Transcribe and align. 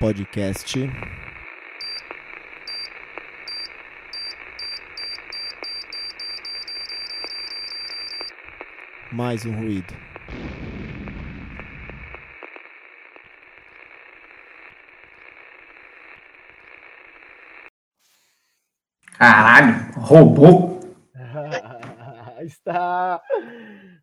Podcast. 0.00 0.78
Mais 9.10 9.44
um 9.44 9.56
ruído. 9.56 9.92
Caralho, 19.18 19.92
roubou. 19.96 20.78
Está 22.42 23.20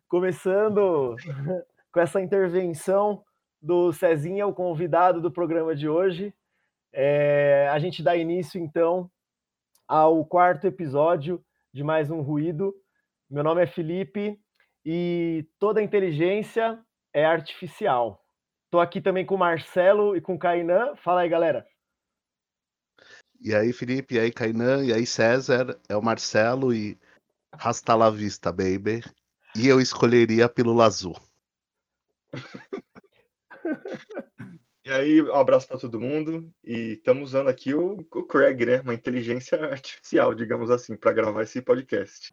começando 0.08 1.16
com 1.90 2.00
essa 2.00 2.20
intervenção 2.20 3.24
do 3.66 3.92
Cezinha, 3.92 4.46
o 4.46 4.54
convidado 4.54 5.20
do 5.20 5.28
programa 5.28 5.74
de 5.74 5.88
hoje. 5.88 6.32
É, 6.92 7.68
a 7.72 7.78
gente 7.80 8.00
dá 8.00 8.16
início, 8.16 8.60
então, 8.60 9.10
ao 9.88 10.24
quarto 10.24 10.68
episódio 10.68 11.44
de 11.74 11.82
Mais 11.82 12.08
um 12.08 12.20
Ruído. 12.20 12.72
Meu 13.28 13.42
nome 13.42 13.64
é 13.64 13.66
Felipe 13.66 14.40
e 14.84 15.44
toda 15.58 15.82
inteligência 15.82 16.78
é 17.12 17.24
artificial. 17.24 18.24
Estou 18.66 18.80
aqui 18.80 19.00
também 19.00 19.26
com 19.26 19.34
o 19.34 19.38
Marcelo 19.38 20.16
e 20.16 20.20
com 20.20 20.36
o 20.36 20.38
Kainan. 20.38 20.94
Fala 20.94 21.22
aí, 21.22 21.28
galera. 21.28 21.66
E 23.40 23.52
aí, 23.52 23.72
Felipe, 23.72 24.14
e 24.14 24.20
aí, 24.20 24.30
Kainan, 24.30 24.84
e 24.84 24.92
aí, 24.92 25.04
César, 25.04 25.76
é 25.88 25.96
o 25.96 26.02
Marcelo 26.02 26.72
e 26.72 26.96
hasta 27.50 27.96
la 27.96 28.10
vista, 28.10 28.52
baby. 28.52 29.02
E 29.56 29.66
eu 29.66 29.80
escolheria 29.80 30.44
a 30.44 30.48
pílula 30.48 30.84
azul. 30.84 31.16
E 34.86 34.92
aí, 34.92 35.20
um 35.20 35.34
abraço 35.34 35.66
para 35.66 35.80
todo 35.80 36.00
mundo. 36.00 36.48
E 36.62 36.92
estamos 36.92 37.30
usando 37.30 37.48
aqui 37.48 37.74
o, 37.74 38.06
o 38.14 38.22
Craig, 38.22 38.64
né? 38.64 38.80
Uma 38.82 38.94
inteligência 38.94 39.58
artificial, 39.66 40.32
digamos 40.32 40.70
assim, 40.70 40.96
para 40.96 41.12
gravar 41.12 41.42
esse 41.42 41.60
podcast. 41.60 42.32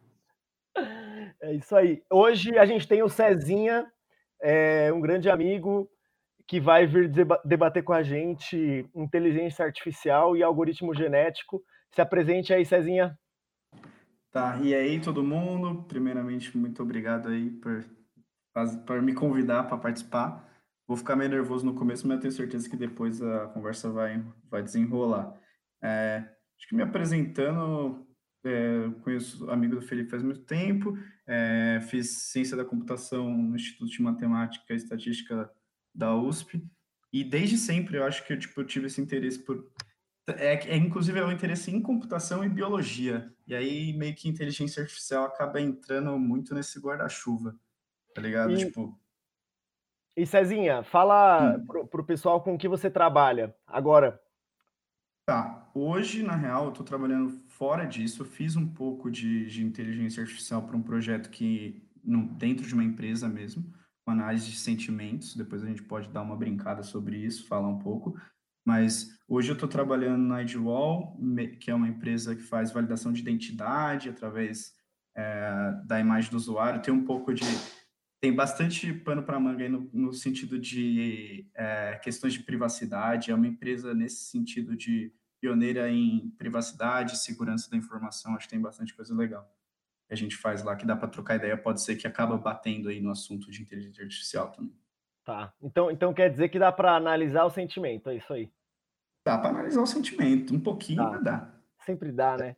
É 1.42 1.52
isso 1.52 1.76
aí. 1.76 2.04
Hoje 2.12 2.56
a 2.56 2.64
gente 2.64 2.88
tem 2.88 3.02
o 3.02 3.10
Cezinha, 3.10 3.92
é, 4.40 4.94
um 4.94 5.02
grande 5.02 5.32
amigo, 5.32 5.90
que 6.48 6.60
vai 6.60 6.86
vir 6.86 7.10
debater 7.44 7.84
com 7.84 7.92
a 7.94 8.04
gente 8.04 8.88
inteligência 8.94 9.66
artificial 9.66 10.38
e 10.38 10.44
algoritmo 10.44 10.94
genético. 10.94 11.60
Se 11.90 12.02
apresente 12.02 12.54
aí, 12.54 12.64
Cezinha. 12.64 13.18
Tá, 14.32 14.60
e 14.62 14.76
aí 14.76 15.02
todo 15.02 15.24
mundo, 15.24 15.86
primeiramente, 15.86 16.56
muito 16.56 16.84
obrigado 16.84 17.30
aí 17.30 17.50
por, 17.50 17.84
por 18.86 19.02
me 19.02 19.16
convidar 19.16 19.64
para 19.64 19.78
participar. 19.80 20.53
Vou 20.88 20.98
ficar 20.98 21.16
meio 21.16 21.30
nervoso 21.30 21.66
no 21.66 21.76
começo, 21.76 22.08
mas 22.08 22.16
eu 22.16 22.22
tenho 22.22 22.34
certeza 22.34 22.70
que 22.70 22.76
depois 22.76 23.22
a 23.22 23.48
conversa 23.48 23.90
vai, 23.90 24.24
vai 24.50 24.62
desenrolar. 24.62 25.34
É, 25.82 26.24
acho 26.58 26.68
que 26.68 26.76
me 26.76 26.84
apresentando, 26.84 28.06
é, 28.44 28.90
conheço 29.02 29.50
amigo 29.50 29.76
do 29.76 29.82
Felipe 29.82 30.10
faz 30.10 30.22
muito 30.22 30.42
tempo, 30.42 30.98
é, 31.26 31.80
fiz 31.90 32.10
ciência 32.10 32.58
da 32.58 32.66
computação 32.66 33.30
no 33.30 33.56
Instituto 33.56 33.90
de 33.90 34.02
Matemática 34.02 34.74
e 34.74 34.76
Estatística 34.76 35.50
da 35.96 36.16
USP. 36.16 36.66
E 37.12 37.24
desde 37.24 37.58
sempre 37.58 37.98
eu 37.98 38.04
acho 38.04 38.26
que 38.26 38.34
eu, 38.34 38.40
tipo, 38.40 38.60
eu 38.60 38.66
tive 38.66 38.88
esse 38.88 39.00
interesse 39.00 39.40
por. 39.40 39.72
É, 40.28 40.54
é, 40.54 40.78
inclusive 40.78 41.20
é 41.20 41.24
o 41.24 41.32
interesse 41.32 41.70
em 41.70 41.82
computação 41.82 42.44
e 42.44 42.50
biologia. 42.50 43.32
E 43.46 43.54
aí 43.54 43.94
meio 43.94 44.16
que 44.16 44.28
inteligência 44.28 44.82
artificial 44.82 45.26
acaba 45.26 45.62
entrando 45.62 46.18
muito 46.18 46.56
nesse 46.56 46.80
guarda-chuva, 46.80 47.58
tá 48.14 48.22
ligado? 48.22 48.52
E, 48.54 48.58
tipo. 48.58 49.00
E 50.16 50.26
Cezinha, 50.26 50.84
fala 50.84 51.58
hum. 51.58 51.66
pro, 51.66 51.88
pro 51.88 52.04
pessoal 52.04 52.42
com 52.42 52.58
que 52.58 52.68
você 52.68 52.90
trabalha 52.90 53.56
agora. 53.66 54.20
Tá, 55.26 55.70
hoje, 55.74 56.22
na 56.22 56.36
real, 56.36 56.66
eu 56.66 56.72
tô 56.72 56.84
trabalhando 56.84 57.30
fora 57.48 57.86
disso. 57.86 58.22
Eu 58.22 58.26
fiz 58.26 58.56
um 58.56 58.68
pouco 58.68 59.10
de, 59.10 59.46
de 59.48 59.64
inteligência 59.64 60.22
artificial 60.22 60.62
para 60.64 60.76
um 60.76 60.82
projeto 60.82 61.30
que, 61.30 61.82
dentro 62.38 62.68
de 62.68 62.74
uma 62.74 62.84
empresa 62.84 63.28
mesmo 63.28 63.64
com 64.06 64.12
análise 64.12 64.50
de 64.50 64.58
sentimentos. 64.58 65.36
Depois 65.36 65.64
a 65.64 65.68
gente 65.68 65.84
pode 65.84 66.10
dar 66.10 66.22
uma 66.22 66.36
brincada 66.36 66.84
sobre 66.84 67.18
isso, 67.18 67.48
falar 67.48 67.70
um 67.70 67.80
pouco. 67.80 68.20
Mas 68.66 69.18
hoje 69.28 69.50
eu 69.50 69.54
estou 69.54 69.68
trabalhando 69.68 70.24
na 70.24 70.42
Edwall, 70.42 71.18
que 71.60 71.70
é 71.70 71.76
uma 71.76 71.88
empresa 71.88 72.36
que 72.36 72.42
faz 72.42 72.72
validação 72.72 73.12
de 73.12 73.22
identidade 73.22 74.10
através 74.10 74.74
é, 75.16 75.74
da 75.86 76.00
imagem 76.00 76.32
do 76.32 76.38
usuário. 76.38 76.82
Tem 76.82 76.94
um 76.94 77.06
pouco 77.06 77.34
de. 77.34 77.44
Tem 78.24 78.34
bastante 78.34 78.94
pano 78.94 79.22
para 79.22 79.38
manga 79.38 79.66
aí 79.66 79.70
no, 79.70 79.90
no, 79.92 80.14
sentido 80.14 80.58
de 80.58 81.46
é, 81.54 82.00
questões 82.02 82.32
de 82.32 82.40
privacidade. 82.40 83.32
É 83.32 83.36
uma 83.36 83.48
empresa 83.48 83.94
nesse 83.94 84.24
sentido 84.32 84.78
de 84.78 85.14
pioneira 85.42 85.92
em 85.92 86.30
privacidade, 86.38 87.18
segurança 87.18 87.70
da 87.70 87.76
informação. 87.76 88.34
Acho 88.34 88.48
que 88.48 88.54
tem 88.54 88.62
bastante 88.62 88.96
coisa 88.96 89.14
legal 89.14 89.46
a 90.14 90.16
gente 90.16 90.38
faz 90.38 90.64
lá 90.64 90.76
que 90.76 90.86
dá 90.86 90.96
para 90.96 91.08
trocar 91.08 91.36
ideia, 91.36 91.58
pode 91.58 91.82
ser 91.82 91.96
que 91.96 92.08
acaba 92.08 92.38
batendo 92.38 92.90
aí 92.90 93.02
no 93.02 93.10
assunto 93.10 93.50
de 93.50 93.62
inteligência 93.62 94.04
artificial 94.04 94.52
também. 94.52 94.78
Tá. 95.26 95.54
Então, 95.62 95.90
então 95.90 96.14
quer 96.14 96.30
dizer 96.30 96.50
que 96.50 96.60
dá 96.60 96.72
para 96.72 96.96
analisar 96.96 97.46
o 97.46 97.50
sentimento, 97.50 98.10
é 98.10 98.18
isso 98.18 98.32
aí. 98.32 98.52
Dá 99.26 99.38
para 99.38 99.50
analisar 99.50 99.82
o 99.82 99.88
sentimento, 99.88 100.54
um 100.54 100.60
pouquinho 100.60 101.04
tá. 101.04 101.18
dá. 101.18 101.54
Sempre 101.86 102.12
dá, 102.12 102.38
né? 102.38 102.56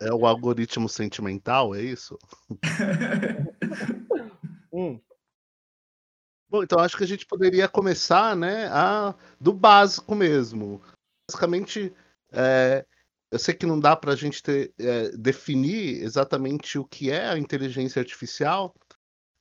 É 0.00 0.12
o 0.12 0.26
algoritmo 0.26 0.88
sentimental, 0.88 1.74
é 1.74 1.82
isso? 1.82 2.18
hum. 4.72 5.00
Bom, 6.48 6.62
então 6.62 6.78
acho 6.78 6.96
que 6.96 7.04
a 7.04 7.06
gente 7.06 7.24
poderia 7.24 7.66
começar, 7.66 8.36
né, 8.36 8.66
a, 8.68 9.14
do 9.40 9.52
básico 9.54 10.14
mesmo. 10.14 10.82
Basicamente, 11.26 11.94
é, 12.30 12.84
eu 13.30 13.38
sei 13.38 13.54
que 13.54 13.64
não 13.64 13.80
dá 13.80 13.96
para 13.96 14.12
a 14.12 14.16
gente 14.16 14.42
ter, 14.42 14.74
é, 14.78 15.08
definir 15.16 16.02
exatamente 16.02 16.78
o 16.78 16.84
que 16.84 17.10
é 17.10 17.28
a 17.28 17.38
inteligência 17.38 18.00
artificial, 18.00 18.74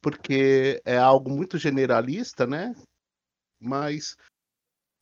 porque 0.02 0.82
é 0.86 0.98
algo 0.98 1.30
muito 1.30 1.58
generalista, 1.58 2.48
né? 2.48 2.74
Mas 3.60 4.16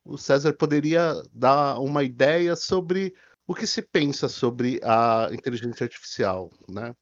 o 0.03 0.17
César 0.17 0.53
poderia 0.53 1.13
dar 1.31 1.79
uma 1.79 2.03
ideia 2.03 2.55
sobre 2.55 3.15
o 3.47 3.53
que 3.53 3.67
se 3.67 3.83
pensa 3.83 4.27
sobre 4.27 4.79
a 4.83 5.29
inteligência 5.31 5.83
artificial, 5.83 6.51
né? 6.67 6.95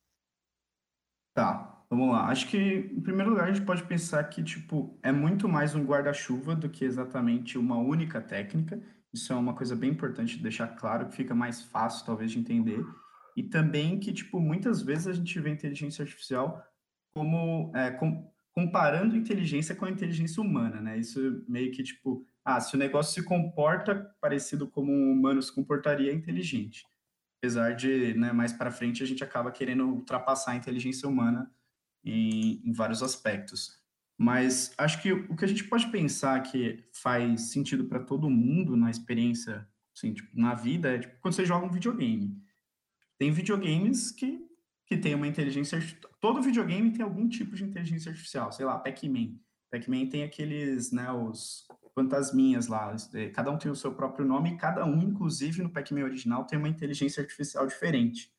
Tá, 1.34 1.77
vamos 1.90 2.09
lá. 2.09 2.28
Acho 2.28 2.48
que, 2.48 2.58
em 2.58 3.02
primeiro 3.02 3.31
lugar, 3.31 3.48
a 3.48 3.52
gente 3.52 3.66
pode 3.66 3.84
pensar 3.84 4.24
que, 4.25 4.44
tipo, 4.44 4.98
é 5.02 5.12
muito 5.12 5.48
mais 5.48 5.75
um 5.75 5.86
guarda-chuva 5.86 6.56
do 6.56 6.70
que 6.70 6.86
exatamente 6.86 7.58
uma 7.58 7.78
única 7.78 8.22
técnica. 8.22 8.81
Isso 9.14 9.31
é 9.31 9.36
uma 9.36 9.53
coisa 9.53 9.75
bem 9.75 9.92
importante 9.92 10.38
de 10.38 10.44
deixar 10.44 10.68
claro, 10.68 11.08
que 11.08 11.16
fica 11.16 11.34
mais 11.34 11.62
fácil, 11.62 12.06
talvez, 12.06 12.31
de 12.31 12.40
entender. 12.40 12.86
E 13.36 13.44
também 13.44 14.00
que, 14.00 14.12
tipo, 14.12 14.40
muitas 14.40 14.81
vezes 14.81 15.08
a 15.08 15.14
gente 15.14 15.40
vê 15.40 15.50
a 15.50 15.53
inteligência 15.53 16.03
artificial 16.03 16.64
como 17.16 17.72
é, 17.76 17.92
com, 17.92 18.31
comparando 18.52 19.16
inteligência 19.16 19.76
com 19.76 19.86
a 19.86 19.90
inteligência 19.90 20.42
humana, 20.42 20.81
né? 20.81 20.97
Isso 20.97 21.44
meio 21.47 21.72
que, 21.72 21.84
tipo, 21.84 22.26
ah, 22.44 22.59
se 22.59 22.76
o 22.76 22.78
negócio 22.80 23.14
se 23.14 23.28
comporta 23.28 24.16
parecido 24.20 24.68
como 24.68 24.92
um 24.92 25.12
humano 25.12 25.42
se 25.42 25.53
comportaria, 25.53 26.12
é 26.12 26.16
inteligente. 26.16 26.84
Apesar 27.40 27.76
de, 27.76 28.14
né, 28.16 28.31
mais 28.31 28.52
para 28.52 28.72
frente, 28.72 29.03
a 29.03 29.06
gente 29.06 29.24
acaba 29.24 29.52
querendo 29.52 29.86
ultrapassar 29.86 30.52
a 30.52 30.56
inteligência 30.56 31.08
humana 31.08 31.52
em, 32.03 32.62
em 32.63 32.72
vários 32.72 33.03
aspectos. 33.03 33.78
Mas 34.18 34.74
acho 34.78 35.02
que 35.02 35.12
o 35.12 35.35
que 35.35 35.46
a 35.46 35.47
gente 35.47 35.63
pode 35.63 35.88
pensar 35.91 36.41
que 36.41 36.84
faz 36.91 37.52
sentido 37.52 37.85
para 37.85 38.00
todo 38.00 38.30
mundo 38.30 38.75
na 38.75 38.90
experiência, 38.90 39.68
assim, 39.96 40.13
tipo, 40.13 40.30
na 40.34 40.56
vida, 40.56 40.96
é 40.96 41.00
tipo, 41.00 41.19
quando 41.22 41.35
você 41.35 41.46
joga 41.46 41.66
um 41.66 41.72
videogame. 41.72 42.35
Tem 43.19 43.31
videogames 43.31 44.12
que, 44.12 44.40
que 44.85 44.97
tem 44.97 45.13
uma 45.13 45.28
inteligência 45.28 45.80
Todo 46.19 46.41
videogame 46.41 46.91
tem 46.91 47.03
algum 47.03 47.30
tipo 47.30 47.56
de 47.56 47.63
inteligência 47.63 48.09
artificial, 48.09 48.52
sei 48.52 48.66
lá, 48.66 48.79
Pac-Man. 48.79 49.35
Pac-Man 49.72 50.08
tem 50.08 50.24
aqueles, 50.24 50.91
né, 50.91 51.12
os 51.12 51.67
fantasminhas 51.94 52.67
lá. 52.67 52.96
É, 53.14 53.29
cada 53.29 53.52
um 53.52 53.58
tem 53.58 53.72
o 53.72 53.76
seu 53.76 53.94
próprio 53.94 54.26
nome 54.26 54.52
e 54.52 54.58
cada 54.58 54.85
um, 54.85 55.02
inclusive 55.02 55.61
no 55.61 55.70
Pac-Man 55.70 56.03
original, 56.03 56.46
tem 56.46 56.58
uma 56.58 56.70
inteligência 56.70 57.22
artificial 57.22 57.67
diferente. 57.67 58.32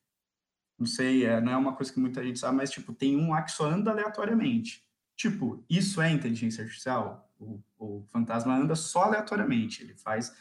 Não 0.79 0.87
sei, 0.87 1.25
é, 1.25 1.41
não 1.41 1.51
é 1.51 1.57
uma 1.57 1.75
coisa 1.75 1.91
que 1.91 1.99
muita 1.99 2.23
gente 2.23 2.39
sabe, 2.39 2.55
mas 2.55 2.71
tipo, 2.71 2.93
tem 2.93 3.17
um 3.17 3.31
lá 3.31 3.41
que 3.41 3.51
só 3.51 3.65
anda 3.65 3.91
aleatoriamente. 3.91 4.83
Tipo, 5.15 5.63
isso 5.69 6.01
é 6.01 6.09
inteligência 6.09 6.63
artificial? 6.63 7.29
O, 7.37 7.61
o 7.77 8.05
fantasma 8.09 8.55
anda 8.55 8.75
só 8.75 9.03
aleatoriamente, 9.03 9.83
ele 9.83 9.93
faz, 9.93 10.33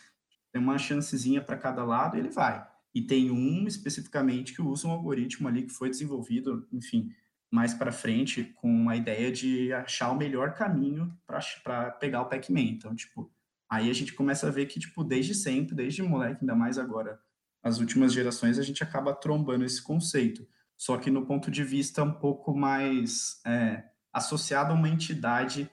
tem 0.52 0.62
uma 0.62 0.78
chancezinha 0.78 1.42
para 1.42 1.56
cada 1.56 1.84
lado 1.84 2.16
e 2.16 2.20
ele 2.20 2.30
vai. 2.30 2.64
E 2.94 3.02
tem 3.02 3.30
um 3.30 3.66
especificamente 3.66 4.54
que 4.54 4.62
usa 4.62 4.86
um 4.86 4.92
algoritmo 4.92 5.48
ali 5.48 5.62
que 5.64 5.72
foi 5.72 5.90
desenvolvido, 5.90 6.66
enfim, 6.72 7.12
mais 7.50 7.74
para 7.74 7.90
frente, 7.90 8.44
com 8.44 8.88
a 8.88 8.96
ideia 8.96 9.32
de 9.32 9.72
achar 9.72 10.10
o 10.10 10.16
melhor 10.16 10.54
caminho 10.54 11.12
para 11.26 11.90
pegar 11.92 12.22
o 12.22 12.26
Pac-Man. 12.26 12.60
Então, 12.60 12.94
tipo, 12.94 13.30
aí 13.68 13.90
a 13.90 13.92
gente 13.92 14.12
começa 14.12 14.46
a 14.46 14.50
ver 14.50 14.66
que, 14.66 14.78
tipo, 14.78 15.02
desde 15.02 15.34
sempre, 15.34 15.74
desde 15.74 16.02
moleque, 16.02 16.38
ainda 16.42 16.54
mais 16.54 16.78
agora, 16.78 17.20
as 17.62 17.78
últimas 17.78 18.12
gerações, 18.12 18.58
a 18.58 18.62
gente 18.62 18.82
acaba 18.82 19.14
trombando 19.14 19.64
esse 19.64 19.82
conceito. 19.82 20.46
Só 20.76 20.96
que 20.96 21.10
no 21.10 21.26
ponto 21.26 21.50
de 21.50 21.64
vista 21.64 22.02
um 22.02 22.12
pouco 22.12 22.56
mais 22.56 23.40
é, 23.44 23.84
associado 24.12 24.72
a 24.72 24.76
uma 24.76 24.88
entidade 24.88 25.70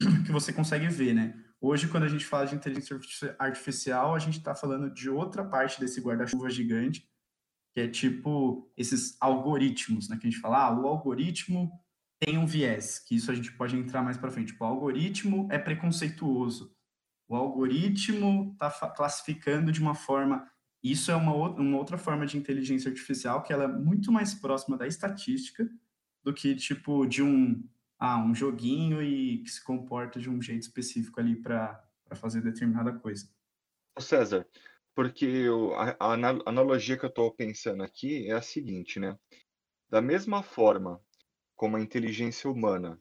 que 0.24 0.32
você 0.32 0.52
consegue 0.52 0.88
ver, 0.88 1.14
né? 1.14 1.34
Hoje, 1.60 1.88
quando 1.88 2.04
a 2.04 2.08
gente 2.08 2.24
fala 2.24 2.46
de 2.46 2.54
inteligência 2.54 3.36
artificial, 3.38 4.14
a 4.14 4.18
gente 4.18 4.38
está 4.38 4.54
falando 4.54 4.90
de 4.90 5.10
outra 5.10 5.44
parte 5.44 5.78
desse 5.78 6.00
guarda-chuva 6.00 6.48
gigante, 6.48 7.06
que 7.74 7.80
é 7.80 7.86
tipo 7.86 8.72
esses 8.76 9.16
algoritmos, 9.20 10.08
né? 10.08 10.16
Que 10.16 10.26
a 10.26 10.30
gente 10.30 10.40
fala, 10.40 10.64
ah, 10.64 10.80
o 10.80 10.86
algoritmo 10.86 11.70
tem 12.18 12.38
um 12.38 12.46
viés, 12.46 12.98
que 12.98 13.14
isso 13.14 13.30
a 13.30 13.34
gente 13.34 13.52
pode 13.52 13.76
entrar 13.76 14.02
mais 14.02 14.16
para 14.16 14.30
frente. 14.30 14.52
Tipo, 14.52 14.64
o 14.64 14.68
algoritmo 14.68 15.48
é 15.50 15.58
preconceituoso. 15.58 16.74
O 17.28 17.36
algoritmo 17.36 18.52
está 18.52 18.70
classificando 18.90 19.70
de 19.70 19.80
uma 19.80 19.94
forma. 19.94 20.46
Isso 20.82 21.10
é 21.10 21.16
uma, 21.16 21.32
uma 21.32 21.76
outra 21.76 21.98
forma 21.98 22.26
de 22.26 22.38
inteligência 22.38 22.90
artificial 22.90 23.42
que 23.42 23.52
ela 23.52 23.64
é 23.64 23.68
muito 23.68 24.10
mais 24.10 24.34
próxima 24.34 24.76
da 24.76 24.86
estatística 24.86 25.68
do 26.22 26.32
que 26.32 26.54
tipo 26.54 27.06
de 27.06 27.22
um 27.22 27.62
ah, 27.98 28.18
um 28.18 28.34
joguinho 28.34 29.02
e 29.02 29.42
que 29.42 29.50
se 29.50 29.62
comporta 29.62 30.18
de 30.18 30.30
um 30.30 30.40
jeito 30.40 30.62
específico 30.62 31.20
ali 31.20 31.36
para 31.36 31.84
fazer 32.14 32.40
determinada 32.40 32.98
coisa. 32.98 33.28
César, 33.98 34.46
porque 34.94 35.26
eu, 35.26 35.74
a, 35.74 35.96
a, 36.00 36.12
analogia 36.46 36.96
que 36.96 37.04
eu 37.04 37.10
estou 37.10 37.30
pensando 37.30 37.82
aqui 37.82 38.26
é 38.26 38.32
a 38.32 38.40
seguinte, 38.40 38.98
né? 38.98 39.18
Da 39.90 40.00
mesma 40.00 40.42
forma 40.42 40.98
como 41.54 41.76
a 41.76 41.80
inteligência 41.80 42.50
humana, 42.50 42.98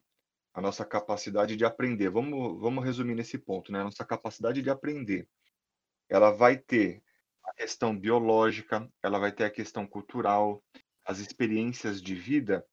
a 0.54 0.60
nossa 0.60 0.84
capacidade 0.84 1.56
de 1.56 1.64
aprender, 1.64 2.10
vamos, 2.10 2.60
vamos 2.60 2.84
resumir 2.84 3.16
nesse 3.16 3.38
ponto, 3.38 3.72
né? 3.72 3.80
A 3.80 3.86
nossa 3.86 4.04
capacidade 4.04 4.62
de 4.62 4.70
aprender, 4.70 5.30
ela 6.10 6.32
vai 6.32 6.58
ter 6.58 7.02
a 7.50 7.54
questão 7.54 7.98
biológica, 7.98 8.88
ela 9.04 9.20
vai 9.20 9.32
ter 9.32 9.46
a 9.46 9.50
questão 9.50 9.88
cultural, 9.88 10.64
as 11.06 11.20
experiências 11.20 12.02
de 12.02 12.16
vida 12.16 12.66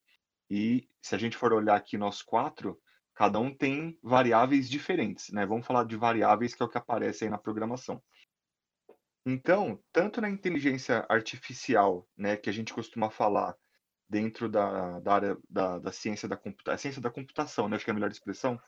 e 0.51 0.89
se 1.03 1.15
a 1.15 1.19
gente 1.19 1.37
for 1.37 1.53
olhar 1.53 1.77
aqui 1.77 1.97
nós 1.97 2.23
quatro, 2.23 2.79
cada 3.15 3.39
um 3.39 3.55
tem 3.55 3.99
variáveis 4.03 4.69
diferentes, 4.69 5.31
né? 5.33 5.47
Vamos 5.47 5.67
falar 5.67 5.85
de 5.85 5.97
variáveis 5.97 6.55
que 6.55 6.63
é 6.63 6.67
o 6.67 6.69
que 6.69 6.79
aparece 6.79 7.25
aí 7.25 7.31
na 7.31 7.39
programação. 7.39 8.03
Então, 9.25 9.83
tanto 9.93 10.21
na 10.21 10.31
inteligência 10.31 11.05
artificial, 11.09 12.07
né, 12.17 12.37
que 12.37 12.49
a 12.49 12.53
gente 12.53 12.73
costuma 12.73 13.11
falar 13.11 13.57
dentro 14.09 14.49
da, 14.49 15.01
da 15.01 15.15
área 15.15 15.39
da, 15.51 15.79
da 15.81 15.91
ciência 15.91 16.29
da 16.29 16.37
computação, 16.37 16.79
ciência 16.79 17.03
da 17.03 17.11
computação, 17.11 17.69
né, 17.69 17.75
acho 17.75 17.85
que 17.85 17.91
é 17.91 17.93
a 17.93 17.95
melhor 17.95 18.11
expressão, 18.11 18.61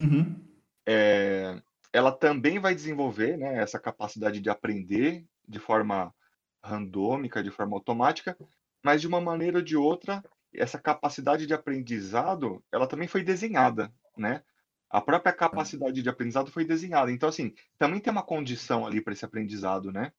uhum. 0.00 0.46
é, 0.86 1.60
ela 1.92 2.12
também 2.12 2.58
vai 2.58 2.74
desenvolver 2.74 3.36
né, 3.36 3.56
essa 3.62 3.78
capacidade 3.78 4.40
de 4.40 4.50
aprender 4.50 5.24
de 5.46 5.58
forma 5.58 6.14
randômica, 6.62 7.42
de 7.42 7.50
forma 7.50 7.76
automática, 7.76 8.36
mas 8.84 9.00
de 9.00 9.06
uma 9.06 9.20
maneira 9.20 9.58
ou 9.58 9.64
de 9.64 9.76
outra, 9.76 10.22
essa 10.54 10.78
capacidade 10.78 11.46
de 11.46 11.54
aprendizado, 11.54 12.62
ela 12.72 12.86
também 12.86 13.08
foi 13.08 13.22
desenhada, 13.22 13.92
né? 14.16 14.42
A 14.90 15.00
própria 15.00 15.32
capacidade 15.32 16.02
de 16.02 16.08
aprendizado 16.08 16.50
foi 16.50 16.64
desenhada. 16.64 17.12
Então, 17.12 17.28
assim, 17.28 17.52
também 17.78 18.00
tem 18.00 18.10
uma 18.10 18.22
condição 18.22 18.86
ali 18.86 19.02
para 19.02 19.12
esse 19.12 19.24
aprendizado, 19.24 19.92
né? 19.92 20.12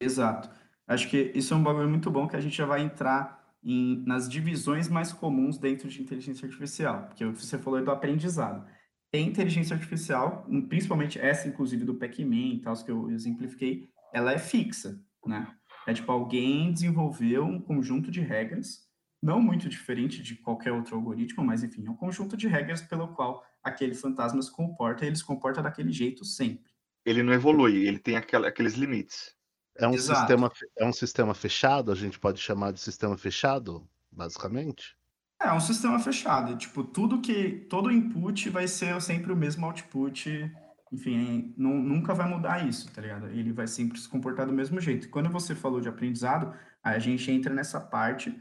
Exato. 0.00 0.48
Acho 0.86 1.08
que 1.08 1.32
isso 1.34 1.52
é 1.52 1.56
um 1.56 1.62
bagulho 1.62 1.88
muito 1.88 2.10
bom 2.10 2.26
que 2.26 2.36
a 2.36 2.40
gente 2.40 2.56
já 2.56 2.64
vai 2.64 2.80
entrar 2.80 3.54
em, 3.62 4.02
nas 4.06 4.28
divisões 4.28 4.88
mais 4.88 5.12
comuns 5.12 5.58
dentro 5.58 5.88
de 5.88 6.02
inteligência 6.02 6.46
artificial, 6.46 7.06
porque 7.08 7.24
você 7.26 7.58
falou 7.58 7.82
do 7.82 7.90
aprendizado. 7.90 8.66
Tem 9.14 9.28
inteligência 9.28 9.76
artificial, 9.76 10.44
principalmente 10.68 11.20
essa, 11.20 11.46
inclusive, 11.46 11.84
do 11.84 11.94
Pac-Man 11.94 12.54
e 12.54 12.60
tal, 12.60 12.74
que 12.74 12.90
eu 12.90 13.08
exemplifiquei, 13.12 13.88
ela 14.12 14.32
é 14.32 14.38
fixa, 14.38 15.00
né? 15.24 15.54
É 15.86 15.94
tipo, 15.94 16.10
alguém 16.10 16.72
desenvolveu 16.72 17.44
um 17.44 17.60
conjunto 17.60 18.10
de 18.10 18.20
regras 18.20 18.88
não 19.22 19.40
muito 19.40 19.68
diferente 19.68 20.20
de 20.20 20.34
qualquer 20.34 20.72
outro 20.72 20.96
algoritmo, 20.96 21.44
mas 21.44 21.62
enfim, 21.62 21.86
é 21.86 21.90
um 21.92 21.96
conjunto 21.96 22.36
de 22.36 22.48
regras 22.48 22.82
pelo 22.82 23.14
qual 23.14 23.46
aquele 23.62 23.94
fantasma 23.94 24.42
se 24.42 24.50
comporta 24.50 25.04
e 25.04 25.06
ele 25.06 25.16
se 25.16 25.24
comporta 25.24 25.62
daquele 25.62 25.92
jeito 25.92 26.24
sempre. 26.24 26.72
Ele 27.06 27.22
não 27.22 27.32
evolui, 27.32 27.86
ele 27.86 28.00
tem 28.00 28.16
aquela, 28.16 28.48
aqueles 28.48 28.74
limites. 28.74 29.32
É 29.76 29.86
um, 29.86 29.96
sistema, 29.96 30.50
é 30.76 30.84
um 30.84 30.92
sistema 30.92 31.34
fechado, 31.34 31.92
a 31.92 31.94
gente 31.94 32.18
pode 32.18 32.40
chamar 32.40 32.72
de 32.72 32.80
sistema 32.80 33.16
fechado, 33.16 33.88
basicamente? 34.10 34.96
É, 35.44 35.52
um 35.52 35.60
sistema 35.60 35.98
fechado. 35.98 36.56
Tipo, 36.56 36.82
tudo 36.82 37.20
que. 37.20 37.66
Todo 37.68 37.90
input 37.90 38.48
vai 38.48 38.66
ser 38.66 38.98
sempre 39.02 39.30
o 39.30 39.36
mesmo 39.36 39.66
output. 39.66 40.50
Enfim, 40.90 41.52
nunca 41.56 42.14
vai 42.14 42.26
mudar 42.28 42.66
isso, 42.66 42.90
tá 42.90 43.02
ligado? 43.02 43.26
Ele 43.28 43.52
vai 43.52 43.66
sempre 43.66 43.98
se 43.98 44.08
comportar 44.08 44.46
do 44.46 44.52
mesmo 44.52 44.80
jeito. 44.80 45.10
Quando 45.10 45.28
você 45.28 45.54
falou 45.54 45.80
de 45.80 45.88
aprendizado, 45.88 46.54
a 46.82 46.98
gente 46.98 47.30
entra 47.30 47.52
nessa 47.52 47.78
parte 47.80 48.34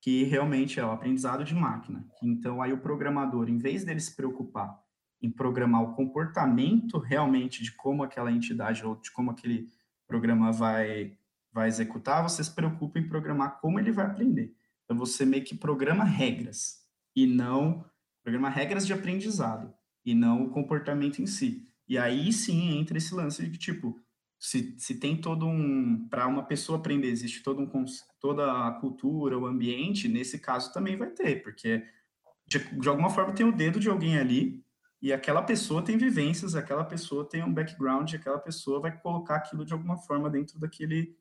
que 0.00 0.24
realmente 0.24 0.80
é 0.80 0.84
o 0.84 0.90
aprendizado 0.90 1.44
de 1.44 1.54
máquina. 1.54 2.06
Então, 2.22 2.62
aí 2.62 2.72
o 2.72 2.78
programador, 2.78 3.50
em 3.50 3.58
vez 3.58 3.84
dele 3.84 4.00
se 4.00 4.14
preocupar 4.16 4.78
em 5.20 5.30
programar 5.30 5.82
o 5.82 5.94
comportamento 5.94 6.98
realmente 6.98 7.62
de 7.62 7.72
como 7.72 8.04
aquela 8.04 8.30
entidade 8.30 8.86
ou 8.86 8.96
de 8.96 9.10
como 9.10 9.32
aquele 9.32 9.68
programa 10.06 10.52
vai, 10.52 11.18
vai 11.52 11.68
executar, 11.68 12.22
você 12.22 12.42
se 12.42 12.54
preocupa 12.54 12.98
em 12.98 13.08
programar 13.08 13.60
como 13.60 13.78
ele 13.78 13.90
vai 13.90 14.06
aprender. 14.06 14.54
Então, 14.88 14.96
você 14.96 15.26
meio 15.26 15.44
que 15.44 15.54
programa 15.54 16.02
regras 16.02 16.78
e 17.14 17.26
não 17.26 17.84
programa 18.22 18.48
regras 18.48 18.86
de 18.86 18.92
aprendizado 18.94 19.72
e 20.04 20.14
não 20.14 20.44
o 20.44 20.50
comportamento 20.50 21.20
em 21.20 21.26
si. 21.26 21.68
E 21.86 21.98
aí 21.98 22.32
sim 22.32 22.78
entra 22.78 22.96
esse 22.96 23.14
lance 23.14 23.42
de 23.42 23.50
que, 23.50 23.58
tipo, 23.58 24.00
se, 24.38 24.74
se 24.78 24.94
tem 24.94 25.20
todo 25.20 25.46
um. 25.46 26.08
Para 26.08 26.26
uma 26.26 26.44
pessoa 26.44 26.78
aprender, 26.78 27.08
existe 27.08 27.42
todo 27.42 27.60
um, 27.60 27.84
toda 28.20 28.66
a 28.66 28.72
cultura, 28.72 29.38
o 29.38 29.46
ambiente, 29.46 30.08
nesse 30.08 30.38
caso 30.38 30.72
também 30.72 30.96
vai 30.96 31.10
ter, 31.10 31.42
porque 31.42 31.84
de, 32.46 32.58
de 32.58 32.88
alguma 32.88 33.10
forma 33.10 33.34
tem 33.34 33.46
o 33.46 33.52
dedo 33.52 33.78
de 33.78 33.90
alguém 33.90 34.16
ali 34.16 34.64
e 35.00 35.12
aquela 35.12 35.42
pessoa 35.42 35.82
tem 35.82 35.96
vivências, 35.96 36.54
aquela 36.54 36.84
pessoa 36.84 37.28
tem 37.28 37.42
um 37.44 37.52
background, 37.52 38.14
aquela 38.14 38.38
pessoa 38.38 38.80
vai 38.80 38.98
colocar 39.00 39.36
aquilo 39.36 39.64
de 39.64 39.72
alguma 39.72 39.96
forma 39.96 40.30
dentro 40.30 40.58
daquele, 40.58 41.16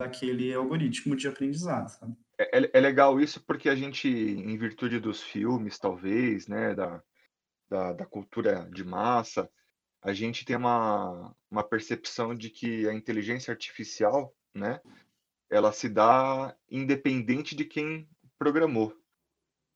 daquele 0.00 0.52
algoritmo 0.54 1.16
de 1.16 1.28
aprendizado, 1.28 1.88
sabe? 1.88 2.16
É, 2.38 2.58
é, 2.58 2.70
é 2.74 2.80
legal 2.80 3.20
isso 3.20 3.42
porque 3.44 3.68
a 3.68 3.74
gente, 3.74 4.08
em 4.08 4.56
virtude 4.56 4.98
dos 4.98 5.22
filmes, 5.22 5.78
talvez, 5.78 6.46
né, 6.48 6.74
da, 6.74 7.02
da, 7.68 7.92
da 7.92 8.06
cultura 8.06 8.68
de 8.70 8.84
massa, 8.84 9.50
a 10.02 10.12
gente 10.12 10.44
tem 10.44 10.56
uma, 10.56 11.34
uma 11.50 11.62
percepção 11.62 12.34
de 12.34 12.50
que 12.50 12.88
a 12.88 12.92
inteligência 12.92 13.52
artificial, 13.52 14.34
né, 14.54 14.80
ela 15.50 15.72
se 15.72 15.88
dá 15.88 16.56
independente 16.70 17.54
de 17.54 17.64
quem 17.64 18.08
programou. 18.38 18.96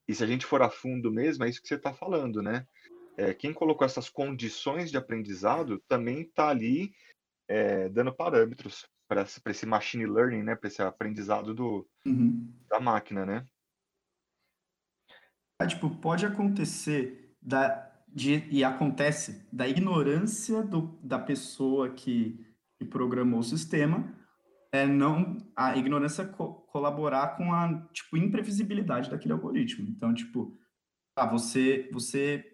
E 0.08 0.14
se 0.14 0.24
a 0.24 0.26
gente 0.26 0.46
for 0.46 0.62
a 0.62 0.70
fundo 0.70 1.12
mesmo, 1.12 1.44
é 1.44 1.48
isso 1.48 1.60
que 1.60 1.68
você 1.68 1.74
está 1.74 1.92
falando, 1.92 2.42
né? 2.42 2.66
É, 3.16 3.32
quem 3.32 3.52
colocou 3.52 3.84
essas 3.84 4.08
condições 4.08 4.90
de 4.90 4.96
aprendizado 4.96 5.82
também 5.88 6.22
está 6.22 6.48
ali 6.48 6.92
é, 7.48 7.88
dando 7.88 8.14
parâmetros 8.14 8.86
para 9.08 9.24
esse 9.46 9.66
machine 9.66 10.06
learning, 10.06 10.42
né? 10.42 10.54
Para 10.54 10.68
esse 10.68 10.82
aprendizado 10.82 11.54
do, 11.54 11.88
uhum. 12.06 12.52
da 12.68 12.80
máquina, 12.80 13.24
né? 13.24 13.46
É, 15.60 15.66
tipo, 15.66 15.88
pode 15.88 16.26
acontecer 16.26 17.34
da, 17.40 17.90
de, 18.08 18.46
e 18.50 18.62
acontece 18.62 19.46
da 19.52 19.66
ignorância 19.66 20.62
do, 20.62 20.98
da 21.02 21.18
pessoa 21.18 21.90
que, 21.90 22.44
que 22.78 22.84
programou 22.84 23.40
o 23.40 23.44
sistema, 23.44 24.14
é 24.72 24.86
não 24.86 25.38
a 25.56 25.76
ignorância 25.76 26.26
co 26.26 26.66
colaborar 26.66 27.36
com 27.36 27.54
a 27.54 27.86
tipo 27.92 28.16
imprevisibilidade 28.16 29.10
daquele 29.10 29.32
algoritmo. 29.32 29.88
Então, 29.88 30.12
tipo, 30.12 30.58
ah, 31.16 31.26
você 31.26 31.88
você 31.90 32.44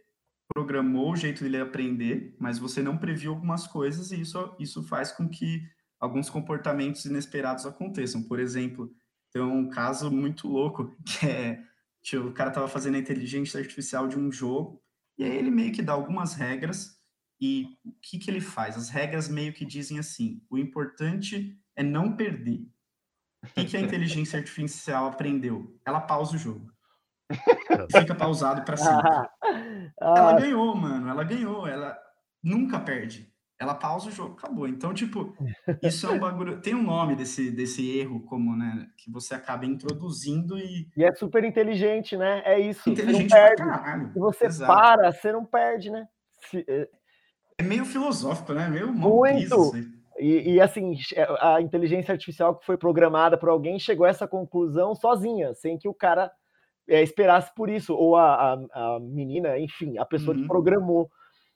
programou 0.54 1.12
o 1.12 1.16
jeito 1.16 1.42
dele 1.42 1.58
aprender, 1.58 2.36
mas 2.38 2.58
você 2.58 2.82
não 2.82 2.98
previu 2.98 3.32
algumas 3.32 3.66
coisas 3.66 4.12
e 4.12 4.20
isso 4.20 4.54
isso 4.60 4.82
faz 4.84 5.10
com 5.10 5.28
que 5.28 5.62
alguns 6.02 6.28
comportamentos 6.28 7.04
inesperados 7.04 7.64
aconteçam. 7.64 8.24
Por 8.24 8.40
exemplo, 8.40 8.92
tem 9.30 9.40
um 9.40 9.70
caso 9.70 10.10
muito 10.10 10.48
louco 10.48 10.96
que 11.06 11.26
é 11.26 11.62
tipo, 12.02 12.26
o 12.26 12.32
cara 12.32 12.50
estava 12.50 12.66
fazendo 12.66 12.96
a 12.96 12.98
inteligência 12.98 13.60
artificial 13.60 14.08
de 14.08 14.18
um 14.18 14.30
jogo 14.30 14.82
e 15.16 15.22
aí 15.22 15.36
ele 15.36 15.50
meio 15.50 15.72
que 15.72 15.80
dá 15.80 15.92
algumas 15.92 16.34
regras 16.34 17.00
e 17.40 17.78
o 17.84 17.92
que, 18.02 18.18
que 18.18 18.30
ele 18.30 18.40
faz? 18.40 18.76
As 18.76 18.88
regras 18.88 19.28
meio 19.28 19.52
que 19.52 19.64
dizem 19.64 19.98
assim: 19.98 20.42
o 20.50 20.58
importante 20.58 21.56
é 21.76 21.82
não 21.82 22.16
perder. 22.16 22.66
O 23.44 23.46
que, 23.54 23.64
que 23.64 23.76
a 23.76 23.80
inteligência 23.80 24.38
artificial 24.38 25.06
aprendeu? 25.06 25.78
Ela 25.84 26.00
pausa 26.00 26.34
o 26.34 26.38
jogo. 26.38 26.72
Fica 27.90 28.14
pausado 28.14 28.64
para 28.64 28.76
sempre. 28.76 29.08
Ah, 30.00 30.14
ela 30.16 30.40
ganhou, 30.40 30.74
mano. 30.74 31.08
Ela 31.08 31.22
ganhou. 31.22 31.66
Ela 31.66 31.96
nunca 32.42 32.80
perde. 32.80 33.31
Ela 33.62 33.74
pausa 33.74 34.08
o 34.08 34.10
jogo, 34.10 34.34
acabou. 34.36 34.66
Então, 34.66 34.92
tipo, 34.92 35.32
isso 35.82 36.06
é 36.06 36.10
um 36.10 36.18
bagulho. 36.18 36.60
Tem 36.60 36.74
um 36.74 36.82
nome 36.82 37.14
desse, 37.14 37.50
desse 37.50 37.96
erro, 37.96 38.20
como, 38.24 38.56
né? 38.56 38.88
Que 38.96 39.10
você 39.10 39.34
acaba 39.34 39.64
introduzindo 39.64 40.58
e. 40.58 40.88
E 40.96 41.04
é 41.04 41.14
super 41.14 41.44
inteligente, 41.44 42.16
né? 42.16 42.42
É 42.44 42.58
isso. 42.58 42.90
Inteligente 42.90 43.30
não 43.30 43.36
perde. 43.36 43.62
caralho. 43.62 44.12
Se 44.12 44.18
você 44.18 44.46
Exato. 44.46 44.72
para, 44.72 45.12
você 45.12 45.32
não 45.32 45.44
perde, 45.44 45.90
né? 45.90 46.08
Se... 46.50 46.64
É, 46.68 46.88
é 47.58 47.62
meio 47.62 47.84
filosófico, 47.84 48.52
né? 48.52 48.68
Meio 48.68 48.92
Muito. 48.92 49.72
E, 50.18 50.54
e, 50.54 50.60
assim, 50.60 50.94
a 51.40 51.60
inteligência 51.60 52.12
artificial 52.12 52.56
que 52.56 52.66
foi 52.66 52.76
programada 52.76 53.38
por 53.38 53.48
alguém 53.48 53.78
chegou 53.78 54.06
a 54.06 54.10
essa 54.10 54.26
conclusão 54.26 54.94
sozinha, 54.94 55.54
sem 55.54 55.78
que 55.78 55.88
o 55.88 55.94
cara 55.94 56.30
é, 56.88 57.02
esperasse 57.02 57.52
por 57.54 57.70
isso, 57.70 57.94
ou 57.94 58.16
a, 58.16 58.52
a, 58.52 58.96
a 58.96 59.00
menina, 59.00 59.58
enfim, 59.58 59.98
a 59.98 60.04
pessoa 60.04 60.36
Uhum. 60.36 60.42
que 60.42 60.48
programou. 60.48 61.10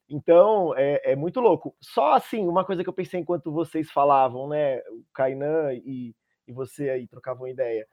Então, 0.09 0.75
é, 0.77 1.13
é 1.13 1.17
muito 1.17 1.41
louco. 1.41 1.75
Só 1.81 2.15
assim, 2.15 2.47
uma 2.47 2.65
coisa 2.65 2.83
que 2.83 2.89
eu 2.89 2.95
pensei 2.95 3.21
enquanto 3.21 3.53
vocês 3.53 3.91
falavam, 3.91 4.49
né, 4.49 4.79
o 4.91 5.05
Kainan 5.13 5.73
e, 5.75 6.15
e 6.47 6.53
você 6.53 6.91
aí 6.91 7.09
trocavam 7.09 7.49
ideia. 7.49 7.87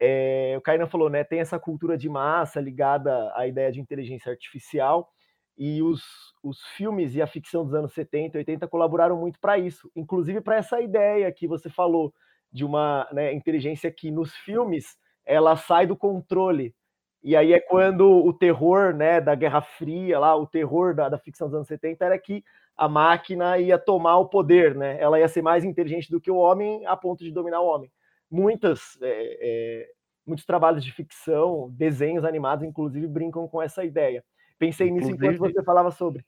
É, 0.00 0.54
o 0.58 0.60
Kainan 0.60 0.86
falou, 0.86 1.10
né, 1.10 1.24
tem 1.24 1.40
essa 1.40 1.58
cultura 1.58 1.96
de 1.96 2.08
massa 2.08 2.60
ligada 2.60 3.32
à 3.34 3.46
ideia 3.46 3.72
de 3.72 3.80
inteligência 3.80 4.30
artificial, 4.30 5.10
e 5.58 5.82
os, 5.82 6.02
os 6.42 6.62
filmes 6.76 7.16
e 7.16 7.20
a 7.20 7.26
ficção 7.26 7.64
dos 7.64 7.74
anos 7.74 7.92
70 7.92 8.36
e 8.36 8.40
80 8.40 8.68
colaboraram 8.68 9.18
muito 9.18 9.40
para 9.40 9.58
isso, 9.58 9.90
inclusive 9.96 10.40
para 10.40 10.56
essa 10.56 10.80
ideia 10.80 11.30
que 11.32 11.48
você 11.48 11.68
falou 11.68 12.14
de 12.52 12.64
uma 12.64 13.08
né, 13.12 13.32
inteligência 13.32 13.90
que 13.90 14.10
nos 14.10 14.34
filmes 14.36 14.96
ela 15.26 15.56
sai 15.56 15.86
do 15.86 15.96
controle. 15.96 16.74
E 17.22 17.34
aí 17.34 17.52
é 17.52 17.60
quando 17.60 18.08
o 18.08 18.32
terror 18.32 18.94
né, 18.94 19.20
da 19.20 19.34
Guerra 19.34 19.60
Fria, 19.60 20.18
lá, 20.18 20.36
o 20.36 20.46
terror 20.46 20.94
da, 20.94 21.08
da 21.08 21.18
ficção 21.18 21.48
dos 21.48 21.54
anos 21.56 21.68
70 21.68 22.04
era 22.04 22.18
que 22.18 22.44
a 22.76 22.88
máquina 22.88 23.58
ia 23.58 23.76
tomar 23.76 24.18
o 24.18 24.28
poder, 24.28 24.74
né? 24.74 25.00
Ela 25.00 25.18
ia 25.18 25.26
ser 25.26 25.42
mais 25.42 25.64
inteligente 25.64 26.10
do 26.10 26.20
que 26.20 26.30
o 26.30 26.36
homem 26.36 26.86
a 26.86 26.96
ponto 26.96 27.24
de 27.24 27.32
dominar 27.32 27.60
o 27.60 27.66
homem. 27.66 27.90
Muitas, 28.30 28.96
é, 29.02 29.38
é, 29.40 29.90
muitos 30.24 30.46
trabalhos 30.46 30.84
de 30.84 30.92
ficção, 30.92 31.70
desenhos 31.72 32.24
animados, 32.24 32.64
inclusive, 32.64 33.06
brincam 33.08 33.48
com 33.48 33.60
essa 33.60 33.84
ideia. 33.84 34.24
Pensei 34.58 34.90
nisso 34.90 35.10
enquanto 35.10 35.34
Inclusive- 35.34 35.54
você 35.54 35.64
falava 35.64 35.90
sobre. 35.90 36.24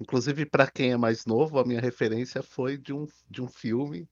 Inclusive, 0.00 0.46
para 0.46 0.70
quem 0.70 0.92
é 0.92 0.96
mais 0.96 1.24
novo, 1.26 1.58
a 1.58 1.64
minha 1.64 1.80
referência 1.80 2.42
foi 2.42 2.76
de 2.76 2.92
um, 2.92 3.06
de 3.30 3.42
um 3.42 3.48
filme 3.48 4.08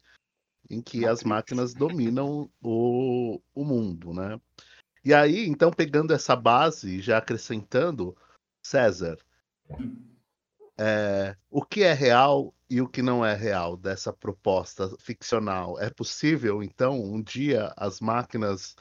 em 0.71 0.81
que 0.81 1.07
as 1.07 1.23
máquinas 1.23 1.75
dominam 1.75 2.51
o, 2.63 3.41
o 3.55 3.65
mundo, 3.65 4.15
né? 4.15 4.41
E 5.05 5.13
aí, 5.13 5.47
então, 5.47 5.71
pegando 5.71 6.15
essa 6.15 6.35
base 6.35 6.97
e 6.97 7.03
já 7.03 7.19
acrescentando, 7.19 8.17
César, 8.63 9.19
é, 10.79 11.37
o 11.51 11.63
que 11.63 11.83
é 11.83 11.93
real 11.93 12.55
e 12.71 12.81
o 12.81 12.89
que 12.89 13.03
não 13.03 13.25
é 13.25 13.35
real 13.35 13.77
dessa 13.77 14.13
proposta 14.13 14.89
ficcional? 14.99 15.79
É 15.79 15.91
possível, 15.91 16.63
então, 16.63 16.99
um 16.99 17.23
dia 17.23 17.73
as 17.77 18.01
máquinas 18.01 18.75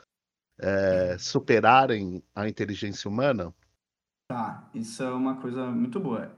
é, 0.60 1.18
superarem 1.18 2.24
a 2.34 2.48
inteligência 2.48 3.10
humana? 3.10 3.54
Tá, 4.30 4.70
isso 4.74 5.04
é 5.04 5.12
uma 5.12 5.42
coisa 5.42 5.66
muito 5.68 6.00
boa. 6.00 6.34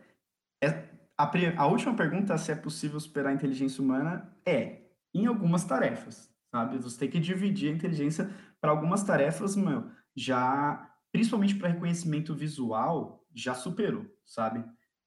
É, 0.63 0.89
a, 1.15 1.31
a 1.57 1.67
última 1.67 1.95
pergunta, 1.95 2.35
se 2.39 2.51
é 2.51 2.55
possível 2.55 2.99
superar 2.99 3.31
a 3.31 3.35
inteligência 3.35 3.83
humana, 3.83 4.35
é 4.43 4.81
em 5.13 5.27
algumas 5.27 5.63
tarefas, 5.63 6.29
sabe? 6.53 6.77
Você 6.79 6.97
tem 6.99 7.09
que 7.09 7.19
dividir 7.19 7.71
a 7.71 7.75
inteligência 7.75 8.29
para 8.65 8.71
algumas 8.71 9.03
tarefas, 9.03 9.55
meu, 9.55 9.85
já, 10.15 10.91
principalmente 11.11 11.53
para 11.53 11.69
reconhecimento 11.69 12.33
visual, 12.33 13.23
já 13.31 13.53
superou, 13.53 14.07
sabe? 14.25 14.65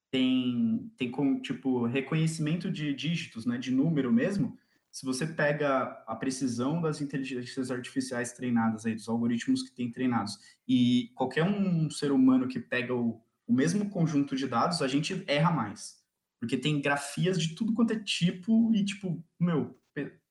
Tem, 0.09 0.89
tem 0.95 1.11
com, 1.11 1.41
tipo, 1.41 1.85
reconhecimento 1.85 2.71
de 2.71 2.93
dígitos, 2.93 3.45
né, 3.45 3.57
de 3.57 3.69
número 3.69 4.13
mesmo. 4.13 4.57
Se 4.89 5.05
você 5.05 5.27
pega 5.27 6.01
a 6.07 6.15
precisão 6.15 6.79
das 6.79 7.01
inteligências 7.01 7.69
artificiais 7.69 8.31
treinadas 8.31 8.85
aí, 8.85 8.95
dos 8.95 9.09
algoritmos 9.09 9.61
que 9.61 9.75
tem 9.75 9.91
treinados, 9.91 10.37
e 10.65 11.11
qualquer 11.13 11.43
um 11.43 11.89
ser 11.89 12.13
humano 12.13 12.47
que 12.47 12.61
pega 12.61 12.95
o, 12.95 13.21
o 13.45 13.51
mesmo 13.51 13.89
conjunto 13.89 14.37
de 14.37 14.47
dados, 14.47 14.81
a 14.81 14.87
gente 14.87 15.21
erra 15.27 15.51
mais. 15.51 15.97
Porque 16.39 16.55
tem 16.55 16.79
grafias 16.79 17.37
de 17.37 17.55
tudo 17.55 17.73
quanto 17.73 17.91
é 17.91 17.99
tipo 17.99 18.73
e, 18.73 18.85
tipo, 18.85 19.21
meu, 19.37 19.77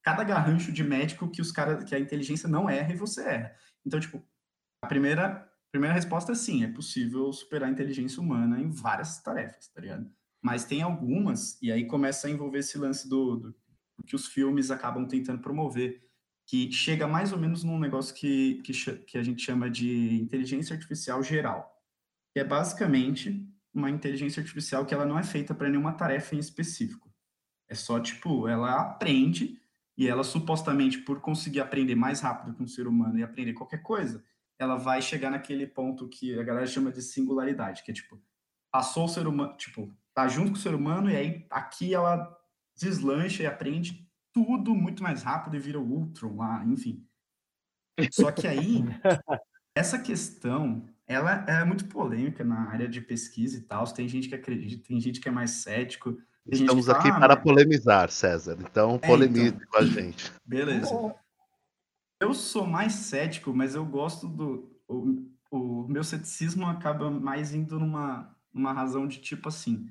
cada 0.09 0.25
garrancho 0.25 0.73
de 0.73 0.83
médico 0.83 1.29
que 1.29 1.43
os 1.43 1.53
cara, 1.53 1.85
que 1.85 1.95
a 1.95 1.99
inteligência 1.99 2.49
não 2.49 2.69
erra 2.69 2.95
e 2.95 2.97
você 2.97 3.23
erra. 3.23 3.55
Então, 3.85 4.01
tipo, 4.01 4.25
a 4.83 4.87
primeira, 4.87 5.47
primeira 5.71 5.95
resposta 5.95 6.33
é 6.33 6.35
sim, 6.35 6.65
é 6.65 6.69
possível 6.69 7.31
superar 7.31 7.69
a 7.69 7.73
inteligência 7.73 8.23
humana 8.23 8.59
em 8.59 8.71
várias 8.71 9.23
tarefas, 9.23 9.69
tá 9.69 9.83
ligado? 9.83 10.11
Mas 10.43 10.65
tem 10.65 10.81
algumas, 10.81 11.61
e 11.61 11.71
aí 11.71 11.87
começa 11.87 12.27
a 12.27 12.31
envolver 12.31 12.61
esse 12.61 12.79
lance 12.79 13.07
do, 13.07 13.37
do, 13.37 13.57
do 13.99 14.05
que 14.07 14.17
os 14.17 14.27
filmes 14.29 14.71
acabam 14.71 15.07
tentando 15.07 15.43
promover, 15.43 16.03
que 16.47 16.73
chega 16.73 17.07
mais 17.07 17.31
ou 17.31 17.39
menos 17.39 17.63
num 17.63 17.79
negócio 17.79 18.15
que, 18.15 18.63
que, 18.63 18.73
que 18.73 19.19
a 19.19 19.23
gente 19.23 19.43
chama 19.43 19.69
de 19.69 20.23
inteligência 20.23 20.75
artificial 20.75 21.23
geral, 21.23 21.71
que 22.33 22.41
é 22.41 22.45
basicamente 22.45 23.47
uma 23.75 23.91
inteligência 23.91 24.41
artificial 24.41 24.87
que 24.87 24.95
ela 24.95 25.05
não 25.05 25.19
é 25.19 25.23
feita 25.23 25.55
para 25.55 25.69
nenhuma 25.69 25.93
tarefa 25.93 26.35
em 26.35 26.39
específico. 26.39 27.13
É 27.69 27.75
só, 27.75 28.01
tipo, 28.01 28.49
ela 28.49 28.81
aprende 28.81 29.61
e 29.99 30.07
ela 30.07 30.23
supostamente, 30.23 30.99
por 30.99 31.21
conseguir 31.21 31.61
aprender 31.61 31.97
mais 31.97 32.21
rápido 32.21 32.55
que 32.55 32.63
um 32.63 32.69
ser 32.69 32.87
humano 32.87 33.19
e 33.19 33.23
aprender 33.25 33.53
qualquer 33.53 33.83
coisa, 33.83 34.25
ela 34.57 34.77
vai 34.77 35.03
chegar 35.03 35.29
naquele 35.29 35.67
ponto 35.67 36.09
que 36.09 36.39
a 36.39 36.43
galera 36.45 36.67
chama 36.69 36.93
de 36.93 37.03
singularidade, 37.03 37.83
que 37.83 37.91
é 37.91 37.95
tipo, 37.95 38.23
passou 38.71 39.07
o 39.07 39.09
ser 39.09 39.27
humano, 39.27 39.57
tipo, 39.57 39.93
tá 40.15 40.29
junto 40.29 40.53
com 40.53 40.57
o 40.57 40.61
ser 40.61 40.73
humano 40.73 41.11
e 41.11 41.17
aí 41.17 41.47
aqui 41.51 41.93
ela 41.93 42.33
deslancha 42.77 43.43
e 43.43 43.47
aprende 43.47 44.09
tudo 44.33 44.73
muito 44.73 45.03
mais 45.03 45.25
rápido 45.25 45.57
e 45.57 45.61
vira 45.61 45.81
o 45.81 45.91
Ultron 45.91 46.37
lá, 46.37 46.65
enfim. 46.65 47.05
Só 48.13 48.31
que 48.31 48.47
aí, 48.47 48.85
essa 49.75 49.99
questão, 49.99 50.89
ela 51.09 51.45
é 51.49 51.65
muito 51.65 51.87
polêmica 51.87 52.45
na 52.45 52.71
área 52.71 52.89
de 52.89 53.01
pesquisa 53.01 53.59
e 53.59 53.63
tal. 53.63 53.85
Tem 53.93 54.09
gente 54.09 54.29
que 54.29 54.35
acredita, 54.37 54.87
tem 54.87 55.01
gente 55.01 55.21
que 55.21 55.29
é 55.29 55.33
mais 55.33 55.51
cético. 55.51 56.17
Gente 56.51 56.63
Estamos 56.63 56.89
aqui 56.89 57.09
"Ah, 57.09 57.19
para 57.19 57.35
mas- 57.35 57.45
polemizar, 57.45 58.11
César. 58.11 58.57
Então, 58.61 58.99
É, 59.03 59.07
polemize 59.07 59.49
então. 59.49 59.67
com 59.71 59.77
a 59.79 59.85
gente. 59.85 60.33
Beleza. 60.47 61.15
Eu 62.21 62.33
sou 62.35 62.67
mais 62.67 62.93
cético, 62.95 63.53
mas 63.55 63.75
eu 63.75 63.85
gosto 63.85 64.27
do. 64.27 64.75
O, 64.89 65.29
o 65.51 65.89
meu 65.89 66.03
ceticismo 66.03 66.67
acaba 66.67 67.11
mais 67.11 67.53
indo 67.55 67.79
numa, 67.79 68.35
numa 68.53 68.73
razão 68.73 69.07
de 69.07 69.21
tipo 69.21 69.49
assim: 69.49 69.89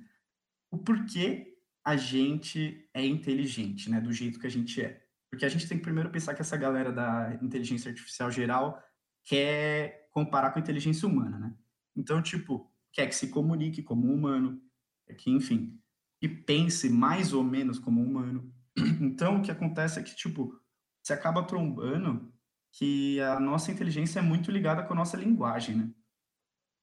o 0.72 0.78
porquê 0.78 1.56
a 1.86 1.96
gente 1.96 2.90
é 2.94 3.06
inteligente, 3.06 3.90
né? 3.90 4.02
Do 4.02 4.12
jeito 4.12 4.40
que 4.40 4.48
a 4.48 4.52
gente 4.52 4.82
é. 4.82 5.04
Porque 5.30 5.46
a 5.46 5.50
gente 5.50 5.68
tem 5.68 5.78
que 5.78 5.84
primeiro 5.84 6.10
pensar 6.10 6.34
que 6.34 6.42
essa 6.42 6.58
galera 6.58 6.92
da 6.92 7.38
inteligência 7.42 7.90
artificial 7.90 8.32
geral 8.32 8.82
quer 9.24 10.08
comparar 10.12 10.52
com 10.52 10.60
a 10.60 10.62
inteligência 10.62 11.08
humana, 11.08 11.38
né? 11.38 11.54
Então, 11.96 12.22
tipo, 12.22 12.72
quer 12.92 13.08
que 13.08 13.16
se 13.16 13.28
comunique 13.30 13.84
como 13.84 14.08
um 14.08 14.14
humano, 14.14 14.60
quer 15.06 15.14
que, 15.16 15.30
enfim, 15.30 15.80
que 16.20 16.28
pense 16.28 16.90
mais 16.90 17.34
ou 17.34 17.44
menos 17.44 17.80
como 17.80 18.02
um 18.02 18.06
humano. 18.06 18.54
Então, 19.02 19.38
o 19.38 19.42
que 19.42 19.52
acontece 19.52 20.00
é 20.00 20.04
que, 20.04 20.16
tipo, 20.16 20.60
você 21.04 21.14
acaba 21.14 21.44
trombando 21.44 22.32
que 22.74 23.20
a 23.22 23.40
nossa 23.40 23.72
inteligência 23.72 24.20
é 24.20 24.22
muito 24.22 24.52
ligada 24.52 24.84
com 24.84 24.94
a 24.94 24.96
nossa 24.96 25.18
linguagem, 25.18 25.76
né? 25.76 25.92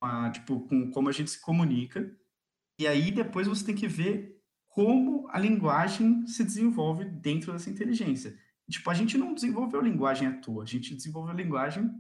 A, 0.03 0.31
tipo, 0.31 0.61
com 0.67 0.91
como 0.91 1.09
a 1.09 1.13
gente 1.13 1.31
se 1.31 1.41
comunica. 1.41 2.17
E 2.81 2.87
aí, 2.87 3.11
depois 3.11 3.47
você 3.47 3.65
tem 3.65 3.75
que 3.75 3.87
ver 3.87 4.43
como 4.69 5.29
a 5.31 5.39
linguagem 5.39 6.27
se 6.27 6.43
desenvolve 6.43 7.05
dentro 7.05 7.53
dessa 7.53 7.71
inteligência. 7.71 8.37
Tipo, 8.69 8.91
a 8.91 8.95
gente 8.95 9.17
não 9.17 9.35
desenvolveu 9.35 9.81
linguagem 9.81 10.27
à 10.27 10.33
toa, 10.41 10.65
a 10.65 10.67
gente 10.67 10.95
desenvolveu 10.95 11.35
linguagem 11.35 11.91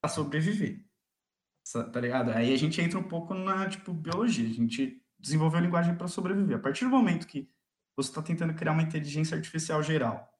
para 0.00 0.10
sobreviver. 0.10 0.84
Tá 1.92 2.00
ligado? 2.00 2.30
Aí 2.30 2.52
a 2.52 2.56
gente 2.56 2.80
entra 2.80 2.98
um 2.98 3.08
pouco 3.08 3.34
na, 3.34 3.68
tipo, 3.68 3.92
biologia. 3.92 4.48
A 4.48 4.52
gente 4.52 5.02
desenvolveu 5.18 5.60
linguagem 5.60 5.96
para 5.96 6.08
sobreviver. 6.08 6.56
A 6.56 6.60
partir 6.60 6.84
do 6.84 6.90
momento 6.90 7.26
que 7.26 7.50
você 7.96 8.10
está 8.10 8.22
tentando 8.22 8.54
criar 8.54 8.72
uma 8.72 8.82
inteligência 8.82 9.36
artificial 9.36 9.82
geral, 9.82 10.32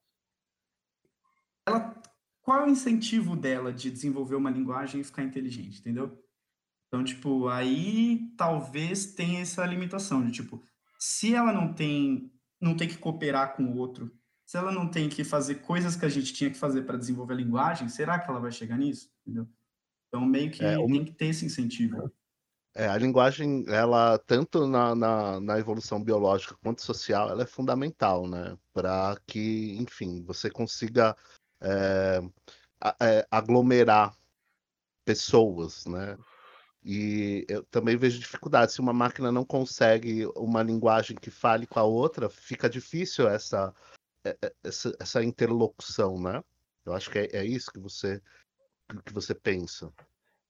ela, 1.66 2.00
qual 2.42 2.60
é 2.60 2.66
o 2.66 2.70
incentivo 2.70 3.36
dela 3.36 3.72
de 3.72 3.90
desenvolver 3.90 4.36
uma 4.36 4.50
linguagem 4.50 5.00
e 5.00 5.04
ficar 5.04 5.22
inteligente, 5.22 5.80
entendeu? 5.80 6.22
Então, 6.88 7.04
tipo, 7.04 7.48
aí 7.48 8.32
talvez 8.36 9.14
tenha 9.14 9.40
essa 9.40 9.64
limitação 9.66 10.24
de, 10.24 10.32
tipo, 10.32 10.62
se 10.98 11.34
ela 11.34 11.52
não 11.52 11.74
tem, 11.74 12.32
não 12.60 12.76
tem 12.76 12.88
que 12.88 12.98
cooperar 12.98 13.56
com 13.56 13.64
o 13.64 13.76
outro, 13.76 14.16
se 14.46 14.56
ela 14.56 14.72
não 14.72 14.90
tem 14.90 15.08
que 15.08 15.24
fazer 15.24 15.56
coisas 15.56 15.96
que 15.96 16.06
a 16.06 16.08
gente 16.08 16.32
tinha 16.32 16.50
que 16.50 16.58
fazer 16.58 16.82
para 16.82 16.96
desenvolver 16.98 17.34
a 17.34 17.36
linguagem, 17.36 17.88
será 17.88 18.18
que 18.18 18.30
ela 18.30 18.40
vai 18.40 18.52
chegar 18.52 18.78
nisso? 18.78 19.10
Entendeu? 19.22 19.48
Então, 20.08 20.26
meio 20.26 20.50
que 20.50 20.64
É, 20.64 20.76
tem 20.76 21.04
que 21.04 21.12
ter 21.12 21.26
esse 21.26 21.44
incentivo. 21.44 22.10
É, 22.78 22.86
a 22.86 22.96
linguagem, 22.96 23.64
ela, 23.66 24.16
tanto 24.20 24.64
na, 24.64 24.94
na, 24.94 25.40
na 25.40 25.58
evolução 25.58 26.00
biológica 26.00 26.56
quanto 26.62 26.80
social, 26.80 27.28
ela 27.28 27.42
é 27.42 27.46
fundamental, 27.46 28.28
né? 28.28 28.56
Para 28.72 29.20
que, 29.26 29.76
enfim, 29.80 30.22
você 30.22 30.48
consiga 30.48 31.16
é, 31.60 32.20
é, 33.00 33.26
aglomerar 33.28 34.16
pessoas, 35.04 35.86
né? 35.86 36.16
E 36.84 37.44
eu 37.48 37.64
também 37.64 37.96
vejo 37.96 38.20
dificuldade. 38.20 38.72
Se 38.72 38.80
uma 38.80 38.92
máquina 38.92 39.32
não 39.32 39.44
consegue 39.44 40.24
uma 40.36 40.62
linguagem 40.62 41.16
que 41.16 41.32
fale 41.32 41.66
com 41.66 41.80
a 41.80 41.82
outra, 41.82 42.30
fica 42.30 42.70
difícil 42.70 43.28
essa, 43.28 43.74
é- 44.24 44.38
é- 44.40 44.54
essa, 44.62 44.96
essa 45.00 45.24
interlocução, 45.24 46.20
né? 46.20 46.44
Eu 46.86 46.92
acho 46.92 47.10
que 47.10 47.18
é, 47.18 47.38
é 47.38 47.44
isso 47.44 47.72
que 47.72 47.80
você, 47.80 48.22
que 49.04 49.12
você 49.12 49.34
pensa. 49.34 49.92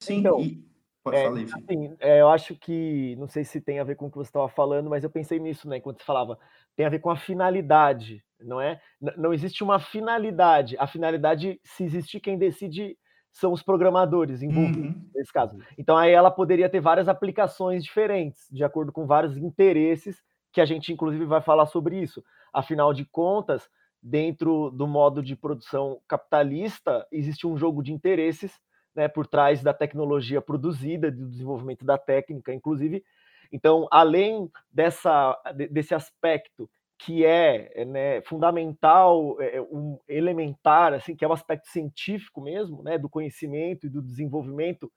Sim, 0.02 0.18
Então, 0.18 0.42
e... 0.42 0.68
É, 1.10 1.26
assim, 1.52 1.96
é, 2.00 2.20
eu 2.20 2.28
acho 2.28 2.54
que, 2.56 3.16
não 3.16 3.28
sei 3.28 3.44
se 3.44 3.60
tem 3.60 3.78
a 3.80 3.84
ver 3.84 3.96
com 3.96 4.06
o 4.06 4.10
que 4.10 4.16
você 4.18 4.28
estava 4.28 4.48
falando, 4.48 4.90
mas 4.90 5.04
eu 5.04 5.10
pensei 5.10 5.38
nisso, 5.38 5.68
né, 5.68 5.78
enquanto 5.78 5.98
você 6.00 6.04
falava, 6.04 6.38
tem 6.76 6.86
a 6.86 6.88
ver 6.90 6.98
com 7.00 7.10
a 7.10 7.16
finalidade, 7.16 8.22
não 8.40 8.60
é? 8.60 8.80
N- 9.00 9.14
não 9.16 9.32
existe 9.32 9.64
uma 9.64 9.78
finalidade. 9.80 10.76
A 10.78 10.86
finalidade, 10.86 11.60
se 11.64 11.84
existir, 11.84 12.20
quem 12.20 12.38
decide 12.38 12.98
são 13.32 13.52
os 13.52 13.62
programadores 13.62 14.42
envolvidos 14.42 14.88
Uhum. 14.88 15.10
nesse 15.14 15.32
caso. 15.32 15.56
Então 15.76 15.96
aí 15.96 16.12
ela 16.12 16.30
poderia 16.30 16.68
ter 16.68 16.80
várias 16.80 17.08
aplicações 17.08 17.82
diferentes, 17.84 18.46
de 18.50 18.62
acordo 18.64 18.92
com 18.92 19.06
vários 19.06 19.36
interesses, 19.36 20.22
que 20.52 20.60
a 20.60 20.64
gente 20.66 20.92
inclusive 20.92 21.24
vai 21.24 21.40
falar 21.40 21.66
sobre 21.66 22.00
isso. 22.00 22.22
Afinal 22.52 22.92
de 22.92 23.04
contas, 23.04 23.68
dentro 24.02 24.70
do 24.70 24.86
modo 24.86 25.22
de 25.22 25.34
produção 25.36 26.00
capitalista, 26.08 27.06
existe 27.10 27.46
um 27.46 27.56
jogo 27.56 27.82
de 27.82 27.92
interesses 27.92 28.58
né, 28.94 29.08
por 29.08 29.26
trás 29.26 29.62
da 29.62 29.72
tecnologia 29.72 30.40
produzida, 30.40 31.10
do 31.10 31.28
desenvolvimento 31.28 31.84
da 31.84 31.96
técnica, 31.96 32.52
inclusive. 32.52 33.04
Então, 33.52 33.88
além 33.90 34.50
dessa, 34.70 35.36
desse 35.70 35.94
aspecto 35.94 36.68
que 36.98 37.24
é 37.24 37.84
né, 37.84 38.20
fundamental, 38.22 39.40
é, 39.40 39.60
um 39.60 39.98
elementar, 40.08 40.92
assim, 40.92 41.14
que 41.14 41.24
é 41.24 41.28
o 41.28 41.32
aspecto 41.32 41.68
científico 41.68 42.40
mesmo, 42.40 42.82
né, 42.82 42.98
do 42.98 43.08
conhecimento 43.08 43.86
e 43.86 43.90
do 43.90 44.02
desenvolvimento, 44.02 44.90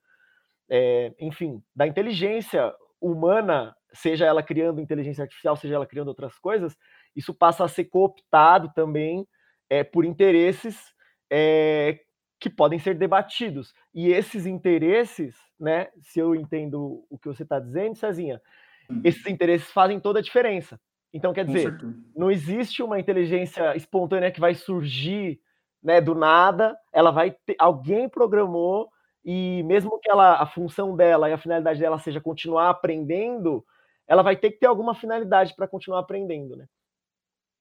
é, 0.67 1.13
enfim, 1.19 1.61
da 1.75 1.85
inteligência 1.85 2.73
humana, 2.99 3.75
seja 3.93 4.25
ela 4.25 4.41
criando 4.41 4.81
inteligência 4.81 5.23
artificial, 5.23 5.55
seja 5.55 5.75
ela 5.75 5.85
criando 5.85 6.07
outras 6.07 6.39
coisas, 6.39 6.75
isso 7.15 7.33
passa 7.33 7.63
a 7.63 7.67
ser 7.67 7.85
cooptado 7.85 8.71
também 8.73 9.27
é, 9.69 9.83
por 9.83 10.03
interesses 10.03 10.93
é, 11.29 11.99
que 12.41 12.49
podem 12.49 12.79
ser 12.79 12.95
debatidos. 12.97 13.73
E 13.93 14.09
esses 14.09 14.47
interesses, 14.47 15.37
né, 15.59 15.89
se 16.01 16.19
eu 16.19 16.35
entendo 16.35 17.05
o 17.09 17.19
que 17.19 17.29
você 17.29 17.43
está 17.43 17.59
dizendo, 17.59 17.95
Cezinha, 17.97 18.41
Hum. 18.89 19.01
esses 19.03 19.25
interesses 19.27 19.71
fazem 19.71 19.99
toda 19.99 20.19
a 20.19 20.21
diferença. 20.21 20.79
Então, 21.13 21.33
quer 21.33 21.45
dizer, 21.45 21.77
não 22.15 22.31
existe 22.31 22.83
uma 22.83 22.99
inteligência 22.99 23.75
espontânea 23.75 24.31
que 24.31 24.39
vai 24.39 24.55
surgir 24.55 25.39
né, 25.83 26.01
do 26.01 26.15
nada, 26.15 26.77
ela 26.93 27.11
vai 27.11 27.31
ter, 27.45 27.55
alguém 27.59 28.09
programou 28.09 28.89
e 29.25 29.63
mesmo 29.63 29.99
que 29.99 30.09
ela 30.11 30.41
a 30.41 30.45
função 30.47 30.95
dela 30.95 31.29
e 31.29 31.33
a 31.33 31.37
finalidade 31.37 31.79
dela 31.79 31.99
seja 31.99 32.21
continuar 32.21 32.69
aprendendo, 32.69 33.65
ela 34.07 34.23
vai 34.23 34.35
ter 34.37 34.51
que 34.51 34.59
ter 34.59 34.67
alguma 34.67 34.95
finalidade 34.95 35.55
para 35.55 35.67
continuar 35.67 35.99
aprendendo, 35.99 36.55
né? 36.55 36.65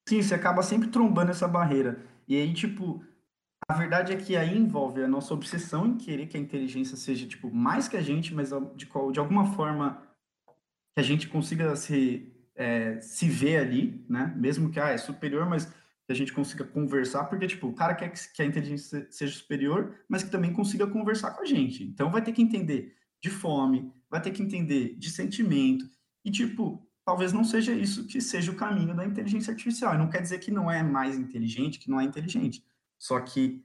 Sim, 0.08 0.22
você 0.22 0.34
acaba 0.34 0.62
sempre 0.62 0.88
trombando 0.90 1.30
essa 1.30 1.46
barreira. 1.46 2.02
E 2.26 2.36
aí, 2.36 2.52
tipo, 2.52 3.04
a 3.68 3.74
verdade 3.74 4.12
é 4.12 4.16
que 4.16 4.36
aí 4.36 4.56
envolve 4.56 5.02
a 5.02 5.08
nossa 5.08 5.32
obsessão 5.32 5.86
em 5.86 5.96
querer 5.96 6.26
que 6.26 6.36
a 6.36 6.40
inteligência 6.40 6.96
seja, 6.96 7.26
tipo, 7.26 7.52
mais 7.52 7.88
que 7.88 7.96
a 7.96 8.02
gente, 8.02 8.34
mas 8.34 8.50
de, 8.76 8.86
qual- 8.86 9.12
de 9.12 9.20
alguma 9.20 9.54
forma 9.54 10.02
que 10.94 11.00
a 11.00 11.02
gente 11.02 11.28
consiga 11.28 11.76
se, 11.76 12.32
é, 12.54 13.00
se 13.00 13.28
ver 13.28 13.58
ali, 13.58 14.04
né? 14.08 14.34
Mesmo 14.36 14.70
que 14.70 14.80
ah, 14.80 14.88
é 14.90 14.98
superior, 14.98 15.48
mas 15.48 15.66
que 15.66 16.12
a 16.12 16.14
gente 16.14 16.32
consiga 16.32 16.64
conversar, 16.64 17.24
porque, 17.24 17.46
tipo, 17.46 17.68
o 17.68 17.74
cara 17.74 17.94
quer 17.94 18.10
que, 18.10 18.32
que 18.32 18.42
a 18.42 18.46
inteligência 18.46 19.06
seja 19.10 19.34
superior, 19.36 19.96
mas 20.08 20.22
que 20.24 20.30
também 20.30 20.52
consiga 20.52 20.86
conversar 20.86 21.32
com 21.32 21.42
a 21.42 21.46
gente. 21.46 21.84
Então 21.84 22.10
vai 22.10 22.22
ter 22.22 22.32
que 22.32 22.42
entender 22.42 22.96
de 23.22 23.30
fome, 23.30 23.92
vai 24.10 24.20
ter 24.20 24.32
que 24.32 24.42
entender 24.42 24.96
de 24.98 25.10
sentimento. 25.10 25.88
E, 26.24 26.30
tipo, 26.30 26.86
talvez 27.04 27.32
não 27.32 27.44
seja 27.44 27.72
isso 27.72 28.06
que 28.06 28.20
seja 28.20 28.50
o 28.50 28.56
caminho 28.56 28.94
da 28.96 29.04
inteligência 29.06 29.52
artificial. 29.52 29.94
E 29.94 29.98
não 29.98 30.10
quer 30.10 30.22
dizer 30.22 30.38
que 30.40 30.50
não 30.50 30.70
é 30.70 30.82
mais 30.82 31.16
inteligente, 31.16 31.78
que 31.78 31.90
não 31.90 32.00
é 32.00 32.04
inteligente. 32.04 32.64
Só 33.00 33.18
que 33.18 33.64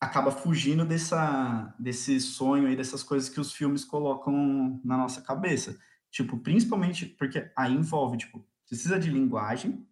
acaba 0.00 0.32
fugindo 0.32 0.84
dessa, 0.84 1.74
desse 1.78 2.18
sonho 2.18 2.66
aí, 2.66 2.74
dessas 2.74 3.02
coisas 3.02 3.28
que 3.28 3.40
os 3.40 3.52
filmes 3.52 3.84
colocam 3.84 4.80
na 4.82 4.96
nossa 4.96 5.20
cabeça. 5.20 5.78
Tipo, 6.10 6.38
principalmente 6.38 7.04
porque 7.04 7.52
aí 7.54 7.74
envolve, 7.74 8.16
tipo, 8.16 8.44
precisa 8.66 8.98
de 8.98 9.10
linguagem, 9.10 9.86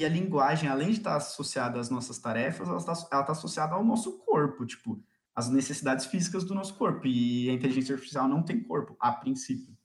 e 0.00 0.04
a 0.04 0.08
linguagem, 0.08 0.66
além 0.66 0.92
de 0.92 0.98
estar 0.98 1.16
associada 1.16 1.78
às 1.78 1.90
nossas 1.90 2.18
tarefas, 2.18 2.66
ela 2.66 2.78
está, 2.78 2.92
ela 3.12 3.20
está 3.20 3.32
associada 3.32 3.74
ao 3.74 3.84
nosso 3.84 4.18
corpo, 4.20 4.64
tipo, 4.64 5.04
às 5.34 5.50
necessidades 5.50 6.06
físicas 6.06 6.42
do 6.42 6.54
nosso 6.54 6.74
corpo. 6.76 7.06
E 7.06 7.50
a 7.50 7.52
inteligência 7.52 7.94
artificial 7.94 8.26
não 8.26 8.42
tem 8.42 8.62
corpo, 8.62 8.96
a 8.98 9.12
princípio. 9.12 9.76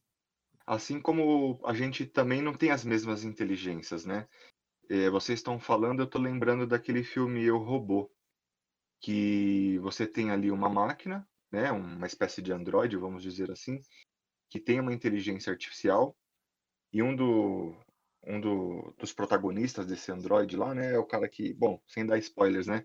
Assim 0.65 1.01
como 1.01 1.60
a 1.65 1.74
gente 1.74 2.05
também 2.05 2.41
não 2.41 2.53
tem 2.53 2.72
as 2.72 2.86
mesmas 2.86 3.25
inteligências, 3.25 4.05
né? 4.05 4.25
Eh, 4.89 5.10
vocês 5.10 5.39
estão 5.39 5.60
falando, 5.60 6.02
eu 6.02 6.08
tô 6.08 6.19
lembrando 6.19 6.67
daquele 6.67 7.04
filme 7.04 7.43
Eu, 7.43 7.58
Robô, 7.58 8.12
que 9.02 9.78
você 9.80 10.08
tem 10.08 10.32
ali 10.32 10.52
uma 10.52 10.69
máquina, 10.69 11.28
né? 11.52 11.71
Uma 11.71 12.08
espécie 12.08 12.41
de 12.41 12.52
androide, 12.52 12.98
vamos 12.98 13.24
dizer 13.24 13.52
assim, 13.52 13.80
que 14.50 14.60
tem 14.60 14.80
uma 14.80 14.93
inteligência 14.93 15.52
artificial 15.52 16.15
e 16.91 17.02
um, 17.02 17.15
do, 17.15 17.76
um 18.26 18.39
do, 18.39 18.93
dos 18.98 19.13
protagonistas 19.13 19.86
desse 19.86 20.12
androide 20.12 20.56
lá, 20.56 20.74
né? 20.74 20.93
É 20.93 21.00
o 21.00 21.06
cara 21.06 21.28
que, 21.28 21.54
bom, 21.54 21.82
sem 21.88 22.06
dar 22.06 22.17
spoilers, 22.17 22.67
né? 22.67 22.84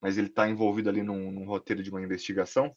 Mas 0.00 0.18
ele 0.18 0.28
tá 0.28 0.48
envolvido 0.48 0.88
ali 0.88 1.02
num, 1.02 1.30
num 1.30 1.46
roteiro 1.46 1.82
de 1.82 1.90
uma 1.90 2.02
investigação. 2.02 2.72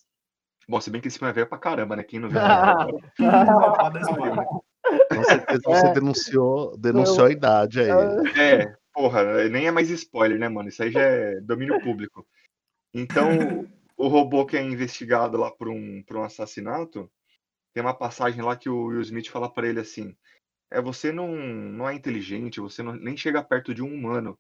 Bom, 0.68 0.82
se 0.82 0.90
bem 0.90 1.02
que 1.02 1.08
esse 1.08 1.18
filme 1.18 1.32
é 1.32 1.34
velho 1.34 1.48
pra 1.48 1.58
caramba, 1.58 1.96
né? 1.96 2.04
Quem 2.04 2.20
não 2.20 2.30
viu 2.30 2.40
Com 5.14 5.24
certeza 5.24 5.62
você 5.66 5.94
denunciou, 5.94 6.78
denunciou 6.78 7.28
a 7.28 7.32
idade 7.32 7.82
aí. 7.82 7.88
É, 8.40 8.76
porra, 8.94 9.48
nem 9.50 9.68
é 9.68 9.72
mais 9.72 9.90
spoiler, 9.90 10.40
né, 10.40 10.50
mano? 10.50 10.70
Isso 10.70 10.82
aí 10.84 10.92
já 10.92 11.02
é 11.02 11.40
domínio 11.42 11.82
público. 11.82 12.26
Então, 12.94 13.68
o 13.96 14.08
robô 14.08 14.46
que 14.46 14.58
é 14.58 14.62
investigado 14.62 15.38
lá 15.38 15.52
por 15.52 15.70
um, 15.70 16.04
por 16.04 16.18
um 16.18 16.24
assassinato, 16.24 17.10
tem 17.74 17.84
uma 17.84 17.94
passagem 17.94 18.42
lá 18.42 18.56
que 18.56 18.70
o 18.70 18.86
Will 18.86 19.02
Smith 19.02 19.30
fala 19.30 19.52
pra 19.52 19.68
ele 19.68 19.80
assim: 19.80 20.16
é 20.72 20.82
você 20.82 21.12
não, 21.12 21.28
não 21.36 21.88
é 21.88 21.94
inteligente, 21.94 22.60
você 22.60 22.82
não, 22.82 22.94
nem 22.94 23.16
chega 23.16 23.44
perto 23.44 23.74
de 23.74 23.82
um 23.82 23.94
humano, 23.94 24.38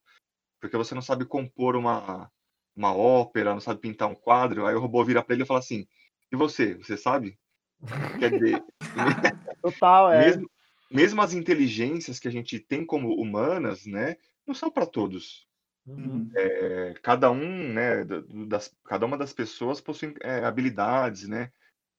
porque 0.59 0.77
você 0.77 0.95
não 0.95 1.01
sabe 1.01 1.25
compor 1.25 1.75
uma, 1.75 2.31
uma 2.75 2.95
ópera, 2.95 3.53
não 3.53 3.61
sabe 3.61 3.79
pintar 3.79 4.09
um 4.09 4.15
quadro. 4.15 4.65
Aí 4.65 4.75
o 4.75 4.79
robô 4.79 5.03
vira 5.03 5.23
pra 5.23 5.33
ele 5.33 5.43
e 5.43 5.47
fala 5.47 5.59
assim: 5.59 5.87
e 6.31 6.35
você, 6.35 6.75
você 6.75 6.97
sabe? 6.97 7.37
Quer 8.19 8.31
dizer, 8.31 8.63
Total, 9.61 10.13
é. 10.13 10.25
mesmo, 10.25 10.49
mesmo 10.91 11.21
as 11.21 11.33
inteligências 11.33 12.19
que 12.19 12.27
a 12.27 12.31
gente 12.31 12.59
tem 12.59 12.85
como 12.85 13.13
humanas, 13.13 13.85
né, 13.85 14.17
não 14.45 14.53
são 14.53 14.71
para 14.71 14.85
todos. 14.85 15.47
Uhum. 15.85 16.29
É, 16.35 16.93
cada 17.01 17.31
um, 17.31 17.73
né, 17.73 18.03
das, 18.47 18.75
cada 18.85 19.05
uma 19.05 19.17
das 19.17 19.31
pessoas 19.33 19.79
possui 19.79 20.13
é, 20.21 20.43
habilidades, 20.43 21.27
né, 21.27 21.51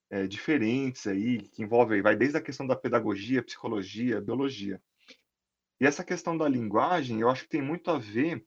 é, 0.09 0.27
diferentes 0.27 1.07
aí, 1.07 1.39
que 1.49 1.63
envolvem, 1.63 2.01
vai 2.01 2.15
desde 2.15 2.37
a 2.37 2.41
questão 2.41 2.65
da 2.65 2.75
pedagogia, 2.75 3.43
psicologia, 3.43 4.21
biologia. 4.21 4.81
E 5.79 5.85
essa 5.85 6.03
questão 6.03 6.37
da 6.37 6.47
linguagem, 6.47 7.21
eu 7.21 7.29
acho 7.29 7.43
que 7.43 7.49
tem 7.49 7.61
muito 7.61 7.89
a 7.89 7.97
ver 7.97 8.45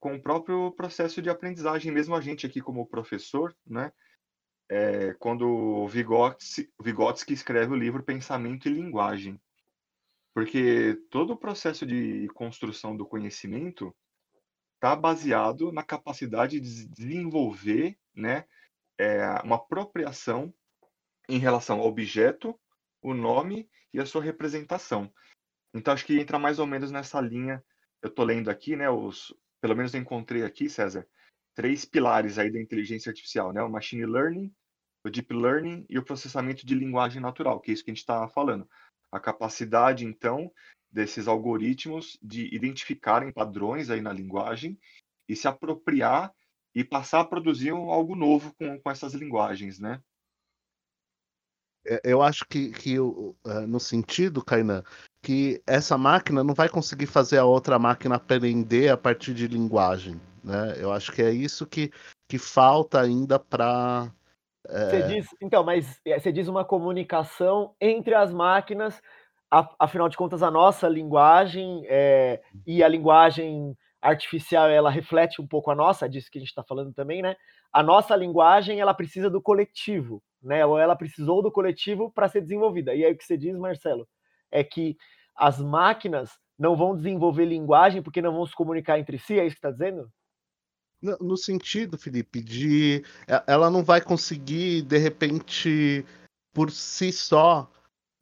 com 0.00 0.16
o 0.16 0.20
próprio 0.20 0.70
processo 0.72 1.22
de 1.22 1.30
aprendizagem, 1.30 1.92
mesmo 1.92 2.14
a 2.14 2.20
gente 2.20 2.46
aqui 2.46 2.60
como 2.60 2.86
professor, 2.86 3.56
né, 3.66 3.92
é, 4.68 5.14
quando 5.14 5.86
Vygotsky, 5.88 7.32
escreve 7.32 7.72
o 7.72 7.76
livro 7.76 8.02
Pensamento 8.02 8.68
e 8.68 8.72
Linguagem. 8.72 9.40
Porque 10.34 11.00
todo 11.10 11.32
o 11.32 11.36
processo 11.36 11.86
de 11.86 12.28
construção 12.34 12.96
do 12.96 13.06
conhecimento 13.06 13.94
está 14.74 14.96
baseado 14.96 15.70
na 15.70 15.82
capacidade 15.82 16.60
de 16.60 16.88
desenvolver 16.88 17.96
né, 18.14 18.44
é, 18.98 19.24
uma 19.44 19.56
apropriação 19.56 20.52
em 21.28 21.38
relação 21.38 21.80
ao 21.80 21.86
objeto, 21.86 22.58
o 23.00 23.14
nome 23.14 23.68
e 23.92 24.00
a 24.00 24.06
sua 24.06 24.22
representação. 24.22 25.12
Então, 25.72 25.94
acho 25.94 26.04
que 26.04 26.18
entra 26.18 26.38
mais 26.38 26.58
ou 26.58 26.66
menos 26.66 26.90
nessa 26.90 27.20
linha. 27.20 27.64
Eu 28.02 28.08
estou 28.08 28.24
lendo 28.24 28.50
aqui, 28.50 28.76
né, 28.76 28.90
os, 28.90 29.34
pelo 29.60 29.76
menos 29.76 29.94
encontrei 29.94 30.42
aqui, 30.42 30.68
César, 30.68 31.06
três 31.54 31.84
pilares 31.84 32.38
aí 32.38 32.50
da 32.50 32.60
inteligência 32.60 33.10
artificial, 33.10 33.52
né? 33.52 33.62
O 33.62 33.70
machine 33.70 34.04
learning, 34.04 34.52
o 35.04 35.10
deep 35.10 35.32
learning 35.32 35.86
e 35.88 35.98
o 35.98 36.04
processamento 36.04 36.66
de 36.66 36.74
linguagem 36.74 37.20
natural, 37.20 37.60
que 37.60 37.70
é 37.70 37.74
isso 37.74 37.84
que 37.84 37.90
a 37.90 37.94
gente 37.94 38.02
está 38.02 38.26
falando. 38.28 38.68
A 39.12 39.20
capacidade, 39.20 40.04
então, 40.04 40.50
desses 40.90 41.28
algoritmos 41.28 42.18
de 42.22 42.54
identificarem 42.54 43.32
padrões 43.32 43.90
aí 43.90 44.00
na 44.00 44.12
linguagem 44.12 44.78
e 45.28 45.36
se 45.36 45.48
apropriar 45.48 46.32
e 46.74 46.82
passar 46.82 47.20
a 47.20 47.24
produzir 47.24 47.70
algo 47.70 48.16
novo 48.16 48.52
com, 48.54 48.80
com 48.80 48.90
essas 48.90 49.14
linguagens, 49.14 49.78
né? 49.78 50.00
É, 51.86 52.00
Eu 52.04 52.22
acho 52.22 52.44
que, 52.46 52.70
que 52.70 52.96
eh, 52.96 53.66
no 53.66 53.78
sentido, 53.78 54.44
Kainan, 54.44 54.82
que 55.22 55.62
essa 55.66 55.96
máquina 55.96 56.42
não 56.42 56.54
vai 56.54 56.68
conseguir 56.68 57.06
fazer 57.06 57.38
a 57.38 57.44
outra 57.44 57.78
máquina 57.78 58.16
aprender 58.16 58.88
a 58.88 58.96
partir 58.96 59.34
de 59.34 59.46
linguagem, 59.46 60.20
né? 60.44 60.74
Eu 60.78 60.92
acho 60.92 61.10
que 61.10 61.22
é 61.22 61.30
isso 61.30 61.66
que, 61.66 61.90
que 62.28 62.38
falta 62.38 63.00
ainda 63.00 63.38
para 63.38 64.12
Você 64.68 65.02
diz, 65.08 65.26
então, 65.40 65.64
mas 65.64 66.00
é, 66.04 66.18
você 66.18 66.30
diz 66.30 66.46
uma 66.48 66.64
comunicação 66.64 67.74
entre 67.80 68.14
as 68.14 68.32
máquinas, 68.32 69.00
afinal 69.78 70.08
de 70.08 70.16
contas, 70.16 70.42
a 70.42 70.50
nossa 70.50 70.88
linguagem 70.88 71.84
é, 71.86 72.42
e 72.66 72.82
a 72.82 72.88
linguagem 72.88 73.76
artificial, 74.02 74.68
ela 74.68 74.90
reflete 74.90 75.40
um 75.40 75.46
pouco 75.46 75.70
a 75.70 75.74
nossa, 75.74 76.06
disso 76.06 76.30
que 76.30 76.38
a 76.38 76.40
gente 76.40 76.50
está 76.50 76.62
falando 76.62 76.92
também, 76.92 77.22
né? 77.22 77.36
A 77.72 77.82
nossa 77.82 78.14
linguagem, 78.14 78.78
ela 78.78 78.92
precisa 78.92 79.30
do 79.30 79.40
coletivo, 79.40 80.22
né? 80.42 80.64
Ou 80.66 80.78
ela 80.78 80.94
precisou 80.94 81.42
do 81.42 81.50
coletivo 81.50 82.12
para 82.12 82.28
ser 82.28 82.42
desenvolvida. 82.42 82.94
E 82.94 83.02
aí 83.02 83.12
o 83.12 83.16
que 83.16 83.24
você 83.24 83.38
diz, 83.38 83.56
Marcelo, 83.56 84.06
é 84.52 84.62
que 84.62 84.94
as 85.34 85.58
máquinas 85.58 86.38
não 86.58 86.76
vão 86.76 86.94
desenvolver 86.94 87.46
linguagem 87.46 88.02
porque 88.02 88.20
não 88.20 88.32
vão 88.32 88.46
se 88.46 88.54
comunicar 88.54 88.98
entre 88.98 89.18
si, 89.18 89.40
é 89.40 89.46
isso 89.46 89.56
que 89.56 89.66
está 89.66 89.70
dizendo? 89.70 90.08
No, 91.20 91.36
sentido, 91.36 91.98
Felipe, 91.98 92.40
de 92.42 93.02
e- 93.28 93.42
ela 93.46 93.70
não 93.70 93.84
vai 93.84 94.00
conseguir, 94.00 94.82
de 94.82 94.96
repente, 94.96 96.04
por 96.52 96.70
si 96.70 97.12
só, 97.12 97.70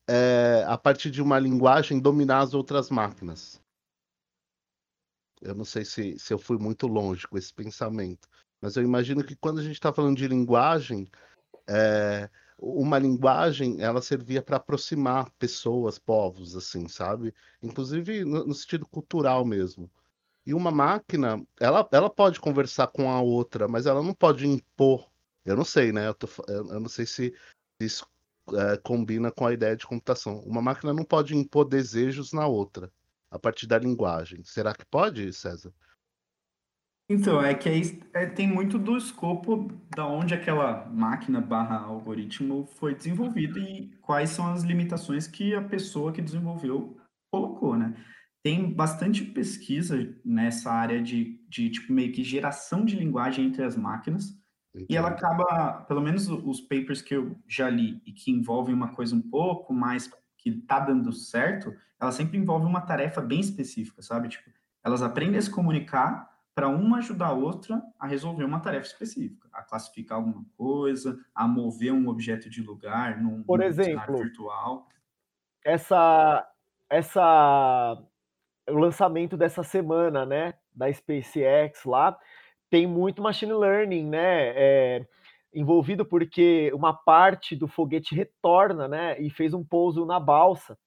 é, 0.09 0.65
a 0.67 0.77
partir 0.77 1.11
de 1.11 1.23
uma 1.23 1.39
linguagem, 1.39 2.01
dominar 2.01 2.41
as 2.41 2.55
outras 2.55 2.91
máquinas. 2.91 3.61
Eu 5.41 5.55
não 5.55 5.65
sei 5.65 5.85
se, 5.85 6.19
se 6.19 6.33
eu 6.35 6.39
fui 6.39 6.59
muito 6.59 6.87
longe 6.87 7.27
com 7.27 7.39
esse 7.39 7.53
pensamento, 7.53 8.29
mas 8.61 8.77
eu 8.77 8.83
imagino 8.83 9.25
que 9.25 9.37
quando 9.37 9.61
a 9.61 9.63
gente 9.63 9.75
está 9.75 9.93
falando 9.93 10.17
de 10.17 10.27
linguagem, 10.27 11.09
é, 11.69 12.29
uma 12.59 12.99
linguagem 12.99 13.81
ela 13.83 14.03
servia 14.03 14.43
para 14.43 14.57
aproximar 14.57 15.31
pessoas, 15.39 15.99
povos, 15.99 16.57
assim, 16.57 16.89
sabe? 16.89 17.35
Inclusive 17.63 18.25
no, 18.25 18.47
no 18.47 18.55
sentido 18.55 18.87
cultural 18.87 19.45
mesmo. 19.45 19.91
E 20.45 20.55
uma 20.55 20.71
máquina, 20.71 21.43
ela, 21.61 21.89
ela 21.93 22.11
pode 22.11 22.41
conversar 22.41 22.89
com 22.89 23.11
a 23.11 23.21
outra, 23.21 23.69
mas 23.69 23.87
ela 23.87 24.03
não 24.03 24.13
pode 24.13 24.47
impor. 24.47 25.09
Eu 25.45 25.57
não 25.57 25.65
sei, 25.65 25.93
né? 25.93 26.09
Eu, 26.09 26.15
tô 26.15 26.29
eu 26.49 26.81
não 26.81 26.89
sei 26.89 27.07
se 27.07 27.35
isso 27.81 28.07
é, 28.53 28.77
combina 28.77 29.31
com 29.31 29.47
a 29.47 29.53
ideia 29.53 29.77
de 29.77 29.87
computação. 29.87 30.41
Uma 30.41 30.61
máquina 30.61 30.93
não 30.93 31.05
pode 31.05 31.37
impor 31.37 31.65
desejos 31.65 32.33
na 32.33 32.47
outra, 32.47 32.91
a 33.31 33.39
partir 33.39 33.67
da 33.67 33.79
linguagem. 33.79 34.43
Será 34.45 34.75
que 34.75 34.85
pode, 34.85 35.33
César? 35.33 35.73
Então, 37.09 37.43
é 37.43 37.55
que 37.55 37.69
aí 37.69 38.01
é, 38.15 38.27
tem 38.27 38.47
muito 38.49 38.79
do 38.79 38.97
escopo 38.97 39.71
da 39.95 40.07
onde 40.07 40.35
aquela 40.35 40.87
máquina 40.87 41.41
barra 41.41 41.79
algoritmo 41.79 42.67
foi 42.77 42.95
desenvolvida 42.95 43.59
e 43.59 43.89
quais 44.01 44.31
são 44.31 44.51
as 44.51 44.63
limitações 44.63 45.27
que 45.27 45.55
a 45.55 45.63
pessoa 45.63 46.13
que 46.13 46.23
desenvolveu 46.23 46.97
colocou, 47.31 47.77
né? 47.77 47.95
Tem 48.43 48.73
bastante 48.73 49.25
pesquisa 49.25 49.97
nessa 50.25 50.73
área 50.73 51.01
de, 51.01 51.41
de 51.49 51.71
tipo, 51.71 51.93
meio 51.93 52.13
que 52.13 52.25
geração 52.25 52.85
de 52.85 52.97
linguagem 52.97 53.47
entre 53.47 53.63
as 53.63 53.77
máquinas, 53.77 54.43
e 54.89 54.97
ela 54.97 55.09
acaba, 55.09 55.85
pelo 55.87 56.01
menos 56.01 56.29
os 56.29 56.61
papers 56.61 57.03
que 57.03 57.15
eu 57.15 57.37
já 57.47 57.69
li 57.69 58.03
e 58.07 58.13
que 58.13 58.31
envolvem 58.31 58.75
uma 58.75 58.95
coisa 58.95 59.15
um 59.15 59.21
pouco 59.21 59.73
mais 59.73 60.11
que 60.39 60.51
tá 60.63 60.81
dando 60.81 61.13
certo, 61.13 61.73
ela 62.01 62.11
sempre 62.11 62.39
envolve 62.39 62.67
uma 62.67 62.81
tarefa 62.81 63.21
bem 63.21 63.39
específica, 63.41 64.03
sabe? 64.03 64.29
Tipo, 64.29 64.51
elas 64.83 65.03
aprendem 65.03 65.39
a 65.39 65.43
se 65.43 65.51
comunicar 65.51 66.33
para 66.55 66.69
uma 66.69 66.99
ajudar 66.99 67.29
a 67.29 67.33
outra 67.33 67.83
a 67.99 68.07
resolver 68.07 68.45
uma 68.45 68.61
tarefa 68.61 68.87
específica, 68.87 69.49
a 69.53 69.63
classificar 69.63 70.19
alguma 70.19 70.45
coisa, 70.57 71.19
a 71.35 71.47
mover 71.47 71.93
um 71.93 72.09
objeto 72.09 72.51
de 72.51 72.63
lugar 72.63 73.21
num, 73.21 73.43
Por 73.43 73.63
exemplo, 73.63 73.91
cenário 73.91 74.17
virtual. 74.17 74.89
essa 75.65 76.49
essa 76.91 78.03
o 78.69 78.77
lançamento 78.79 79.37
dessa 79.37 79.63
semana, 79.63 80.25
né, 80.27 80.55
da 80.75 80.93
SpaceX 80.93 81.85
lá, 81.85 82.17
tem 82.71 82.87
muito 82.87 83.23
machine 83.23 83.53
learning, 83.53 84.09
né, 84.09 84.53
é, 84.55 85.07
envolvido 85.55 86.05
porque 86.05 86.73
uma 86.75 86.93
parte 86.95 87.55
do 87.55 87.69
foguete 87.69 88.15
retorna, 88.15 88.89
né, 88.89 89.21
e 89.21 89.31
fez 89.31 89.55
um 89.55 89.65
pouso 89.65 90.07
na 90.07 90.19
balsa 90.19 90.79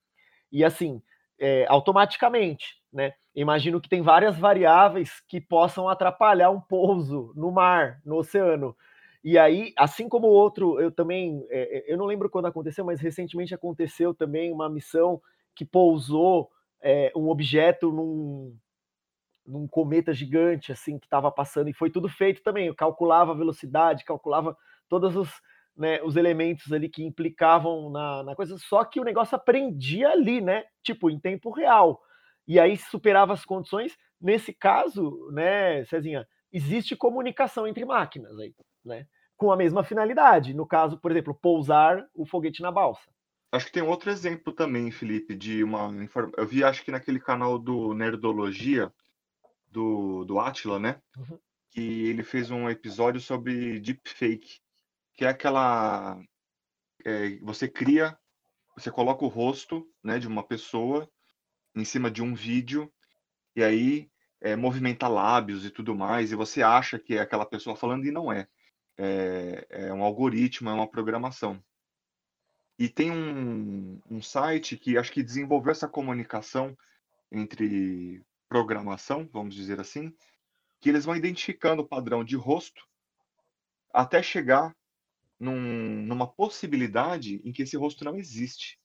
e 0.52 0.64
assim 0.64 1.02
é, 1.40 1.66
automaticamente, 1.68 2.76
né? 2.92 3.14
Imagino 3.36 3.82
que 3.82 3.90
tem 3.90 4.02
várias 4.02 4.38
variáveis 4.38 5.22
que 5.28 5.42
possam 5.42 5.90
atrapalhar 5.90 6.50
um 6.50 6.62
pouso 6.62 7.34
no 7.36 7.52
mar, 7.52 8.00
no 8.06 8.16
oceano. 8.16 8.76
E 9.24 9.38
aí, 9.38 9.74
assim 9.78 10.08
como 10.08 10.28
outro, 10.28 10.80
eu 10.80 10.92
também, 10.92 11.46
é, 11.50 11.92
eu 11.92 11.98
não 11.98 12.06
lembro 12.06 12.30
quando 12.30 12.46
aconteceu, 12.46 12.86
mas 12.86 13.02
recentemente 13.02 13.54
aconteceu 13.54 14.14
também 14.14 14.52
uma 14.52 14.70
missão 14.70 15.22
que 15.54 15.66
pousou 15.66 16.50
é, 16.86 17.12
um 17.16 17.30
objeto 17.30 17.92
num, 17.92 18.56
num 19.44 19.68
cometa 19.68 20.14
gigante, 20.14 20.72
assim, 20.72 21.00
que 21.00 21.08
estava 21.08 21.32
passando, 21.32 21.68
e 21.68 21.74
foi 21.74 21.90
tudo 21.90 22.08
feito 22.08 22.44
também. 22.44 22.68
Eu 22.68 22.76
calculava 22.76 23.32
a 23.32 23.36
velocidade, 23.36 24.06
calculava 24.06 24.56
todos 24.88 25.16
os, 25.16 25.30
né, 25.76 26.00
os 26.04 26.16
elementos 26.16 26.72
ali 26.72 26.88
que 26.88 27.04
implicavam 27.04 27.90
na, 27.90 28.22
na 28.24 28.36
coisa, 28.36 28.56
só 28.60 28.86
que 28.86 29.00
o 29.00 29.04
negócio 29.04 29.36
aprendia 29.36 30.10
ali, 30.10 30.40
né? 30.40 30.64
Tipo, 30.84 31.10
em 31.10 31.20
tempo 31.20 31.50
real. 31.50 32.00
E 32.48 32.60
aí 32.60 32.78
superava 32.78 33.34
as 33.34 33.44
condições. 33.44 33.98
Nesse 34.22 34.54
caso, 34.54 35.28
né, 35.32 35.84
Cezinha, 35.86 36.28
existe 36.54 36.96
comunicação 36.96 37.68
entre 37.68 37.84
máquinas 37.84 38.38
aí, 38.38 38.54
né? 38.86 39.08
Com 39.36 39.52
a 39.52 39.58
mesma 39.58 39.84
finalidade. 39.84 40.54
No 40.54 40.68
caso, 40.68 41.00
por 41.00 41.10
exemplo, 41.10 41.34
pousar 41.42 42.06
o 42.14 42.28
foguete 42.28 42.62
na 42.62 42.72
balsa. 42.72 43.10
Acho 43.52 43.68
que 43.68 43.72
tem 43.72 43.84
outro 43.84 44.10
exemplo 44.10 44.52
também, 44.52 44.92
Felipe, 44.92 45.36
de 45.36 45.64
uma. 45.64 45.92
Eu 46.38 46.48
vi, 46.48 46.64
acho 46.64 46.84
que 46.84 46.92
naquele 46.92 47.20
canal 47.20 47.58
do 47.58 47.94
Nerdologia, 47.94 48.92
do, 49.68 50.26
do 50.26 50.40
Atila, 50.40 50.80
né? 50.80 51.02
Uhum. 51.18 51.40
Que 51.70 52.08
ele 52.08 52.24
fez 52.24 52.50
um 52.50 52.70
episódio 52.70 53.22
sobre 53.22 53.80
deepfake, 53.80 54.60
que 55.14 55.26
é 55.26 55.30
aquela. 55.30 56.20
é, 57.06 57.38
você 57.40 57.68
cria, 57.68 58.18
você 58.76 58.92
coloca 58.92 59.24
o 59.24 59.30
rosto 59.30 59.88
né, 60.04 60.20
de 60.20 60.28
uma 60.28 60.44
pessoa 60.44 61.10
em 61.76 61.86
cima 61.86 62.10
de 62.10 62.22
um 62.22 62.34
vídeo, 62.34 62.92
e 63.56 63.64
aí 63.64 64.10
é, 64.42 64.56
movimenta 64.56 65.08
lábios 65.08 65.66
e 65.66 65.70
tudo 65.70 65.96
mais, 65.96 66.32
e 66.32 66.36
você 66.36 66.62
acha 66.62 67.00
que 67.00 67.16
é 67.16 67.22
aquela 67.22 67.46
pessoa 67.46 67.76
falando 67.76 68.06
e 68.06 68.12
não 68.12 68.32
é. 68.32 68.48
É, 68.98 69.68
é 69.70 69.94
um 69.94 70.04
algoritmo, 70.04 70.70
é 70.70 70.74
uma 70.74 70.90
programação. 70.90 71.62
E 72.78 72.90
tem 72.90 73.12
um, 73.12 74.00
um 74.10 74.22
site 74.22 74.78
que 74.78 74.98
acho 74.98 75.12
que 75.12 75.24
desenvolveu 75.24 75.72
essa 75.72 75.88
comunicação 75.88 76.78
entre 77.32 78.22
programação, 78.50 79.28
vamos 79.32 79.56
dizer 79.56 79.80
assim, 79.80 80.14
que 80.82 80.90
eles 80.90 81.06
vão 81.06 81.16
identificando 81.16 81.82
o 81.82 81.88
padrão 81.88 82.24
de 82.24 82.36
rosto 82.36 82.86
até 83.94 84.22
chegar 84.22 84.76
num- 85.40 86.04
numa 86.04 86.28
possibilidade 86.28 87.42
em 87.44 87.52
que 87.52 87.64
esse 87.64 87.78
rosto 87.78 88.04
não 88.04 88.18
existe. 88.18 88.78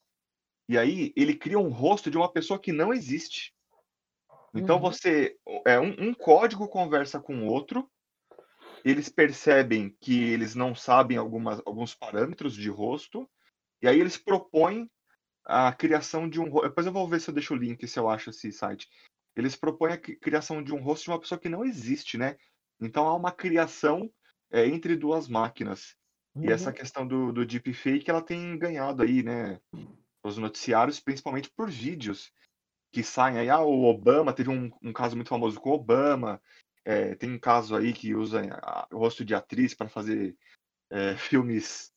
E 0.68 0.78
aí 0.78 1.12
ele 1.16 1.34
cria 1.34 1.58
um 1.58 1.68
rosto 1.70 2.10
de 2.10 2.16
uma 2.16 2.32
pessoa 2.32 2.60
que 2.60 2.72
não 2.72 2.92
existe. 2.92 3.52
Então 4.54 4.76
Uhum. 4.76 4.82
você 4.82 5.36
é 5.66 5.78
um, 5.80 6.10
um 6.10 6.14
código 6.14 6.68
conversa 6.68 7.20
com 7.20 7.42
o 7.42 7.46
outro, 7.46 7.90
eles 8.84 9.08
percebem 9.08 9.94
que 10.00 10.22
eles 10.30 10.54
não 10.54 10.74
sabem 10.74 11.16
algumas, 11.16 11.60
alguns 11.66 11.94
parâmetros 11.94 12.54
de 12.54 12.68
rosto, 12.68 13.28
e 13.82 13.88
aí 13.88 13.98
eles 14.00 14.16
propõem 14.16 14.90
a 15.44 15.72
criação 15.72 16.28
de 16.28 16.40
um. 16.40 16.50
Depois 16.60 16.86
eu 16.86 16.92
vou 16.92 17.08
ver 17.08 17.20
se 17.20 17.30
eu 17.30 17.34
deixo 17.34 17.54
o 17.54 17.56
link, 17.56 17.86
se 17.86 17.98
eu 17.98 18.08
acho 18.08 18.30
esse 18.30 18.52
site. 18.52 18.88
Eles 19.36 19.56
propõem 19.56 19.92
a 19.92 19.98
cri- 19.98 20.16
criação 20.16 20.62
de 20.62 20.72
um 20.74 20.82
rosto 20.82 21.04
de 21.04 21.10
uma 21.10 21.20
pessoa 21.20 21.38
que 21.38 21.48
não 21.48 21.64
existe, 21.64 22.18
né? 22.18 22.36
Então 22.80 23.06
há 23.06 23.14
uma 23.14 23.32
criação 23.32 24.10
é, 24.50 24.66
entre 24.66 24.96
duas 24.96 25.28
máquinas. 25.28 25.96
E 26.42 26.50
essa 26.50 26.70
Uhum. 26.70 26.76
questão 26.76 27.06
do, 27.06 27.32
do 27.32 27.44
deepfake, 27.46 28.08
ela 28.10 28.22
tem 28.22 28.58
ganhado 28.58 29.02
aí, 29.02 29.22
né? 29.22 29.60
Os 30.22 30.36
noticiários, 30.36 31.00
principalmente 31.00 31.50
por 31.50 31.70
vídeos 31.70 32.32
que 32.92 33.02
saem 33.02 33.38
aí. 33.38 33.48
Ah, 33.50 33.60
o 33.60 33.84
Obama, 33.84 34.32
teve 34.32 34.50
um, 34.50 34.70
um 34.82 34.92
caso 34.92 35.16
muito 35.16 35.28
famoso 35.28 35.60
com 35.60 35.70
o 35.70 35.74
Obama. 35.74 36.40
é, 36.84 37.14
tem 37.14 37.30
um 37.32 37.38
caso 37.38 37.76
aí 37.76 37.92
que 37.92 38.14
usa 38.14 38.40
a- 38.62 38.86
o 38.92 38.98
rosto 38.98 39.24
de 39.24 39.34
atriz 39.34 39.74
para 39.74 39.88
fazer 39.88 40.36
é, 40.90 41.16
filmes 41.18 41.92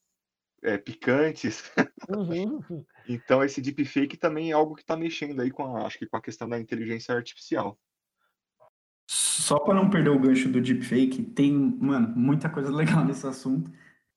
é, 0.64 0.78
picantes. 0.78 1.72
Uhum. 2.10 2.60
Então, 3.08 3.44
esse 3.44 3.62
deepfake 3.62 4.16
também 4.16 4.52
é 4.52 4.54
algo 4.54 4.76
que 4.76 4.82
está 4.82 4.96
mexendo 4.96 5.42
aí 5.42 5.52
com 5.52 5.76
a, 5.76 5.86
acho 5.86 6.00
que 6.00 6.06
com 6.08 6.16
a 6.16 6.22
questão 6.22 6.48
da 6.48 6.58
inteligência 6.58 7.14
artificial. 7.14 7.78
Só 9.10 9.60
para 9.60 9.76
não 9.76 9.90
perder 9.90 10.10
o 10.10 10.20
gancho 10.20 10.48
do 10.50 10.62
deepfake, 10.62 11.22
tem, 11.22 11.52
mano, 11.54 12.14
muita 12.16 12.50
coisa 12.50 12.72
legal 12.74 13.04
nesse 13.04 13.28
assunto. 13.28 13.70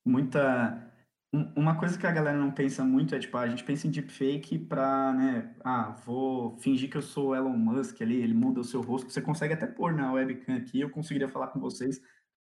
Muita. 0.05 0.89
um- 1.33 1.51
Uma 1.57 1.77
coisa 1.77 1.97
que 1.99 2.07
a 2.07 2.11
galera 2.11 2.37
não 2.37 2.49
pensa 2.51 2.83
muito 2.85 3.13
é, 3.13 3.19
tipo, 3.19 3.35
a 3.37 3.47
gente 3.49 3.63
pensa 3.65 3.87
em 3.87 3.91
deepfake 3.91 4.57
para, 4.57 5.11
né, 5.13 5.53
ah, 5.65 5.91
vou 6.05 6.55
fingir 6.59 6.89
que 6.89 6.95
eu 6.97 7.01
sou 7.01 7.29
o 7.31 7.35
Elon 7.35 7.57
Musk 7.57 8.01
ali, 8.01 8.21
ele 8.21 8.33
muda 8.33 8.61
o 8.61 8.63
seu 8.63 8.79
rosto. 8.81 9.11
Você 9.11 9.21
consegue 9.21 9.53
até 9.53 9.67
pôr 9.67 9.93
na 9.93 10.13
webcam 10.13 10.55
aqui, 10.55 10.79
eu 10.79 10.89
conseguiria 10.89 11.27
falar 11.27 11.47
com 11.47 11.59
vocês 11.59 11.99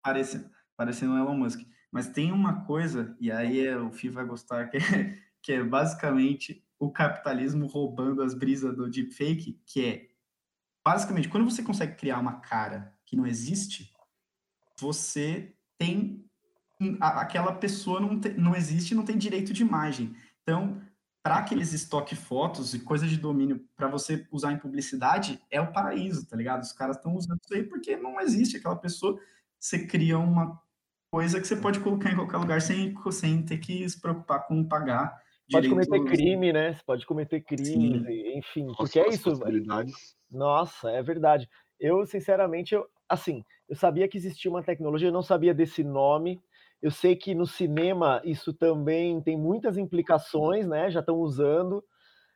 parecendo, 0.02 0.50
parecendo 0.78 1.14
o 1.14 1.18
Elon 1.18 1.36
Musk. 1.36 1.60
Mas 1.92 2.08
tem 2.08 2.32
uma 2.32 2.66
coisa, 2.66 3.16
e 3.20 3.32
aí 3.32 3.66
é- 3.66 3.78
o 3.78 3.92
Fih 3.92 4.10
vai 4.10 4.26
gostar, 4.26 4.70
que 4.70 4.78
é, 4.78 4.80
que 5.42 5.52
é 5.54 5.64
basicamente 5.64 6.64
o 6.80 6.92
capitalismo 6.92 7.66
roubando 7.68 8.22
as 8.22 8.34
brisas 8.34 8.76
do 8.76 8.90
deepfake, 8.90 9.62
que 9.66 9.86
é 9.86 10.10
basicamente, 10.86 11.28
quando 11.30 11.50
você 11.50 11.62
consegue 11.64 11.96
criar 11.96 12.20
uma 12.20 12.40
cara 12.40 12.96
que 13.06 13.16
não 13.16 13.28
existe, 13.28 13.92
você 14.80 15.56
tem 15.78 16.26
aquela 17.02 17.54
pessoa 17.54 18.00
não, 18.00 18.20
te- 18.20 18.30
não 18.34 18.56
existe, 18.56 18.96
não 18.96 19.04
tem 19.04 19.18
direito 19.18 19.52
de 19.54 19.62
imagem. 19.62 20.16
Então, 20.42 20.82
para 21.22 21.38
aqueles 21.38 21.74
estoque 21.74 22.16
fotos 22.16 22.74
e 22.74 22.80
coisas 22.80 23.10
de 23.10 23.18
domínio 23.18 23.68
para 23.76 23.88
você 23.90 24.26
usar 24.32 24.54
em 24.54 24.58
publicidade, 24.58 25.42
é 25.52 25.60
o 25.60 25.72
paraíso, 25.74 26.26
tá 26.26 26.36
ligado? 26.38 26.64
Os 26.64 26.72
caras 26.72 26.96
estão 26.96 27.14
usando 27.16 27.40
isso 27.44 27.54
aí 27.54 27.64
porque 27.64 27.98
não 27.98 28.20
existe 28.22 28.56
aquela 28.58 28.78
pessoa. 28.78 29.20
Você 29.60 29.86
cria 29.86 30.18
uma 30.18 30.60
coisa 31.12 31.40
que 31.40 31.48
você 31.48 31.56
pode 31.56 31.80
colocar 31.80 32.12
em 32.12 32.16
qualquer 32.16 32.38
lugar 32.38 32.62
sem, 32.62 32.94
sem 33.12 33.44
ter 33.44 33.58
que 33.58 33.88
se 33.90 34.00
preocupar 34.00 34.46
com 34.48 34.64
pagar 34.68 35.20
Pode 35.52 35.68
cometer 35.68 35.92
direitos- 35.92 36.12
crime, 36.18 36.54
né? 36.54 36.74
Você 36.76 36.84
pode 36.86 37.06
cometer 37.08 37.42
crimes, 37.42 38.04
Sim. 38.04 38.08
e- 38.08 38.38
enfim, 38.38 38.66
Nossa, 38.66 38.78
porque 38.78 39.00
é 39.00 39.10
isso. 39.10 39.40
Nossa, 40.30 40.92
é 40.92 41.02
verdade. 41.02 41.50
Eu, 41.80 42.06
sinceramente, 42.06 42.76
eu, 42.76 42.86
assim, 43.08 43.44
eu 43.68 43.76
sabia 43.76 44.08
que 44.08 44.16
existia 44.18 44.52
uma 44.52 44.62
tecnologia, 44.62 45.08
eu 45.08 45.14
não 45.14 45.24
sabia 45.24 45.52
desse 45.54 45.84
nome. 45.84 46.40
Eu 46.80 46.92
sei 46.92 47.16
que 47.16 47.34
no 47.34 47.48
cinema 47.48 48.22
isso 48.24 48.54
também 48.54 49.20
tem 49.22 49.36
muitas 49.36 49.76
implicações, 49.76 50.68
né? 50.68 50.92
Já 50.92 51.00
estão 51.00 51.16
usando. 51.16 51.84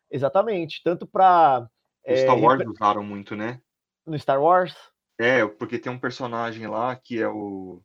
Exatamente. 0.10 0.82
Tanto 0.84 1.06
para. 1.06 1.70
É, 2.04 2.16
Star 2.16 2.40
Wars 2.40 2.64
usaram 2.66 3.04
muito, 3.04 3.36
né? 3.36 3.62
No 4.08 4.18
Star 4.18 4.42
Wars? 4.42 4.76
É, 5.20 5.46
porque 5.46 5.78
tem 5.78 5.92
um 5.92 6.00
personagem 6.00 6.66
lá 6.66 6.96
que 6.96 7.22
é 7.22 7.28
o. 7.28 7.80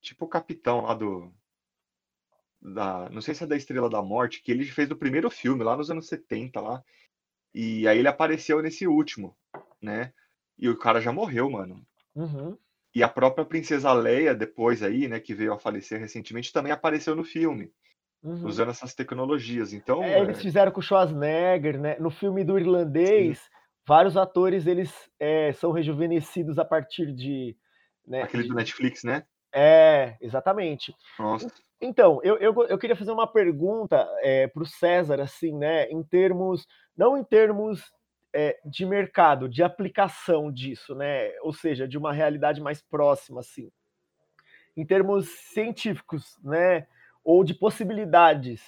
Tipo 0.00 0.24
o 0.24 0.28
capitão 0.28 0.82
lá 0.82 0.94
do. 0.94 1.32
Da, 2.62 3.08
não 3.10 3.22
sei 3.22 3.34
se 3.34 3.44
é 3.44 3.46
da 3.46 3.56
Estrela 3.56 3.88
da 3.88 4.02
Morte, 4.02 4.42
que 4.42 4.52
ele 4.52 4.64
fez 4.64 4.90
o 4.90 4.96
primeiro 4.96 5.30
filme 5.30 5.64
lá 5.64 5.76
nos 5.76 5.90
anos 5.90 6.08
70 6.08 6.60
lá. 6.60 6.82
E 7.54 7.88
aí 7.88 7.98
ele 7.98 8.08
apareceu 8.08 8.62
nesse 8.62 8.86
último, 8.86 9.36
né? 9.80 10.12
E 10.58 10.68
o 10.68 10.76
cara 10.76 11.00
já 11.00 11.12
morreu, 11.12 11.50
mano. 11.50 11.84
Uhum. 12.14 12.56
E 12.94 13.02
a 13.02 13.08
própria 13.08 13.44
Princesa 13.44 13.92
Leia, 13.92 14.34
depois 14.34 14.82
aí, 14.82 15.06
né, 15.06 15.20
que 15.20 15.34
veio 15.34 15.52
a 15.52 15.58
falecer 15.58 16.00
recentemente, 16.00 16.52
também 16.52 16.72
apareceu 16.72 17.14
no 17.14 17.24
filme. 17.24 17.72
Uhum. 18.22 18.46
Usando 18.46 18.70
essas 18.70 18.94
tecnologias. 18.94 19.72
Então. 19.72 20.02
É, 20.02 20.20
eles 20.20 20.42
fizeram 20.42 20.70
com 20.70 20.80
o 20.80 20.82
Schwarzenegger, 20.82 21.80
né? 21.80 21.96
No 21.98 22.10
filme 22.10 22.44
do 22.44 22.58
irlandês, 22.58 23.38
Sim. 23.38 23.48
vários 23.86 24.16
atores 24.16 24.66
eles 24.66 24.92
é, 25.18 25.52
são 25.52 25.72
rejuvenescidos 25.72 26.58
a 26.58 26.64
partir 26.64 27.14
de. 27.14 27.56
Né, 28.06 28.22
Aquele 28.22 28.42
de... 28.42 28.48
do 28.50 28.54
Netflix, 28.54 29.02
né? 29.04 29.24
É, 29.52 30.16
exatamente. 30.20 30.94
Nossa. 31.18 31.50
Então, 31.80 32.20
eu, 32.22 32.36
eu, 32.38 32.54
eu 32.66 32.78
queria 32.78 32.94
fazer 32.94 33.10
uma 33.10 33.26
pergunta 33.26 34.06
é, 34.22 34.46
para 34.46 34.62
o 34.62 34.66
César, 34.66 35.20
assim, 35.20 35.56
né? 35.56 35.88
Em 35.90 36.02
termos, 36.02 36.66
não 36.96 37.16
em 37.16 37.24
termos 37.24 37.90
é, 38.34 38.58
de 38.64 38.84
mercado, 38.84 39.48
de 39.48 39.62
aplicação 39.62 40.52
disso, 40.52 40.94
né? 40.94 41.30
Ou 41.40 41.52
seja, 41.52 41.88
de 41.88 41.96
uma 41.98 42.12
realidade 42.12 42.60
mais 42.60 42.82
próxima, 42.82 43.40
assim. 43.40 43.70
Em 44.76 44.84
termos 44.86 45.28
científicos, 45.28 46.38
né? 46.44 46.86
Ou 47.24 47.42
de 47.42 47.54
possibilidades, 47.54 48.62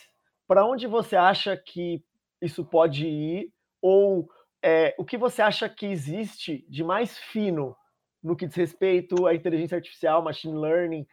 para 0.46 0.66
onde 0.66 0.86
você 0.86 1.16
acha 1.16 1.56
que 1.56 2.02
isso 2.40 2.64
pode 2.64 3.06
ir? 3.06 3.52
Ou 3.80 4.28
é, 4.62 4.94
o 4.98 5.04
que 5.04 5.18
você 5.18 5.42
acha 5.42 5.68
que 5.68 5.86
existe 5.86 6.64
de 6.68 6.82
mais 6.82 7.18
fino 7.18 7.76
no 8.22 8.36
que 8.36 8.46
diz 8.46 8.56
respeito 8.56 9.26
à 9.26 9.34
inteligência 9.34 9.76
artificial, 9.76 10.22
machine 10.22 10.56
learning, 10.56 11.06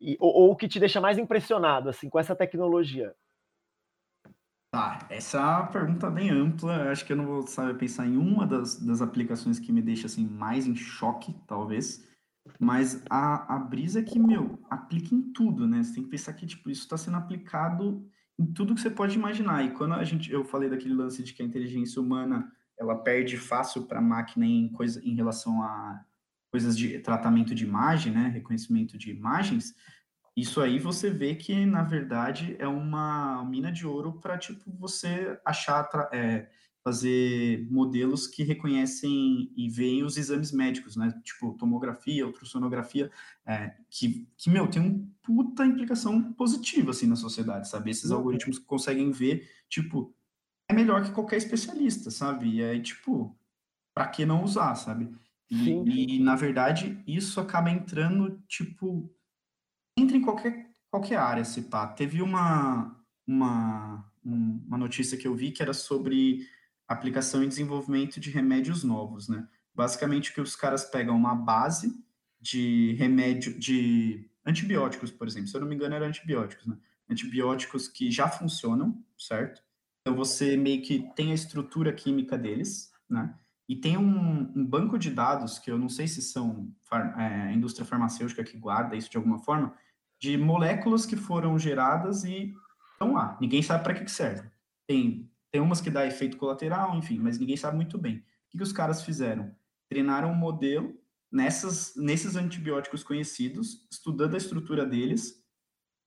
e, 0.00 0.16
ou, 0.20 0.50
o 0.50 0.56
que 0.56 0.68
te 0.68 0.78
deixa 0.78 1.00
mais 1.00 1.18
impressionado 1.18 1.88
assim 1.88 2.08
com 2.08 2.18
essa 2.18 2.34
tecnologia? 2.34 3.14
Tá, 4.70 5.06
essa 5.08 5.38
é 5.38 5.40
uma 5.40 5.66
pergunta 5.68 6.10
bem 6.10 6.30
ampla. 6.30 6.90
Acho 6.90 7.04
que 7.06 7.12
eu 7.12 7.16
não 7.16 7.24
vou 7.24 7.46
saber 7.46 7.78
pensar 7.78 8.06
em 8.06 8.16
uma 8.16 8.46
das, 8.46 8.78
das 8.78 9.00
aplicações 9.00 9.58
que 9.58 9.72
me 9.72 9.80
deixa 9.80 10.06
assim 10.06 10.26
mais 10.26 10.66
em 10.66 10.74
choque, 10.74 11.34
talvez. 11.46 12.06
Mas 12.58 13.02
a, 13.08 13.56
a 13.56 13.58
brisa 13.58 14.00
é 14.00 14.02
que, 14.02 14.18
meu, 14.18 14.58
aplica 14.68 15.14
em 15.14 15.32
tudo, 15.32 15.66
né? 15.66 15.82
Você 15.82 15.94
tem 15.94 16.04
que 16.04 16.10
pensar 16.10 16.34
que, 16.34 16.46
tipo, 16.46 16.68
isso 16.68 16.82
está 16.82 16.96
sendo 16.96 17.16
aplicado 17.16 18.06
em 18.38 18.46
tudo 18.52 18.74
que 18.74 18.80
você 18.80 18.90
pode 18.90 19.16
imaginar. 19.16 19.64
E 19.64 19.70
quando 19.70 19.94
a 19.94 20.04
gente, 20.04 20.30
eu 20.30 20.44
falei 20.44 20.68
daquele 20.68 20.94
lance 20.94 21.22
de 21.22 21.32
que 21.32 21.42
a 21.42 21.46
inteligência 21.46 22.00
humana, 22.00 22.52
ela 22.78 22.96
perde 22.96 23.38
fácil 23.38 23.84
para 23.84 23.98
a 23.98 24.02
máquina 24.02 24.44
em 24.44 24.68
coisa 24.68 25.00
em 25.02 25.14
relação 25.14 25.62
a 25.62 26.04
coisas 26.50 26.76
de 26.76 26.98
tratamento 27.00 27.54
de 27.54 27.64
imagem, 27.64 28.12
né, 28.12 28.28
reconhecimento 28.28 28.96
de 28.96 29.10
imagens, 29.10 29.74
isso 30.36 30.60
aí 30.60 30.78
você 30.78 31.08
vê 31.08 31.34
que, 31.34 31.64
na 31.64 31.82
verdade, 31.82 32.56
é 32.58 32.68
uma 32.68 33.42
mina 33.44 33.72
de 33.72 33.86
ouro 33.86 34.20
para, 34.20 34.36
tipo, 34.36 34.70
você 34.78 35.40
achar, 35.42 35.88
é, 36.12 36.50
fazer 36.84 37.66
modelos 37.70 38.26
que 38.26 38.42
reconhecem 38.42 39.50
e 39.56 39.68
veem 39.70 40.04
os 40.04 40.18
exames 40.18 40.52
médicos, 40.52 40.94
né? 40.94 41.10
Tipo, 41.24 41.54
tomografia, 41.54 42.26
ultrassonografia, 42.26 43.10
é, 43.46 43.74
que, 43.90 44.28
que, 44.36 44.50
meu, 44.50 44.68
tem 44.68 44.82
uma 44.82 45.08
puta 45.22 45.64
implicação 45.64 46.32
positiva, 46.34 46.90
assim, 46.90 47.06
na 47.06 47.16
sociedade, 47.16 47.68
sabe? 47.68 47.90
Esses 47.90 48.10
uhum. 48.10 48.18
algoritmos 48.18 48.58
conseguem 48.58 49.10
ver, 49.10 49.48
tipo, 49.70 50.14
é 50.68 50.74
melhor 50.74 51.02
que 51.02 51.12
qualquer 51.12 51.38
especialista, 51.38 52.10
sabe? 52.10 52.56
E 52.56 52.62
aí, 52.62 52.82
tipo, 52.82 53.34
para 53.94 54.08
que 54.08 54.26
não 54.26 54.44
usar, 54.44 54.74
sabe? 54.74 55.10
E, 55.50 56.16
e, 56.16 56.18
na 56.20 56.34
verdade, 56.34 57.02
isso 57.06 57.40
acaba 57.40 57.70
entrando, 57.70 58.42
tipo, 58.48 59.12
entra 59.96 60.16
em 60.16 60.22
qualquer, 60.22 60.70
qualquer 60.90 61.16
área, 61.16 61.44
se 61.44 61.62
pá. 61.62 61.86
Teve 61.86 62.20
uma, 62.20 63.00
uma, 63.26 64.12
uma 64.24 64.78
notícia 64.78 65.16
que 65.16 65.26
eu 65.26 65.34
vi 65.34 65.52
que 65.52 65.62
era 65.62 65.72
sobre 65.72 66.46
aplicação 66.88 67.42
e 67.42 67.48
desenvolvimento 67.48 68.20
de 68.20 68.30
remédios 68.30 68.82
novos, 68.82 69.28
né? 69.28 69.48
Basicamente, 69.74 70.32
que 70.32 70.40
os 70.40 70.56
caras 70.56 70.84
pegam 70.84 71.16
uma 71.16 71.34
base 71.34 71.92
de 72.40 72.94
remédio, 72.94 73.58
de 73.58 74.28
antibióticos, 74.44 75.10
por 75.10 75.26
exemplo. 75.26 75.48
Se 75.48 75.56
eu 75.56 75.60
não 75.60 75.68
me 75.68 75.74
engano, 75.74 75.94
eram 75.94 76.06
antibióticos, 76.06 76.66
né? 76.66 76.76
Antibióticos 77.08 77.88
que 77.88 78.10
já 78.10 78.28
funcionam, 78.28 79.04
certo? 79.16 79.62
Então, 80.00 80.16
você 80.16 80.56
meio 80.56 80.82
que 80.82 81.10
tem 81.14 81.30
a 81.30 81.34
estrutura 81.34 81.92
química 81.92 82.38
deles, 82.38 82.92
né? 83.08 83.34
E 83.68 83.74
tem 83.74 83.96
um, 83.96 84.52
um, 84.54 84.64
banco 84.64 84.98
de 84.98 85.10
dados, 85.10 85.58
que 85.58 85.70
eu 85.70 85.78
não 85.78 85.88
sei 85.88 86.06
se 86.06 86.22
são 86.22 86.72
é, 86.92 87.24
a 87.48 87.52
indústria 87.52 87.84
farmacêutica 87.84 88.44
que 88.44 88.56
guarda 88.56 88.94
isso 88.94 89.10
de 89.10 89.16
alguma 89.16 89.38
forma, 89.38 89.74
de 90.20 90.36
moléculas 90.36 91.04
que 91.04 91.16
foram 91.16 91.58
geradas 91.58 92.24
e 92.24 92.54
estão 92.92 93.14
lá. 93.14 93.36
Ninguém 93.40 93.62
sabe 93.62 93.82
para 93.82 93.94
que, 93.94 94.04
que 94.04 94.10
serve. 94.10 94.48
Tem, 94.86 95.28
tem 95.50 95.60
umas 95.60 95.80
que 95.80 95.90
dá 95.90 96.06
efeito 96.06 96.36
colateral, 96.36 96.96
enfim, 96.96 97.18
mas 97.18 97.38
ninguém 97.38 97.56
sabe 97.56 97.76
muito 97.76 97.98
bem. 97.98 98.18
O 98.18 98.22
que, 98.50 98.58
que 98.58 98.62
os 98.62 98.72
caras 98.72 99.02
fizeram? 99.02 99.54
Treinaram 99.88 100.30
um 100.30 100.36
modelo 100.36 100.94
nessas, 101.30 101.94
nesses 101.96 102.36
antibióticos 102.36 103.02
conhecidos, 103.02 103.86
estudando 103.90 104.34
a 104.34 104.38
estrutura 104.38 104.86
deles, 104.86 105.44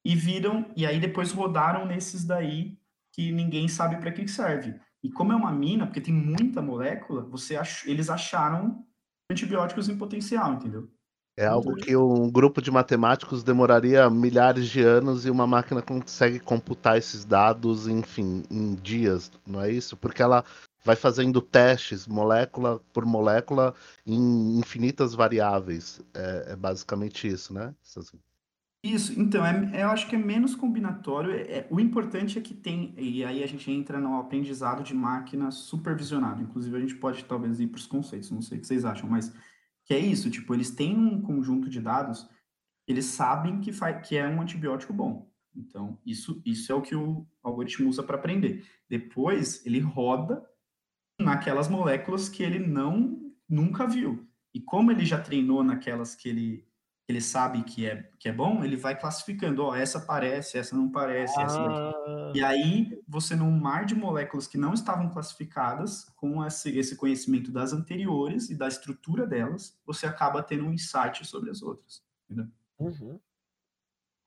e 0.04 0.16
viram, 0.16 0.72
e 0.76 0.86
aí 0.86 1.00
depois 1.00 1.32
rodaram 1.32 1.86
nesses 1.86 2.24
daí 2.24 2.80
que 3.12 3.32
ninguém 3.32 3.68
sabe 3.68 3.98
para 3.98 4.12
que, 4.12 4.24
que 4.24 4.32
serve. 4.32 4.80
E 5.04 5.10
como 5.10 5.32
é 5.32 5.36
uma 5.36 5.52
mina, 5.52 5.86
porque 5.86 6.02
tem 6.02 6.14
muita 6.14 6.62
molécula, 6.62 7.22
você 7.22 7.56
ach... 7.56 7.86
eles 7.88 8.10
acharam 8.10 8.86
antibióticos 9.32 9.88
em 9.88 9.98
potencial, 9.98 10.54
entendeu? 10.54 10.90
É 11.38 11.46
algo 11.46 11.74
que 11.74 11.96
um 11.96 12.30
grupo 12.30 12.62
de 12.62 12.70
matemáticos 12.70 13.44
demoraria 13.44 14.10
milhares 14.10 14.68
de 14.68 14.82
anos 14.82 15.26
e 15.26 15.30
uma 15.30 15.48
máquina 15.48 15.82
consegue 15.82 16.38
computar 16.38 16.98
esses 16.98 17.24
dados, 17.24 17.88
enfim, 17.88 18.44
em 18.52 18.76
dias, 18.76 19.32
não 19.48 19.62
é 19.62 19.72
isso? 19.72 19.96
Porque 19.96 20.22
ela 20.22 20.44
vai 20.84 20.98
fazendo 20.98 21.42
testes, 21.42 22.08
molécula 22.08 22.82
por 22.92 23.06
molécula, 23.06 23.74
em 24.06 24.60
infinitas 24.60 25.14
variáveis. 25.14 26.02
É, 26.14 26.48
é 26.50 26.56
basicamente 26.58 27.26
isso, 27.26 27.54
né? 27.54 27.74
Isso, 28.82 29.20
então, 29.20 29.46
é, 29.46 29.84
eu 29.84 29.90
acho 29.90 30.08
que 30.08 30.16
é 30.16 30.20
menos 30.20 30.56
combinatório. 30.56 31.32
É, 31.32 31.42
é, 31.42 31.68
o 31.70 31.80
importante 31.80 32.40
é 32.40 32.42
que 32.42 32.54
tem, 32.54 32.94
e 32.98 33.26
aí 33.26 33.44
a 33.44 33.48
gente 33.48 33.70
entra 33.70 34.00
no 34.00 34.18
aprendizado 34.18 34.84
de 34.84 34.94
máquina 34.94 35.52
supervisionado. 35.52 36.42
Inclusive, 36.42 36.78
a 36.78 36.80
gente 36.80 36.96
pode 36.96 37.26
talvez 37.26 37.60
ir 37.60 37.68
para 37.68 37.78
os 37.78 37.88
conceitos, 37.88 38.32
não 38.32 38.42
sei 38.42 38.58
o 38.58 38.62
que 38.62 38.68
vocês 38.68 38.86
acham, 38.86 39.10
mas 39.10 39.34
que 39.84 39.94
é 39.94 40.00
isso, 40.00 40.30
tipo, 40.30 40.54
eles 40.54 40.72
têm 40.72 40.96
um 40.98 41.22
conjunto 41.22 41.70
de 41.70 41.82
dados, 41.82 42.30
eles 42.88 43.06
sabem 43.06 43.60
que, 43.60 43.72
que 44.08 44.16
é 44.16 44.28
um 44.28 44.42
antibiótico 44.42 44.94
bom. 44.94 45.30
Então, 45.54 46.00
isso, 46.06 46.42
isso 46.46 46.72
é 46.72 46.76
o 46.76 46.82
que 46.82 46.96
o 46.96 47.28
algoritmo 47.44 47.90
usa 47.90 48.02
para 48.02 48.16
aprender. 48.16 48.66
Depois, 48.88 49.66
ele 49.66 49.80
roda 49.80 50.42
naquelas 51.20 51.68
moléculas 51.68 52.30
que 52.30 52.44
ele 52.44 52.60
não 52.60 53.34
nunca 53.48 53.86
viu. 53.86 54.26
E 54.54 54.62
como 54.62 54.92
ele 54.92 55.06
já 55.06 55.20
treinou 55.20 55.64
naquelas 55.64 56.16
que 56.16 56.30
ele 56.30 56.69
ele 57.10 57.22
sabe 57.22 57.64
que 57.64 57.88
é, 57.88 58.08
que 58.20 58.30
é 58.30 58.32
bom, 58.32 58.64
ele 58.64 58.78
vai 58.78 58.96
classificando, 58.96 59.64
ó, 59.64 59.76
essa 59.76 60.00
parece, 60.00 60.60
essa 60.60 60.76
não 60.78 60.92
parece, 60.92 61.40
ah. 61.40 61.44
essa 61.44 61.58
daqui. 61.58 62.38
E 62.38 62.44
aí, 62.44 63.02
você 63.08 63.36
num 63.36 63.50
mar 63.50 63.84
de 63.84 63.96
moléculas 63.96 64.46
que 64.46 64.60
não 64.60 64.76
estavam 64.76 65.10
classificadas, 65.10 66.06
com 66.16 66.46
esse, 66.46 66.70
esse 66.78 66.96
conhecimento 66.96 67.52
das 67.52 67.74
anteriores 67.74 68.52
e 68.52 68.56
da 68.56 68.68
estrutura 68.68 69.26
delas, 69.26 69.76
você 69.84 70.06
acaba 70.06 70.44
tendo 70.44 70.66
um 70.66 70.72
insight 70.72 71.26
sobre 71.26 71.50
as 71.50 71.64
outras, 71.64 72.04
entendeu? 72.26 72.48
Uhum. 72.78 73.20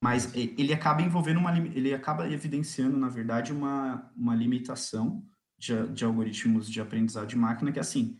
Mas 0.02 0.34
ele 0.34 0.74
acaba 0.74 1.02
envolvendo 1.02 1.38
uma, 1.38 1.56
ele 1.56 1.94
acaba 1.94 2.28
evidenciando, 2.28 2.96
na 2.96 3.08
verdade, 3.08 3.52
uma, 3.52 4.10
uma 4.16 4.34
limitação 4.34 5.24
de, 5.56 5.86
de 5.90 6.04
algoritmos 6.04 6.68
de 6.68 6.80
aprendizado 6.80 7.28
de 7.28 7.36
máquina, 7.36 7.70
que 7.70 7.78
assim, 7.78 8.18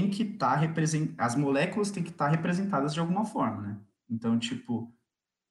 tem 0.00 0.10
que 0.10 0.22
estar 0.22 0.58
tá 0.60 0.74
as 1.18 1.36
moléculas 1.36 1.90
têm 1.90 2.02
que 2.02 2.10
estar 2.10 2.26
tá 2.26 2.30
representadas 2.30 2.94
de 2.94 3.00
alguma 3.00 3.24
forma, 3.24 3.62
né? 3.62 3.78
Então, 4.08 4.38
tipo, 4.38 4.92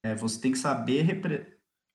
é, 0.04 0.16
você 0.16 0.40
tem 0.42 0.52
que 0.52 0.58
saber 0.58 1.04
repre... 1.04 1.46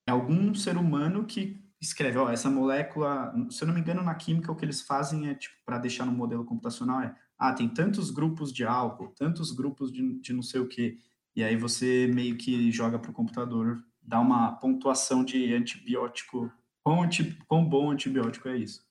é 0.06 0.12
algum 0.12 0.54
ser 0.54 0.76
humano 0.76 1.24
que 1.24 1.60
escreve, 1.80 2.16
ó, 2.16 2.30
essa 2.30 2.48
molécula, 2.48 3.34
se 3.50 3.62
eu 3.62 3.66
não 3.66 3.74
me 3.74 3.80
engano, 3.80 4.02
na 4.02 4.14
química 4.14 4.52
o 4.52 4.56
que 4.56 4.64
eles 4.64 4.82
fazem 4.82 5.28
é 5.28 5.34
tipo 5.34 5.56
para 5.66 5.78
deixar 5.78 6.06
no 6.06 6.12
modelo 6.12 6.44
computacional 6.44 7.00
é, 7.02 7.14
ah, 7.36 7.52
tem 7.52 7.68
tantos 7.68 8.10
grupos 8.10 8.52
de 8.52 8.64
álcool, 8.64 9.08
tantos 9.08 9.50
grupos 9.50 9.92
de, 9.92 10.20
de 10.20 10.32
não 10.32 10.42
sei 10.42 10.60
o 10.60 10.68
que, 10.68 10.98
e 11.36 11.42
aí 11.42 11.56
você 11.56 12.08
meio 12.14 12.36
que 12.36 12.70
joga 12.70 12.98
para 12.98 13.10
o 13.10 13.14
computador, 13.14 13.84
dá 14.00 14.20
uma 14.20 14.52
pontuação 14.52 15.24
de 15.24 15.52
antibiótico, 15.52 16.50
quão, 16.82 17.02
anti... 17.02 17.36
quão 17.46 17.64
bom 17.64 17.90
antibiótico 17.90 18.48
é 18.48 18.56
isso. 18.56 18.86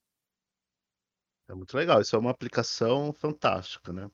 É 1.48 1.54
muito 1.54 1.76
legal, 1.76 2.02
isso 2.02 2.16
é 2.16 2.20
uma 2.20 2.32
aplicação 2.32 3.14
fantástica, 3.14 3.92
né? 3.92 4.10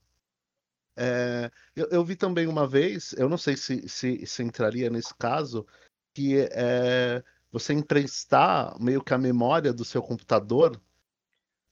É, 0.98 1.50
eu, 1.76 1.88
eu 1.92 2.04
vi 2.04 2.16
também 2.16 2.48
uma 2.48 2.68
vez, 2.68 3.14
eu 3.14 3.30
não 3.30 3.38
sei 3.38 3.56
se, 3.56 3.88
se, 3.88 4.26
se 4.26 4.44
entraria 4.44 4.90
nesse 4.90 5.16
caso, 5.16 5.66
que 6.14 6.40
é 6.52 7.24
você 7.52 7.74
emprestar 7.74 8.78
meio 8.80 9.04
que 9.04 9.14
a 9.14 9.18
memória 9.18 9.74
do 9.74 9.86
seu 9.86 10.02
computador 10.02 10.80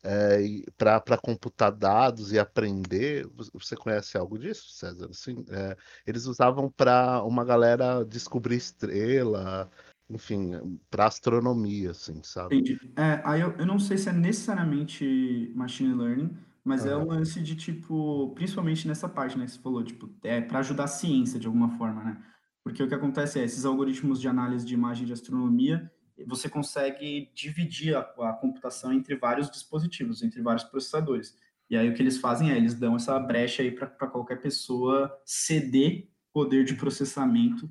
é, 0.03 0.39
para 0.77 1.17
computar 1.17 1.71
dados 1.71 2.31
e 2.31 2.39
aprender. 2.39 3.27
Você 3.53 3.75
conhece 3.75 4.17
algo 4.17 4.37
disso, 4.39 4.69
César? 4.69 5.09
Assim, 5.09 5.43
é, 5.49 5.75
eles 6.05 6.25
usavam 6.25 6.71
para 6.71 7.21
uma 7.23 7.43
galera 7.43 8.03
descobrir 8.05 8.55
estrela, 8.55 9.69
enfim, 10.09 10.79
para 10.89 11.05
astronomia, 11.05 11.91
assim, 11.91 12.21
sabe? 12.23 12.55
Entendi. 12.55 12.79
É, 12.95 13.21
aí 13.25 13.41
eu, 13.41 13.51
eu 13.57 13.65
não 13.65 13.77
sei 13.77 13.97
se 13.97 14.09
é 14.09 14.13
necessariamente 14.13 15.51
machine 15.55 15.93
learning, 15.93 16.37
mas 16.63 16.85
é 16.85 16.93
Aham. 16.93 17.05
lance 17.05 17.41
de, 17.41 17.55
tipo, 17.55 18.31
principalmente 18.35 18.87
nessa 18.87 19.07
parte, 19.07 19.37
né, 19.37 19.45
que 19.45 19.51
você 19.51 19.59
falou, 19.59 19.83
tipo, 19.83 20.09
é 20.23 20.41
para 20.41 20.59
ajudar 20.59 20.85
a 20.85 20.87
ciência 20.87 21.39
de 21.39 21.47
alguma 21.47 21.77
forma, 21.77 22.03
né? 22.03 22.23
Porque 22.63 22.83
o 22.83 22.87
que 22.87 22.95
acontece 22.95 23.39
é, 23.39 23.43
esses 23.43 23.65
algoritmos 23.65 24.19
de 24.19 24.27
análise 24.27 24.65
de 24.65 24.73
imagem 24.73 25.05
de 25.05 25.13
astronomia, 25.13 25.91
você 26.25 26.49
consegue 26.49 27.31
dividir 27.33 27.95
a, 27.95 27.99
a 28.01 28.33
computação 28.33 28.91
entre 28.91 29.15
vários 29.15 29.49
dispositivos, 29.49 30.23
entre 30.23 30.41
vários 30.41 30.63
processadores. 30.63 31.35
E 31.69 31.77
aí 31.77 31.89
o 31.89 31.93
que 31.93 32.01
eles 32.01 32.17
fazem 32.17 32.51
é, 32.51 32.57
eles 32.57 32.73
dão 32.73 32.95
essa 32.95 33.17
brecha 33.19 33.61
aí 33.61 33.71
para 33.71 33.87
qualquer 33.87 34.41
pessoa 34.41 35.17
ceder 35.25 36.09
poder 36.33 36.63
de 36.63 36.75
processamento 36.75 37.69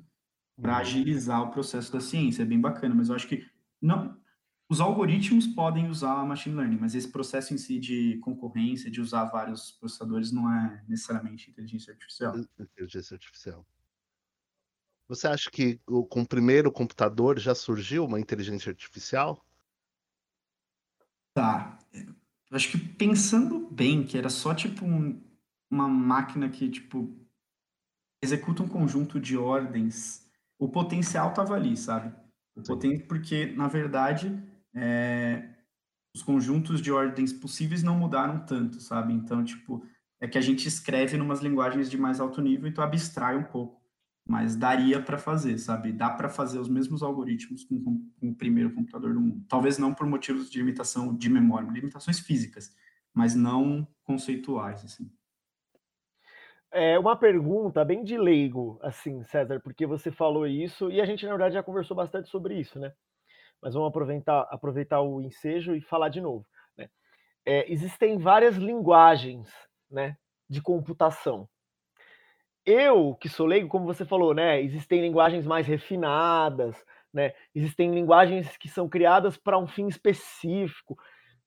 para 0.61 0.73
Uhum. 0.73 0.79
agilizar 0.79 1.41
o 1.43 1.51
processo 1.51 1.91
da 1.91 1.99
ciência. 1.99 2.43
É 2.43 2.45
bem 2.45 2.59
bacana, 2.59 2.95
mas 2.95 3.09
eu 3.09 3.15
acho 3.15 3.27
que 3.27 3.45
não, 3.81 4.19
os 4.69 4.81
algoritmos 4.81 5.47
podem 5.47 5.87
usar 5.89 6.25
machine 6.25 6.55
learning, 6.55 6.77
mas 6.79 6.95
esse 6.95 7.11
processo 7.11 7.53
em 7.53 7.57
si 7.57 7.79
de 7.79 8.17
concorrência, 8.19 8.91
de 8.91 8.99
usar 8.99 9.25
vários 9.25 9.71
processadores, 9.71 10.31
não 10.31 10.51
é 10.51 10.83
necessariamente 10.87 11.49
inteligência 11.49 11.93
artificial. 11.93 12.35
Inteligência 12.59 13.15
artificial. 13.15 13.65
Você 15.07 15.25
acha 15.27 15.49
que 15.49 15.79
com 16.09 16.21
o 16.21 16.27
primeiro 16.27 16.69
computador 16.69 17.39
já 17.39 17.55
surgiu 17.55 18.03
uma 18.05 18.19
inteligência 18.19 18.69
artificial? 18.71 19.41
Tá. 21.33 21.79
Eu 21.93 22.55
acho 22.55 22.71
que 22.71 22.77
pensando 22.77 23.69
bem, 23.69 24.05
que 24.05 24.17
era 24.17 24.29
só 24.29 24.53
tipo 24.53 24.85
um- 24.85 25.21
uma 25.69 25.87
máquina 25.87 26.49
que 26.49 26.69
tipo 26.69 27.15
executa 28.21 28.63
um 28.63 28.67
conjunto 28.67 29.19
de 29.19 29.37
ordens, 29.37 30.26
o 30.59 30.69
potencial 30.69 31.33
tava 31.33 31.55
ali, 31.55 31.75
sabe? 31.77 32.13
O 32.55 32.63
poten... 32.63 32.99
Porque, 33.07 33.45
na 33.47 33.67
verdade, 33.67 34.41
é, 34.73 35.49
os 36.15 36.23
conjuntos 36.23 36.81
de 36.81 36.91
ordens 36.91 37.31
possíveis 37.31 37.83
não 37.83 37.97
mudaram 37.97 38.45
tanto, 38.45 38.79
sabe? 38.81 39.13
Então, 39.13 39.43
tipo, 39.43 39.85
é 40.19 40.27
que 40.27 40.37
a 40.37 40.41
gente 40.41 40.67
escreve 40.67 41.17
numas 41.17 41.41
linguagens 41.41 41.89
de 41.89 41.97
mais 41.97 42.19
alto 42.19 42.41
nível, 42.41 42.67
então 42.67 42.83
abstrai 42.83 43.37
um 43.37 43.43
pouco. 43.43 43.77
Mas 44.29 44.57
daria 44.57 45.01
para 45.01 45.17
fazer, 45.17 45.57
sabe? 45.57 45.93
Dá 45.93 46.09
para 46.09 46.27
fazer 46.27 46.59
os 46.59 46.67
mesmos 46.67 47.01
algoritmos 47.01 47.63
com, 47.63 47.81
com- 47.81 48.09
com 48.19 48.29
o 48.31 48.35
primeiro 48.35 48.73
computador 48.73 49.13
do 49.13 49.21
mundo. 49.21 49.45
Talvez 49.47 49.77
não 49.77 49.93
por 49.93 50.05
motivos 50.05 50.49
de 50.49 50.57
limitação 50.57 51.15
de 51.15 51.29
memória, 51.29 51.69
limitações 51.71 52.19
físicas, 52.19 52.75
mas 53.13 53.35
não 53.35 53.87
conceituais, 54.03 54.83
assim. 54.83 55.09
É 56.71 56.99
uma 56.99 57.15
pergunta 57.15 57.83
bem 57.85 58.03
de 58.03 58.17
leigo, 58.17 58.77
assim, 58.81 59.23
César, 59.23 59.59
porque 59.61 59.85
você 59.85 60.11
falou 60.11 60.45
isso 60.45 60.91
e 60.91 60.99
a 60.99 61.05
gente, 61.05 61.25
na 61.25 61.31
verdade, 61.31 61.53
já 61.53 61.63
conversou 61.63 61.95
bastante 61.95 62.29
sobre 62.29 62.59
isso, 62.59 62.77
né? 62.77 62.93
Mas 63.61 63.73
vamos 63.73 63.89
aproveitar, 63.89 64.41
aproveitar 64.51 65.01
o 65.01 65.21
ensejo 65.21 65.75
e 65.75 65.81
falar 65.81 66.09
de 66.09 66.21
novo. 66.21 66.45
Né? 66.77 66.89
É, 67.45 67.71
existem 67.71 68.17
várias 68.17 68.57
linguagens 68.57 69.49
né, 69.89 70.17
de 70.49 70.61
computação. 70.61 71.47
Eu, 72.65 73.15
que 73.15 73.29
sou 73.29 73.45
leigo, 73.45 73.69
como 73.69 73.85
você 73.85 74.03
falou, 74.03 74.33
né? 74.33 74.61
Existem 74.61 74.99
linguagens 74.99 75.45
mais 75.45 75.65
refinadas, 75.65 76.75
né? 77.13 77.33
Existem 77.55 77.93
linguagens 77.95 78.57
que 78.57 78.67
são 78.67 78.89
criadas 78.89 79.37
para 79.37 79.57
um 79.57 79.65
fim 79.65 79.87
específico. 79.87 80.97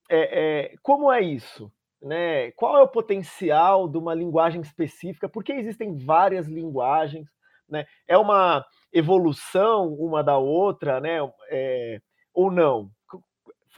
É, 0.09 0.71
é, 0.71 0.75
como 0.81 1.11
é 1.11 1.21
isso? 1.21 1.71
Né? 2.01 2.51
Qual 2.51 2.77
é 2.77 2.81
o 2.81 2.87
potencial 2.87 3.87
de 3.87 3.97
uma 3.97 4.13
linguagem 4.13 4.61
específica? 4.61 5.29
Por 5.29 5.43
que 5.43 5.53
existem 5.53 5.97
várias 5.97 6.47
linguagens? 6.47 7.29
Né? 7.69 7.85
É 8.07 8.17
uma 8.17 8.65
evolução 8.91 9.93
uma 9.93 10.23
da 10.23 10.37
outra, 10.37 10.99
né? 10.99 11.19
É, 11.49 12.01
ou 12.33 12.51
não? 12.51 12.89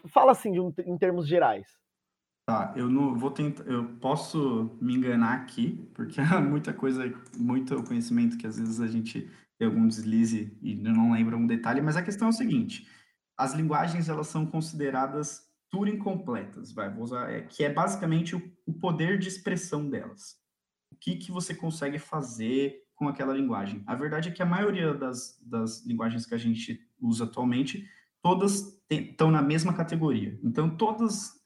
Fala 0.07 0.31
assim 0.31 0.51
de 0.51 0.59
um, 0.59 0.73
em 0.86 0.97
termos 0.97 1.27
gerais. 1.27 1.67
Tá, 2.45 2.73
eu 2.75 2.89
não 2.89 3.15
vou 3.15 3.31
tentar, 3.31 3.63
eu 3.63 3.86
posso 4.01 4.77
me 4.81 4.95
enganar 4.95 5.33
aqui, 5.33 5.89
porque 5.93 6.19
há 6.19 6.39
muita 6.41 6.73
coisa, 6.73 7.03
muito 7.38 7.81
conhecimento 7.83 8.38
que 8.38 8.45
às 8.45 8.59
vezes 8.59 8.81
a 8.81 8.88
gente 8.88 9.31
tem 9.57 9.67
algum 9.67 9.88
deslize 9.88 10.57
e 10.62 10.75
não 10.75 11.13
lembra 11.13 11.38
um 11.38 11.47
detalhe, 11.47 11.81
mas 11.81 11.95
a 11.95 12.03
questão 12.03 12.27
é 12.27 12.31
o 12.31 12.33
seguinte: 12.33 12.86
as 13.38 13.53
linguagens 13.53 14.09
elas 14.09 14.27
são 14.27 14.45
consideradas 14.45 15.52
Turing 15.73 15.97
completas, 15.97 16.71
vai, 16.71 16.88
vou 16.93 17.03
usar, 17.03 17.31
é, 17.31 17.41
que 17.41 17.63
é 17.63 17.73
basicamente 17.73 18.36
o, 18.36 18.53
o 18.63 18.71
poder 18.71 19.17
de 19.17 19.27
expressão 19.27 19.89
delas. 19.89 20.38
O 20.91 20.95
que, 20.95 21.15
que 21.15 21.31
você 21.31 21.55
consegue 21.55 21.97
fazer 21.97 22.83
com 22.93 23.07
aquela 23.07 23.33
linguagem? 23.33 23.81
A 23.88 23.95
verdade 23.95 24.29
é 24.29 24.31
que 24.31 24.43
a 24.43 24.45
maioria 24.45 24.93
das, 24.93 25.36
das 25.41 25.83
linguagens 25.83 26.27
que 26.27 26.36
a 26.36 26.38
gente 26.38 26.79
usa 27.01 27.23
atualmente, 27.23 27.89
todas 28.21 28.79
estão 28.88 29.31
na 29.31 29.41
mesma 29.41 29.73
categoria. 29.73 30.39
Então, 30.43 30.69
todas 30.69 31.41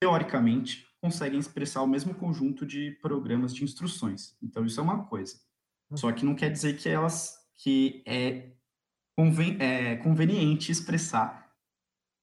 teoricamente, 0.00 0.86
conseguem 1.00 1.40
expressar 1.40 1.82
o 1.82 1.88
mesmo 1.88 2.14
conjunto 2.14 2.64
de 2.64 2.92
programas 3.02 3.52
de 3.52 3.64
instruções. 3.64 4.36
Então, 4.40 4.64
isso 4.64 4.78
é 4.78 4.84
uma 4.84 5.04
coisa. 5.06 5.34
Só 5.94 6.12
que 6.12 6.24
não 6.24 6.36
quer 6.36 6.50
dizer 6.50 6.76
que 6.76 6.88
elas 6.88 7.36
que 7.56 8.04
é, 8.06 8.52
conven, 9.16 9.56
é 9.60 9.96
conveniente 9.96 10.70
expressar 10.70 11.43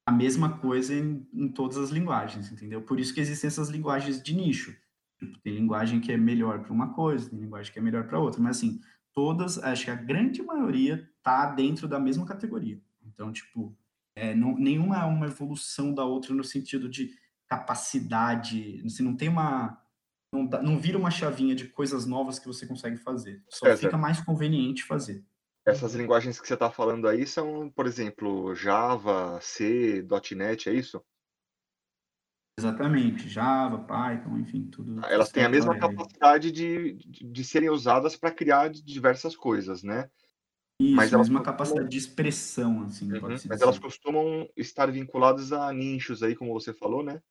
a 0.05 0.11
mesma 0.11 0.57
coisa 0.57 0.93
em, 0.93 1.27
em, 1.33 1.47
todas 1.47 1.77
as 1.77 1.89
linguagens, 1.89 2.51
entendeu? 2.51 2.81
Por 2.81 2.99
isso 2.99 3.13
que 3.13 3.19
existem 3.19 3.47
essas 3.47 3.69
linguagens 3.69 4.21
de 4.21 4.33
nicho. 4.33 4.75
Tipo, 5.19 5.39
tem 5.39 5.53
linguagem 5.53 5.99
que 5.99 6.11
é 6.11 6.17
melhor 6.17 6.61
para 6.61 6.73
uma 6.73 6.93
coisa, 6.93 7.29
tem 7.29 7.39
linguagem 7.39 7.71
que 7.71 7.79
é 7.79 7.81
melhor 7.81 8.07
para 8.07 8.19
outra, 8.19 8.41
mas 8.41 8.57
assim, 8.57 8.79
todas, 9.13 9.57
acho 9.59 9.85
que 9.85 9.91
a 9.91 9.95
grande 9.95 10.41
maioria 10.41 11.07
tá 11.21 11.45
dentro 11.45 11.87
da 11.87 11.99
mesma 11.99 12.25
categoria. 12.25 12.81
Então, 13.05 13.31
tipo, 13.31 13.77
é, 14.15 14.33
não, 14.33 14.57
nenhuma 14.57 14.97
é 14.97 15.05
uma 15.05 15.27
evolução 15.27 15.93
da 15.93 16.03
outra 16.03 16.33
no 16.33 16.43
sentido 16.43 16.89
de 16.89 17.11
capacidade, 17.47 18.81
assim, 18.85 19.03
não 19.03 19.15
tem 19.15 19.29
uma. 19.29 19.77
Não, 20.33 20.43
não 20.63 20.79
vira 20.79 20.97
uma 20.97 21.11
chavinha 21.11 21.53
de 21.53 21.67
coisas 21.67 22.05
novas 22.05 22.39
que 22.39 22.47
você 22.47 22.65
consegue 22.65 22.95
fazer. 22.95 23.43
Só 23.49 23.65
César. 23.65 23.81
fica 23.81 23.97
mais 23.97 24.21
conveniente 24.21 24.83
fazer. 24.83 25.25
Essas 25.65 25.93
linguagens 25.93 26.39
que 26.39 26.47
você 26.47 26.55
está 26.55 26.71
falando 26.71 27.07
aí 27.07 27.25
são, 27.25 27.69
por 27.69 27.85
exemplo, 27.85 28.55
Java, 28.55 29.39
C, 29.41 30.05
.NET, 30.35 30.69
é 30.69 30.73
isso? 30.73 31.03
Exatamente. 32.57 33.29
Java, 33.29 33.77
Python, 33.79 34.37
enfim, 34.39 34.65
tudo. 34.65 35.01
Elas 35.05 35.31
têm 35.31 35.43
a 35.43 35.49
mesma 35.49 35.77
capacidade 35.77 36.51
de, 36.51 36.93
de, 36.93 37.25
de 37.25 37.43
serem 37.43 37.69
usadas 37.69 38.15
para 38.15 38.31
criar 38.31 38.69
diversas 38.69 39.35
coisas, 39.35 39.83
né? 39.83 40.09
Isso, 40.79 40.95
Mas 40.97 41.13
elas 41.13 41.29
uma 41.29 41.43
capacidade 41.43 41.89
de 41.89 41.97
expressão, 41.97 42.83
assim, 42.83 43.11
Uhum. 43.11 43.19
Mas 43.21 43.39
dizer. 43.41 43.63
elas 43.63 43.79
costumam 43.79 44.49
estar 44.55 44.91
vinculadas 44.91 45.51
a 45.51 45.71
nichos 45.71 46.23
aí, 46.23 46.35
como 46.35 46.53
você 46.53 46.73
falou, 46.73 47.03
né? 47.03 47.21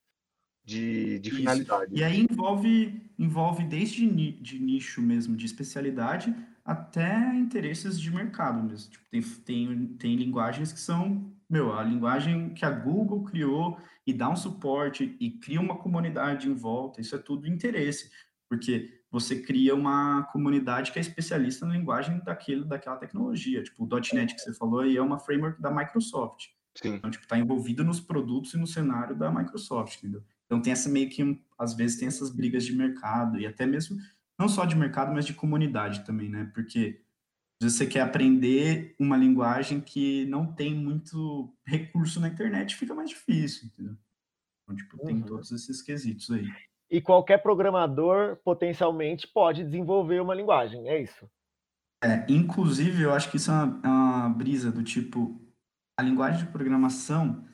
De, 0.64 1.18
de 1.18 1.30
Isso. 1.30 1.38
finalidade. 1.38 1.94
E 1.94 2.04
aí 2.04 2.26
envolve, 2.30 3.10
envolve 3.18 3.64
desde 3.64 4.06
de 4.06 4.58
nicho 4.58 5.00
mesmo, 5.00 5.36
de 5.36 5.46
especialidade, 5.46 6.34
até 6.70 7.34
interesses 7.34 8.00
de 8.00 8.10
mercado 8.12 8.62
mesmo. 8.62 8.92
Tipo, 8.92 9.04
tem, 9.10 9.22
tem, 9.22 9.86
tem 9.98 10.16
linguagens 10.16 10.72
que 10.72 10.78
são, 10.78 11.32
meu, 11.48 11.76
a 11.76 11.82
linguagem 11.82 12.54
que 12.54 12.64
a 12.64 12.70
Google 12.70 13.24
criou 13.24 13.76
e 14.06 14.12
dá 14.12 14.30
um 14.30 14.36
suporte 14.36 15.16
e 15.18 15.32
cria 15.32 15.60
uma 15.60 15.76
comunidade 15.76 16.48
em 16.48 16.54
volta, 16.54 17.00
isso 17.00 17.16
é 17.16 17.18
tudo 17.18 17.48
interesse, 17.48 18.10
porque 18.48 19.02
você 19.10 19.42
cria 19.42 19.74
uma 19.74 20.22
comunidade 20.32 20.92
que 20.92 20.98
é 20.98 21.02
especialista 21.02 21.66
na 21.66 21.72
linguagem 21.72 22.20
daquele, 22.20 22.64
daquela 22.64 22.96
tecnologia. 22.96 23.64
Tipo, 23.64 23.84
o 23.84 23.88
.NET 24.14 24.34
que 24.34 24.40
você 24.40 24.54
falou 24.54 24.80
aí 24.80 24.96
é 24.96 25.02
uma 25.02 25.18
framework 25.18 25.60
da 25.60 25.72
Microsoft. 25.72 26.46
Sim. 26.80 26.94
Então, 26.94 27.10
tipo, 27.10 27.26
tá 27.26 27.36
envolvido 27.36 27.82
nos 27.82 27.98
produtos 28.00 28.54
e 28.54 28.56
no 28.56 28.66
cenário 28.66 29.16
da 29.16 29.28
Microsoft, 29.28 29.98
entendeu? 29.98 30.22
Então 30.46 30.62
tem 30.62 30.72
essa 30.72 30.88
meio 30.88 31.10
que, 31.10 31.40
às 31.58 31.74
vezes, 31.74 31.98
tem 31.98 32.06
essas 32.06 32.30
brigas 32.30 32.64
de 32.64 32.72
mercado 32.72 33.40
e 33.40 33.46
até 33.46 33.66
mesmo, 33.66 33.98
não 34.40 34.48
só 34.48 34.64
de 34.64 34.74
mercado, 34.74 35.12
mas 35.12 35.26
de 35.26 35.34
comunidade 35.34 36.02
também, 36.06 36.30
né? 36.30 36.50
Porque 36.54 37.02
você 37.60 37.86
quer 37.86 38.00
aprender 38.00 38.96
uma 38.98 39.14
linguagem 39.16 39.82
que 39.82 40.24
não 40.26 40.50
tem 40.50 40.74
muito 40.74 41.54
recurso 41.66 42.18
na 42.18 42.28
internet, 42.28 42.74
fica 42.74 42.94
mais 42.94 43.10
difícil, 43.10 43.66
entendeu? 43.68 43.94
Então, 44.64 44.74
tipo, 44.76 44.96
tem 45.04 45.16
Uhum. 45.16 45.26
todos 45.26 45.52
esses 45.52 45.82
quesitos 45.82 46.30
aí. 46.30 46.48
E 46.90 47.02
qualquer 47.02 47.42
programador 47.42 48.36
potencialmente 48.42 49.28
pode 49.28 49.62
desenvolver 49.62 50.20
uma 50.22 50.34
linguagem, 50.34 50.88
é 50.88 51.02
isso? 51.02 51.30
É, 52.02 52.24
inclusive, 52.32 53.02
eu 53.02 53.12
acho 53.12 53.30
que 53.30 53.36
isso 53.36 53.50
é 53.50 53.54
uma, 53.54 53.80
é 53.84 53.88
uma 53.88 54.28
brisa 54.30 54.72
do 54.72 54.82
tipo, 54.82 55.38
a 55.98 56.02
linguagem 56.02 56.46
de 56.46 56.50
programação, 56.50 57.46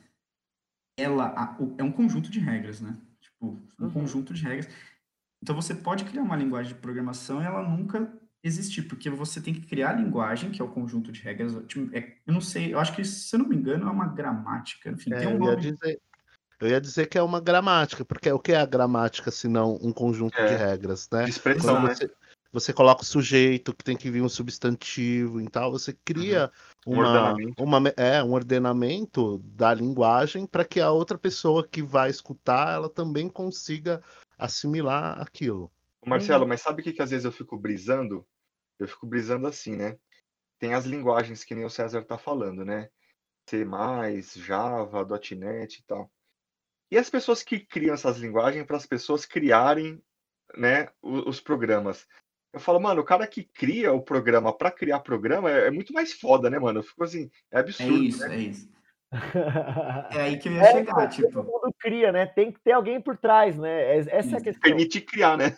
ela 0.97 1.33
a- 1.37 1.57
é 1.77 1.83
um 1.83 1.91
conjunto 1.91 2.31
de 2.31 2.39
regras, 2.39 2.79
né? 2.79 2.97
Tipo, 3.19 3.61
um 3.77 3.85
Uhum. 3.85 3.91
conjunto 3.91 4.33
de 4.33 4.41
regras. 4.43 4.69
Então 5.41 5.55
você 5.55 5.75
pode 5.75 6.03
criar 6.05 6.23
uma 6.23 6.35
linguagem 6.35 6.73
de 6.73 6.79
programação 6.79 7.41
e 7.41 7.45
ela 7.45 7.61
nunca 7.67 8.11
existir, 8.43 8.83
porque 8.83 9.09
você 9.09 9.41
tem 9.41 9.53
que 9.53 9.61
criar 9.61 9.89
a 9.91 9.93
linguagem, 9.93 10.51
que 10.51 10.61
é 10.61 10.65
o 10.65 10.69
conjunto 10.71 11.11
de 11.11 11.21
regras. 11.21 11.53
tipo, 11.67 11.95
é- 11.95 12.17
eu 12.25 12.33
não 12.33 12.41
sei, 12.41 12.73
eu 12.73 12.79
acho 12.79 12.95
que, 12.95 13.03
se 13.03 13.35
eu 13.35 13.39
não 13.39 13.47
me 13.47 13.55
engano, 13.55 13.87
é 13.87 13.91
uma 13.91 14.07
gramática. 14.07 14.89
Enfim, 14.89 15.11
É, 15.13 15.19
tem 15.19 15.27
um 15.27 15.43
eu, 15.43 15.43
ia 15.43 15.55
dizer, 15.57 15.99
eu 16.61 16.67
ia 16.69 16.81
dizer 16.81 17.07
que 17.07 17.17
é 17.17 17.23
uma 17.23 17.39
gramática, 17.41 18.05
porque 18.05 18.31
o 18.31 18.39
que 18.39 18.51
é 18.53 18.57
a 18.57 18.65
gramática 18.65 19.31
se 19.31 19.47
não 19.47 19.75
um 19.81 19.91
conjunto 19.91 20.35
de 20.45 20.53
É. 20.53 20.57
regras, 20.57 21.07
né? 21.11 21.25
De 21.25 21.31
expressão, 21.31 21.75
Quando 21.75 21.87
né? 21.87 21.95
você, 21.95 22.09
você 22.51 22.73
coloca 22.73 23.01
o 23.03 23.05
sujeito, 23.05 23.75
que 23.75 23.83
tem 23.83 23.97
que 23.97 24.09
vir 24.09 24.21
um 24.21 24.29
substantivo 24.29 25.41
e 25.41 25.49
tal, 25.49 25.71
você 25.71 25.93
cria 26.05 26.51
Um 26.85 26.93
uma, 26.93 27.05
ordenamento. 27.07 27.63
uma, 27.63 27.93
é, 27.97 28.23
um 28.23 28.33
ordenamento 28.33 29.39
da 29.39 29.73
linguagem 29.73 30.45
para 30.47 30.63
que 30.63 30.79
a 30.79 30.91
outra 30.91 31.17
pessoa 31.17 31.67
que 31.67 31.81
vai 31.83 32.09
escutar, 32.09 32.73
ela 32.73 32.89
também 32.89 33.27
consiga 33.29 34.01
assimilar 34.37 35.21
aquilo. 35.21 35.71
Marcelo, 36.05 36.47
mas 36.47 36.61
sabe 36.61 36.81
o 36.81 36.83
que, 36.83 36.93
que 36.93 37.01
às 37.01 37.11
vezes 37.11 37.25
eu 37.25 37.31
fico 37.31 37.57
brisando? 37.57 38.25
Eu 38.79 38.87
fico 38.87 39.05
brisando 39.05 39.47
assim, 39.47 39.75
né? 39.75 39.97
Tem 40.59 40.73
as 40.73 40.85
linguagens 40.85 41.43
que 41.43 41.53
nem 41.53 41.65
o 41.65 41.69
César 41.69 42.03
tá 42.03 42.17
falando, 42.17 42.63
né? 42.63 42.89
C+, 43.49 43.65
Java, 44.39 45.05
.NET 45.35 45.79
e 45.79 45.83
tal. 45.83 46.11
E 46.89 46.97
as 46.97 47.09
pessoas 47.09 47.43
que 47.43 47.59
criam 47.59 47.93
essas 47.93 48.17
linguagens 48.17 48.65
para 48.65 48.77
as 48.77 48.85
pessoas 48.85 49.25
criarem, 49.25 50.01
né, 50.55 50.89
os 51.01 51.41
programas. 51.41 52.07
Eu 52.53 52.59
falo, 52.59 52.79
mano, 52.79 53.01
o 53.01 53.05
cara 53.05 53.27
que 53.27 53.43
cria 53.43 53.91
o 53.91 54.01
programa 54.01 54.55
para 54.55 54.71
criar 54.71 55.01
programa 55.01 55.51
é, 55.51 55.67
é 55.67 55.71
muito 55.71 55.93
mais 55.93 56.13
foda, 56.13 56.49
né, 56.49 56.57
mano? 56.57 56.79
Eu 56.79 56.83
fico 56.83 57.03
assim, 57.03 57.29
é 57.51 57.57
É 57.57 57.59
absurdo, 57.59 58.03
isso, 58.03 58.27
né? 58.27 58.35
é 58.35 58.39
isso. 58.39 58.69
É 60.11 60.21
aí 60.21 60.37
que 60.37 60.49
eu 60.49 60.53
ia 60.53 60.61
É, 60.63 60.71
chegar, 60.71 60.93
Todo 60.95 61.09
tipo. 61.09 61.43
mundo 61.43 61.73
cria, 61.79 62.11
né? 62.11 62.25
Tem 62.25 62.51
que 62.51 62.59
ter 62.59 62.73
alguém 62.73 63.01
por 63.01 63.17
trás, 63.17 63.57
né? 63.57 63.97
Es- 63.97 64.07
Essa 64.07 64.35
é 64.35 64.39
a 64.39 64.41
questão. 64.41 64.61
Permitir 64.61 65.01
criar, 65.01 65.37
né? 65.37 65.57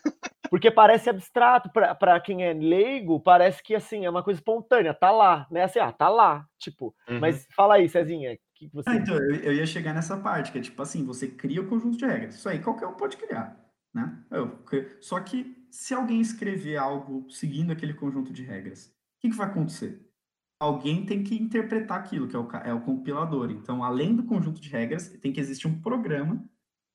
Porque 0.49 0.71
parece 0.71 1.09
abstrato 1.09 1.69
para 1.71 2.19
quem 2.19 2.43
é 2.43 2.53
leigo, 2.53 3.19
parece 3.19 3.61
que 3.61 3.75
assim 3.75 4.05
é 4.05 4.09
uma 4.09 4.23
coisa 4.23 4.39
espontânea, 4.39 4.93
tá 4.95 5.11
lá, 5.11 5.45
né? 5.51 5.63
Assim, 5.63 5.77
ah, 5.79 5.91
tá 5.91 6.09
lá, 6.09 6.45
tipo. 6.57 6.95
Uhum. 7.07 7.19
Mas 7.19 7.47
fala 7.55 7.75
aí, 7.75 7.87
Cezinha, 7.87 8.35
que 8.55 8.67
você 8.73 8.89
Ah, 8.89 8.95
então, 8.95 9.15
eu, 9.15 9.35
eu 9.35 9.53
ia 9.53 9.65
chegar 9.67 9.93
nessa 9.93 10.17
parte, 10.17 10.51
que 10.51 10.57
é 10.57 10.61
tipo 10.61 10.81
assim, 10.81 11.05
você 11.05 11.27
cria 11.27 11.61
o 11.61 11.67
conjunto 11.67 11.97
de 11.97 12.05
regras. 12.05 12.35
Isso 12.35 12.49
aí 12.49 12.59
qualquer 12.59 12.87
um 12.87 12.93
pode 12.95 13.17
criar, 13.17 13.63
né? 13.93 14.23
Eu- 14.31 14.59
só 15.01 15.19
que 15.19 15.55
se 15.69 15.93
alguém 15.93 16.19
escrever 16.19 16.77
algo 16.77 17.29
seguindo 17.29 17.71
aquele 17.71 17.93
conjunto 17.93 18.33
de 18.33 18.41
regras, 18.43 18.87
o 18.87 18.91
que, 19.21 19.29
que 19.29 19.35
vai 19.35 19.47
acontecer? 19.47 20.08
Alguém 20.59 21.05
tem 21.05 21.23
que 21.23 21.35
interpretar 21.35 21.99
aquilo, 21.99 22.27
que 22.27 22.35
é 22.35 22.39
o, 22.39 22.51
é 22.65 22.73
o 22.73 22.81
compilador. 22.81 23.49
Então, 23.49 23.83
além 23.83 24.15
do 24.15 24.23
conjunto 24.23 24.59
de 24.59 24.69
regras, 24.69 25.07
tem 25.07 25.31
que 25.31 25.39
existir 25.39 25.67
um 25.67 25.79
programa 25.79 26.43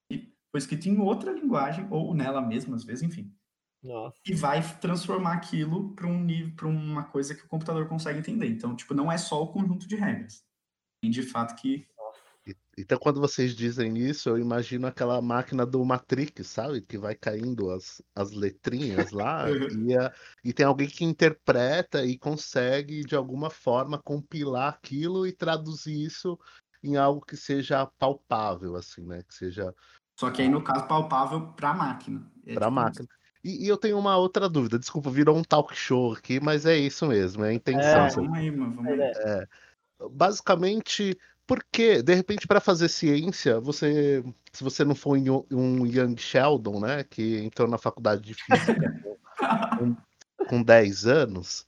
que 0.08 0.34
foi 0.50 0.58
escrito 0.58 0.86
em 0.86 0.98
outra 0.98 1.32
linguagem, 1.32 1.86
ou 1.90 2.14
nela 2.14 2.42
mesma, 2.42 2.76
às 2.76 2.84
vezes, 2.84 3.02
enfim, 3.02 3.34
Nossa. 3.82 4.20
e 4.26 4.34
vai 4.34 4.60
transformar 4.80 5.32
aquilo 5.32 5.94
para 5.94 6.06
um 6.06 6.22
nível, 6.22 6.54
para 6.54 6.68
uma 6.68 7.04
coisa 7.04 7.34
que 7.34 7.44
o 7.44 7.48
computador 7.48 7.88
consegue 7.88 8.18
entender. 8.18 8.48
Então, 8.48 8.76
tipo, 8.76 8.92
não 8.92 9.10
é 9.10 9.16
só 9.16 9.42
o 9.42 9.48
conjunto 9.48 9.88
de 9.88 9.96
regras. 9.96 10.44
Tem 11.02 11.10
de 11.10 11.22
fato 11.22 11.56
que 11.56 11.86
Então, 12.76 12.98
quando 12.98 13.20
vocês 13.20 13.54
dizem 13.54 13.96
isso, 13.98 14.28
eu 14.28 14.38
imagino 14.38 14.86
aquela 14.86 15.20
máquina 15.22 15.64
do 15.64 15.84
Matrix, 15.84 16.46
sabe? 16.48 16.80
Que 16.80 16.98
vai 16.98 17.14
caindo 17.14 17.70
as, 17.70 18.02
as 18.14 18.32
letrinhas 18.32 19.12
lá 19.12 19.44
e, 19.88 19.96
a- 19.96 20.12
e 20.44 20.52
tem 20.52 20.66
alguém 20.66 20.88
que 20.88 21.04
interpreta 21.04 22.04
e 22.04 22.18
consegue, 22.18 23.04
de 23.04 23.14
alguma 23.14 23.50
forma, 23.50 24.00
compilar 24.02 24.74
aquilo 24.74 25.26
e 25.26 25.32
traduzir 25.32 26.04
isso 26.04 26.38
em 26.82 26.96
algo 26.96 27.24
que 27.24 27.36
seja 27.36 27.86
palpável, 27.98 28.76
assim, 28.76 29.02
né? 29.06 29.22
Que 29.22 29.34
seja 29.34 29.74
Só 30.18 30.30
que 30.30 30.42
aí, 30.42 30.48
no 30.48 30.62
caso, 30.62 30.86
palpável 30.86 31.52
para 31.52 31.70
a 31.70 31.74
máquina. 31.74 32.30
É 32.46 32.54
para 32.54 32.66
a 32.66 32.68
tipo 32.70 32.80
máquina. 32.80 33.08
E, 33.42 33.66
e 33.66 33.68
eu 33.68 33.76
tenho 33.76 33.98
uma 33.98 34.16
outra 34.16 34.48
dúvida, 34.48 34.78
desculpa, 34.78 35.10
virou 35.10 35.36
um 35.36 35.44
talk 35.44 35.74
show 35.76 36.14
aqui, 36.14 36.40
mas 36.40 36.64
é 36.64 36.76
isso 36.76 37.06
mesmo, 37.06 37.44
é 37.44 37.50
a 37.50 37.54
intenção. 37.54 38.06
É. 38.06 38.10
Vamos 38.10 38.38
aí, 38.38 38.50
mano, 38.50 38.74
vamos 38.74 38.90
aí. 38.92 39.00
É, 39.00 39.46
basicamente, 40.10 41.16
porque 41.46 42.02
de 42.02 42.14
repente 42.14 42.46
para 42.46 42.60
fazer 42.60 42.88
ciência, 42.88 43.60
você, 43.60 44.24
se 44.52 44.64
você 44.64 44.84
não 44.84 44.94
for 44.94 45.16
um 45.50 45.86
Young 45.86 46.16
Sheldon, 46.16 46.80
né, 46.80 47.04
que 47.04 47.38
entrou 47.38 47.68
na 47.68 47.78
faculdade 47.78 48.22
de 48.22 48.34
física 48.34 49.02
com, 49.78 49.96
com 50.46 50.62
10 50.62 51.06
anos, 51.06 51.66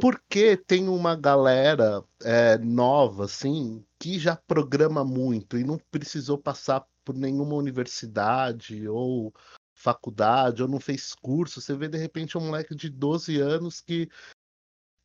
por 0.00 0.22
que 0.28 0.56
tem 0.56 0.88
uma 0.88 1.14
galera 1.14 2.02
é, 2.22 2.58
nova 2.58 3.24
assim 3.24 3.84
que 3.98 4.18
já 4.18 4.36
programa 4.36 5.04
muito 5.04 5.58
e 5.58 5.64
não 5.64 5.78
precisou 5.90 6.38
passar 6.38 6.84
por 7.04 7.14
nenhuma 7.14 7.54
universidade 7.54 8.88
ou 8.88 9.34
faculdade 9.74 10.62
ou 10.62 10.68
não 10.68 10.80
fez 10.80 11.14
curso? 11.14 11.60
Você 11.60 11.74
vê 11.74 11.88
de 11.88 11.98
repente 11.98 12.38
um 12.38 12.46
moleque 12.46 12.74
de 12.74 12.88
12 12.88 13.38
anos 13.38 13.80
que 13.80 14.08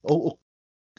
ou 0.04 0.40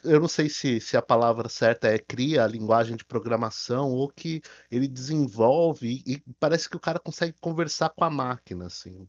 eu 0.03 0.19
não 0.19 0.27
sei 0.27 0.49
se, 0.49 0.79
se 0.79 0.95
a 0.97 1.01
palavra 1.01 1.49
certa 1.49 1.87
é 1.87 1.97
cria 1.99 2.43
a 2.43 2.47
linguagem 2.47 2.95
de 2.95 3.05
programação 3.05 3.91
ou 3.91 4.09
que 4.09 4.41
ele 4.71 4.87
desenvolve 4.87 6.03
e, 6.05 6.21
parece 6.39 6.69
que 6.69 6.77
o 6.77 6.79
cara 6.79 6.99
consegue 6.99 7.35
conversar 7.39 7.89
com 7.89 8.03
a 8.03 8.09
máquina, 8.09 8.67
assim. 8.67 9.07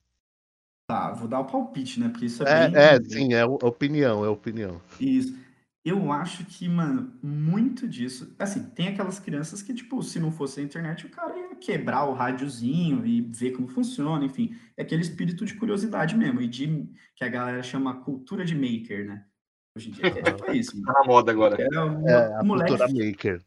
Tá, 0.88 1.12
vou 1.12 1.28
dar 1.28 1.40
o 1.40 1.46
palpite, 1.46 2.00
né? 2.00 2.08
Porque 2.08 2.24
isso 2.26 2.42
é, 2.42 2.64
É, 2.64 2.68
bem. 2.70 2.80
é, 2.80 2.98
sim, 3.02 3.34
é 3.34 3.44
o- 3.44 3.58
opinião, 3.62 4.24
é 4.24 4.28
opinião. 4.28 4.80
Isso. 5.00 5.36
Eu 5.84 6.12
acho 6.12 6.44
que, 6.44 6.68
mano, 6.68 7.18
muito 7.22 7.88
disso. 7.88 8.34
Assim, 8.38 8.68
tem 8.70 8.88
aquelas 8.88 9.18
crianças 9.18 9.62
que, 9.62 9.72
tipo, 9.72 10.02
se 10.02 10.18
não 10.18 10.30
fosse 10.32 10.60
a 10.60 10.62
internet, 10.62 11.06
o 11.06 11.10
cara 11.10 11.36
ia 11.38 11.56
quebrar 11.56 12.04
o 12.04 12.12
rádiozinho 12.14 13.06
e 13.06 13.22
ver 13.22 13.52
como 13.52 13.68
funciona, 13.68 14.24
enfim. 14.24 14.54
É 14.76 14.82
aquele 14.82 15.02
espírito 15.02 15.46
de 15.46 15.54
curiosidade 15.54 16.16
mesmo, 16.16 16.40
e 16.42 16.48
de 16.48 16.88
que 17.16 17.24
a 17.24 17.28
galera 17.28 17.62
chama 17.62 18.02
cultura 18.02 18.44
de 18.44 18.54
maker, 18.54 19.06
né? 19.06 19.24
Hoje 19.76 19.90
em 19.90 19.92
dia, 19.92 20.06
é 20.06 20.22
tipo 20.22 20.52
isso. 20.52 20.82
Tá 20.82 20.92
na 20.92 21.04
moda 21.04 21.30
agora. 21.30 21.62
É 21.62 21.80
o, 21.80 22.08
É, 22.08 22.34
a 22.34 22.40
o 22.40 22.46
moleque 22.46 22.72
maker. 22.92 23.42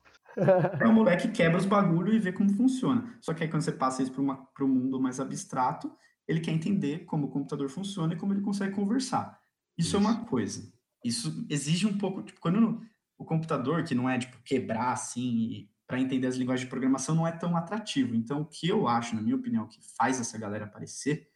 É 0.79 0.87
o 0.87 0.93
moleque 0.93 1.27
que 1.27 1.33
quebra 1.33 1.57
os 1.57 1.65
bagulho 1.65 2.13
e 2.13 2.19
vê 2.19 2.31
como 2.31 2.53
funciona. 2.53 3.17
Só 3.19 3.33
que 3.33 3.43
aí 3.43 3.49
quando 3.49 3.63
você 3.63 3.71
passa 3.71 4.01
isso 4.01 4.11
para 4.11 4.65
um 4.65 4.67
mundo 4.67 4.99
mais 4.99 5.19
abstrato, 5.19 5.91
ele 6.27 6.39
quer 6.39 6.51
entender 6.51 7.05
como 7.05 7.27
o 7.27 7.29
computador 7.29 7.69
funciona 7.69 8.13
e 8.13 8.17
como 8.17 8.33
ele 8.33 8.41
consegue 8.41 8.73
conversar. 8.73 9.39
Isso, 9.77 9.95
é 9.95 9.99
uma 9.99 10.25
coisa. 10.25 10.71
Isso 11.03 11.45
exige 11.49 11.87
um 11.87 11.97
pouco, 11.97 12.21
tipo, 12.21 12.39
quando 12.39 12.81
o 13.17 13.25
computador, 13.25 13.83
que 13.83 13.95
não 13.95 14.09
é 14.09 14.17
tipo 14.17 14.37
quebrar 14.43 14.93
assim 14.93 15.67
para 15.87 15.99
entender 15.99 16.27
as 16.27 16.37
linguagens 16.37 16.63
de 16.63 16.69
programação, 16.69 17.13
não 17.13 17.27
é 17.27 17.31
tão 17.31 17.57
atrativo. 17.57 18.15
Então, 18.15 18.41
o 18.41 18.45
que 18.45 18.67
eu 18.67 18.87
acho, 18.87 19.13
na 19.15 19.21
minha 19.21 19.35
opinião, 19.35 19.67
que 19.67 19.79
faz 19.97 20.21
essa 20.21 20.37
galera 20.37 20.65
aparecer 20.65 21.29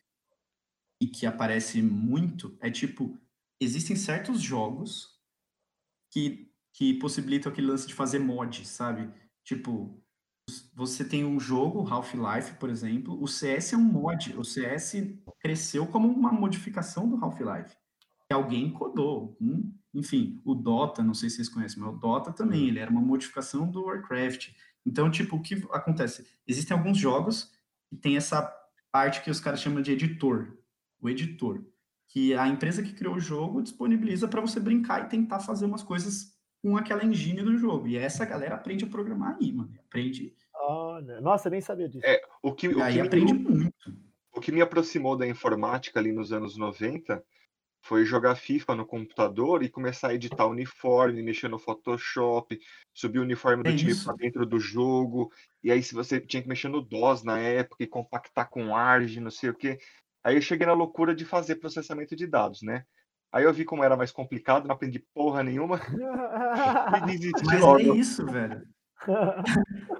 e 1.01 1.07
que 1.07 1.25
aparece 1.25 1.81
muito 1.81 2.57
é 2.61 2.71
tipo, 2.71 3.19
existem 3.59 3.95
certos 3.95 4.41
jogos 4.41 5.09
que, 6.11 6.51
que 6.73 6.93
possibilitam 6.95 7.51
aquele 7.51 7.67
lance 7.67 7.87
de 7.87 7.93
fazer 7.93 8.19
mod, 8.19 8.65
sabe? 8.65 9.11
Tipo, 9.43 10.01
você 10.73 11.03
tem 11.03 11.25
um 11.25 11.39
jogo, 11.39 11.87
Half-Life, 11.87 12.55
por 12.59 12.69
exemplo, 12.69 13.21
o 13.21 13.27
CS 13.27 13.73
é 13.73 13.77
um 13.77 13.83
mod, 13.83 14.35
o 14.37 14.43
CS 14.43 14.93
cresceu 15.39 15.87
como 15.87 16.07
uma 16.07 16.31
modificação 16.31 17.09
do 17.09 17.15
Half-Life, 17.23 17.75
que 18.27 18.33
alguém 18.33 18.71
codou. 18.71 19.35
hum, 19.41 19.73
Enfim, 19.93 20.41
o 20.45 20.53
Dota, 20.53 21.03
não 21.03 21.13
sei 21.13 21.29
se 21.29 21.37
vocês 21.37 21.49
conhecem, 21.49 21.79
mas 21.81 21.93
o 21.93 21.97
Dota 21.97 22.31
também, 22.31 22.67
ele 22.67 22.79
era 22.79 22.91
uma 22.91 23.01
modificação 23.01 23.69
do 23.69 23.85
Warcraft. 23.85 24.49
Então, 24.85 25.09
tipo, 25.09 25.35
o 25.37 25.41
que 25.41 25.55
acontece? 25.71 26.27
Existem 26.47 26.77
alguns 26.77 26.97
jogos 26.97 27.51
que 27.89 27.95
tem 27.95 28.17
essa 28.17 28.41
parte 28.91 29.21
que 29.21 29.31
os 29.31 29.39
caras 29.39 29.61
chamam 29.61 29.81
de 29.81 29.91
editor, 29.91 30.57
o 30.99 31.09
editor, 31.09 31.65
que 32.15 32.33
a 32.33 32.47
empresa 32.47 32.81
que 32.81 32.93
criou 32.93 33.15
o 33.15 33.19
jogo 33.19 33.61
disponibiliza 33.61 34.25
para 34.25 34.39
você 34.39 34.57
brincar 34.57 35.03
e 35.03 35.09
tentar 35.09 35.41
fazer 35.41 35.65
umas 35.65 35.83
coisas 35.83 36.33
com 36.61 36.77
aquela 36.77 37.03
engine 37.03 37.43
do 37.43 37.57
jogo. 37.57 37.89
E 37.89 37.97
essa 37.97 38.23
galera 38.23 38.55
aprende 38.55 38.85
a 38.85 38.87
programar 38.87 39.35
aí, 39.35 39.51
mano. 39.51 39.73
Aprende. 39.85 40.33
Olha, 40.53 41.19
nossa, 41.19 41.49
eu 41.49 41.51
nem 41.51 41.59
sabia 41.59 41.89
disso. 41.89 42.05
É, 42.07 42.21
o 42.41 42.53
que, 42.53 42.69
o 42.69 42.79
E 42.79 42.81
aí 42.81 42.93
que 42.93 43.01
me 43.01 43.07
aprende 43.07 43.33
muito. 43.33 43.75
O 44.33 44.39
que 44.39 44.49
me 44.49 44.61
aproximou 44.61 45.17
da 45.17 45.27
informática 45.27 45.99
ali 45.99 46.13
nos 46.13 46.31
anos 46.31 46.55
90 46.55 47.21
foi 47.83 48.05
jogar 48.05 48.35
FIFA 48.35 48.75
no 48.75 48.85
computador 48.85 49.61
e 49.61 49.69
começar 49.69 50.07
a 50.07 50.15
editar 50.15 50.47
uniforme, 50.47 51.21
mexer 51.21 51.49
no 51.49 51.59
Photoshop, 51.59 52.57
subir 52.93 53.19
o 53.19 53.23
uniforme 53.23 53.61
do 53.61 53.71
É 53.71 53.75
time 53.75 53.93
para 53.93 54.15
dentro 54.15 54.45
do 54.45 54.57
jogo. 54.57 55.29
E 55.61 55.69
aí, 55.69 55.83
se 55.83 55.93
você 55.93 56.21
tinha 56.21 56.41
que 56.41 56.47
mexer 56.47 56.69
no 56.69 56.81
DOS 56.81 57.23
na 57.23 57.37
época 57.39 57.83
e 57.83 57.87
compactar 57.87 58.49
com 58.49 58.73
ARG, 58.73 59.19
não 59.19 59.29
sei 59.29 59.49
o 59.49 59.53
quê. 59.53 59.77
Aí 60.25 60.35
eu 60.35 60.41
cheguei 60.41 60.65
na 60.65 60.73
loucura 60.73 61.13
de 61.13 61.23
fazer 61.23 61.57
processamento 61.57 62.15
de 62.15 62.25
dados, 62.25 62.63
né? 62.63 62.83
Aí 63.31 63.43
eu 63.43 63.53
vi 63.53 63.63
como 63.63 63.83
era 63.83 63.95
mais 63.95 64.11
complicado, 64.11 64.65
não 64.65 64.73
aprendi 64.73 64.97
porra 65.13 65.43
nenhuma 65.43 65.79
e 66.97 67.05
desisti 67.05 67.45
Mas 67.45 67.61
logo. 67.61 67.79
é 67.79 67.83
isso, 67.83 68.25
velho. 68.25 68.65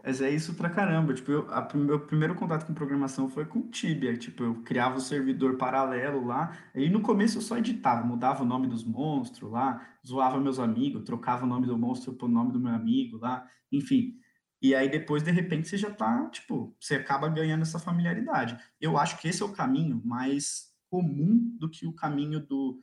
Mas 0.03 0.21
é 0.21 0.31
isso 0.31 0.55
pra 0.55 0.69
caramba. 0.69 1.13
Tipo, 1.13 1.31
eu, 1.31 1.47
a, 1.51 1.67
meu 1.75 1.99
primeiro 1.99 2.33
contato 2.33 2.65
com 2.65 2.73
programação 2.73 3.29
foi 3.29 3.45
com 3.45 3.69
Tibia. 3.69 4.17
Tipo, 4.17 4.43
eu 4.43 4.55
criava 4.63 4.97
o 4.97 5.01
servidor 5.01 5.57
paralelo 5.57 6.25
lá. 6.25 6.57
E 6.73 6.89
no 6.89 7.01
começo 7.01 7.37
eu 7.37 7.41
só 7.41 7.57
editava, 7.57 8.03
mudava 8.03 8.41
o 8.41 8.47
nome 8.47 8.67
dos 8.67 8.83
monstros 8.83 9.51
lá, 9.51 9.85
zoava 10.05 10.39
meus 10.39 10.57
amigos, 10.57 11.03
trocava 11.03 11.45
o 11.45 11.47
nome 11.47 11.67
do 11.67 11.77
monstro 11.77 12.13
pro 12.13 12.27
nome 12.27 12.51
do 12.51 12.59
meu 12.59 12.73
amigo 12.73 13.17
lá. 13.17 13.45
Enfim. 13.71 14.13
E 14.61 14.73
aí 14.73 14.89
depois, 14.89 15.21
de 15.21 15.31
repente, 15.31 15.67
você 15.67 15.77
já 15.77 15.91
tá, 15.91 16.29
tipo, 16.29 16.75
você 16.79 16.95
acaba 16.95 17.29
ganhando 17.29 17.61
essa 17.61 17.79
familiaridade. 17.79 18.57
Eu 18.79 18.97
acho 18.97 19.19
que 19.19 19.27
esse 19.27 19.41
é 19.41 19.45
o 19.45 19.51
caminho 19.51 20.01
mais 20.03 20.73
comum 20.89 21.55
do 21.59 21.69
que 21.69 21.85
o 21.85 21.93
caminho 21.93 22.39
do, 22.39 22.81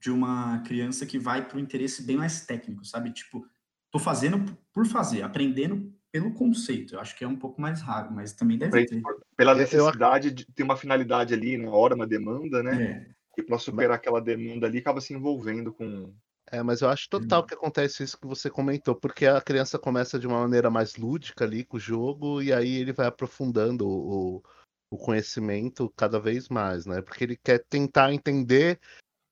de 0.00 0.10
uma 0.10 0.60
criança 0.60 1.04
que 1.04 1.18
vai 1.18 1.46
para 1.46 1.56
o 1.56 1.60
interesse 1.60 2.02
bem 2.02 2.16
mais 2.16 2.46
técnico, 2.46 2.84
sabe? 2.84 3.12
Tipo, 3.12 3.44
tô 3.90 3.98
fazendo 3.98 4.56
por 4.72 4.86
fazer, 4.86 5.22
aprendendo 5.22 5.92
pelo 6.10 6.32
conceito. 6.32 6.94
Eu 6.94 7.00
acho 7.00 7.16
que 7.16 7.24
é 7.24 7.28
um 7.28 7.36
pouco 7.36 7.60
mais 7.60 7.80
raro, 7.80 8.12
mas 8.12 8.32
também 8.32 8.56
deve 8.56 8.86
ter. 8.86 9.02
Pela 9.36 9.54
necessidade 9.54 10.30
de 10.30 10.46
ter 10.52 10.62
uma 10.62 10.76
finalidade 10.76 11.34
ali, 11.34 11.56
na 11.56 11.70
hora, 11.70 11.94
uma 11.94 12.06
demanda, 12.06 12.62
né? 12.62 12.82
É. 12.82 13.18
E 13.36 13.42
para 13.42 13.58
superar 13.58 13.96
aquela 13.96 14.20
demanda 14.20 14.66
ali, 14.66 14.78
acaba 14.78 15.00
se 15.00 15.14
envolvendo 15.14 15.72
com, 15.72 16.12
é, 16.50 16.62
mas 16.62 16.80
eu 16.80 16.88
acho 16.88 17.08
total 17.08 17.44
que 17.44 17.54
acontece 17.54 18.02
isso 18.02 18.18
que 18.18 18.26
você 18.26 18.48
comentou, 18.50 18.94
porque 18.94 19.26
a 19.26 19.40
criança 19.40 19.78
começa 19.78 20.18
de 20.18 20.26
uma 20.26 20.40
maneira 20.40 20.70
mais 20.70 20.96
lúdica 20.96 21.44
ali 21.44 21.64
com 21.64 21.76
o 21.76 21.80
jogo, 21.80 22.42
e 22.42 22.52
aí 22.52 22.76
ele 22.76 22.92
vai 22.92 23.06
aprofundando 23.06 23.86
o, 23.88 24.42
o 24.90 24.96
conhecimento 24.96 25.92
cada 25.96 26.18
vez 26.18 26.48
mais, 26.48 26.86
né? 26.86 27.02
Porque 27.02 27.24
ele 27.24 27.36
quer 27.36 27.64
tentar 27.68 28.12
entender, 28.12 28.80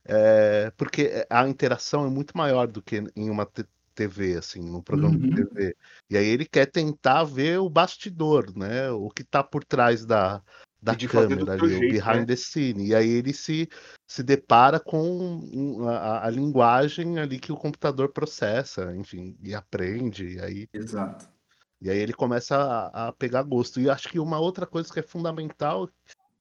é, 0.05 0.71
porque 0.77 1.27
a 1.31 1.49
interação 1.49 2.07
é 2.07 2.11
muito 2.11 2.37
maior 2.37 2.67
do 2.67 2.83
que 2.83 3.03
em 3.15 3.31
uma 3.31 3.49
TV, 3.95 4.37
assim, 4.37 4.61
num 4.61 4.83
programa 4.83 5.17
uhum. 5.17 5.31
de 5.31 5.35
TV. 5.35 5.77
E 6.11 6.17
aí 6.17 6.27
ele 6.27 6.45
quer 6.45 6.67
tentar 6.67 7.25
ver 7.25 7.59
o 7.59 7.71
bastidor, 7.71 8.57
né? 8.57 8.91
O 8.91 9.09
que 9.09 9.23
está 9.23 9.43
por 9.43 9.65
trás 9.65 10.05
da, 10.05 10.43
da 10.81 10.95
câmera 10.95 11.55
ali, 11.55 11.77
o 11.77 11.81
behind 11.81 12.21
né? 12.21 12.27
the 12.27 12.37
scene. 12.37 12.89
E 12.89 12.95
aí 12.95 13.09
ele 13.09 13.33
se, 13.33 13.69
se 14.07 14.23
depara 14.23 14.79
com 14.79 15.87
a, 15.89 16.27
a, 16.27 16.31
linguagem 16.31 17.19
ali 17.19 17.39
que 17.39 17.53
o 17.53 17.57
computador 17.57 18.13
processa, 18.13 18.95
enfim, 18.95 19.37
e 19.43 19.55
aprende. 19.55 20.35
E 20.35 20.41
aí, 20.41 20.69
Exato. 20.73 21.29
E 21.81 21.91
aí 21.91 21.99
ele 21.99 22.13
começa 22.13 22.57
a, 22.57 23.09
a 23.09 23.13
pegar 23.13 23.43
gosto. 23.43 23.81
E 23.81 23.91
acho 23.91 24.09
que 24.09 24.19
uma 24.19 24.39
outra 24.39 24.67
coisa 24.67 24.93
que 24.93 25.01
é 25.01 25.03
fundamental 25.03 25.89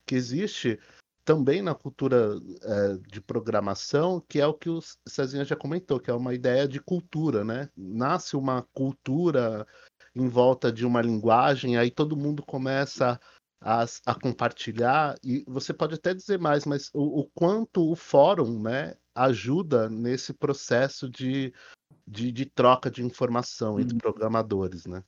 que 0.05 0.15
existe 0.15 0.79
também 1.25 1.61
na 1.61 1.73
cultura 1.73 2.39
é, 2.61 2.97
de 3.09 3.19
programação, 3.19 4.23
que 4.29 4.39
é 4.39 4.45
o 4.45 4.53
que 4.53 4.69
o 4.69 4.79
Cezinha 5.07 5.43
já 5.43 5.55
comentou, 5.55 5.99
que 5.99 6.11
é 6.11 6.13
uma 6.13 6.35
ideia 6.35 6.67
de 6.67 6.79
cultura, 6.79 7.43
né? 7.43 7.67
Nasce 7.75 8.35
uma 8.35 8.61
cultura 8.73 9.65
em 10.15 10.29
volta 10.29 10.71
de 10.71 10.85
uma 10.85 11.01
linguagem, 11.01 11.77
aí 11.77 11.89
todo 11.89 12.15
mundo 12.15 12.43
começa 12.43 13.11
a, 13.11 13.19
a, 13.65 14.13
compartilhar, 14.13 15.15
e 15.23 15.43
você 15.47 15.73
pode 15.73 15.95
até 15.95 16.13
dizer 16.13 16.39
mais, 16.39 16.65
mas 16.65 16.91
o, 16.93 17.21
o 17.21 17.29
quanto 17.33 17.89
o 17.91 17.95
fórum 17.95 18.61
né, 18.61 18.93
ajuda 19.15 19.89
nesse 19.89 20.33
processo 20.33 21.09
de, 21.09 21.51
de, 22.07 22.31
de 22.31 22.45
troca 22.45 22.91
de 22.91 23.03
informação 23.03 23.79
entre 23.79 23.95
uhum. 23.95 23.99
programadores, 23.99 24.85
né? 24.85 25.03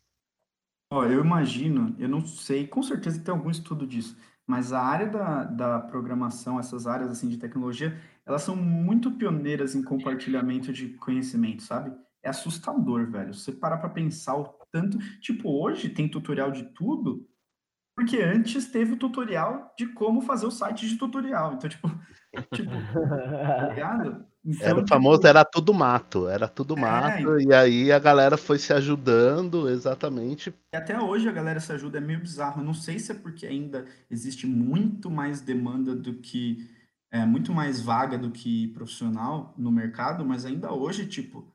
Ó, 0.91 1.05
eu 1.05 1.24
imagino, 1.24 1.95
eu 1.99 2.10
não 2.10 2.26
sei, 2.26 2.66
com 2.66 2.82
certeza 2.82 3.22
tem 3.22 3.32
algum 3.32 3.51
estudo 3.51 3.86
disso, 3.86 4.18
mas 4.47 4.74
a 4.74 4.82
área 4.82 5.08
da, 5.08 5.43
da 5.43 5.80
programação, 5.80 6.60
essas 6.60 6.88
áreas 6.88 7.12
assim 7.12 7.28
de 7.28 7.38
tecnologia, 7.38 7.95
elas 8.26 8.41
são 8.41 8.55
muito 8.55 9.12
pioneiras 9.12 9.76
em 9.76 9.84
compartilhamento 9.84 10.74
de 10.74 10.89
conhecimento, 10.95 11.62
sabe? 11.62 11.95
É 12.24 12.30
assustador, 12.30 13.12
velho. 13.12 13.34
Você 13.34 13.51
parar 13.51 13.78
para 13.78 13.89
pensar 13.89 14.36
o 14.36 14.45
tanto, 14.72 14.97
tipo, 15.20 15.49
hoje 15.49 15.89
tem 15.89 16.10
tutorial 16.10 16.51
de 16.51 16.64
tudo, 16.74 17.27
porque 17.98 18.18
antes 18.22 18.68
teve 18.68 18.93
o 18.93 18.95
tutorial 18.95 19.74
de 19.76 19.88
como 19.88 20.22
fazer 20.22 20.45
o 20.45 20.52
site 20.52 20.88
de 20.88 20.98
tutorial. 20.98 21.56
Então, 21.56 21.68
tipo, 21.68 21.89
tipo 22.54 22.70
tá 22.70 23.70
ligado? 23.70 24.24
Então, 24.45 24.68
era 24.68 24.80
o 24.80 24.88
famoso, 24.88 25.18
tipo, 25.18 25.28
era 25.28 25.43
tudo 25.43 25.74
mato, 25.74 26.28
era 26.28 26.48
tudo 26.48 26.78
é, 26.78 26.80
mato, 26.80 27.41
e 27.41 27.52
aí 27.52 27.91
a 27.91 27.98
galera 27.98 28.38
foi 28.38 28.60
se 28.60 28.72
ajudando, 28.72 29.68
exatamente. 29.68 30.54
E 30.72 30.78
até 30.78 31.02
hoje 31.02 31.28
a 31.28 31.32
galera 31.32 31.60
se 31.60 31.72
ajuda, 31.72 31.98
é 31.98 32.02
meio 32.02 32.20
bizarro. 32.20 32.62
Eu 32.62 32.66
não 32.66 32.74
sei 32.74 33.00
se 33.00 33.12
é 33.12 33.16
porque 33.16 33.48
ainda 33.48 33.88
existe 34.12 34.45
muito 34.45 35.10
mais 35.10 35.41
demanda 35.41 35.95
do 35.95 36.14
que. 36.20 36.70
É, 37.12 37.26
muito 37.26 37.52
mais 37.52 37.82
vaga 37.82 38.16
do 38.16 38.30
que 38.30 38.68
profissional 38.74 39.56
no 39.58 39.72
mercado, 39.72 40.24
mas 40.24 40.45
ainda 40.45 40.72
hoje, 40.72 41.08
tipo, 41.08 41.52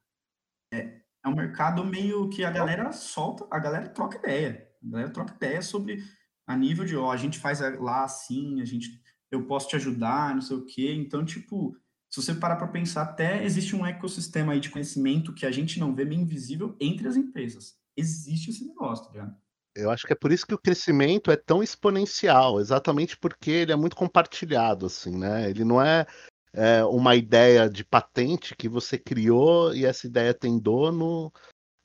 é, 0.74 1.02
é 1.24 1.28
um 1.28 1.36
mercado 1.36 1.84
meio 1.84 2.28
que 2.30 2.42
a 2.44 2.50
galera 2.50 2.90
solta, 2.90 3.46
a 3.48 3.60
galera 3.60 3.88
troca 3.90 4.18
ideia. 4.18 4.66
A 4.82 4.90
galera 4.90 5.10
troca 5.10 5.34
ideia 5.34 5.62
sobre 5.62 6.02
a 6.46 6.56
nível 6.56 6.84
de, 6.84 6.96
ó, 6.96 7.10
a 7.10 7.16
gente 7.16 7.38
faz 7.38 7.60
lá 7.80 8.04
assim, 8.04 8.60
a 8.60 8.64
gente, 8.64 9.00
eu 9.30 9.46
posso 9.46 9.68
te 9.68 9.76
ajudar, 9.76 10.34
não 10.34 10.42
sei 10.42 10.56
o 10.56 10.66
quê. 10.66 10.92
Então, 10.94 11.24
tipo, 11.24 11.76
se 12.10 12.20
você 12.20 12.34
parar 12.34 12.56
para 12.56 12.68
pensar, 12.68 13.02
até 13.02 13.44
existe 13.44 13.74
um 13.74 13.86
ecossistema 13.86 14.52
aí 14.52 14.60
de 14.60 14.70
conhecimento 14.70 15.32
que 15.32 15.46
a 15.46 15.50
gente 15.50 15.80
não 15.80 15.94
vê, 15.94 16.04
meio 16.04 16.20
invisível, 16.20 16.76
entre 16.80 17.08
as 17.08 17.16
empresas. 17.16 17.76
Existe 17.96 18.50
esse 18.50 18.66
negócio, 18.66 19.06
tá 19.06 19.12
ligado? 19.12 19.36
Eu 19.74 19.90
acho 19.90 20.06
que 20.06 20.12
é 20.12 20.16
por 20.16 20.30
isso 20.30 20.46
que 20.46 20.54
o 20.54 20.58
crescimento 20.58 21.30
é 21.30 21.36
tão 21.36 21.62
exponencial, 21.62 22.60
exatamente 22.60 23.16
porque 23.16 23.50
ele 23.50 23.72
é 23.72 23.76
muito 23.76 23.96
compartilhado, 23.96 24.84
assim, 24.84 25.16
né? 25.16 25.48
Ele 25.48 25.64
não 25.64 25.80
é, 25.80 26.06
é 26.52 26.84
uma 26.84 27.16
ideia 27.16 27.70
de 27.70 27.82
patente 27.82 28.54
que 28.54 28.68
você 28.68 28.98
criou 28.98 29.74
e 29.74 29.86
essa 29.86 30.06
ideia 30.06 30.34
tem 30.34 30.58
dono 30.58 31.32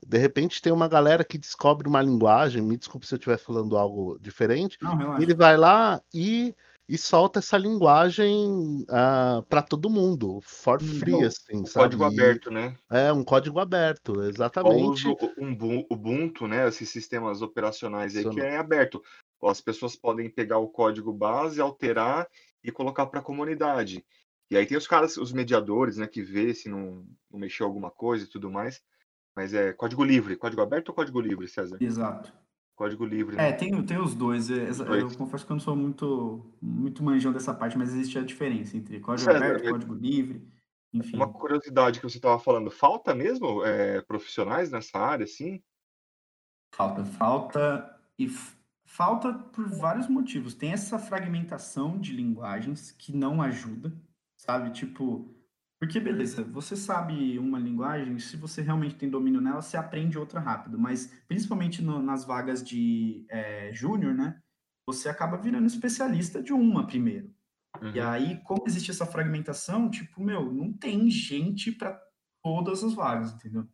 de 0.08 0.18
repente 0.18 0.62
tem 0.62 0.72
uma 0.72 0.88
galera 0.88 1.26
que 1.26 1.38
descobre 1.38 1.88
uma 1.88 2.02
linguagem, 2.02 2.62
me 2.62 2.78
desculpe 2.78 3.06
se 3.06 3.14
eu 3.14 3.18
estiver 3.18 3.38
falando 3.38 3.78
algo 3.78 4.18
diferente, 4.22 4.78
Não, 4.82 5.22
ele 5.22 5.36
vai 5.36 5.58
lá 5.58 6.02
e, 6.14 6.56
e 6.88 6.98
solta 6.98 7.40
essa 7.40 7.58
linguagem 7.58 8.84
uh, 8.84 8.86
ah, 8.90 9.44
para 9.50 9.62
todo 9.62 9.90
mundo, 9.90 10.40
for 10.42 10.82
free, 10.82 11.26
assim, 11.26 11.58
um 11.58 11.66
sabe? 11.66 11.98
Código 11.98 12.06
aberto, 12.06 12.50
né? 12.50 12.78
É, 12.90 13.12
um 13.12 13.22
código 13.22 13.60
aberto, 13.60 14.24
exatamente. 14.24 15.06
O 15.10 15.18
um 15.38 15.86
Ubuntu, 15.92 16.48
né, 16.48 16.66
esses 16.70 16.90
sistemas 16.90 17.42
operacionais 17.42 18.16
aí 18.16 18.30
que 18.30 18.40
é 18.40 18.56
aberto. 18.56 19.04
As 19.44 19.60
pessoas 19.60 19.98
podem 19.98 20.30
pegar 20.30 20.60
o 20.60 20.70
código 20.70 21.12
base, 21.12 21.60
alterar 21.60 22.26
e 22.64 22.72
colocar 22.72 23.08
para 23.08 23.20
a 23.20 23.24
comunidade. 23.24 24.06
E 24.50 24.56
aí 24.56 24.66
tem 24.66 24.78
os 24.78 24.88
caras, 24.88 25.18
os 25.18 25.34
mediadores, 25.34 25.98
né, 25.98 26.08
que 26.08 26.22
vê 26.22 26.54
se 26.54 26.70
não, 26.70 27.06
não 27.30 27.38
mexeu 27.38 27.66
alguma 27.66 27.92
coisa 27.92 28.24
e 28.24 28.28
tudo 28.28 28.50
mais. 28.50 28.82
Mas 29.38 29.54
é 29.54 29.72
código 29.72 30.04
livre, 30.04 30.36
código 30.36 30.64
aberto 30.64 30.90
ou 30.90 30.96
código 30.96 31.22
livre, 31.22 31.48
César? 31.48 31.78
Exato. 31.80 32.34
Código 32.76 33.06
livre. 33.06 33.36
Né? 33.36 33.50
É, 33.50 33.52
tem, 33.52 33.84
tem 33.84 34.00
os 34.00 34.16
dois. 34.16 34.50
É, 34.50 34.70
eu 35.00 35.16
confesso 35.16 35.46
que 35.46 35.52
eu 35.52 35.56
não 35.56 35.62
sou 35.62 35.76
muito, 35.76 36.44
muito 36.60 37.04
manjão 37.04 37.32
dessa 37.32 37.54
parte, 37.54 37.78
mas 37.78 37.94
existe 37.94 38.18
a 38.18 38.24
diferença 38.24 38.76
entre 38.76 39.00
código 39.00 39.32
César, 39.32 39.46
aberto, 39.46 39.70
código 39.70 39.94
livre, 39.94 40.52
enfim. 40.92 41.18
Uma 41.18 41.32
curiosidade 41.32 42.00
que 42.00 42.10
você 42.10 42.18
estava 42.18 42.40
falando, 42.40 42.72
falta 42.72 43.14
mesmo 43.14 43.64
é, 43.64 44.02
profissionais 44.02 44.72
nessa 44.72 44.98
área, 44.98 45.26
assim? 45.26 45.62
Falta, 46.74 47.06
falta 47.06 48.00
e 48.18 48.28
falta 48.86 49.34
por 49.34 49.70
vários 49.70 50.08
motivos. 50.08 50.56
Tem 50.56 50.72
essa 50.72 50.98
fragmentação 50.98 52.00
de 52.00 52.12
linguagens 52.12 52.90
que 52.90 53.16
não 53.16 53.40
ajuda, 53.40 53.94
sabe? 54.36 54.72
Tipo, 54.72 55.32
porque, 55.80 56.00
beleza, 56.00 56.44
você 56.44 56.76
sabe 56.76 57.38
uma 57.38 57.60
linguagem, 57.60 58.18
se 58.18 58.36
você 58.36 58.62
realmente 58.62 58.96
tem 58.96 59.10
domínio 59.10 59.40
nela, 59.40 59.62
você 59.62 59.78
aprende 59.78 60.18
outra 60.18 60.40
rápido. 60.40 60.78
Mas, 60.78 61.14
principalmente 61.28 61.84
no, 61.84 62.02
nas 62.02 62.26
vagas 62.26 62.64
de 62.64 63.26
é, 63.30 63.72
júnior, 63.74 64.14
né? 64.16 64.42
Você 64.88 65.08
acaba 65.08 65.38
virando 65.38 65.68
especialista 65.68 66.42
de 66.42 66.52
uma 66.52 66.88
primeiro. 66.88 67.32
Uhum. 67.80 67.92
E 67.92 68.00
aí, 68.00 68.42
como 68.44 68.64
existe 68.66 68.90
essa 68.90 69.06
fragmentação, 69.06 69.90
tipo, 69.90 70.20
meu, 70.24 70.52
não 70.52 70.74
tem 70.74 71.12
gente 71.12 71.72
para 71.72 72.02
todas 72.44 72.84
as 72.84 72.94
vagas, 72.94 73.34
entendeu? 73.34 73.68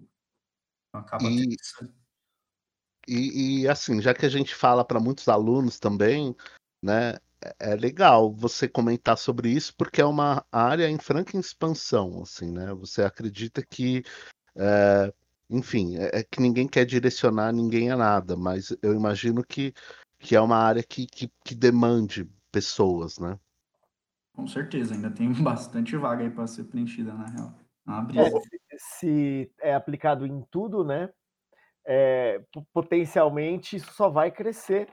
Então, 0.00 1.00
acaba 1.02 1.24
e, 1.24 1.56
e, 3.06 3.60
e, 3.60 3.68
assim, 3.68 4.00
já 4.00 4.14
que 4.14 4.24
a 4.24 4.28
gente 4.30 4.54
fala 4.54 4.84
para 4.84 4.98
muitos 4.98 5.28
alunos 5.28 5.78
também, 5.78 6.34
né? 6.82 7.14
É 7.58 7.74
legal 7.74 8.32
você 8.32 8.68
comentar 8.68 9.16
sobre 9.18 9.50
isso, 9.50 9.74
porque 9.76 10.00
é 10.00 10.04
uma 10.04 10.44
área 10.50 10.88
em 10.88 10.98
franca 10.98 11.36
expansão, 11.38 12.22
assim, 12.22 12.50
né? 12.50 12.72
Você 12.74 13.02
acredita 13.02 13.64
que, 13.64 14.02
é, 14.56 15.12
enfim, 15.50 15.96
é, 15.96 16.20
é, 16.20 16.24
que 16.24 16.40
ninguém 16.40 16.66
quer 16.66 16.84
direcionar 16.84 17.52
ninguém 17.52 17.90
a 17.90 17.96
nada, 17.96 18.36
mas 18.36 18.76
eu 18.82 18.94
imagino 18.94 19.44
que, 19.44 19.72
que 20.18 20.34
é 20.34 20.40
uma 20.40 20.56
área 20.56 20.82
que, 20.82 21.06
que, 21.06 21.30
que 21.44 21.54
demande 21.54 22.28
pessoas, 22.50 23.18
né? 23.18 23.38
Com 24.34 24.46
certeza, 24.46 24.94
ainda 24.94 25.10
tem 25.10 25.32
bastante 25.42 25.96
vaga 25.96 26.22
aí 26.22 26.30
para 26.30 26.46
ser 26.46 26.64
preenchida, 26.64 27.12
na 27.12 27.26
real. 27.26 27.54
É, 28.14 28.30
se, 28.30 28.60
se 28.98 29.52
é 29.60 29.74
aplicado 29.74 30.26
em 30.26 30.42
tudo, 30.50 30.84
né? 30.84 31.10
É, 31.88 32.42
potencialmente 32.72 33.76
isso 33.76 33.92
só 33.92 34.08
vai 34.08 34.28
crescer 34.32 34.88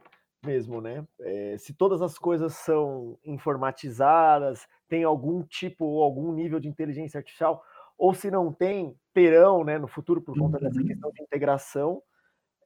mesmo, 0.46 0.82
né? 0.82 1.06
É, 1.20 1.58
se 1.58 1.74
todas 1.74 2.02
as 2.02 2.18
coisas 2.18 2.54
são 2.54 3.18
informatizadas, 3.24 4.68
tem 4.88 5.04
algum 5.04 5.44
tipo 5.44 5.86
ou 5.86 6.04
algum 6.04 6.32
nível 6.34 6.60
de 6.60 6.68
inteligência 6.68 7.18
artificial, 7.18 7.64
ou 7.98 8.14
se 8.14 8.30
não 8.30 8.52
tem, 8.52 8.96
terão, 9.14 9.64
né, 9.64 9.78
no 9.78 9.88
futuro 9.88 10.22
por 10.22 10.38
conta 10.38 10.58
uhum. 10.58 10.64
dessa 10.64 10.84
questão 10.84 11.12
de 11.12 11.22
integração, 11.22 12.02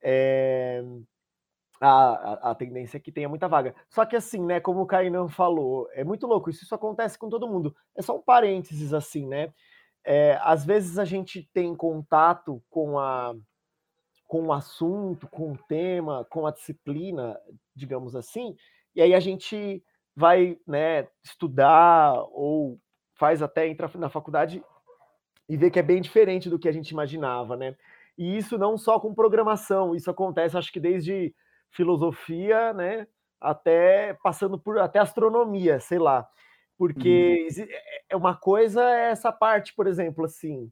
é, 0.02 0.84
a, 1.80 1.90
a, 1.90 2.52
a, 2.52 2.56
tendência 2.56 2.98
é 2.98 3.00
que 3.00 3.12
tenha 3.12 3.30
muita 3.30 3.48
vaga. 3.48 3.76
Só 3.90 4.06
que 4.06 4.16
assim, 4.16 4.44
né, 4.44 4.60
como 4.60 4.82
o 4.82 4.88
Kainan 4.88 5.28
falou, 5.28 5.88
é 5.94 6.04
muito 6.04 6.26
louco, 6.26 6.50
isso, 6.50 6.64
isso 6.64 6.76
acontece 6.76 7.18
com 7.18 7.30
todo 7.30 7.48
mundo. 7.48 7.76
É 7.96 8.02
só 8.02 8.18
um 8.18 8.22
parênteses 8.22 8.94
assim, 8.94 9.28
né? 9.28 9.54
É, 10.04 10.40
às 10.42 10.66
vezes 10.66 10.98
a 10.98 11.06
gente 11.06 11.50
tem 11.54 11.76
contato 11.76 12.64
com 12.70 12.98
a 12.98 13.36
com 14.26 14.48
o 14.48 14.54
assunto, 14.54 15.26
com 15.28 15.54
o 15.54 15.58
tema, 15.58 16.26
com 16.30 16.46
a 16.46 16.52
disciplina, 16.52 17.40
digamos 17.78 18.16
assim, 18.16 18.56
e 18.96 19.02
aí 19.02 19.14
a 19.14 19.20
gente 19.20 19.84
vai 20.16 20.58
né, 20.66 21.08
estudar 21.24 22.14
ou 22.32 22.80
faz 23.14 23.42
até 23.42 23.68
entrar 23.68 23.90
na 23.98 24.10
faculdade 24.10 24.64
e 25.48 25.56
vê 25.56 25.70
que 25.70 25.80
é 25.80 25.84
bem 25.84 26.02
diferente 26.02 26.50
do 26.50 26.60
que 26.60 26.68
a 26.68 26.72
gente 26.72 26.90
imaginava, 26.90 27.56
né? 27.56 27.76
E 28.18 28.36
isso 28.36 28.58
não 28.58 28.78
só 28.78 29.00
com 29.00 29.14
programação, 29.14 29.96
isso 29.96 30.10
acontece, 30.10 30.58
acho 30.58 30.74
que 30.74 30.80
desde 30.80 31.34
filosofia, 31.70 32.74
né, 32.74 33.08
até 33.40 34.16
passando 34.24 34.58
por 34.58 34.80
até 34.80 35.00
astronomia, 35.00 35.80
sei 35.80 36.00
lá. 36.00 36.28
Porque 36.78 37.48
uhum. 37.58 37.68
é 38.10 38.16
uma 38.16 38.36
coisa 38.36 38.84
é 38.90 39.12
essa 39.12 39.32
parte, 39.32 39.74
por 39.76 39.88
exemplo, 39.88 40.26
assim, 40.26 40.72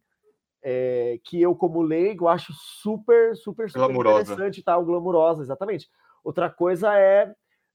é, 0.63 1.19
que 1.23 1.39
eu, 1.39 1.55
como 1.55 1.81
leigo, 1.83 2.27
acho 2.27 2.51
super, 2.53 3.35
super, 3.35 3.69
super 3.69 3.87
glamurosa. 3.87 4.33
interessante, 4.33 4.63
tal, 4.63 4.79
tá? 4.79 4.85
glamurosa, 4.85 5.43
exatamente. 5.43 5.87
Outra 6.26 6.49
coisa 6.49 6.91
é 6.97 7.32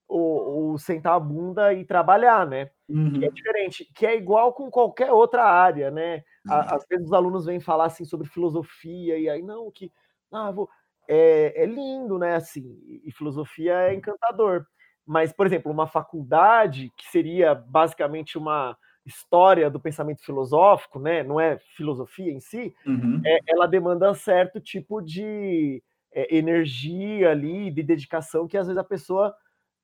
o, 0.08 0.72
o, 0.72 0.78
sentar 0.78 1.14
a 1.14 1.20
bunda 1.20 1.72
e 1.72 1.84
trabalhar, 1.84 2.44
né? 2.44 2.68
Uhum. 2.88 3.12
Que 3.12 3.24
é 3.24 3.30
diferente, 3.30 3.92
que 3.94 4.04
é 4.04 4.16
igual 4.16 4.52
com 4.52 4.68
qualquer 4.68 5.12
outra 5.12 5.44
área, 5.44 5.88
né? 5.88 6.24
Uhum. 6.44 6.52
Às 6.52 6.84
vezes 6.90 7.06
os 7.06 7.12
alunos 7.12 7.46
vêm 7.46 7.60
falar 7.60 7.84
assim 7.84 8.04
sobre 8.04 8.28
filosofia, 8.28 9.16
e 9.16 9.28
aí, 9.28 9.40
não, 9.40 9.70
que 9.70 9.92
ah, 10.32 10.50
vou... 10.50 10.68
é, 11.08 11.62
é 11.62 11.64
lindo, 11.64 12.18
né? 12.18 12.34
Assim, 12.34 12.76
e 13.04 13.12
filosofia 13.12 13.72
é 13.82 13.94
encantador. 13.94 14.66
Mas, 15.06 15.32
por 15.32 15.46
exemplo, 15.46 15.70
uma 15.70 15.86
faculdade 15.86 16.92
que 16.96 17.06
seria 17.06 17.54
basicamente 17.54 18.36
uma 18.36 18.76
história 19.06 19.70
do 19.70 19.78
pensamento 19.78 20.24
filosófico, 20.24 20.98
né? 20.98 21.22
Não 21.22 21.38
é 21.38 21.56
filosofia 21.76 22.32
em 22.32 22.40
si, 22.40 22.74
uhum. 22.84 23.22
é, 23.24 23.38
ela 23.46 23.68
demanda 23.68 24.12
certo 24.12 24.60
tipo 24.60 25.00
de 25.00 25.80
é, 26.12 26.36
energia 26.36 27.30
ali, 27.30 27.70
de 27.70 27.82
dedicação 27.82 28.46
que 28.46 28.56
às 28.56 28.66
vezes 28.66 28.78
a 28.78 28.84
pessoa 28.84 29.34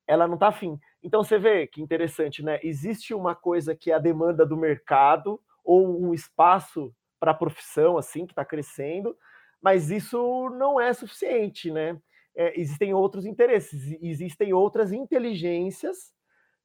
ela 0.07 0.27
não 0.27 0.35
está 0.35 0.47
afim. 0.47 0.79
Então 1.03 1.23
você 1.23 1.37
vê 1.37 1.67
que 1.67 1.81
interessante, 1.81 2.43
né? 2.43 2.59
Existe 2.63 3.13
uma 3.13 3.35
coisa 3.35 3.75
que 3.75 3.91
é 3.91 3.95
a 3.95 3.99
demanda 3.99 4.45
do 4.45 4.55
mercado 4.55 5.39
ou 5.63 6.01
um 6.01 6.13
espaço 6.13 6.93
para 7.19 7.31
a 7.31 7.35
profissão 7.35 7.97
assim 7.97 8.25
que 8.25 8.31
está 8.31 8.45
crescendo, 8.45 9.15
mas 9.61 9.91
isso 9.91 10.49
não 10.51 10.79
é 10.79 10.93
suficiente, 10.93 11.71
né? 11.71 11.99
É, 12.35 12.59
existem 12.59 12.93
outros 12.93 13.25
interesses, 13.25 13.97
existem 14.01 14.53
outras 14.53 14.91
inteligências 14.91 16.13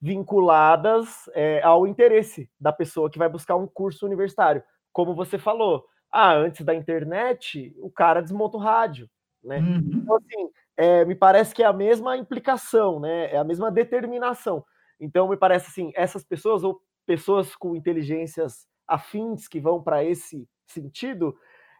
vinculadas 0.01 1.31
é, 1.33 1.63
ao 1.63 1.87
interesse 1.87 2.51
da 2.61 2.73
pessoa 2.73 3.11
que 3.11 3.19
vai 3.19 3.29
buscar 3.29 3.57
um 3.57 3.67
curso 3.67 4.05
universitário. 4.05 4.63
Como 4.93 5.15
você 5.15 5.39
falou, 5.39 5.87
ah, 6.11 6.35
antes 6.35 6.65
da 6.65 6.75
internet, 6.75 7.75
o 7.79 7.91
cara 7.91 8.21
desmonta 8.21 8.57
o 8.59 8.61
rádio, 8.61 9.09
né? 9.43 9.59
Uhum. 9.59 9.91
Então, 9.95 10.17
assim, 10.17 10.51
é, 10.77 11.05
me 11.05 11.15
parece 11.15 11.55
que 11.55 11.63
é 11.63 11.67
a 11.67 11.73
mesma 11.73 12.17
implicação, 12.17 13.01
né? 13.01 13.33
É 13.33 13.39
a 13.39 13.45
mesma 13.45 13.71
determinação. 13.71 14.65
Então, 15.01 15.29
me 15.29 15.37
parece 15.37 15.69
assim, 15.69 15.93
essas 15.95 16.25
pessoas 16.25 16.63
ou 16.63 16.81
pessoas 17.07 17.57
com 17.57 17.75
inteligências 17.75 18.67
afins 18.87 19.49
que 19.49 19.61
vão 19.61 19.83
para 19.83 20.05
esse 20.05 20.49
sentido, 20.67 21.37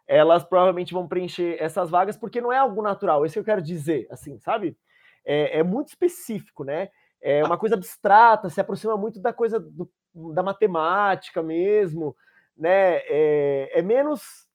elas 0.07 0.45
provavelmente 0.45 0.93
vão 0.93 1.07
preencher 1.07 1.57
essas 1.61 1.91
vagas 1.91 2.17
porque 2.17 2.41
não 2.41 2.53
é 2.53 2.59
algo 2.59 2.83
natural. 2.83 3.25
Isso 3.25 3.35
que 3.35 3.41
eu 3.41 3.45
quero 3.45 3.63
dizer, 3.63 4.07
assim, 4.11 4.39
sabe? 4.41 4.77
É, 5.25 5.59
é 5.61 5.63
muito 5.63 5.89
específico, 5.89 6.65
né? 6.65 6.89
é 7.23 7.43
uma 7.45 7.57
coisa 7.57 7.77
abstrata, 7.77 8.51
se 8.51 8.61
aproxima 8.61 8.97
muito 8.97 9.21
da 9.21 9.33
coisa 9.33 9.61
do, 9.61 9.89
da 10.35 10.43
matemática 10.43 11.41
mesmo, 11.41 12.17
né? 12.57 12.97
É, 13.07 13.79
é 13.79 13.83
menos, 13.83 14.49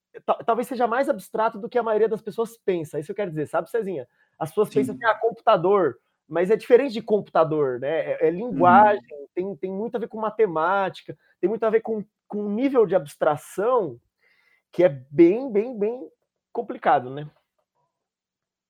talvez 0.46 0.68
seja 0.68 0.88
mais 0.88 1.10
abstrato 1.10 1.60
do 1.60 1.70
que 1.70 1.78
a 1.78 1.84
maioria 1.84 2.10
das 2.10 2.22
pessoas 2.22 2.58
pensa. 2.58 3.00
Isso 3.00 3.12
eu 3.12 3.16
quero 3.16 3.30
dizer, 3.30 3.48
sabe, 3.48 3.70
Cezinha? 3.70 4.08
As 4.38 4.50
pessoas 4.50 4.70
Sim. 4.70 4.76
pensam 4.76 4.98
que 4.98 5.06
é 5.06 5.14
computador, 5.16 5.98
mas 6.28 6.52
é 6.52 6.56
diferente 6.56 6.94
de 6.94 7.02
computador, 7.02 7.80
né? 7.80 8.12
É, 8.12 8.28
é 8.28 8.32
linguagem, 8.32 9.02
hum. 9.14 9.28
tem, 9.34 9.56
tem 9.56 9.72
muito 9.72 9.96
a 9.96 10.00
ver 10.00 10.08
com 10.08 10.20
matemática, 10.20 11.18
tem 11.40 11.50
muito 11.50 11.64
a 11.64 11.70
ver 11.70 11.82
com, 11.82 12.04
com 12.28 12.44
um 12.44 12.54
nível 12.54 12.86
de 12.86 12.96
abstração 12.96 14.00
que 14.72 14.84
é 14.84 14.90
bem, 14.90 15.52
bem, 15.52 15.78
bem 15.78 16.08
complicado, 16.52 17.10
né? 17.10 17.30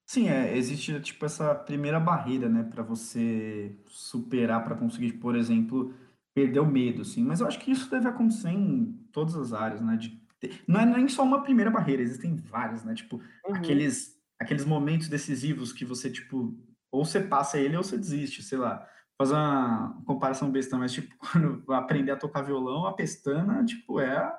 Sim, 0.09 0.29
é, 0.29 0.55
existe 0.55 0.97
tipo 1.01 1.25
essa 1.25 1.53
primeira 1.53 1.99
barreira, 1.99 2.47
né, 2.47 2.63
para 2.63 2.81
você 2.81 3.77
superar 3.87 4.63
para 4.63 4.75
conseguir, 4.75 5.13
por 5.13 5.35
exemplo, 5.35 5.93
perder 6.33 6.59
o 6.59 6.65
medo, 6.65 7.01
assim. 7.01 7.23
Mas 7.23 7.41
eu 7.41 7.47
acho 7.47 7.59
que 7.59 7.71
isso 7.71 7.89
deve 7.89 8.07
acontecer 8.07 8.51
em 8.51 8.93
todas 9.11 9.35
as 9.35 9.53
áreas, 9.53 9.81
né? 9.81 9.97
De. 9.97 10.21
Não 10.67 10.79
é 10.79 10.85
nem 10.85 11.07
só 11.07 11.23
uma 11.23 11.41
primeira 11.41 11.71
barreira, 11.71 12.01
existem 12.01 12.35
várias, 12.35 12.83
né? 12.83 12.93
Tipo, 12.93 13.21
uhum. 13.45 13.55
aqueles 13.55 14.15
aqueles 14.39 14.65
momentos 14.65 15.07
decisivos 15.07 15.73
que 15.73 15.83
você 15.83 16.11
tipo 16.11 16.55
ou 16.91 17.03
você 17.03 17.19
passa 17.19 17.57
ele 17.57 17.75
ou 17.75 17.83
você 17.83 17.97
desiste, 17.97 18.43
sei 18.43 18.57
lá. 18.57 18.87
Fazer 19.17 19.33
uma 19.33 19.99
comparação 20.05 20.51
besta, 20.51 20.77
mas 20.77 20.93
tipo, 20.93 21.13
quando 21.17 21.63
aprender 21.73 22.11
a 22.11 22.17
tocar 22.17 22.43
violão, 22.43 22.85
a 22.85 22.93
pestana, 22.93 23.65
tipo, 23.65 23.99
é 23.99 24.31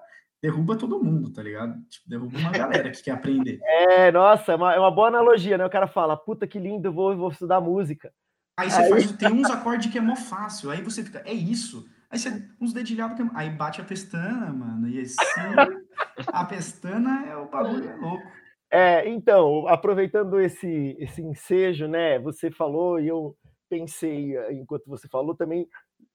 derruba 0.42 0.76
todo 0.76 1.02
mundo, 1.02 1.32
tá 1.32 1.42
ligado? 1.42 1.74
Tipo, 1.88 2.08
derruba 2.08 2.38
uma 2.38 2.52
galera 2.52 2.90
que 2.90 3.02
quer 3.02 3.12
aprender. 3.12 3.58
É, 3.90 4.12
nossa, 4.12 4.52
é 4.52 4.56
uma, 4.56 4.74
é 4.74 4.78
uma 4.78 4.90
boa 4.90 5.08
analogia, 5.08 5.58
né? 5.58 5.66
O 5.66 5.70
cara 5.70 5.88
fala, 5.88 6.16
puta 6.16 6.46
que 6.46 6.58
lindo, 6.58 6.92
vou, 6.92 7.16
vou 7.16 7.30
estudar 7.30 7.60
música. 7.60 8.12
Aí 8.58 8.70
você 8.70 8.82
aí... 8.82 8.90
faz, 8.90 9.12
tem 9.12 9.32
uns 9.32 9.50
acordes 9.50 9.90
que 9.90 9.98
é 9.98 10.00
mó 10.00 10.14
fácil, 10.14 10.70
aí 10.70 10.82
você 10.82 11.02
fica, 11.02 11.22
é 11.24 11.32
isso. 11.32 11.88
Aí 12.10 12.18
você, 12.18 12.48
uns 12.60 12.72
dedilhados, 12.72 13.16
que 13.16 13.22
é... 13.22 13.30
aí 13.34 13.50
bate 13.50 13.80
a 13.80 13.84
pestana, 13.84 14.52
mano, 14.52 14.88
e 14.88 15.00
assim, 15.02 15.77
a 16.26 16.44
pestana 16.44 17.26
é 17.26 17.36
o 17.36 17.48
bagulho 17.48 17.88
é 17.88 17.96
louco. 17.96 18.26
É, 18.70 19.08
então, 19.08 19.66
aproveitando 19.66 20.40
esse, 20.40 20.96
esse 20.98 21.22
ensejo, 21.22 21.88
né, 21.88 22.18
você 22.18 22.50
falou 22.50 23.00
e 23.00 23.08
eu 23.08 23.36
pensei, 23.68 24.34
enquanto 24.52 24.86
você 24.86 25.08
falou, 25.08 25.34
também 25.34 25.66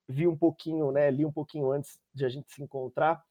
vi 0.08 0.28
um 0.28 0.38
pouquinho, 0.38 0.92
né, 0.92 1.10
li 1.10 1.26
um 1.26 1.32
pouquinho 1.32 1.72
antes 1.72 2.00
de 2.14 2.26
a 2.26 2.30
gente 2.30 2.54
se 2.54 2.62
encontrar, 2.62 3.24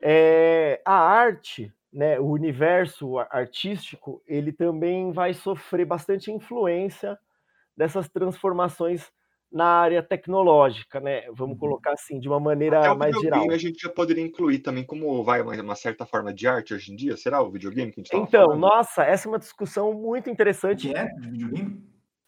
é, 0.00 0.80
a 0.86 0.94
arte, 0.94 1.72
né, 1.92 2.18
o 2.18 2.26
universo 2.26 3.18
artístico, 3.18 4.22
ele 4.26 4.52
também 4.52 5.12
vai 5.12 5.34
sofrer 5.34 5.84
bastante 5.84 6.30
influência 6.30 7.18
dessas 7.76 8.08
transformações 8.08 9.10
na 9.52 9.64
área 9.64 10.02
tecnológica, 10.02 11.00
né? 11.00 11.22
Vamos 11.32 11.54
uhum. 11.54 11.58
colocar 11.58 11.92
assim, 11.92 12.20
de 12.20 12.28
uma 12.28 12.38
maneira 12.38 12.94
mais 12.94 13.18
geral. 13.20 13.50
A 13.50 13.58
gente 13.58 13.82
já 13.82 13.88
poderia 13.88 14.22
incluir 14.22 14.60
também 14.60 14.84
como 14.84 15.24
vai 15.24 15.42
uma 15.42 15.74
certa 15.74 16.06
forma 16.06 16.32
de 16.32 16.46
arte 16.46 16.72
hoje 16.72 16.92
em 16.92 16.96
dia. 16.96 17.16
Será 17.16 17.42
o 17.42 17.50
videogame 17.50 17.90
que 17.90 18.00
a 18.00 18.04
gente 18.04 18.14
Então, 18.14 18.46
falando? 18.46 18.60
nossa, 18.60 19.02
essa 19.02 19.26
é 19.26 19.28
uma 19.28 19.38
discussão 19.38 19.92
muito 19.92 20.30
interessante. 20.30 20.88
Que 20.88 20.96
é 20.96 21.08
videogame? 21.18 21.82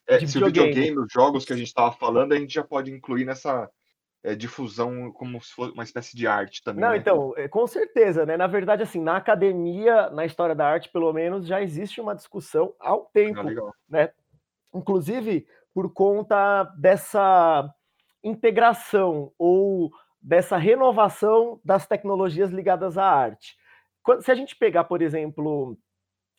É, 0.08 0.18
se 0.18 0.26
videogame. 0.26 0.70
o 0.70 0.74
videogame, 0.74 0.98
os 0.98 1.12
jogos 1.12 1.44
que 1.44 1.52
a 1.52 1.56
gente 1.56 1.68
estava 1.68 1.92
falando, 1.92 2.32
a 2.32 2.36
gente 2.36 2.52
já 2.52 2.64
pode 2.64 2.90
incluir 2.90 3.24
nessa 3.24 3.70
é, 4.24 4.34
difusão 4.34 5.12
como 5.12 5.40
se 5.40 5.52
fosse 5.52 5.72
uma 5.72 5.84
espécie 5.84 6.16
de 6.16 6.26
arte 6.26 6.62
também. 6.62 6.80
Não, 6.80 6.90
né? 6.90 6.96
então, 6.96 7.32
é, 7.36 7.46
com 7.46 7.66
certeza, 7.68 8.26
né? 8.26 8.36
Na 8.36 8.48
verdade, 8.48 8.82
assim, 8.82 9.00
na 9.00 9.16
academia, 9.16 10.10
na 10.10 10.24
história 10.24 10.56
da 10.56 10.66
arte, 10.66 10.88
pelo 10.88 11.12
menos, 11.12 11.46
já 11.46 11.62
existe 11.62 12.00
uma 12.00 12.16
discussão 12.16 12.74
ao 12.80 13.06
tempo, 13.06 13.40
ah, 13.40 13.72
né? 13.88 14.10
Inclusive 14.74 15.46
por 15.74 15.92
conta 15.92 16.64
dessa 16.78 17.72
integração 18.22 19.32
ou 19.38 19.90
dessa 20.20 20.56
renovação 20.56 21.60
das 21.64 21.86
tecnologias 21.86 22.50
ligadas 22.50 22.96
à 22.96 23.04
arte. 23.04 23.56
Se 24.20 24.30
a 24.30 24.34
gente 24.34 24.56
pegar, 24.56 24.84
por 24.84 25.02
exemplo, 25.02 25.76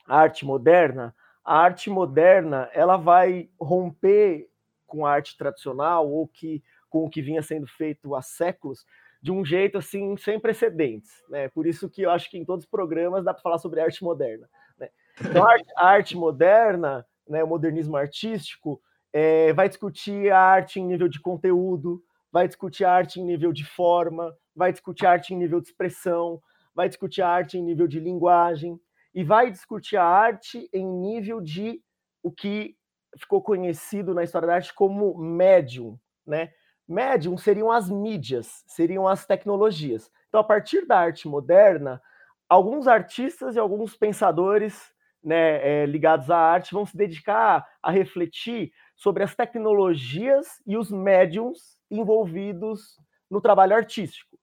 a 0.08 0.18
arte 0.18 0.46
moderna, 0.46 1.14
a 1.44 1.58
arte 1.58 1.90
moderna 1.90 2.70
ela 2.74 2.96
vai 2.96 3.50
romper 3.60 4.50
com 4.88 5.06
a 5.06 5.12
arte 5.12 5.38
tradicional 5.38 6.10
ou 6.10 6.28
que 6.28 6.64
com 6.90 7.06
o 7.06 7.10
que 7.10 7.22
vinha 7.22 7.42
sendo 7.42 7.66
feito 7.66 8.14
há 8.14 8.22
séculos, 8.22 8.86
de 9.20 9.32
um 9.32 9.44
jeito 9.44 9.80
assim 9.80 10.16
sem 10.16 10.40
precedentes, 10.40 11.24
né? 11.28 11.48
Por 11.50 11.66
isso 11.66 11.90
que 11.90 12.04
eu 12.04 12.12
acho 12.12 12.30
que 12.30 12.38
em 12.38 12.46
todos 12.46 12.66
os 12.66 12.70
programas 12.70 13.24
dá 13.24 13.34
para 13.34 13.42
falar 13.42 13.58
sobre 13.58 13.80
arte 13.82 14.04
moderna. 14.04 14.48
Né? 14.78 14.90
Então, 15.20 15.44
a 15.44 15.52
arte, 15.54 15.74
a 15.76 15.88
arte, 15.88 16.18
moderna, 16.18 17.06
né, 17.28 17.44
o 17.44 17.48
modernismo 17.48 17.98
artístico, 17.98 18.80
é, 19.14 19.54
vai 19.54 19.70
discutir 19.70 20.32
a 20.32 20.40
arte 20.40 20.80
em 20.80 20.86
nível 20.86 21.08
de 21.08 21.22
conteúdo, 21.22 22.04
vai 22.32 22.48
discutir 22.48 22.84
a 22.84 22.92
arte 22.92 23.22
em 23.22 23.24
nível 23.24 23.54
de 23.54 23.64
forma, 23.64 24.36
vai 24.56 24.72
discutir 24.72 25.06
a 25.06 25.12
arte 25.12 25.34
em 25.34 25.38
nível 25.38 25.62
de 25.62 25.68
expressão, 25.68 26.42
vai 26.74 26.90
discutir 26.90 27.22
a 27.22 27.30
arte 27.30 27.58
em 27.58 27.64
nível 27.64 27.88
de 27.88 28.00
linguagem 28.00 28.80
e 29.14 29.24
vai 29.24 29.52
discutir 29.52 29.98
a 29.98 30.04
arte 30.04 30.68
em 30.74 30.86
nível 30.86 31.40
de 31.40 31.80
o 32.24 32.32
que 32.32 32.76
ficou 33.20 33.44
conhecido 33.44 34.14
na 34.16 34.24
história 34.24 34.48
da 34.48 34.56
arte 34.56 34.74
como 34.74 35.16
médium, 35.16 36.00
né? 36.26 36.52
Médium 36.88 37.38
seriam 37.38 37.72
as 37.72 37.90
mídias, 37.90 38.64
seriam 38.68 39.08
as 39.08 39.26
tecnologias. 39.26 40.12
Então, 40.28 40.42
a 40.42 40.44
partir 40.44 40.86
da 40.86 40.98
arte 40.98 41.28
moderna, 41.28 42.02
alguns 42.50 42.88
artistas 42.88 43.56
e 43.56 43.60
alguns 43.60 43.96
pensadores 43.96 44.92
né, 45.24 45.84
é, 45.84 45.86
ligados 45.86 46.30
à 46.30 46.38
arte 46.38 46.74
vão 46.74 46.86
se 46.86 46.98
dedicar 46.98 47.66
a 47.82 47.92
refletir 47.92 48.74
sobre 48.96 49.24
as 49.24 49.36
tecnologias 49.36 50.62
e 50.66 50.78
os 50.78 50.92
médiums 50.92 51.78
envolvidos 51.90 52.98
no 53.30 53.42
trabalho 53.42 53.76
artístico. 53.76 54.38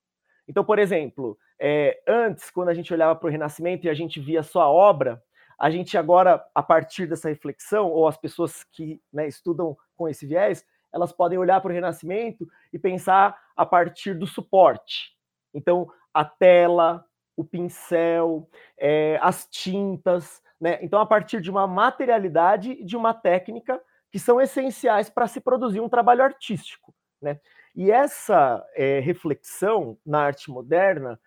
Então, 0.47 0.63
por 0.63 0.79
exemplo, 0.79 1.37
é, 1.59 2.01
antes, 2.07 2.49
quando 2.49 2.69
a 2.69 2.73
gente 2.73 2.93
olhava 2.93 3.15
para 3.15 3.27
o 3.27 3.31
Renascimento 3.31 3.85
e 3.85 3.89
a 3.89 3.93
gente 3.93 4.19
via 4.19 4.43
só 4.43 4.61
a 4.61 4.69
obra, 4.69 5.21
a 5.59 5.69
gente 5.69 5.97
agora, 5.97 6.43
a 6.55 6.63
partir 6.63 7.05
dessa 7.05 7.29
reflexão, 7.29 7.87
ou 7.87 8.07
as 8.07 8.17
pessoas 8.17 8.63
que 8.63 8.99
né, 9.13 9.27
estudam 9.27 9.77
com 9.95 10.09
esse 10.09 10.25
viés, 10.25 10.65
elas 10.91 11.13
podem 11.13 11.37
olhar 11.37 11.61
para 11.61 11.71
o 11.71 11.73
Renascimento 11.73 12.47
e 12.73 12.79
pensar 12.79 13.39
a 13.55 13.65
partir 13.65 14.15
do 14.15 14.25
suporte. 14.25 15.15
Então, 15.53 15.89
a 16.13 16.25
tela, 16.25 17.05
o 17.37 17.45
pincel, 17.45 18.49
é, 18.77 19.17
as 19.21 19.47
tintas, 19.47 20.41
né? 20.59 20.77
Então, 20.81 20.99
a 20.99 21.05
partir 21.05 21.41
de 21.41 21.49
uma 21.49 21.65
materialidade 21.65 22.71
e 22.71 22.83
de 22.83 22.95
uma 22.95 23.13
técnica 23.13 23.81
que 24.11 24.19
são 24.19 24.41
essenciais 24.41 25.09
para 25.09 25.27
se 25.27 25.39
produzir 25.39 25.79
um 25.79 25.89
trabalho 25.89 26.23
artístico, 26.23 26.93
né? 27.21 27.39
E 27.73 27.89
essa 27.89 28.65
é, 28.75 28.99
reflexão 28.99 29.97
na 30.05 30.19
arte 30.19 30.51
moderna, 30.51 31.19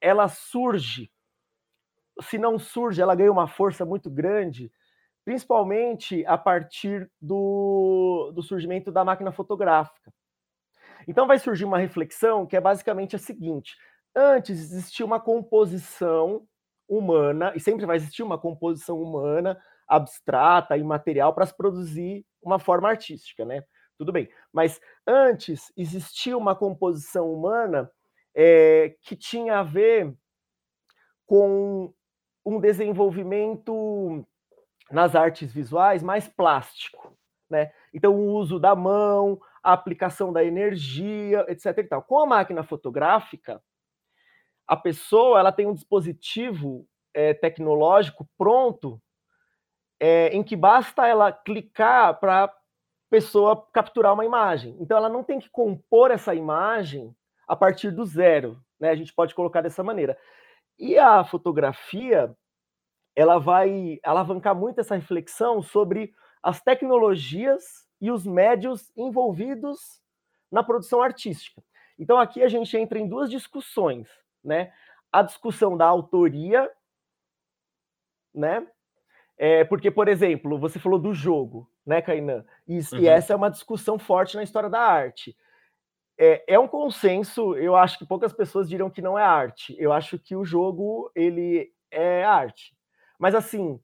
ela 0.00 0.26
surge, 0.26 1.10
se 2.20 2.36
não 2.36 2.58
surge, 2.58 3.00
ela 3.00 3.14
ganha 3.14 3.30
uma 3.30 3.46
força 3.46 3.84
muito 3.84 4.10
grande, 4.10 4.72
principalmente 5.24 6.26
a 6.26 6.36
partir 6.36 7.08
do, 7.20 8.32
do 8.34 8.42
surgimento 8.42 8.90
da 8.90 9.04
máquina 9.04 9.30
fotográfica. 9.30 10.12
Então 11.06 11.26
vai 11.26 11.38
surgir 11.38 11.64
uma 11.64 11.78
reflexão 11.78 12.44
que 12.44 12.56
é 12.56 12.60
basicamente 12.60 13.14
a 13.14 13.18
seguinte: 13.18 13.76
antes 14.14 14.58
existia 14.58 15.06
uma 15.06 15.20
composição 15.20 16.46
humana, 16.88 17.52
e 17.54 17.60
sempre 17.60 17.86
vai 17.86 17.96
existir 17.96 18.22
uma 18.22 18.38
composição 18.38 19.00
humana 19.00 19.58
abstrata, 19.88 20.76
imaterial, 20.76 21.34
para 21.34 21.46
se 21.46 21.56
produzir 21.56 22.24
uma 22.42 22.58
forma 22.58 22.88
artística, 22.88 23.44
né? 23.44 23.62
Tudo 23.96 24.12
bem. 24.12 24.28
Mas 24.52 24.80
antes 25.06 25.72
existia 25.76 26.36
uma 26.36 26.54
composição 26.54 27.32
humana 27.32 27.90
é, 28.34 28.96
que 29.02 29.14
tinha 29.14 29.60
a 29.60 29.62
ver 29.62 30.12
com 31.26 31.92
um 32.44 32.60
desenvolvimento 32.60 34.26
nas 34.90 35.14
artes 35.14 35.52
visuais 35.52 36.02
mais 36.02 36.28
plástico, 36.28 37.16
né? 37.48 37.72
Então 37.92 38.14
o 38.14 38.34
uso 38.34 38.58
da 38.58 38.74
mão, 38.74 39.40
a 39.62 39.72
aplicação 39.72 40.32
da 40.32 40.44
energia, 40.44 41.44
etc. 41.48 41.78
E 41.78 41.84
tal. 41.84 42.02
Com 42.02 42.18
a 42.18 42.26
máquina 42.26 42.62
fotográfica, 42.62 43.62
a 44.66 44.76
pessoa 44.76 45.38
ela 45.38 45.52
tem 45.52 45.66
um 45.66 45.74
dispositivo 45.74 46.86
é, 47.14 47.32
tecnológico 47.32 48.28
pronto 48.36 49.00
é, 50.00 50.28
em 50.28 50.42
que 50.42 50.56
basta 50.56 51.06
ela 51.06 51.32
clicar 51.32 52.18
para 52.18 52.52
pessoa 53.10 53.66
capturar 53.72 54.12
uma 54.12 54.24
imagem. 54.24 54.76
Então 54.80 54.96
ela 54.96 55.08
não 55.08 55.22
tem 55.22 55.38
que 55.38 55.48
compor 55.48 56.10
essa 56.10 56.34
imagem 56.34 57.14
a 57.46 57.54
partir 57.54 57.90
do 57.90 58.04
zero, 58.04 58.60
né? 58.80 58.90
A 58.90 58.96
gente 58.96 59.14
pode 59.14 59.34
colocar 59.34 59.60
dessa 59.60 59.82
maneira. 59.82 60.18
E 60.78 60.98
a 60.98 61.22
fotografia 61.24 62.34
ela 63.14 63.38
vai 63.38 64.00
alavancar 64.02 64.54
muito 64.54 64.80
essa 64.80 64.96
reflexão 64.96 65.62
sobre 65.62 66.12
as 66.42 66.60
tecnologias 66.60 67.86
e 68.00 68.10
os 68.10 68.26
médios 68.26 68.92
envolvidos 68.96 70.02
na 70.50 70.62
produção 70.62 71.00
artística. 71.00 71.62
Então 71.98 72.18
aqui 72.18 72.42
a 72.42 72.48
gente 72.48 72.76
entra 72.76 72.98
em 72.98 73.08
duas 73.08 73.30
discussões, 73.30 74.08
né? 74.42 74.72
A 75.12 75.22
discussão 75.22 75.76
da 75.76 75.86
autoria, 75.86 76.68
né? 78.34 78.66
É, 79.36 79.64
porque, 79.64 79.90
por 79.90 80.08
exemplo, 80.08 80.58
você 80.58 80.78
falou 80.78 80.98
do 80.98 81.12
jogo, 81.12 81.68
né, 81.84 82.00
Kainan? 82.00 82.44
E, 82.66 82.78
uhum. 82.78 83.00
e 83.00 83.08
essa 83.08 83.32
é 83.32 83.36
uma 83.36 83.50
discussão 83.50 83.98
forte 83.98 84.36
na 84.36 84.42
história 84.42 84.70
da 84.70 84.80
arte. 84.80 85.36
É, 86.16 86.54
é, 86.54 86.58
um 86.58 86.68
consenso, 86.68 87.56
eu 87.56 87.74
acho 87.74 87.98
que 87.98 88.06
poucas 88.06 88.32
pessoas 88.32 88.68
dirão 88.68 88.88
que 88.88 89.02
não 89.02 89.18
é 89.18 89.24
arte. 89.24 89.74
Eu 89.78 89.92
acho 89.92 90.18
que 90.18 90.36
o 90.36 90.44
jogo, 90.44 91.10
ele 91.14 91.72
é 91.90 92.24
arte. 92.24 92.76
Mas, 93.18 93.34
assim, 93.34 93.80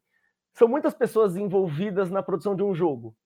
são 0.55 0.69
muitas 0.69 0.95
pessoas 0.95 1.37
envolvidas 1.37 2.11
na 2.11 2.23
produção 2.23 2.55
de 2.55 2.63
um 2.63 2.75
jogo. 2.75 3.17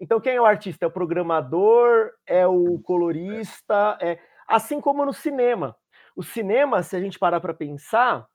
Então, 0.00 0.20
quem 0.20 0.34
é 0.34 0.40
o 0.40 0.46
artista? 0.46 0.84
É 0.84 0.88
o 0.88 0.92
programador, 0.92 2.10
é 2.26 2.46
o 2.46 2.78
colorista, 2.80 3.98
é 4.00 4.18
assim 4.46 4.80
como 4.80 5.04
no 5.04 5.12
cinema. 5.12 5.76
O 6.14 6.22
cinema, 6.22 6.82
se 6.82 6.94
a 6.94 7.00
gente 7.00 7.18
parar 7.18 7.40
para 7.40 7.54
pensar, 7.54 8.28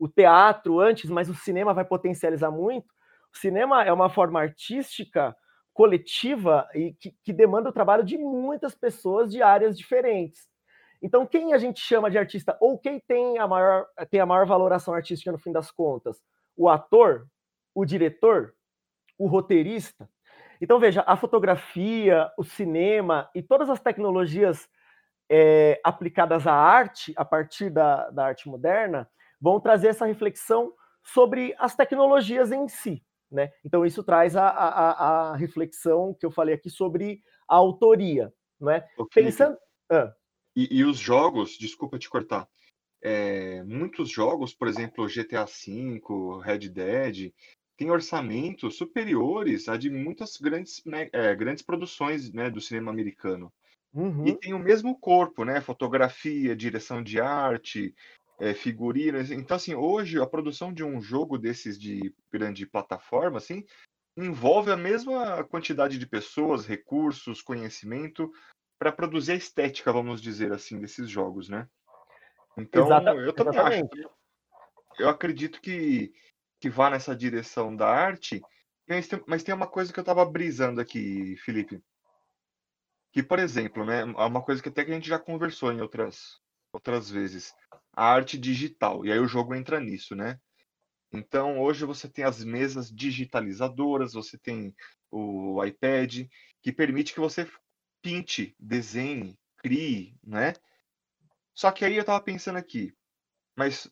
o 0.00 0.08
teatro 0.08 0.80
antes, 0.80 1.10
mas 1.10 1.28
o 1.28 1.34
cinema 1.34 1.74
vai 1.74 1.84
potencializar 1.84 2.50
muito. 2.50 2.88
O 3.32 3.36
cinema 3.36 3.84
é 3.84 3.92
uma 3.92 4.08
forma 4.08 4.40
artística 4.40 5.36
coletiva 5.74 6.66
e 6.74 6.94
que, 6.94 7.14
que 7.22 7.32
demanda 7.34 7.68
o 7.68 7.72
trabalho 7.72 8.02
de 8.02 8.16
muitas 8.16 8.74
pessoas 8.74 9.30
de 9.30 9.42
áreas 9.42 9.76
diferentes. 9.76 10.48
Então, 11.02 11.26
quem 11.26 11.52
a 11.52 11.58
gente 11.58 11.80
chama 11.80 12.10
de 12.10 12.16
artista 12.16 12.56
ou 12.60 12.78
quem 12.78 12.98
tem 12.98 13.38
a 13.38 13.46
maior, 13.46 13.86
tem 14.10 14.20
a 14.20 14.26
maior 14.26 14.46
valoração 14.46 14.94
artística 14.94 15.30
no 15.30 15.38
fim 15.38 15.52
das 15.52 15.70
contas? 15.70 16.18
O 16.56 16.68
ator, 16.68 17.26
o 17.74 17.84
diretor, 17.84 18.54
o 19.18 19.26
roteirista. 19.26 20.08
Então, 20.62 20.78
veja, 20.78 21.04
a 21.06 21.14
fotografia, 21.14 22.30
o 22.38 22.44
cinema 22.44 23.30
e 23.34 23.42
todas 23.42 23.68
as 23.68 23.80
tecnologias 23.80 24.66
é, 25.30 25.78
aplicadas 25.84 26.46
à 26.46 26.54
arte, 26.54 27.12
a 27.16 27.24
partir 27.24 27.70
da, 27.70 28.10
da 28.10 28.26
arte 28.26 28.48
moderna, 28.48 29.08
vão 29.40 29.60
trazer 29.60 29.88
essa 29.88 30.06
reflexão 30.06 30.72
sobre 31.02 31.54
as 31.58 31.74
tecnologias 31.74 32.52
em 32.52 32.68
si. 32.68 33.02
Né? 33.30 33.52
Então, 33.64 33.86
isso 33.86 34.02
traz 34.02 34.34
a, 34.36 34.48
a, 34.48 35.30
a 35.30 35.36
reflexão 35.36 36.14
que 36.14 36.26
eu 36.26 36.30
falei 36.30 36.54
aqui 36.54 36.68
sobre 36.68 37.22
a 37.48 37.56
autoria. 37.56 38.32
Né? 38.60 38.84
Okay. 38.98 39.24
Pensando. 39.24 39.56
Ah. 39.88 40.12
E, 40.54 40.78
e, 40.78 40.84
os 40.84 40.98
jogos, 40.98 41.56
desculpa 41.56 41.98
te 41.98 42.10
cortar, 42.10 42.48
é, 43.00 43.62
muitos 43.62 44.10
jogos, 44.10 44.52
por 44.52 44.68
exemplo, 44.68 45.06
GTA 45.06 45.44
V, 45.44 46.00
Red 46.42 46.68
Dead, 46.68 47.32
têm 47.76 47.90
orçamentos 47.90 48.76
superiores 48.76 49.68
a 49.68 49.76
de 49.76 49.88
muitas 49.88 50.36
grandes, 50.36 50.84
né, 50.84 51.08
é, 51.12 51.34
grandes 51.34 51.62
produções 51.62 52.32
né, 52.32 52.50
do 52.50 52.60
cinema 52.60 52.90
americano. 52.90 53.50
Uhum. 53.92 54.26
E 54.26 54.36
tem 54.36 54.54
o 54.54 54.58
mesmo 54.58 54.96
corpo, 54.98 55.44
né? 55.44 55.60
Fotografia, 55.60 56.54
direção 56.54 57.02
de 57.02 57.20
arte, 57.20 57.92
é, 58.40 58.54
figurinas. 58.54 59.30
Então, 59.30 59.56
assim, 59.56 59.74
hoje 59.74 60.18
a 60.18 60.26
produção 60.26 60.72
de 60.72 60.82
um 60.82 61.00
jogo 61.00 61.38
desses 61.38 61.78
de 61.78 62.12
grande 62.32 62.66
plataforma, 62.66 63.36
assim, 63.36 63.64
envolve 64.16 64.72
a 64.72 64.76
mesma 64.76 65.44
quantidade 65.44 65.98
de 65.98 66.06
pessoas, 66.06 66.66
recursos, 66.66 67.42
conhecimento 67.42 68.32
para 68.78 68.90
produzir 68.90 69.32
a 69.32 69.36
estética, 69.36 69.92
vamos 69.92 70.22
dizer 70.22 70.52
assim, 70.52 70.80
desses 70.80 71.08
jogos, 71.08 71.50
né? 71.50 71.68
Então, 72.56 72.86
Exata, 72.86 73.10
eu 73.10 73.32
também 73.32 73.52
exatamente. 73.52 74.00
acho. 74.00 74.10
Eu 74.98 75.08
acredito 75.08 75.60
que, 75.60 76.12
que 76.58 76.70
vá 76.70 76.90
nessa 76.90 77.14
direção 77.14 77.76
da 77.76 77.88
arte, 77.88 78.40
mas 78.88 79.06
tem, 79.06 79.22
mas 79.26 79.42
tem 79.42 79.54
uma 79.54 79.66
coisa 79.66 79.92
que 79.92 79.98
eu 79.98 80.02
estava 80.02 80.24
brisando 80.24 80.80
aqui, 80.80 81.36
Felipe. 81.36 81.82
Que, 83.12 83.22
por 83.22 83.38
exemplo, 83.38 83.84
né, 83.84 84.00
é 84.00 84.04
uma 84.04 84.42
coisa 84.42 84.62
que 84.62 84.68
até 84.68 84.84
que 84.84 84.90
a 84.90 84.94
gente 84.94 85.08
já 85.08 85.18
conversou 85.18 85.72
em 85.72 85.80
outras, 85.80 86.40
outras 86.72 87.10
vezes 87.10 87.54
a 87.92 88.04
arte 88.04 88.38
digital. 88.38 89.04
E 89.04 89.12
aí 89.12 89.18
o 89.18 89.28
jogo 89.28 89.54
entra 89.54 89.80
nisso, 89.80 90.14
né? 90.14 90.38
Então, 91.12 91.60
hoje 91.60 91.84
você 91.84 92.08
tem 92.08 92.24
as 92.24 92.44
mesas 92.44 92.90
digitalizadoras, 92.90 94.12
você 94.12 94.38
tem 94.38 94.74
o 95.10 95.62
iPad, 95.64 96.26
que 96.62 96.72
permite 96.72 97.12
que 97.12 97.20
você 97.20 97.50
pinte, 98.00 98.54
desenhe, 98.58 99.38
crie, 99.56 100.16
né? 100.22 100.52
Só 101.54 101.70
que 101.70 101.84
aí 101.84 101.96
eu 101.96 102.02
estava 102.02 102.22
pensando 102.22 102.56
aqui, 102.56 102.94
mas 103.56 103.90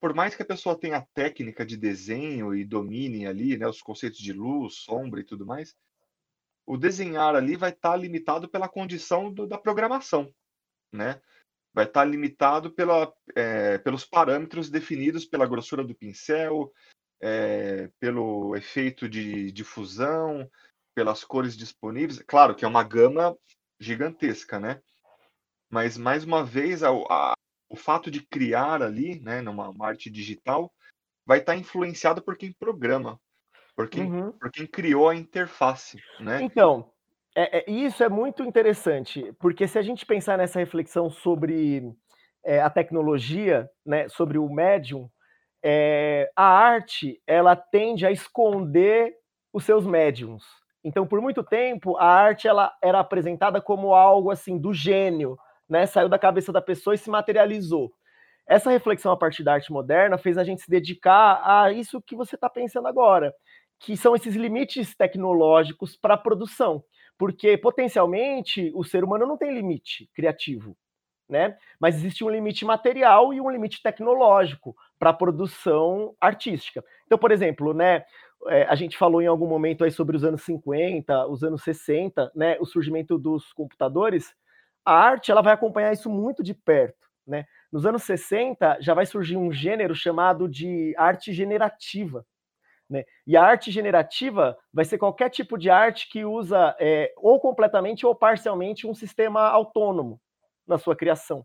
por 0.00 0.12
mais 0.12 0.34
que 0.34 0.42
a 0.42 0.46
pessoa 0.46 0.78
tenha 0.78 0.98
a 0.98 1.06
técnica 1.14 1.64
de 1.64 1.78
desenho 1.78 2.54
e 2.54 2.62
domine 2.62 3.26
ali, 3.26 3.56
né, 3.56 3.66
os 3.66 3.80
conceitos 3.80 4.18
de 4.18 4.34
luz, 4.34 4.74
sombra 4.74 5.20
e 5.20 5.24
tudo 5.24 5.46
mais, 5.46 5.74
o 6.66 6.76
desenhar 6.76 7.34
ali 7.34 7.56
vai 7.56 7.70
estar 7.70 7.92
tá 7.92 7.96
limitado 7.96 8.46
pela 8.46 8.68
condição 8.68 9.32
do, 9.32 9.46
da 9.46 9.56
programação, 9.56 10.30
né? 10.92 11.22
Vai 11.74 11.84
estar 11.84 12.04
limitado 12.04 12.70
pela, 12.70 13.12
é, 13.34 13.78
pelos 13.78 14.04
parâmetros 14.04 14.70
definidos 14.70 15.24
pela 15.24 15.46
grossura 15.46 15.82
do 15.82 15.94
pincel, 15.94 16.72
é, 17.20 17.90
pelo 17.98 18.54
efeito 18.54 19.08
de 19.08 19.50
difusão, 19.50 20.48
pelas 20.94 21.24
cores 21.24 21.56
disponíveis. 21.56 22.22
Claro 22.26 22.54
que 22.54 22.64
é 22.64 22.68
uma 22.68 22.84
gama 22.84 23.36
gigantesca, 23.80 24.60
né? 24.60 24.80
Mas, 25.68 25.98
mais 25.98 26.22
uma 26.22 26.44
vez, 26.44 26.84
a, 26.84 26.90
a, 26.90 27.34
o 27.68 27.74
fato 27.74 28.08
de 28.08 28.24
criar 28.24 28.80
ali, 28.80 29.18
né, 29.18 29.40
numa 29.40 29.74
arte 29.84 30.08
digital, 30.08 30.72
vai 31.26 31.38
estar 31.38 31.56
influenciado 31.56 32.22
por 32.22 32.36
quem 32.36 32.52
programa, 32.52 33.20
por 33.74 33.88
quem, 33.88 34.04
uhum. 34.04 34.32
por 34.32 34.52
quem 34.52 34.66
criou 34.66 35.08
a 35.08 35.16
interface, 35.16 35.98
né? 36.20 36.40
Então, 36.42 36.93
é, 37.34 37.58
é, 37.58 37.70
isso 37.70 38.02
é 38.04 38.08
muito 38.08 38.42
interessante, 38.44 39.32
porque 39.40 39.66
se 39.66 39.78
a 39.78 39.82
gente 39.82 40.06
pensar 40.06 40.38
nessa 40.38 40.58
reflexão 40.58 41.10
sobre 41.10 41.82
é, 42.44 42.60
a 42.60 42.70
tecnologia, 42.70 43.68
né, 43.84 44.08
sobre 44.08 44.38
o 44.38 44.48
médium, 44.48 45.08
é, 45.64 46.30
a 46.36 46.44
arte 46.44 47.20
ela 47.26 47.56
tende 47.56 48.06
a 48.06 48.12
esconder 48.12 49.14
os 49.52 49.64
seus 49.64 49.86
médiums. 49.86 50.44
Então, 50.84 51.06
por 51.06 51.20
muito 51.20 51.42
tempo, 51.42 51.96
a 51.96 52.06
arte 52.06 52.46
ela 52.46 52.72
era 52.82 53.00
apresentada 53.00 53.60
como 53.60 53.94
algo 53.94 54.30
assim 54.30 54.58
do 54.58 54.72
gênio, 54.74 55.38
né? 55.68 55.86
Saiu 55.86 56.08
da 56.10 56.18
cabeça 56.18 56.52
da 56.52 56.60
pessoa 56.60 56.94
e 56.94 56.98
se 56.98 57.10
materializou. 57.10 57.92
essa 58.46 58.70
reflexão 58.70 59.12
a 59.12 59.16
partir 59.16 59.42
da 59.42 59.54
arte 59.54 59.72
moderna 59.72 60.18
fez 60.18 60.36
a 60.38 60.44
gente 60.44 60.62
se 60.62 60.70
dedicar 60.70 61.40
a 61.44 61.72
isso 61.72 62.02
que 62.02 62.16
você 62.16 62.34
está 62.36 62.50
pensando 62.50 62.88
agora, 62.88 63.34
que 63.80 63.96
são 63.96 64.14
esses 64.14 64.36
limites 64.36 64.94
tecnológicos 64.96 65.96
para 65.96 66.14
a 66.14 66.18
produção, 66.18 66.84
porque 67.18 67.56
potencialmente 67.56 68.72
o 68.74 68.84
ser 68.84 69.04
humano 69.04 69.26
não 69.26 69.36
tem 69.36 69.54
limite 69.54 70.10
criativo, 70.14 70.76
né? 71.28 71.56
Mas 71.80 71.96
existe 71.96 72.24
um 72.24 72.28
limite 72.28 72.64
material 72.64 73.32
e 73.32 73.40
um 73.40 73.50
limite 73.50 73.82
tecnológico 73.82 74.76
para 74.98 75.10
a 75.10 75.14
produção 75.14 76.14
artística. 76.20 76.84
Então, 77.06 77.18
por 77.18 77.30
exemplo, 77.30 77.72
né, 77.72 78.04
é, 78.48 78.64
a 78.64 78.74
gente 78.74 78.98
falou 78.98 79.22
em 79.22 79.26
algum 79.26 79.46
momento 79.46 79.84
aí 79.84 79.90
sobre 79.90 80.16
os 80.16 80.24
anos 80.24 80.42
50, 80.42 81.26
os 81.26 81.42
anos 81.42 81.62
60, 81.62 82.30
né, 82.34 82.56
o 82.60 82.66
surgimento 82.66 83.18
dos 83.18 83.52
computadores, 83.52 84.34
a 84.84 84.92
arte 84.92 85.30
ela 85.30 85.42
vai 85.42 85.54
acompanhar 85.54 85.92
isso 85.92 86.10
muito 86.10 86.42
de 86.42 86.52
perto, 86.52 87.08
né? 87.26 87.46
Nos 87.72 87.86
anos 87.86 88.02
60 88.02 88.78
já 88.80 88.92
vai 88.92 89.06
surgir 89.06 89.36
um 89.36 89.50
gênero 89.50 89.94
chamado 89.94 90.48
de 90.48 90.94
arte 90.98 91.32
generativa, 91.32 92.24
né? 92.88 93.04
E 93.26 93.36
a 93.36 93.42
arte 93.42 93.70
generativa 93.70 94.56
vai 94.72 94.84
ser 94.84 94.98
qualquer 94.98 95.30
tipo 95.30 95.56
de 95.56 95.70
arte 95.70 96.08
que 96.08 96.24
usa 96.24 96.76
é, 96.78 97.12
ou 97.16 97.40
completamente 97.40 98.04
ou 98.06 98.14
parcialmente 98.14 98.86
um 98.86 98.94
sistema 98.94 99.42
autônomo 99.48 100.20
na 100.66 100.78
sua 100.78 100.94
criação. 100.94 101.44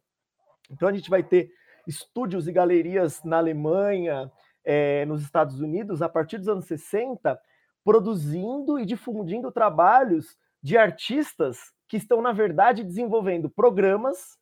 Então 0.69 0.87
a 0.87 0.93
gente 0.93 1.09
vai 1.09 1.23
ter 1.23 1.49
estúdios 1.87 2.47
e 2.47 2.51
galerias 2.51 3.23
na 3.23 3.37
Alemanha, 3.37 4.31
é, 4.63 5.05
nos 5.05 5.23
Estados 5.23 5.59
Unidos, 5.59 6.01
a 6.01 6.09
partir 6.09 6.37
dos 6.37 6.47
anos 6.47 6.65
60, 6.65 7.39
produzindo 7.83 8.77
e 8.77 8.85
difundindo 8.85 9.51
trabalhos 9.51 10.37
de 10.61 10.77
artistas 10.77 11.73
que 11.87 11.97
estão, 11.97 12.21
na 12.21 12.31
verdade, 12.31 12.83
desenvolvendo 12.83 13.49
programas 13.49 14.37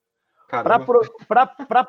para 0.50 0.80
pro, 0.80 1.02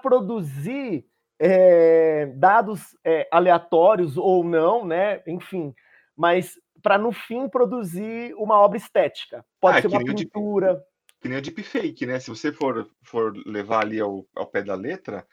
produzir 0.00 1.06
é, 1.38 2.26
dados 2.36 2.96
é, 3.04 3.28
aleatórios 3.30 4.16
ou 4.16 4.42
não, 4.42 4.84
né? 4.84 5.22
Enfim, 5.26 5.74
mas 6.16 6.58
para 6.82 6.98
no 6.98 7.12
fim 7.12 7.48
produzir 7.48 8.34
uma 8.34 8.58
obra 8.58 8.76
estética. 8.76 9.44
Pode 9.60 9.78
ah, 9.78 9.82
ser 9.82 9.88
uma 9.88 10.04
pintura. 10.04 10.74
Deep, 10.74 10.86
que 11.20 11.28
nem 11.28 11.38
o 11.38 11.42
deepfake, 11.42 12.06
né? 12.06 12.20
Se 12.20 12.30
você 12.30 12.52
for, 12.52 12.88
for 13.02 13.34
levar 13.46 13.82
ali 13.82 14.00
ao, 14.00 14.26
ao 14.34 14.46
pé 14.46 14.62
da 14.62 14.74
letra, 14.74 15.26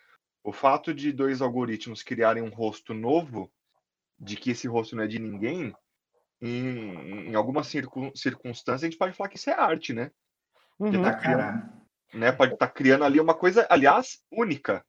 o 0.44 0.52
fato 0.52 0.94
de 0.94 1.12
dois 1.12 1.42
algoritmos 1.42 2.04
criarem 2.04 2.44
um 2.44 2.50
rosto 2.50 2.94
novo, 2.94 3.52
de 4.20 4.36
que 4.36 4.52
esse 4.52 4.68
rosto 4.68 4.96
não 4.96 5.04
é 5.04 5.08
de 5.08 5.20
ninguém, 5.20 5.76
em, 6.42 7.30
em 7.30 7.36
alguma 7.36 7.64
circun, 7.64 8.12
circunstância, 8.16 8.86
a 8.86 8.90
gente 8.90 9.00
pode 9.00 9.16
falar 9.16 9.30
que 9.30 9.38
isso 9.38 9.50
é 9.50 9.54
arte, 9.54 9.94
né? 9.94 10.12
Uhum. 10.80 11.02
Tá 11.02 11.14
criando, 11.14 11.70
né? 12.14 12.32
Pode 12.32 12.54
estar 12.54 12.68
tá 12.68 12.74
criando 12.74 13.06
ali 13.06 13.20
uma 13.20 13.34
coisa, 13.34 13.66
aliás, 13.70 14.22
única. 14.32 14.86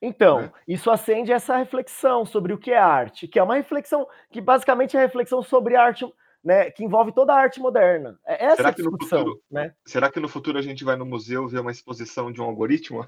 Então, 0.00 0.42
né? 0.42 0.52
isso 0.66 0.90
acende 0.90 1.32
essa 1.32 1.56
reflexão 1.56 2.24
sobre 2.24 2.52
o 2.52 2.58
que 2.58 2.70
é 2.70 2.78
arte, 2.78 3.26
que 3.28 3.38
é 3.38 3.42
uma 3.42 3.54
reflexão 3.54 4.06
que 4.30 4.40
basicamente 4.40 4.96
é 4.96 5.00
a 5.00 5.02
reflexão 5.02 5.42
sobre 5.42 5.76
arte, 5.76 6.04
né, 6.44 6.70
que 6.70 6.84
envolve 6.84 7.12
toda 7.12 7.32
a 7.32 7.38
arte 7.38 7.60
moderna. 7.60 8.18
É 8.26 8.46
essa 8.46 8.56
será 8.56 8.70
discussão, 8.70 9.18
futuro, 9.18 9.42
né? 9.50 9.72
Será 9.84 10.10
que 10.10 10.20
no 10.20 10.28
futuro 10.28 10.58
a 10.58 10.62
gente 10.62 10.84
vai 10.84 10.96
no 10.96 11.06
museu 11.06 11.48
ver 11.48 11.60
uma 11.60 11.72
exposição 11.72 12.30
de 12.30 12.40
um 12.40 12.44
algoritmo? 12.44 13.06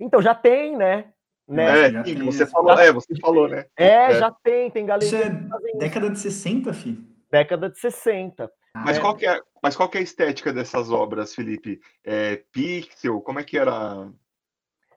Então, 0.00 0.20
já 0.22 0.34
tem, 0.34 0.76
né? 0.76 1.12
né? 1.46 1.86
É, 1.86 2.04
sim, 2.04 2.24
você 2.24 2.46
falou, 2.46 2.78
é, 2.78 2.92
você 2.92 3.14
falou, 3.20 3.48
né? 3.48 3.66
É, 3.76 4.12
é. 4.12 4.18
já 4.18 4.30
tem, 4.30 4.70
tem 4.70 4.86
galera. 4.86 5.04
Isso 5.04 5.16
é 5.16 5.78
década 5.78 6.10
de 6.10 6.18
60, 6.18 6.72
fi. 6.72 6.98
Década 7.30 7.68
de 7.68 7.78
60. 7.78 8.50
Mas, 8.74 8.96
é. 8.96 9.00
qual 9.00 9.16
que 9.16 9.26
é, 9.26 9.40
mas 9.62 9.76
qual 9.76 9.88
que 9.88 9.98
é 9.98 10.00
a 10.00 10.04
estética 10.04 10.52
dessas 10.52 10.90
obras, 10.90 11.34
Felipe? 11.34 11.80
É, 12.04 12.42
pixel? 12.52 13.20
Como 13.20 13.38
é 13.38 13.44
que 13.44 13.58
era? 13.58 14.10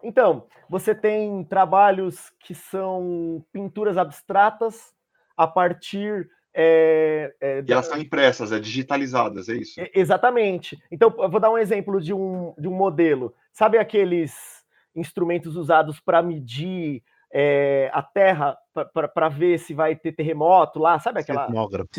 Então, 0.05 0.45
você 0.69 0.93
tem 0.93 1.43
trabalhos 1.45 2.31
que 2.39 2.53
são 2.53 3.43
pinturas 3.51 3.97
abstratas 3.97 4.93
a 5.35 5.47
partir. 5.47 6.29
É, 6.53 7.33
é, 7.41 7.63
e 7.67 7.73
elas 7.73 7.87
são 7.87 7.97
impressas, 7.97 8.51
é 8.51 8.59
digitalizadas, 8.59 9.49
é 9.49 9.55
isso? 9.55 9.81
exatamente. 9.93 10.77
Então, 10.91 11.13
eu 11.17 11.29
vou 11.29 11.39
dar 11.39 11.49
um 11.49 11.57
exemplo 11.57 11.99
de 11.99 12.13
um, 12.13 12.53
de 12.55 12.67
um 12.67 12.73
modelo. 12.73 13.33
Sabe 13.51 13.79
aqueles 13.79 14.63
instrumentos 14.95 15.55
usados 15.55 15.99
para 15.99 16.21
medir 16.21 17.01
é, 17.33 17.89
a 17.91 18.01
Terra 18.01 18.57
para 19.13 19.27
ver 19.27 19.57
se 19.57 19.73
vai 19.73 19.95
ter 19.95 20.11
terremoto 20.13 20.79
lá, 20.79 20.99
sabe 20.99 21.19
aquela 21.19 21.47
sismógrafo. 21.47 21.89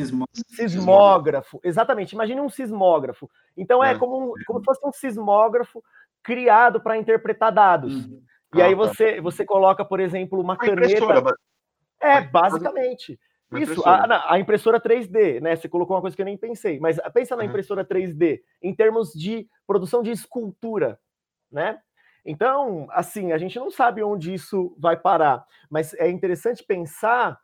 Sismógrafo, 0.48 1.60
exatamente. 1.62 2.12
Imagine 2.12 2.40
um 2.40 2.48
sismógrafo. 2.48 3.28
Então 3.56 3.82
é, 3.82 3.92
é 3.92 3.98
como, 3.98 4.16
um, 4.16 4.32
como 4.46 4.60
se 4.60 4.64
fosse 4.64 4.86
um 4.86 4.92
sismógrafo 4.92 5.82
criado 6.26 6.80
para 6.80 6.98
interpretar 6.98 7.52
dados. 7.52 8.04
Uhum. 8.04 8.20
E 8.56 8.60
ah, 8.60 8.66
aí 8.66 8.72
tá. 8.72 8.76
você 8.76 9.20
você 9.20 9.44
coloca, 9.44 9.84
por 9.84 10.00
exemplo, 10.00 10.40
uma, 10.40 10.54
uma 10.54 10.56
caneta. 10.56 11.36
É, 12.02 12.20
basicamente. 12.20 13.18
Uma 13.48 13.60
Isso, 13.60 13.80
a, 13.86 14.34
a, 14.34 14.40
impressora 14.40 14.80
3D, 14.80 15.40
né? 15.40 15.54
Você 15.54 15.68
colocou 15.68 15.94
uma 15.94 16.00
coisa 16.00 16.16
que 16.16 16.20
eu 16.20 16.26
nem 16.26 16.36
pensei, 16.36 16.80
mas 16.80 16.98
pensa 17.14 17.36
na 17.36 17.44
impressora 17.44 17.84
3D 17.84 18.40
em 18.60 18.74
termos 18.74 19.12
de 19.12 19.46
produção 19.64 20.02
de 20.02 20.10
escultura, 20.10 20.98
né? 21.50 21.78
Então, 22.24 22.88
assim, 22.90 23.30
a 23.30 23.38
gente 23.38 23.56
não 23.56 23.70
sabe 23.70 24.02
onde 24.02 24.34
isso 24.34 24.74
vai 24.80 24.96
parar, 24.96 25.46
mas 25.70 25.94
é 25.94 26.10
interessante 26.10 26.64
pensar 26.64 27.38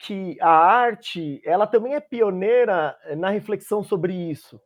que 0.00 0.36
a 0.40 0.50
arte, 0.50 1.40
ela 1.44 1.64
também 1.64 1.94
é 1.94 2.00
pioneira 2.00 2.96
na 3.16 3.30
reflexão 3.30 3.84
sobre 3.84 4.12
isso, 4.12 4.60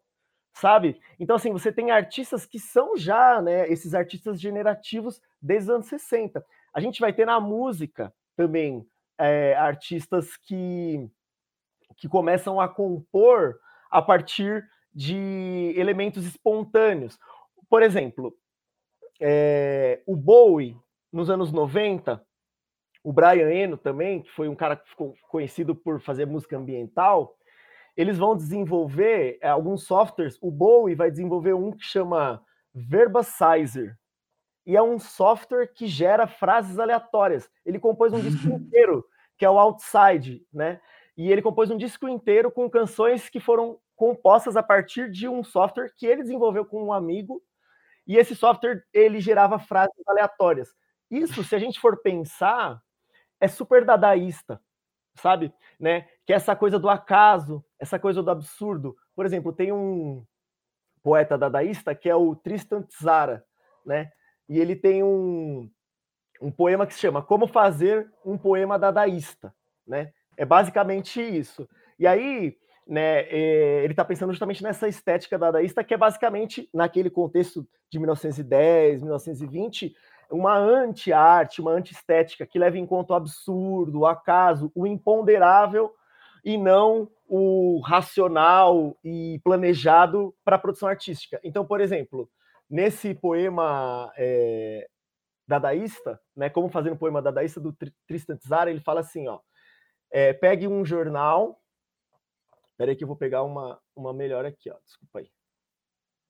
sabe? 0.53 1.01
Então, 1.19 1.37
assim, 1.37 1.53
você 1.53 1.73
tem 1.73 1.91
artistas 1.91 2.45
que 2.47 2.59
são 2.59 2.97
já, 2.97 3.41
né, 3.41 3.69
esses 3.69 3.95
artistas 3.95 4.41
generativos 4.41 5.21
desde 5.41 5.71
os 5.71 5.75
anos 5.77 5.87
60. 5.87 6.45
A 6.73 6.81
gente 6.81 7.01
vai 7.01 7.13
ter 7.13 7.27
na 7.27 7.41
música 7.41 8.13
também 8.37 8.87
é, 9.19 9.55
artistas 9.55 10.37
que, 10.37 11.09
que 11.97 12.09
começam 12.09 12.61
a 12.61 12.69
compor 12.69 13.59
a 13.91 14.01
partir 14.01 14.69
de 14.95 15.75
elementos 15.77 16.25
espontâneos. 16.25 17.19
Por 17.69 17.83
exemplo, 17.83 18.35
é, 19.21 20.03
o 20.07 20.17
Bowie, 20.17 20.77
nos 21.13 21.29
anos 21.31 21.53
90, 21.53 22.25
o 23.03 23.13
Brian 23.13 23.51
Eno 23.51 23.77
também, 23.77 24.23
que 24.23 24.31
foi 24.31 24.49
um 24.49 24.55
cara 24.55 24.77
que 24.77 24.89
ficou 24.89 25.15
conhecido 25.29 25.75
por 25.75 26.01
fazer 26.01 26.27
música 26.27 26.57
ambiental, 26.57 27.37
eles 28.01 28.17
vão 28.17 28.35
desenvolver 28.35 29.39
é, 29.43 29.49
alguns 29.49 29.85
softwares. 29.85 30.39
O 30.41 30.51
Bowie 30.51 30.95
vai 30.95 31.11
desenvolver 31.11 31.53
um 31.53 31.71
que 31.71 31.85
chama 31.85 32.43
Verbasizer. 32.73 33.95
E 34.65 34.75
é 34.75 34.83
um 34.83 34.99
software 34.99 35.67
que 35.67 35.87
gera 35.87 36.27
frases 36.27 36.79
aleatórias. 36.79 37.51
Ele 37.65 37.79
compôs 37.79 38.15
um 38.15 38.21
disco 38.21 38.49
inteiro, 38.49 39.05
que 39.37 39.45
é 39.45 39.51
o 39.51 39.59
Outside, 39.59 40.43
né? 40.51 40.81
E 41.15 41.31
ele 41.31 41.43
compôs 41.43 41.71
um 41.71 41.77
disco 41.77 42.09
inteiro 42.09 42.51
com 42.51 42.71
canções 42.71 43.29
que 43.29 43.39
foram 43.39 43.79
compostas 43.95 44.57
a 44.57 44.63
partir 44.63 45.11
de 45.11 45.29
um 45.29 45.45
software 45.45 45.93
que 45.95 46.07
ele 46.07 46.23
desenvolveu 46.23 46.65
com 46.65 46.83
um 46.83 46.95
amigo 46.95 47.43
e 48.07 48.17
esse 48.17 48.35
software 48.35 48.83
ele 48.95 49.21
gerava 49.21 49.59
frases 49.59 49.93
aleatórias. 50.09 50.71
Isso, 51.11 51.45
se 51.45 51.55
a 51.55 51.59
gente 51.59 51.79
for 51.79 52.01
pensar, 52.01 52.81
é 53.39 53.47
super 53.47 53.85
dadaísta, 53.85 54.59
sabe? 55.21 55.53
Né? 55.79 56.07
Que 56.27 56.33
é 56.33 56.37
essa 56.37 56.57
coisa 56.57 56.79
do 56.79 56.89
acaso, 56.89 57.65
essa 57.79 57.99
coisa 57.99 58.23
do 58.23 58.31
absurdo. 58.31 58.97
Por 59.15 59.25
exemplo, 59.25 59.53
tem 59.53 59.73
um 59.73 60.25
poeta 61.03 61.37
dadaísta 61.39 61.95
que 61.95 62.09
é 62.09 62.15
o 62.15 62.35
Tristan 62.35 62.83
Tzara, 62.83 63.45
né? 63.85 64.11
E 64.49 64.59
ele 64.59 64.75
tem 64.75 65.03
um, 65.03 65.71
um 66.41 66.51
poema 66.51 66.87
que 66.87 66.95
se 66.95 67.01
chama 67.01 67.23
Como 67.23 67.47
Fazer 67.47 68.11
um 68.25 68.37
Poema 68.37 68.79
Dadaísta, 68.79 69.55
né? 69.87 70.13
É 70.37 70.45
basicamente 70.45 71.21
isso. 71.21 71.69
E 71.99 72.07
aí, 72.07 72.57
né, 72.87 73.21
eh, 73.29 73.83
ele 73.85 73.93
está 73.93 74.05
pensando 74.05 74.33
justamente 74.33 74.63
nessa 74.63 74.89
estética 74.89 75.39
dadaísta, 75.39 75.85
que 75.85 75.95
é 75.95 75.97
basicamente, 75.97 76.69
naquele 76.73 77.11
contexto 77.11 77.67
de 77.91 77.99
1910, 77.99 79.03
1920, 79.03 79.95
uma 80.31 80.57
anti-arte, 80.57 81.61
uma 81.61 81.73
anti-estética 81.73 82.47
que 82.47 82.59
leva 82.59 82.79
em 82.79 82.87
conta 82.87 83.13
o 83.13 83.17
absurdo, 83.17 84.01
o 84.01 84.07
acaso, 84.07 84.71
o 84.75 84.87
imponderável 84.87 85.95
e 86.45 86.57
não 86.57 87.11
o 87.29 87.81
racional 87.81 88.97
e 89.05 89.41
planejado 89.45 90.35
para 90.45 90.57
a 90.57 90.59
produção 90.59 90.89
artística. 90.89 91.41
Então, 91.45 91.65
por 91.65 91.81
exemplo, 91.81 92.29
nesse 92.69 93.15
poema 93.15 94.13
é, 94.17 94.89
dadaísta, 95.47 96.21
né, 96.35 96.49
como 96.49 96.69
fazer 96.69 96.91
um 96.91 96.97
poema 96.97 97.21
dadaísta 97.21 97.61
do 97.61 97.77
Tristan 98.07 98.37
Tzara, 98.37 98.71
ele 98.71 98.81
fala 98.81 99.01
assim, 99.01 99.29
ó, 99.29 99.41
é, 100.11 100.33
pegue 100.33 100.67
um 100.67 100.85
jornal 100.85 101.61
Espera 102.81 102.93
aí 102.93 102.97
que 102.97 103.05
eu 103.05 103.09
vou 103.09 103.17
pegar 103.17 103.43
uma, 103.43 103.79
uma 103.95 104.15
melhor 104.15 104.47
aqui, 104.47 104.71
ó. 104.71 104.77
Desculpa 104.87 105.19
aí. 105.19 105.31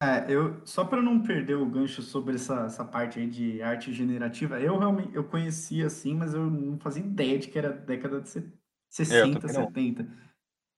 É, 0.02 0.32
eu, 0.32 0.64
só 0.64 0.84
para 0.84 1.02
não 1.02 1.22
perder 1.22 1.56
o 1.56 1.66
gancho 1.68 2.00
sobre 2.00 2.36
essa, 2.36 2.64
essa 2.64 2.84
parte 2.84 3.18
aí 3.18 3.26
de 3.28 3.60
arte 3.60 3.92
generativa, 3.92 4.58
eu 4.58 4.78
realmente 4.78 5.14
eu 5.14 5.24
conhecia 5.24 5.86
assim, 5.86 6.14
mas 6.14 6.32
eu 6.32 6.50
não 6.50 6.78
fazia 6.78 7.04
ideia 7.04 7.38
de 7.38 7.48
que 7.48 7.58
era 7.58 7.70
década 7.70 8.20
de 8.22 8.30
60, 8.88 9.46
é, 9.46 9.52
70. 9.52 10.08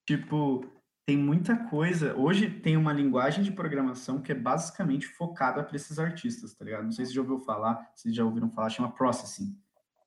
Tipo, 0.04 0.66
tem 1.06 1.16
muita 1.16 1.56
coisa. 1.56 2.16
Hoje 2.16 2.50
tem 2.50 2.76
uma 2.76 2.92
linguagem 2.92 3.44
de 3.44 3.52
programação 3.52 4.20
que 4.20 4.32
é 4.32 4.34
basicamente 4.34 5.06
focada 5.06 5.62
para 5.62 5.76
esses 5.76 5.98
artistas, 6.00 6.54
tá 6.54 6.64
ligado? 6.64 6.84
Não 6.84 6.92
sei 6.92 7.06
se 7.06 7.14
já 7.14 7.20
ouviu 7.20 7.38
falar, 7.38 7.92
se 7.94 8.12
já 8.12 8.24
ouviram 8.24 8.50
falar, 8.50 8.70
chama 8.70 8.92
Processing. 8.92 9.56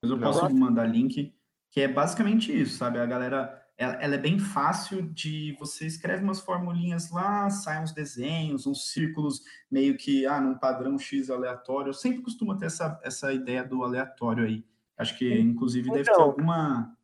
Mas 0.01 0.11
eu 0.11 0.17
Não. 0.17 0.31
posso 0.31 0.53
mandar 0.53 0.85
link, 0.85 1.33
que 1.71 1.81
é 1.81 1.87
basicamente 1.87 2.51
isso, 2.57 2.77
sabe? 2.77 2.99
A 2.99 3.05
galera, 3.05 3.64
ela, 3.77 3.93
ela 3.95 4.15
é 4.15 4.17
bem 4.17 4.39
fácil 4.39 5.01
de 5.01 5.55
você 5.59 5.85
escreve 5.85 6.23
umas 6.23 6.39
formulinhas 6.39 7.11
lá, 7.11 7.49
saem 7.49 7.83
uns 7.83 7.91
desenhos, 7.91 8.65
uns 8.65 8.91
círculos 8.91 9.41
meio 9.69 9.97
que 9.97 10.25
ah, 10.25 10.39
num 10.39 10.57
padrão 10.57 10.97
X 10.97 11.29
aleatório. 11.29 11.89
Eu 11.89 11.93
sempre 11.93 12.21
costumo 12.21 12.57
ter 12.57 12.67
essa, 12.67 12.99
essa 13.03 13.33
ideia 13.33 13.63
do 13.63 13.83
aleatório 13.83 14.45
aí. 14.45 14.63
Acho 14.97 15.17
que, 15.17 15.33
inclusive, 15.39 15.89
deve 15.91 16.05
ter 16.05 16.11
Então, 16.11 16.23
alguma. 16.23 16.97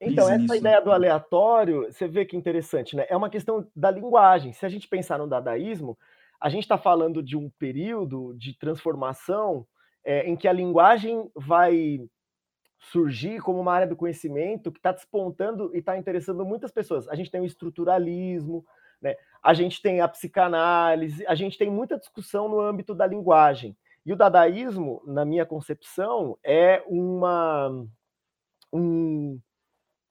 Então, 0.00 0.28
essa 0.28 0.38
nisso. 0.38 0.54
ideia 0.54 0.80
do 0.80 0.92
aleatório, 0.92 1.92
você 1.92 2.06
vê 2.06 2.24
que 2.24 2.36
interessante, 2.36 2.94
né? 2.94 3.06
É 3.08 3.16
uma 3.16 3.30
questão 3.30 3.66
da 3.74 3.90
linguagem. 3.90 4.52
Se 4.52 4.64
a 4.64 4.68
gente 4.68 4.86
pensar 4.86 5.18
no 5.18 5.26
dadaísmo, 5.26 5.98
a 6.40 6.48
gente 6.48 6.62
está 6.62 6.78
falando 6.78 7.22
de 7.22 7.36
um 7.36 7.50
período 7.58 8.34
de 8.36 8.56
transformação 8.56 9.66
é, 10.04 10.28
em 10.28 10.36
que 10.36 10.46
a 10.46 10.52
linguagem 10.52 11.28
vai 11.34 12.00
surgir 12.90 13.40
como 13.40 13.60
uma 13.60 13.72
área 13.72 13.86
do 13.86 13.96
conhecimento 13.96 14.70
que 14.70 14.78
está 14.78 14.92
despontando 14.92 15.70
e 15.74 15.78
está 15.78 15.96
interessando 15.96 16.44
muitas 16.44 16.70
pessoas. 16.70 17.08
A 17.08 17.14
gente 17.14 17.30
tem 17.30 17.40
o 17.40 17.46
estruturalismo, 17.46 18.64
né? 19.00 19.16
a 19.42 19.54
gente 19.54 19.80
tem 19.80 20.00
a 20.00 20.08
psicanálise, 20.08 21.26
a 21.26 21.34
gente 21.34 21.58
tem 21.58 21.70
muita 21.70 21.98
discussão 21.98 22.48
no 22.48 22.60
âmbito 22.60 22.94
da 22.94 23.06
linguagem. 23.06 23.76
E 24.04 24.12
o 24.12 24.16
dadaísmo, 24.16 25.02
na 25.06 25.24
minha 25.24 25.46
concepção, 25.46 26.38
é 26.44 26.82
uma. 26.86 27.86
Um, 28.72 29.40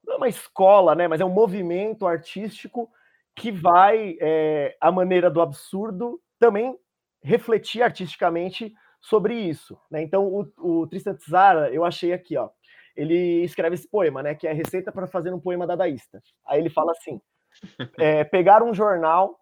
não 0.04 0.14
é 0.14 0.16
uma 0.16 0.28
escola, 0.28 0.94
né? 0.94 1.06
Mas 1.06 1.20
é 1.20 1.24
um 1.24 1.30
movimento 1.30 2.06
artístico 2.06 2.90
que 3.36 3.50
vai, 3.52 4.16
é, 4.20 4.76
à 4.80 4.90
maneira 4.90 5.30
do 5.30 5.40
absurdo, 5.40 6.20
também 6.38 6.76
refletir 7.22 7.82
artisticamente 7.82 8.74
sobre 9.00 9.34
isso. 9.34 9.78
Né? 9.90 10.02
Então, 10.02 10.26
o, 10.26 10.80
o 10.82 10.86
Tristan 10.86 11.14
Tzara, 11.14 11.70
eu 11.70 11.84
achei 11.84 12.12
aqui, 12.12 12.36
ó, 12.36 12.48
ele 12.96 13.42
escreve 13.44 13.74
esse 13.74 13.88
poema, 13.88 14.22
né? 14.22 14.34
Que 14.34 14.46
é 14.46 14.50
a 14.50 14.54
receita 14.54 14.92
para 14.92 15.06
fazer 15.06 15.32
um 15.32 15.40
poema 15.40 15.66
dadaísta. 15.66 16.22
Aí 16.46 16.60
ele 16.60 16.70
fala 16.70 16.92
assim: 16.92 17.20
é, 17.98 18.24
pegar 18.24 18.62
um 18.62 18.74
jornal, 18.74 19.38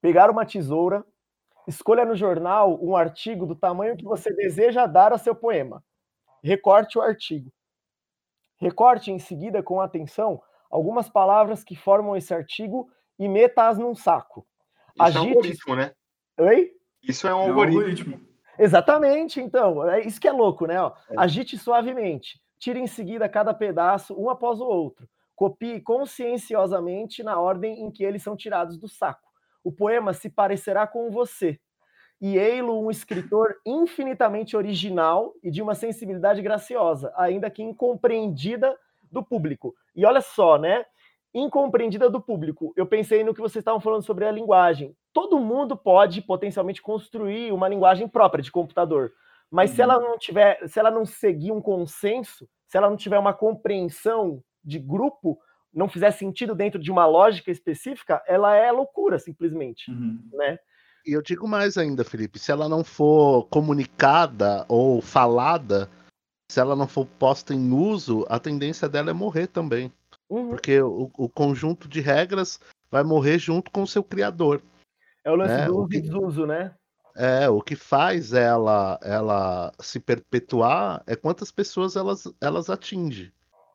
pegar 0.00 0.30
uma 0.30 0.46
tesoura, 0.46 1.04
escolha 1.66 2.04
no 2.04 2.14
jornal 2.14 2.78
um 2.82 2.96
artigo 2.96 3.46
do 3.46 3.54
tamanho 3.54 3.96
que 3.96 4.04
você 4.04 4.32
deseja 4.34 4.86
dar 4.86 5.12
a 5.12 5.18
seu 5.18 5.34
poema. 5.34 5.82
Recorte 6.42 6.98
o 6.98 7.02
artigo. 7.02 7.50
Recorte 8.60 9.10
em 9.10 9.18
seguida 9.18 9.62
com 9.62 9.80
atenção 9.80 10.40
algumas 10.70 11.08
palavras 11.08 11.62
que 11.62 11.76
formam 11.76 12.16
esse 12.16 12.34
artigo 12.34 12.88
e 13.18 13.28
meta-as 13.28 13.78
num 13.78 13.94
saco. 13.94 14.46
Isso 14.96 15.18
é 15.18 15.20
um 15.20 15.28
algoritmo, 15.28 15.76
né? 15.76 15.92
Oi? 16.38 16.72
Isso 17.02 17.28
é 17.28 17.34
um 17.34 17.42
É 17.42 17.48
algoritmo. 17.48 18.20
Exatamente, 18.58 19.40
então. 19.40 19.88
É 19.88 20.00
isso 20.00 20.20
que 20.20 20.28
é 20.28 20.32
louco, 20.32 20.66
né? 20.66 20.80
ó. 20.80 20.92
É. 21.10 21.14
Agite 21.16 21.58
suavemente. 21.58 22.40
Tire 22.64 22.80
em 22.80 22.86
seguida 22.86 23.28
cada 23.28 23.52
pedaço, 23.52 24.18
um 24.18 24.30
após 24.30 24.58
o 24.58 24.64
outro. 24.64 25.06
Copie 25.36 25.82
conscienciosamente 25.82 27.22
na 27.22 27.38
ordem 27.38 27.82
em 27.82 27.90
que 27.90 28.02
eles 28.02 28.22
são 28.22 28.34
tirados 28.34 28.78
do 28.78 28.88
saco. 28.88 29.28
O 29.62 29.70
poema 29.70 30.14
se 30.14 30.30
parecerá 30.30 30.86
com 30.86 31.10
você. 31.10 31.60
E 32.18 32.38
ei-lo 32.38 32.82
um 32.82 32.90
escritor 32.90 33.56
infinitamente 33.66 34.56
original 34.56 35.34
e 35.42 35.50
de 35.50 35.60
uma 35.60 35.74
sensibilidade 35.74 36.40
graciosa, 36.40 37.12
ainda 37.18 37.50
que 37.50 37.62
incompreendida 37.62 38.74
do 39.12 39.22
público. 39.22 39.74
E 39.94 40.06
olha 40.06 40.22
só, 40.22 40.56
né? 40.56 40.86
Incompreendida 41.34 42.08
do 42.08 42.18
público. 42.18 42.72
Eu 42.74 42.86
pensei 42.86 43.22
no 43.22 43.34
que 43.34 43.42
vocês 43.42 43.60
estavam 43.60 43.78
falando 43.78 44.04
sobre 44.04 44.24
a 44.24 44.32
linguagem. 44.32 44.96
Todo 45.12 45.38
mundo 45.38 45.76
pode 45.76 46.22
potencialmente 46.22 46.80
construir 46.80 47.52
uma 47.52 47.68
linguagem 47.68 48.08
própria 48.08 48.42
de 48.42 48.50
computador. 48.50 49.12
Mas 49.54 49.70
se 49.70 49.76
Uhum. 49.80 49.84
ela 49.90 50.00
não 50.00 50.18
tiver, 50.18 50.68
se 50.68 50.80
ela 50.80 50.90
não 50.90 51.06
seguir 51.06 51.52
um 51.52 51.60
consenso, 51.62 52.48
se 52.66 52.76
ela 52.76 52.90
não 52.90 52.96
tiver 52.96 53.18
uma 53.20 53.32
compreensão 53.32 54.42
de 54.64 54.80
grupo, 54.80 55.38
não 55.72 55.88
fizer 55.88 56.10
sentido 56.10 56.56
dentro 56.56 56.80
de 56.80 56.90
uma 56.90 57.06
lógica 57.06 57.52
específica, 57.52 58.20
ela 58.26 58.56
é 58.56 58.72
loucura, 58.72 59.16
simplesmente, 59.20 59.90
Uhum. 59.92 60.18
né? 60.32 60.58
E 61.06 61.12
eu 61.12 61.22
digo 61.22 61.46
mais 61.46 61.76
ainda, 61.78 62.02
Felipe, 62.02 62.38
se 62.38 62.50
ela 62.50 62.68
não 62.68 62.82
for 62.82 63.44
comunicada 63.48 64.64
ou 64.68 65.00
falada, 65.00 65.88
se 66.50 66.58
ela 66.58 66.74
não 66.74 66.88
for 66.88 67.06
posta 67.06 67.54
em 67.54 67.72
uso, 67.72 68.26
a 68.28 68.40
tendência 68.40 68.88
dela 68.88 69.10
é 69.10 69.12
morrer 69.12 69.46
também. 69.46 69.92
Uhum. 70.28 70.48
Porque 70.50 70.80
o, 70.80 71.10
o 71.16 71.28
conjunto 71.28 71.86
de 71.88 72.00
regras 72.00 72.58
vai 72.90 73.04
morrer 73.04 73.38
junto 73.38 73.70
com 73.70 73.82
o 73.82 73.86
seu 73.86 74.02
criador. 74.02 74.60
É 75.22 75.30
o 75.30 75.36
lance 75.36 75.54
É, 75.54 75.66
do 75.66 75.74
o 75.76 75.78
uso 75.80 75.88
que- 75.90 75.98
e 75.98 76.00
desuso, 76.00 76.44
né? 76.46 76.74
É, 77.16 77.48
o 77.48 77.62
que 77.62 77.76
faz 77.76 78.32
ela 78.32 78.98
ela 79.00 79.72
se 79.78 80.00
perpetuar 80.00 81.02
é 81.06 81.14
quantas 81.14 81.50
pessoas 81.52 81.94
elas, 81.94 82.24
elas 82.40 82.68
atingem. 82.68 83.32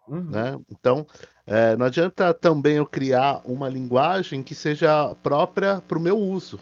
Uhum. 0.10 0.32
né? 0.32 0.60
Então, 0.70 1.06
é, 1.46 1.76
não 1.78 1.86
adianta 1.86 2.34
também 2.34 2.78
eu 2.78 2.86
criar 2.86 3.42
uma 3.46 3.70
linguagem 3.70 4.42
que 4.42 4.56
seja 4.56 5.14
própria 5.16 5.82
para 5.82 5.98
o 5.98 6.02
meu 6.02 6.18
uso. 6.18 6.60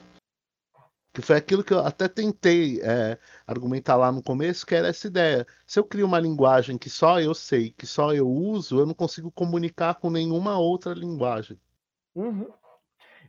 Que 1.13 1.21
foi 1.21 1.37
aquilo 1.37 1.63
que 1.63 1.73
eu 1.73 1.79
até 1.79 2.07
tentei 2.07 2.79
é, 2.81 3.17
argumentar 3.47 3.95
lá 3.95 4.11
no 4.11 4.21
começo, 4.21 4.65
que 4.65 4.75
era 4.75 4.89
essa 4.89 5.07
ideia. 5.07 5.47
Se 5.65 5.79
eu 5.79 5.83
crio 5.83 6.05
uma 6.05 6.19
linguagem 6.19 6.77
que 6.77 6.89
só 6.89 7.19
eu 7.19 7.33
sei, 7.33 7.71
que 7.71 7.87
só 7.87 8.13
eu 8.13 8.29
uso, 8.29 8.79
eu 8.79 8.85
não 8.85 8.93
consigo 8.93 9.31
comunicar 9.31 9.95
com 9.95 10.11
nenhuma 10.11 10.59
outra 10.59 10.93
linguagem. 10.93 11.59
Uhum. 12.13 12.47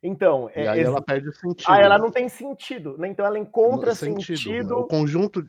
Então, 0.02 0.50
E 0.54 0.60
é, 0.60 0.68
aí 0.68 0.78
ex- 0.80 0.88
ela 0.88 1.02
perde 1.02 1.28
o 1.28 1.32
sentido. 1.32 1.70
ah, 1.70 1.80
ela 1.80 1.98
não 1.98 2.10
tem 2.10 2.28
sentido, 2.28 2.96
né? 2.98 3.08
Então 3.08 3.24
ela 3.26 3.38
encontra 3.38 3.90
No 3.90 3.96
sentido. 3.96 4.38
sentido. 4.38 4.78
O 4.78 4.86
conjunto, 4.86 5.48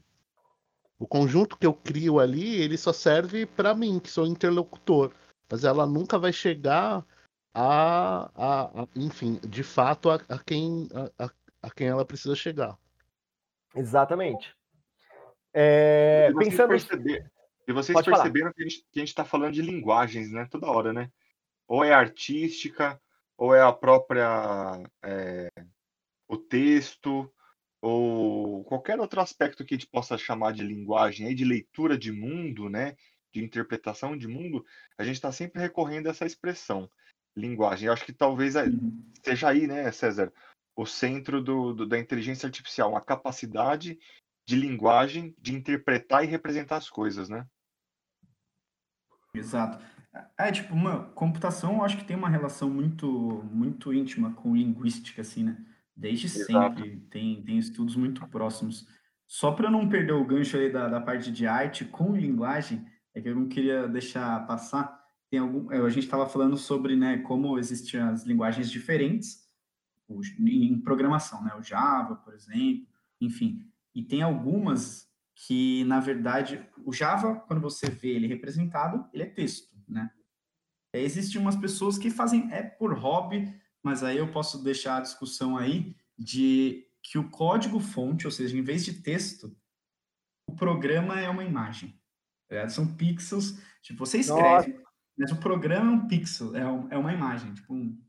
o 0.97 1.08
conjunto 1.08 1.58
que 1.58 1.66
eu 1.68 1.74
crio 1.74 2.20
ali, 2.20 2.56
ele 2.62 2.78
só 2.78 2.91
serve 2.91 3.45
para 3.45 3.74
mim, 3.76 4.00
que 4.00 4.10
sou 4.10 4.26
interlocutor. 4.26 5.12
Mas 5.52 5.64
ela 5.64 5.86
nunca 5.86 6.18
vai 6.18 6.32
chegar 6.34 7.06
a, 7.54 8.30
a- 8.36 8.82
a- 8.84 8.88
enfim, 8.95 9.39
de 9.47 9.64
fato, 9.64 10.10
a, 10.10 10.16
a 10.30 10.39
quem, 10.39 10.88
a, 11.18 11.26
a- 11.64 11.70
quem 11.72 11.88
ela 11.88 12.06
precisa 12.06 12.36
chegar. 12.36 12.78
Exatamente. 13.76 14.56
É, 15.54 16.28
E 16.30 16.34
vocês, 16.34 16.50
pensando. 16.50 16.70
perceber- 16.70 17.32
e 17.68 17.74
vocês 17.74 17.93
Pode 17.93 18.10
falar. 18.10 18.24
perceberam 18.24 18.54
que 18.54 18.62
a 18.62 18.68
gente, 18.68 18.86
que 18.91 19.00
a 19.00 19.06
gente 19.06 19.16
tá 19.16 19.26
falando 19.26 19.54
de 19.54 19.62
linguagens, 19.62 20.32
né? 20.32 20.47
Toda 20.50 20.68
hora, 20.68 20.93
né? 20.93 21.12
Ou 21.68 21.84
é 21.84 21.93
artística, 21.93 23.00
ou 23.40 23.56
é 23.56 23.62
a 23.62 23.72
própria. 23.72 24.28
é, 25.02 25.50
o 26.28 26.38
texto, 26.38 27.32
ou 27.82 28.64
qualquer 28.66 29.00
outro 29.00 29.22
aspecto 29.22 29.66
que 29.66 29.74
a 29.74 29.78
gente 29.78 29.90
possa 29.90 30.18
chamar 30.18 30.52
de 30.54 30.62
linguagem, 30.62 31.26
aí, 31.26 31.34
de 31.34 31.46
leitura 31.46 31.98
de 31.98 32.12
mundo, 32.12 32.70
né? 32.70 32.96
De 33.34 33.44
interpretação 33.44 34.18
de 34.18 34.28
mundo, 34.28 34.66
a 34.98 35.04
gente 35.04 35.16
está 35.16 35.32
sempre 35.32 35.62
recorrendo 35.62 36.08
a 36.08 36.10
essa 36.12 36.26
expressão, 36.26 36.90
linguagem. 37.36 37.88
Eu 37.88 37.94
acho 37.94 38.06
que 38.06 38.14
talvez 38.14 38.56
Uhum. 38.56 39.12
seja 39.24 39.50
aí, 39.50 39.66
né, 39.66 39.92
César, 39.92 40.34
o 40.76 40.86
centro 40.86 41.42
do, 41.42 41.74
do- 41.74 41.88
da 41.88 41.98
inteligência 41.98 42.48
artificial, 42.48 42.92
uma 42.92 43.02
capacidade 43.02 43.98
de 44.48 44.56
linguagem 44.56 45.34
de 45.38 45.54
interpretar 45.56 46.24
e 46.24 46.28
representar 46.28 46.78
as 46.78 46.90
coisas, 46.90 47.30
né? 47.30 47.46
Exato. 49.34 49.99
É, 50.38 50.52
tipo, 50.52 50.74
uma 50.74 51.06
computação, 51.16 51.76
eu 51.76 51.84
acho 51.84 51.98
que 51.98 52.06
tem 52.06 52.16
uma 52.16 52.30
relação 52.30 52.70
muito, 52.70 53.44
muito 53.52 53.94
íntima 53.94 54.34
com 54.34 54.56
linguística, 54.56 55.22
assim, 55.22 55.44
né? 55.44 55.58
Desde 55.96 56.28
Exato. 56.28 56.78
sempre, 56.78 56.98
tem, 57.10 57.42
tem 57.44 57.58
estudos 57.58 57.96
muito 57.96 58.26
próximos. 58.28 58.88
Só 59.28 59.52
para 59.52 59.70
não 59.70 59.88
perder 59.88 60.14
o 60.14 60.26
gancho 60.26 60.58
aí 60.58 60.72
da, 60.72 60.88
da 60.88 61.02
parte 61.02 61.32
de 61.32 61.46
arte 61.46 61.86
com 61.86 62.16
linguagem, 62.16 62.86
é 63.14 63.22
que 63.22 63.30
eu 63.30 63.36
não 63.36 63.48
queria 63.48 63.88
deixar 63.88 64.46
passar. 64.48 65.00
Tem 65.30 65.40
algum, 65.40 65.72
é, 65.72 65.78
a 65.78 65.90
gente 65.90 66.06
estava 66.06 66.28
falando 66.28 66.58
sobre, 66.58 66.96
né, 66.96 67.18
como 67.20 67.60
existem 67.60 68.00
as 68.00 68.24
linguagens 68.24 68.72
diferentes 68.72 69.48
o- 70.08 70.22
em 70.40 70.80
programação, 70.80 71.44
né? 71.44 71.54
O 71.56 71.62
Java, 71.62 72.16
por 72.16 72.34
exemplo, 72.34 72.88
enfim. 73.22 73.64
E 73.94 74.04
tem 74.04 74.22
algumas 74.22 75.08
que, 75.36 75.84
na 75.86 76.00
verdade, 76.00 76.66
o 76.84 76.92
Java, 76.92 77.36
quando 77.36 77.62
você 77.62 77.90
vê 77.90 78.10
ele 78.10 78.28
representado, 78.28 79.08
ele 79.14 79.24
é 79.24 79.26
texto, 79.28 79.70
né? 79.90 80.12
É, 80.94 81.02
Existem 81.02 81.40
umas 81.42 81.56
pessoas 81.56 81.98
que 81.98 82.10
fazem, 82.10 82.52
é 82.52 82.64
por 82.64 82.94
hobby, 82.94 83.54
mas 83.84 84.04
aí 84.04 84.18
eu 84.18 84.32
posso 84.32 84.64
deixar 84.64 84.98
a 84.98 85.02
discussão 85.02 85.58
aí 85.58 85.96
de 86.18 86.86
que 87.02 87.18
o 87.18 87.30
código-fonte, 87.30 88.26
ou 88.26 88.32
seja, 88.32 88.58
em 88.58 88.62
vez 88.62 88.84
de 88.84 89.02
texto, 89.02 89.56
o 90.48 90.56
programa 90.56 91.20
é 91.20 91.30
uma 91.30 91.44
imagem. 91.44 91.98
tá? 92.48 92.68
São 92.68 92.96
pixels, 92.96 93.60
tipo, 93.82 94.00
você 94.06 94.18
escreve, 94.20 94.84
mas 95.18 95.32
o 95.32 95.38
programa 95.40 95.92
é 95.92 95.96
um 95.96 96.08
pixel, 96.08 96.56
é, 96.56 96.66
um- 96.70 96.88
é 96.92 96.98
uma 96.98 97.14
imagem, 97.14 97.54
tipo 97.54 97.74
um, 97.74 98.02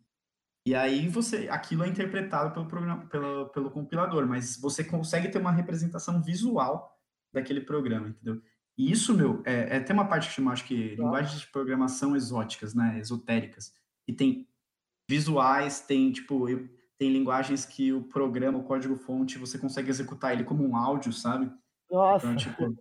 e 0.67 0.75
aí 0.75 1.09
você, 1.09 1.49
aquilo 1.49 1.85
é 1.85 1.89
interpretado 1.89 2.53
pelo 2.55 2.67
programa, 2.67 3.07
pelo, 3.09 3.49
pelo 3.51 3.71
compilador, 3.71 4.27
mas 4.27 4.57
você 4.59 4.83
consegue 4.85 5.29
ter 5.29 5.39
uma 5.39 5.53
representação 5.53 6.23
visual 6.23 6.99
daquele 7.33 7.61
programa, 7.61 8.09
entendeu? 8.09 8.43
E 8.81 8.91
isso, 8.91 9.15
meu, 9.15 9.43
é, 9.45 9.77
é 9.77 9.81
tem 9.81 9.93
uma 9.93 10.09
parte 10.09 10.29
que 10.29 10.35
chama, 10.35 10.53
acho 10.53 10.65
que, 10.65 10.95
linguagens 10.95 11.39
de 11.39 11.47
programação 11.49 12.17
exóticas, 12.17 12.73
né, 12.73 12.99
esotéricas, 12.99 13.75
e 14.09 14.13
tem 14.15 14.49
visuais, 15.07 15.83
tem 15.83 16.11
tipo, 16.11 16.47
tem 16.97 17.13
linguagens 17.13 17.67
que 17.67 17.93
o 17.93 18.05
programa, 18.05 18.57
o 18.57 18.65
código-fonte, 18.65 19.37
você 19.37 19.59
consegue 19.59 19.91
executar 19.91 20.33
ele 20.33 20.45
como 20.45 20.67
um 20.67 20.75
áudio, 20.75 21.13
sabe? 21.13 21.53
Nossa. 21.91 22.27
Então, 22.27 22.37
tipo, 22.37 22.75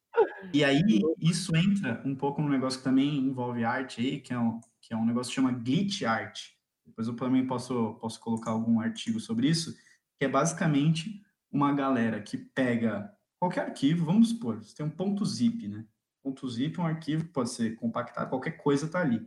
e 0.53 0.63
aí 0.63 0.79
isso 1.19 1.53
entra 1.53 2.01
um 2.05 2.15
pouco 2.15 2.41
no 2.41 2.47
negócio 2.47 2.79
que 2.79 2.85
também 2.85 3.17
envolve 3.17 3.65
arte 3.65 3.99
aí, 3.99 4.21
que 4.21 4.31
é 4.31 4.39
um, 4.39 4.61
que 4.81 4.93
é 4.93 4.95
um 4.95 5.05
negócio 5.05 5.31
que 5.31 5.35
chama 5.35 5.51
glitch 5.51 6.03
art. 6.03 6.39
Depois 6.85 7.09
eu 7.09 7.15
também 7.17 7.45
posso, 7.45 7.95
posso 7.95 8.21
colocar 8.21 8.51
algum 8.51 8.79
artigo 8.79 9.19
sobre 9.19 9.49
isso, 9.49 9.75
que 10.17 10.23
é 10.23 10.29
basicamente 10.29 11.21
uma 11.51 11.73
galera 11.73 12.21
que 12.21 12.37
pega 12.37 13.13
qualquer 13.39 13.61
arquivo, 13.61 14.05
vamos 14.05 14.29
supor, 14.29 14.57
você 14.57 14.75
tem 14.75 14.85
um 14.85 14.89
ponto 14.89 15.25
zip, 15.25 15.67
né? 15.67 15.85
Ponto 16.21 16.47
zip 16.49 16.77
é 16.77 16.83
um 16.83 16.85
arquivo 16.85 17.23
que 17.23 17.31
pode 17.31 17.49
ser 17.49 17.75
compactado, 17.75 18.29
qualquer 18.29 18.51
coisa 18.51 18.85
está 18.85 19.01
ali. 19.01 19.25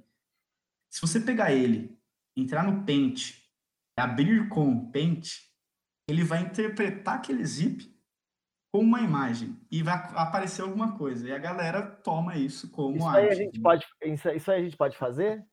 Se 0.91 1.01
você 1.01 1.19
pegar 1.19 1.53
ele, 1.53 1.99
entrar 2.37 2.63
no 2.63 2.85
Paint, 2.85 3.35
abrir 3.97 4.49
com 4.49 4.71
o 4.71 4.93
Paint, 4.93 5.31
ele 6.09 6.23
vai 6.23 6.43
interpretar 6.43 7.17
aquele 7.17 7.45
zip 7.45 7.91
com 8.73 8.81
uma 8.81 9.01
imagem 9.01 9.59
e 9.71 9.83
vai 9.83 9.95
aparecer 10.15 10.63
alguma 10.63 10.97
coisa. 10.97 11.29
E 11.29 11.33
a 11.33 11.39
galera 11.39 11.83
toma 11.83 12.37
isso 12.37 12.71
como 12.71 12.97
isso 12.97 13.07
arte. 13.07 13.19
Aí 13.19 13.29
a 13.29 13.35
gente 13.35 13.61
pode, 13.61 13.87
isso, 14.03 14.29
isso 14.31 14.51
aí 14.51 14.61
a 14.61 14.65
gente 14.65 14.77
pode 14.77 14.97
fazer? 14.97 15.47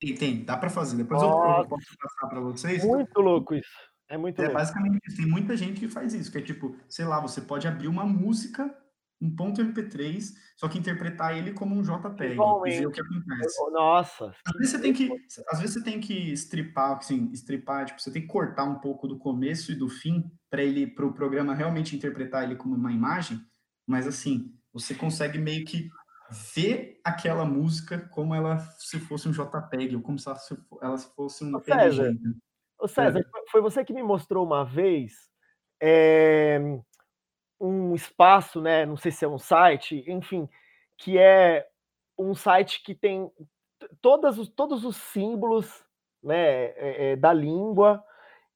Tem, 0.00 0.14
tem 0.14 0.44
dá 0.44 0.56
para 0.56 0.68
fazer. 0.68 0.96
Depois 0.96 1.22
eu, 1.22 1.28
eu, 1.28 1.68
posso 1.68 1.96
passar 1.98 2.28
para 2.28 2.40
vocês. 2.40 2.84
Muito 2.84 3.18
louco 3.20 3.54
isso. 3.54 3.85
É 4.08 4.16
muito 4.16 4.40
é. 4.40 4.52
Basicamente, 4.52 5.16
tem 5.16 5.26
muita 5.26 5.56
gente 5.56 5.80
que 5.80 5.88
faz 5.88 6.14
isso, 6.14 6.30
que 6.30 6.38
é 6.38 6.42
tipo, 6.42 6.76
sei 6.88 7.04
lá, 7.04 7.20
você 7.20 7.40
pode 7.40 7.66
abrir 7.66 7.88
uma 7.88 8.04
música 8.04 8.74
um 9.20 9.34
ponto 9.34 9.62
MP3, 9.62 10.34
só 10.56 10.68
que 10.68 10.78
interpretar 10.78 11.36
ele 11.36 11.52
como 11.52 11.74
um 11.74 11.82
JPEG 11.82 12.34
e 12.66 12.70
ver 12.78 12.86
o 12.86 12.90
que 12.90 13.00
acontece. 13.00 13.70
Nossa. 13.70 14.34
Às 14.46 14.52
vezes 14.58 14.70
você 14.72 14.80
tem 14.80 14.92
que, 14.92 15.10
às 15.50 15.58
vezes 15.58 15.74
você 15.74 15.82
tem 15.82 16.00
que 16.00 16.32
stripar, 16.32 16.98
assim, 16.98 17.30
stripar, 17.32 17.86
tipo, 17.86 18.00
você 18.00 18.10
tem 18.10 18.22
que 18.22 18.28
cortar 18.28 18.64
um 18.64 18.78
pouco 18.78 19.08
do 19.08 19.18
começo 19.18 19.72
e 19.72 19.74
do 19.74 19.88
fim 19.88 20.30
para 20.50 20.62
ele, 20.62 20.86
para 20.86 21.06
o 21.06 21.14
programa 21.14 21.54
realmente 21.54 21.96
interpretar 21.96 22.44
ele 22.44 22.56
como 22.56 22.74
uma 22.74 22.92
imagem. 22.92 23.40
Mas 23.86 24.06
assim, 24.06 24.54
você 24.72 24.94
consegue 24.94 25.38
meio 25.38 25.64
que 25.64 25.88
ver 26.54 27.00
aquela 27.04 27.44
música 27.44 27.98
como 28.10 28.34
ela 28.34 28.58
se 28.78 28.98
fosse 28.98 29.28
um 29.28 29.32
JPEG 29.32 29.96
ou 29.96 30.02
como 30.02 30.18
se 30.18 30.28
ela, 30.28 30.98
se, 30.98 31.14
fosse 31.14 31.44
um 31.44 31.58
PNG. 31.60 32.18
César, 32.82 32.84
Ô 32.84 32.88
César, 32.88 33.18
é. 33.20 33.50
foi 33.50 33.60
você 33.60 33.84
que 33.84 33.92
me 33.92 34.02
mostrou 34.02 34.44
uma 34.44 34.64
vez 34.64 35.12
é, 35.80 36.58
um 37.60 37.94
espaço, 37.94 38.60
né? 38.60 38.84
Não 38.84 38.96
sei 38.96 39.10
se 39.10 39.24
é 39.24 39.28
um 39.28 39.38
site, 39.38 40.04
enfim, 40.06 40.48
que 40.98 41.18
é 41.18 41.66
um 42.18 42.34
site 42.34 42.82
que 42.82 42.94
tem 42.94 43.30
todas 44.00 44.38
os, 44.38 44.48
todos 44.48 44.84
os 44.84 44.96
símbolos 44.96 45.84
né, 46.22 46.36
é, 46.36 47.12
é, 47.12 47.16
da 47.16 47.32
língua, 47.32 48.02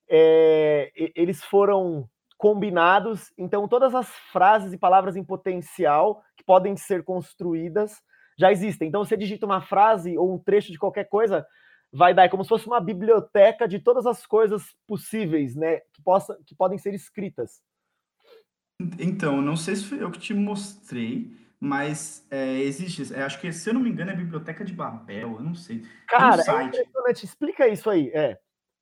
é, 0.09 0.91
eles 1.15 1.45
foram 1.45 2.09
combinados, 2.37 3.33
então 3.37 3.69
todas 3.69 3.95
as 3.95 4.09
frases 4.33 4.73
e 4.73 4.79
palavras 4.79 5.15
em 5.15 5.23
potencial 5.23 6.23
que 6.37 6.43
podem 6.43 6.75
ser 6.75 7.05
construídas 7.05 8.03
já 8.41 8.51
existem. 8.51 8.89
Então, 8.89 9.05
você 9.05 9.17
digita 9.17 9.45
uma 9.45 9.61
frase 9.61 10.17
ou 10.17 10.35
um 10.35 10.39
trecho 10.39 10.73
de 10.73 10.79
qualquer 10.79 11.05
coisa, 11.05 11.47
vai 11.93 12.15
dar 12.15 12.25
é 12.25 12.29
como 12.29 12.43
se 12.43 12.49
fosse 12.49 12.67
uma 12.67 12.81
biblioteca 12.81 13.67
de 13.67 13.79
todas 13.79 14.07
as 14.07 14.27
coisas 14.27 14.75
possíveis, 14.87 15.55
né, 15.55 15.81
que, 15.93 16.03
possa, 16.03 16.39
que 16.47 16.55
podem 16.55 16.79
ser 16.79 16.95
escritas. 16.95 17.61
Então, 18.99 19.43
não 19.43 19.57
sei 19.57 19.77
se 19.77 19.85
foi 19.85 20.03
eu 20.03 20.11
que 20.11 20.19
te 20.19 20.33
mostrei, 20.33 21.37
mas 21.59 22.27
é, 22.31 22.61
existe, 22.61 23.13
é, 23.13 23.23
acho 23.23 23.39
que, 23.39 23.53
se 23.53 23.69
eu 23.69 23.75
não 23.75 23.83
me 23.83 23.91
engano, 23.91 24.11
é 24.11 24.15
a 24.15 24.17
Biblioteca 24.17 24.65
de 24.65 24.73
Babel, 24.73 25.35
eu 25.35 25.43
não 25.43 25.55
sei. 25.55 25.85
Cara, 26.09 26.43
um 26.51 26.61
é 26.61 26.65
impressionante. 26.65 27.25
Explica 27.27 27.69
isso 27.69 27.91
aí, 27.91 28.09
é. 28.15 28.39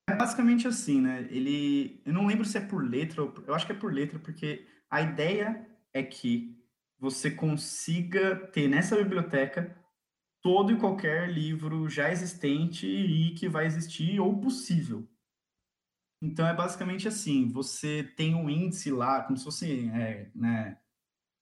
É 0.08 0.14
basicamente 0.14 0.68
assim, 0.68 1.00
né? 1.00 1.26
Ele, 1.30 2.00
eu 2.06 2.12
não 2.12 2.26
lembro 2.26 2.44
se 2.44 2.56
é 2.56 2.60
por 2.60 2.88
letra, 2.88 3.28
eu 3.46 3.54
acho 3.54 3.66
que 3.66 3.72
é 3.72 3.74
por 3.74 3.92
letra, 3.92 4.18
porque 4.18 4.64
a 4.88 5.02
ideia 5.02 5.66
é 5.92 6.02
que 6.02 6.56
você 6.98 7.30
consiga 7.30 8.36
ter 8.36 8.68
nessa 8.68 8.96
biblioteca 8.96 9.76
todo 10.48 10.72
e 10.72 10.78
qualquer 10.78 11.30
livro 11.30 11.90
já 11.90 12.10
existente 12.10 12.86
e 12.86 13.34
que 13.34 13.50
vai 13.50 13.66
existir 13.66 14.18
ou 14.18 14.40
possível. 14.40 15.06
Então 16.22 16.46
é 16.46 16.54
basicamente 16.54 17.06
assim, 17.06 17.52
você 17.52 18.02
tem 18.16 18.34
um 18.34 18.48
índice 18.48 18.90
lá, 18.90 19.22
como 19.24 19.36
se 19.36 19.44
fosse 19.44 19.90
é, 19.90 20.30
né, 20.34 20.78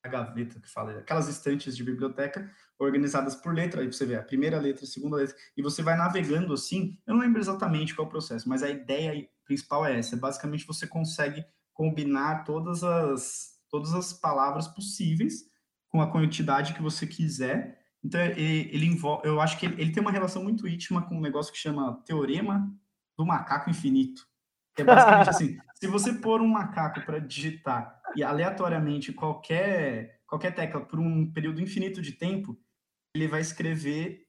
a 0.05 0.09
gaveta 0.09 0.59
que 0.59 0.69
fala, 0.69 0.99
aquelas 0.99 1.29
estantes 1.29 1.77
de 1.77 1.85
biblioteca 1.85 2.53
organizadas 2.81 3.37
por 3.37 3.55
letra, 3.55 3.81
aí 3.81 3.87
você 3.87 4.05
vê 4.05 4.17
a 4.17 4.25
primeira 4.25 4.59
letra, 4.59 4.83
a 4.83 4.89
segunda 4.89 5.19
letra, 5.19 5.37
e 5.57 5.63
você 5.63 5.85
vai 5.85 5.97
navegando 5.97 6.53
assim, 6.53 6.99
eu 7.07 7.15
não 7.15 7.21
lembro 7.21 7.41
exatamente 7.41 7.95
qual 7.95 8.07
é 8.07 8.09
o 8.09 8.11
processo, 8.11 8.49
mas 8.49 8.65
a 8.65 8.71
ideia 8.71 9.25
principal 9.45 9.87
é 9.87 9.97
essa, 9.97 10.17
é 10.17 10.19
basicamente 10.19 10.67
você 10.67 10.85
consegue 10.85 11.47
combinar 11.73 12.43
todas 12.43 12.83
as, 12.83 13.53
todas 13.71 13.95
as 13.95 14.13
palavras 14.13 14.67
possíveis 14.67 15.45
com 15.89 16.03
a 16.03 16.11
quantidade 16.11 16.75
que 16.75 16.83
você 16.83 17.07
quiser, 17.07 17.86
então 18.05 18.21
ele, 18.21 18.71
ele 18.73 18.87
envolve, 18.87 19.27
eu 19.27 19.41
acho 19.41 19.59
que 19.59 19.67
ele, 19.67 19.81
ele 19.81 19.93
tem 19.93 20.01
uma 20.01 20.13
relação 20.13 20.43
muito 20.43 20.67
íntima 20.67 21.03
com 21.03 21.17
um 21.17 21.21
negócio 21.21 21.53
que 21.53 21.59
chama 21.59 22.03
Teorema 22.05 22.73
do 23.17 23.27
Macaco 23.27 23.71
Infinito, 23.71 24.27
é 24.77 24.85
basicamente 24.85 25.31
assim, 25.31 25.59
se 25.75 25.87
você 25.87 26.13
pôr 26.13 26.41
um 26.41 26.49
macaco 26.49 27.01
para 27.03 27.19
digitar 27.19 28.01
e 28.15 28.23
aleatoriamente 28.23 29.13
qualquer, 29.13 30.21
qualquer 30.27 30.55
tecla 30.55 30.81
por 30.81 30.99
um 30.99 31.31
período 31.33 31.61
infinito 31.61 32.03
de 32.03 32.13
tempo, 32.13 32.59
ele 33.15 33.27
vai 33.27 33.41
escrever 33.41 34.27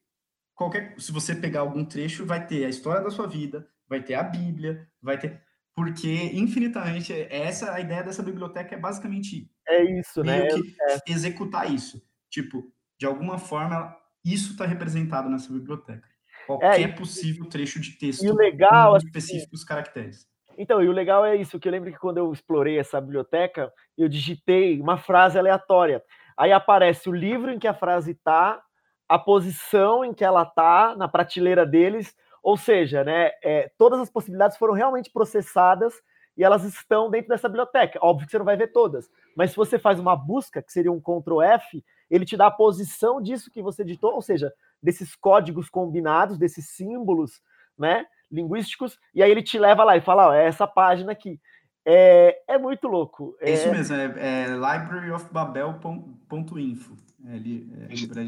qualquer. 0.55 0.95
Se 0.99 1.11
você 1.11 1.35
pegar 1.35 1.61
algum 1.61 1.85
trecho, 1.85 2.25
vai 2.25 2.45
ter 2.45 2.65
a 2.65 2.69
história 2.69 3.01
da 3.01 3.11
sua 3.11 3.27
vida, 3.27 3.67
vai 3.87 4.01
ter 4.01 4.15
a 4.15 4.23
Bíblia, 4.23 4.87
vai 5.01 5.17
ter. 5.17 5.41
Porque 5.75 6.11
infinitamente, 6.33 7.13
essa 7.13 7.73
a 7.73 7.79
ideia 7.79 8.03
dessa 8.03 8.23
biblioteca 8.23 8.73
é 8.73 8.79
basicamente 8.79 9.51
é 9.67 9.99
isso, 9.99 10.23
né? 10.23 10.47
É. 10.47 11.11
executar 11.11 11.71
isso. 11.71 12.01
Tipo, 12.29 12.73
de 12.99 13.05
alguma 13.05 13.37
forma, 13.37 13.95
isso 14.23 14.51
está 14.51 14.65
representado 14.65 15.29
nessa 15.29 15.51
biblioteca. 15.51 16.07
Qualquer 16.45 16.81
é, 16.81 16.87
possível 16.87 17.45
trecho 17.45 17.79
de 17.79 17.91
texto 17.97 18.23
e 18.23 18.29
o 18.29 18.35
legal, 18.35 18.91
com 18.91 18.97
específicos 18.97 19.59
assim, 19.59 19.67
caracteres. 19.67 20.27
Então, 20.57 20.81
e 20.81 20.87
o 20.87 20.91
legal 20.91 21.25
é 21.25 21.35
isso, 21.35 21.59
que 21.59 21.67
eu 21.67 21.71
lembro 21.71 21.91
que 21.91 21.99
quando 21.99 22.17
eu 22.17 22.31
explorei 22.31 22.79
essa 22.79 22.99
biblioteca, 22.99 23.71
eu 23.97 24.09
digitei 24.09 24.81
uma 24.81 24.97
frase 24.97 25.37
aleatória. 25.37 26.01
Aí 26.35 26.51
aparece 26.51 27.09
o 27.09 27.13
livro 27.13 27.51
em 27.51 27.59
que 27.59 27.67
a 27.67 27.73
frase 27.73 28.11
está, 28.11 28.61
a 29.07 29.19
posição 29.19 30.03
em 30.03 30.13
que 30.13 30.23
ela 30.23 30.43
está 30.43 30.95
na 30.95 31.07
prateleira 31.07 31.65
deles, 31.65 32.15
ou 32.41 32.57
seja, 32.57 33.03
né, 33.03 33.31
é, 33.43 33.71
todas 33.77 33.99
as 33.99 34.09
possibilidades 34.09 34.57
foram 34.57 34.73
realmente 34.73 35.11
processadas 35.11 35.93
e 36.35 36.43
elas 36.43 36.63
estão 36.63 37.09
dentro 37.09 37.29
dessa 37.29 37.49
biblioteca. 37.49 37.99
Óbvio 38.01 38.25
que 38.25 38.31
você 38.31 38.37
não 38.37 38.45
vai 38.45 38.57
ver 38.57 38.71
todas, 38.71 39.09
mas 39.35 39.51
se 39.51 39.57
você 39.57 39.77
faz 39.77 39.99
uma 39.99 40.15
busca, 40.15 40.61
que 40.61 40.71
seria 40.71 40.91
um 40.91 41.01
Ctrl 41.01 41.41
F, 41.41 41.83
ele 42.09 42.25
te 42.25 42.37
dá 42.37 42.47
a 42.47 42.51
posição 42.51 43.21
disso 43.21 43.51
que 43.51 43.61
você 43.61 43.83
digitou, 43.83 44.13
ou 44.13 44.21
seja, 44.21 44.51
desses 44.81 45.15
códigos 45.15 45.69
combinados, 45.69 46.37
desses 46.37 46.69
símbolos, 46.69 47.41
né? 47.77 48.05
linguísticos, 48.31 48.97
e 49.13 49.21
aí 49.23 49.29
ele 49.31 49.41
te 49.41 49.57
leva 49.57 49.83
lá 49.83 49.97
e 49.97 50.01
fala, 50.01 50.27
ó, 50.27 50.33
é 50.33 50.45
essa 50.45 50.67
página 50.67 51.13
aqui. 51.13 51.39
É, 51.85 52.41
é 52.47 52.57
muito 52.57 52.87
louco. 52.87 53.35
É, 53.39 53.53
isso 53.53 53.69
mesmo, 53.71 53.95
é, 53.95 54.13
é 54.17 54.47
libraryofbabel.info. 54.47 56.95
É, 57.25 57.37
é, 57.37 57.39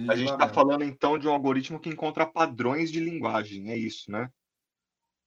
a 0.09 0.15
gente 0.15 0.31
está 0.31 0.47
falando 0.47 0.83
então 0.83 1.17
de 1.17 1.27
um 1.27 1.31
algoritmo 1.31 1.79
que 1.79 1.89
encontra 1.89 2.25
padrões 2.25 2.89
de 2.91 3.01
linguagem, 3.01 3.69
é 3.69 3.77
isso, 3.77 4.09
né? 4.11 4.29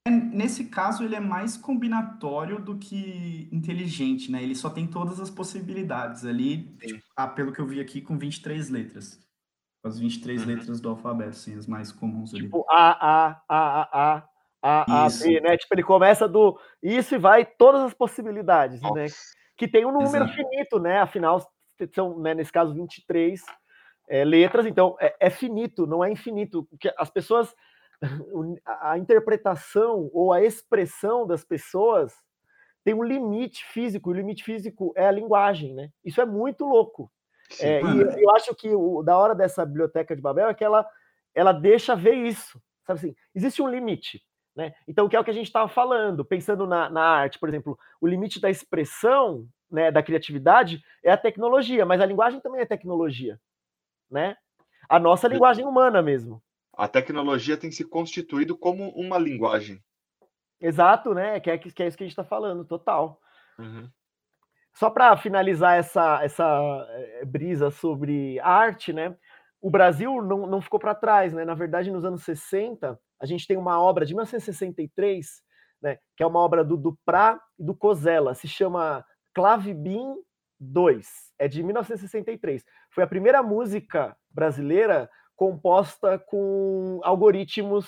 É, 0.07 0.11
nesse 0.11 0.65
caso, 0.65 1.05
ele 1.05 1.15
é 1.15 1.21
mais 1.21 1.57
combinatório 1.57 2.59
do 2.61 2.77
que 2.77 3.49
inteligente, 3.53 4.31
né? 4.31 4.43
Ele 4.43 4.55
só 4.55 4.69
tem 4.69 4.87
todas 4.87 5.21
as 5.21 5.31
possibilidades 5.31 6.25
ali, 6.25 6.65
tipo, 6.79 7.03
ah, 7.17 7.29
pelo 7.29 7.53
que 7.53 7.61
eu 7.61 7.67
vi 7.67 7.81
aqui, 7.81 8.01
com 8.01 8.19
23 8.19 8.69
letras. 8.69 9.21
As 9.85 9.99
23 9.99 10.43
uhum. 10.43 10.49
letras 10.49 10.81
do 10.81 10.91
alfabeto, 10.91 11.31
assim, 11.31 11.57
as 11.57 11.67
mais 11.67 11.91
comuns 11.91 12.33
ali. 12.33 12.45
Tipo 12.45 12.65
A, 12.71 12.93
A, 12.93 13.43
A, 13.49 13.49
A, 13.49 13.89
A, 13.93 14.29
a, 14.63 15.07
a, 15.07 15.09
B, 15.09 15.41
né? 15.41 15.57
Tipo, 15.57 15.75
ele 15.75 15.83
começa 15.83 16.29
do 16.29 16.59
isso 16.83 17.15
e 17.17 17.19
vai 17.19 17.45
todas 17.45 17.83
as 17.83 17.95
possibilidades, 17.95 18.81
né? 18.81 18.89
Nossa. 18.89 19.01
né? 19.01 19.07
Que 19.57 19.67
tem 19.67 19.85
um 19.85 19.93
número 19.93 20.25
Exato. 20.25 20.35
finito, 20.35 20.79
né? 20.79 21.01
Afinal, 21.01 21.41
são, 21.95 22.19
né, 22.21 22.35
nesse 22.35 22.53
caso, 22.53 22.75
23 22.75 23.43
é, 24.09 24.25
letras, 24.25 24.67
então 24.67 24.97
é, 25.01 25.15
é, 25.19 25.31
finito, 25.31 25.87
não 25.87 26.05
é 26.05 26.11
infinito. 26.11 26.69
As 26.97 27.11
pessoas, 27.11 27.55
a 28.67 28.99
interpretação 28.99 30.11
ou 30.13 30.33
a 30.33 30.43
expressão 30.43 31.27
das 31.27 31.45
pessoas 31.45 32.13
tem 32.85 32.95
um 32.95 33.05
limite 33.05 33.65
físico, 33.67 34.11
e 34.11 34.13
o 34.13 34.17
limite 34.17 34.43
físico 34.43 34.93
é 34.97 35.07
a 35.07 35.13
linguagem, 35.13 35.73
né? 35.75 35.91
Isso 36.05 36.21
é 36.21 36.27
muito 36.27 36.65
louco. 36.65 37.11
Sim, 37.51 37.65
é, 37.65 37.81
e 37.83 38.25
eu 38.25 38.31
acho 38.35 38.55
que 38.55 38.71
o 38.71 39.03
da 39.03 39.17
hora 39.17 39.35
dessa 39.35 39.65
biblioteca 39.65 40.17
de 40.17 40.23
Babel 40.23 40.49
é 40.49 40.55
que 40.55 40.65
ela, 40.65 40.85
ela 41.35 41.53
deixa 41.53 41.95
ver 41.95 42.15
isso. 42.15 42.61
Sabe 42.85 42.99
assim, 42.99 43.15
existe 43.35 43.63
um 43.63 43.69
limite. 43.69 44.23
Né? 44.55 44.75
Então, 44.87 45.09
que 45.09 45.17
é 45.17 45.21
o 45.21 45.25
que 45.25 45.31
a 45.31 45.35
gente 45.35 45.47
estava 45.47 45.69
falando, 45.69 46.25
pensando 46.25 46.67
na, 46.67 46.91
na, 46.91 47.03
arte, 47.03 47.39
por 47.39 47.49
exemplo, 47.49 47.79
o 48.01 48.07
limite 48.07 48.39
da 48.39 48.51
expressão, 48.51 49.47
né, 49.71 49.91
da 49.91 50.03
criatividade 50.03 50.83
é 51.03 51.11
a 51.11 51.17
tecnologia, 51.17 51.87
mas 51.87 52.01
a 52.03 52.07
linguagem 52.07 52.39
também 52.41 52.61
é 52.61 52.67
tecnologia, 52.67 53.41
né? 54.11 54.37
A 54.91 54.99
nossa 54.99 55.27
linguagem 55.27 55.65
humana 55.65 56.03
mesmo. 56.03 56.43
A 56.75 56.89
tecnologia 56.89 57.57
tem 57.57 57.71
se 57.71 57.85
constituído 57.85 58.57
como 58.57 58.89
uma 58.91 59.19
linguagem. 59.19 59.83
Exato, 60.61 61.13
né? 61.13 61.41
Que 61.41 61.51
é, 61.51 61.59
que 61.59 61.83
é 61.83 61.87
isso 61.87 61.97
que 61.97 62.05
a 62.05 62.07
gente 62.07 62.13
está 62.13 62.25
falando, 62.25 62.65
total. 62.65 63.21
Uhum. 63.59 63.89
Só 64.75 64.89
para 64.89 65.17
finalizar 65.17 65.77
essa, 65.77 66.23
essa 66.23 66.45
eh, 66.91 67.25
brisa 67.27 67.71
sobre 67.71 68.41
arte, 68.41 68.93
né? 68.93 69.15
O 69.61 69.71
Brasil 69.71 70.23
não, 70.23 70.47
não 70.47 70.61
ficou 70.63 70.81
para 70.81 70.95
trás, 70.95 71.33
né? 71.33 71.45
Na 71.45 71.55
verdade, 71.55 71.91
nos 71.91 72.05
anos 72.05 72.23
60, 72.25 72.99
a 73.21 73.27
gente 73.27 73.47
tem 73.47 73.57
uma 73.57 73.81
obra 73.81 74.07
de 74.07 74.15
1963, 74.15 75.43
né? 75.83 75.99
Que 76.17 76.23
é 76.23 76.27
uma 76.27 76.41
obra 76.41 76.65
do 76.65 76.77
Duprá 76.77 77.39
e 77.59 77.65
do 77.65 77.75
Cozella, 77.75 78.35
se 78.35 78.49
chama 78.49 79.05
Clavibim 79.35 80.15
2, 80.59 81.07
é 81.39 81.49
de 81.49 81.63
1963. 81.63 82.65
Foi 82.91 83.05
a 83.05 83.07
primeira 83.07 83.43
música 83.43 84.17
brasileira 84.31 85.11
composta 85.43 86.21
com 86.21 87.01
algoritmos 87.03 87.85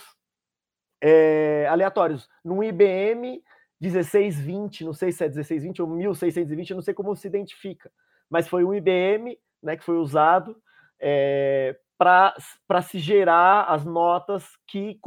é, 1.01 1.69
aleatórios, 1.71 2.29
num 2.45 2.65
IBM 2.65 3.41
1620, 3.81 4.85
não 4.85 4.93
sei 4.93 5.13
se 5.13 5.23
é 5.23 5.29
1620 5.29 5.81
ou 5.81 5.89
1620, 5.89 6.75
não 6.75 6.83
sei 6.83 6.93
como 6.93 7.15
se 7.15 7.29
identifica, 7.29 7.93
mas 8.29 8.49
foi 8.49 8.65
um 8.65 8.75
IBM 8.75 9.39
né, 9.63 9.77
que 9.77 9.85
foi 9.85 9.95
usado 9.99 10.61
é, 11.01 11.79
para 11.97 12.83
se 12.83 12.99
gerar 12.99 13.67
as 13.67 13.85
notas 13.85 14.45
que 14.67 14.99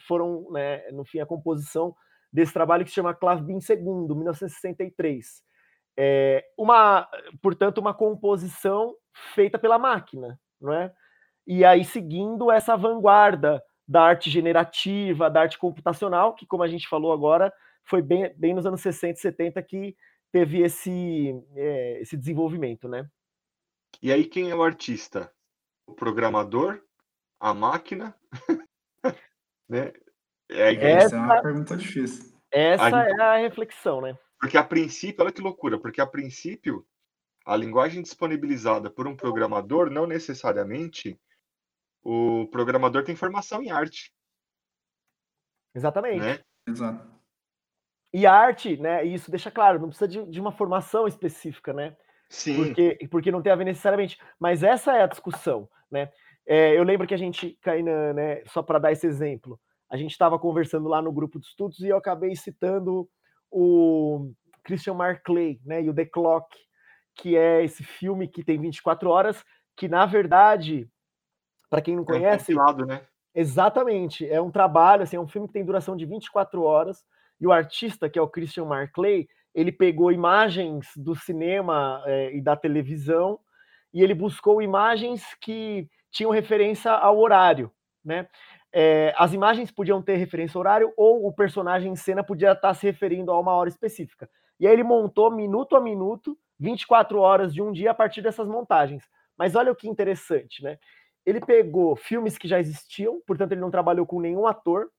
foram, 0.00 0.50
né, 0.50 0.90
no 0.90 1.04
fim, 1.04 1.20
a 1.20 1.26
composição 1.26 1.94
desse 2.32 2.52
trabalho 2.52 2.82
que 2.82 2.90
se 2.90 2.96
chama 2.96 3.14
Clavbin 3.14 3.60
II, 3.60 3.76
1963. 3.78 5.40
É, 5.96 6.44
uma, 6.58 7.08
portanto, 7.40 7.78
uma 7.78 7.94
composição 7.94 8.92
feita 9.36 9.56
pela 9.56 9.78
máquina, 9.78 10.36
não 10.60 10.72
é? 10.72 10.92
E 11.46 11.64
aí 11.64 11.84
seguindo 11.84 12.50
essa 12.50 12.76
vanguarda 12.76 13.62
da 13.86 14.02
arte 14.02 14.30
generativa, 14.30 15.28
da 15.28 15.42
arte 15.42 15.58
computacional, 15.58 16.34
que, 16.34 16.46
como 16.46 16.62
a 16.62 16.68
gente 16.68 16.88
falou 16.88 17.12
agora, 17.12 17.52
foi 17.84 18.00
bem, 18.00 18.32
bem 18.36 18.54
nos 18.54 18.64
anos 18.64 18.80
60 18.80 19.18
e 19.18 19.20
70 19.20 19.62
que 19.62 19.96
teve 20.32 20.62
esse, 20.62 21.34
é, 21.54 22.00
esse 22.00 22.16
desenvolvimento, 22.16 22.88
né? 22.88 23.06
E 24.00 24.10
aí, 24.10 24.24
quem 24.24 24.50
é 24.50 24.54
o 24.54 24.62
artista? 24.62 25.30
O 25.86 25.94
programador? 25.94 26.80
A 27.38 27.52
máquina? 27.52 28.16
né? 29.68 29.92
É, 30.50 30.74
essa, 30.74 31.06
essa, 31.06 31.16
é 31.16 31.18
uma 31.18 31.42
pergunta 31.42 31.76
difícil. 31.76 32.32
Essa 32.50 32.84
a 32.84 33.08
gente... 33.08 33.20
é 33.20 33.24
a 33.24 33.36
reflexão, 33.36 34.00
né? 34.00 34.16
Porque 34.40 34.56
a 34.56 34.64
princípio, 34.64 35.22
olha 35.22 35.32
que 35.32 35.40
loucura, 35.40 35.78
porque 35.78 36.00
a 36.00 36.06
princípio, 36.06 36.86
a 37.44 37.56
linguagem 37.56 38.02
disponibilizada 38.02 38.90
por 38.90 39.06
um 39.06 39.16
programador 39.16 39.90
não 39.90 40.06
necessariamente 40.06 41.18
o 42.02 42.46
programador 42.48 43.04
tem 43.04 43.16
formação 43.16 43.62
em 43.62 43.70
arte. 43.70 44.12
Exatamente. 45.74 46.20
Né? 46.20 46.40
Exato. 46.66 47.10
E 48.12 48.26
a 48.26 48.32
arte, 48.32 48.76
né? 48.76 49.06
E 49.06 49.14
isso 49.14 49.30
deixa 49.30 49.50
claro, 49.50 49.80
não 49.80 49.88
precisa 49.88 50.08
de, 50.08 50.24
de 50.26 50.40
uma 50.40 50.52
formação 50.52 51.06
específica, 51.06 51.72
né? 51.72 51.96
Sim. 52.28 52.56
Porque, 52.56 53.08
porque 53.10 53.30
não 53.30 53.42
tem 53.42 53.52
a 53.52 53.56
ver 53.56 53.64
necessariamente. 53.64 54.18
Mas 54.38 54.62
essa 54.62 54.96
é 54.96 55.02
a 55.02 55.06
discussão, 55.06 55.68
né? 55.90 56.10
É, 56.46 56.76
eu 56.76 56.82
lembro 56.82 57.06
que 57.06 57.14
a 57.14 57.18
gente, 57.18 57.56
Kainan, 57.62 58.14
né, 58.14 58.42
só 58.46 58.62
para 58.62 58.78
dar 58.78 58.92
esse 58.92 59.06
exemplo, 59.06 59.60
a 59.88 59.96
gente 59.96 60.10
estava 60.10 60.38
conversando 60.38 60.88
lá 60.88 61.00
no 61.00 61.12
grupo 61.12 61.38
de 61.38 61.46
estudos 61.46 61.78
e 61.80 61.88
eu 61.88 61.96
acabei 61.96 62.34
citando 62.34 63.08
o 63.50 64.32
Christian 64.64 64.94
Marclay, 64.94 65.60
né, 65.64 65.82
e 65.82 65.88
o 65.88 65.94
The 65.94 66.06
Clock, 66.06 66.56
que 67.14 67.36
é 67.36 67.62
esse 67.62 67.84
filme 67.84 68.26
que 68.26 68.42
tem 68.42 68.58
24 68.58 69.08
horas, 69.08 69.44
que 69.76 69.88
na 69.88 70.04
verdade 70.04 70.88
para 71.72 71.80
quem 71.80 71.96
não 71.96 72.04
conhece. 72.04 72.52
É 72.52 72.62
um 72.62 72.84
né? 72.84 73.00
Exatamente. 73.34 74.28
É 74.28 74.38
um 74.42 74.50
trabalho, 74.50 75.04
assim, 75.04 75.16
é 75.16 75.20
um 75.20 75.26
filme 75.26 75.46
que 75.48 75.54
tem 75.54 75.64
duração 75.64 75.96
de 75.96 76.04
24 76.04 76.62
horas. 76.62 77.02
E 77.40 77.46
o 77.46 77.50
artista, 77.50 78.10
que 78.10 78.18
é 78.18 78.22
o 78.22 78.28
Christian 78.28 78.66
Marclay, 78.66 79.26
ele 79.54 79.72
pegou 79.72 80.12
imagens 80.12 80.86
do 80.94 81.14
cinema 81.14 82.02
é, 82.04 82.36
e 82.36 82.42
da 82.42 82.54
televisão 82.54 83.40
e 83.92 84.02
ele 84.02 84.14
buscou 84.14 84.60
imagens 84.60 85.24
que 85.40 85.88
tinham 86.10 86.30
referência 86.30 86.92
ao 86.92 87.18
horário, 87.18 87.72
né? 88.04 88.28
É, 88.70 89.14
as 89.16 89.32
imagens 89.32 89.70
podiam 89.70 90.02
ter 90.02 90.16
referência 90.16 90.58
ao 90.58 90.60
horário 90.60 90.92
ou 90.94 91.26
o 91.26 91.32
personagem 91.32 91.90
em 91.90 91.96
cena 91.96 92.22
podia 92.22 92.52
estar 92.52 92.72
se 92.74 92.86
referindo 92.86 93.30
a 93.30 93.40
uma 93.40 93.52
hora 93.52 93.68
específica. 93.68 94.28
E 94.60 94.66
aí 94.66 94.72
ele 94.74 94.82
montou 94.82 95.30
minuto 95.30 95.74
a 95.74 95.80
minuto, 95.80 96.36
24 96.58 97.18
horas 97.18 97.52
de 97.52 97.62
um 97.62 97.72
dia 97.72 97.90
a 97.90 97.94
partir 97.94 98.20
dessas 98.20 98.46
montagens. 98.46 99.04
Mas 99.38 99.54
olha 99.54 99.72
o 99.72 99.76
que 99.76 99.88
interessante, 99.88 100.62
né? 100.62 100.78
Ele 101.24 101.40
pegou 101.40 101.96
filmes 101.96 102.36
que 102.36 102.48
já 102.48 102.58
existiam, 102.58 103.20
portanto 103.26 103.52
ele 103.52 103.60
não 103.60 103.70
trabalhou 103.70 104.06
com 104.06 104.20
nenhum 104.20 104.46
ator, 104.46 104.90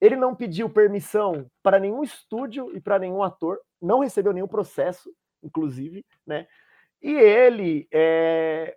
ele 0.00 0.16
não 0.16 0.34
pediu 0.34 0.70
permissão 0.70 1.50
para 1.62 1.78
nenhum 1.78 2.02
estúdio 2.02 2.74
e 2.76 2.80
para 2.80 2.98
nenhum 2.98 3.22
ator, 3.22 3.58
não 3.80 4.00
recebeu 4.00 4.32
nenhum 4.32 4.48
processo, 4.48 5.12
inclusive, 5.42 6.04
né? 6.26 6.46
E 7.00 7.12
ele 7.12 7.88
é, 7.92 8.76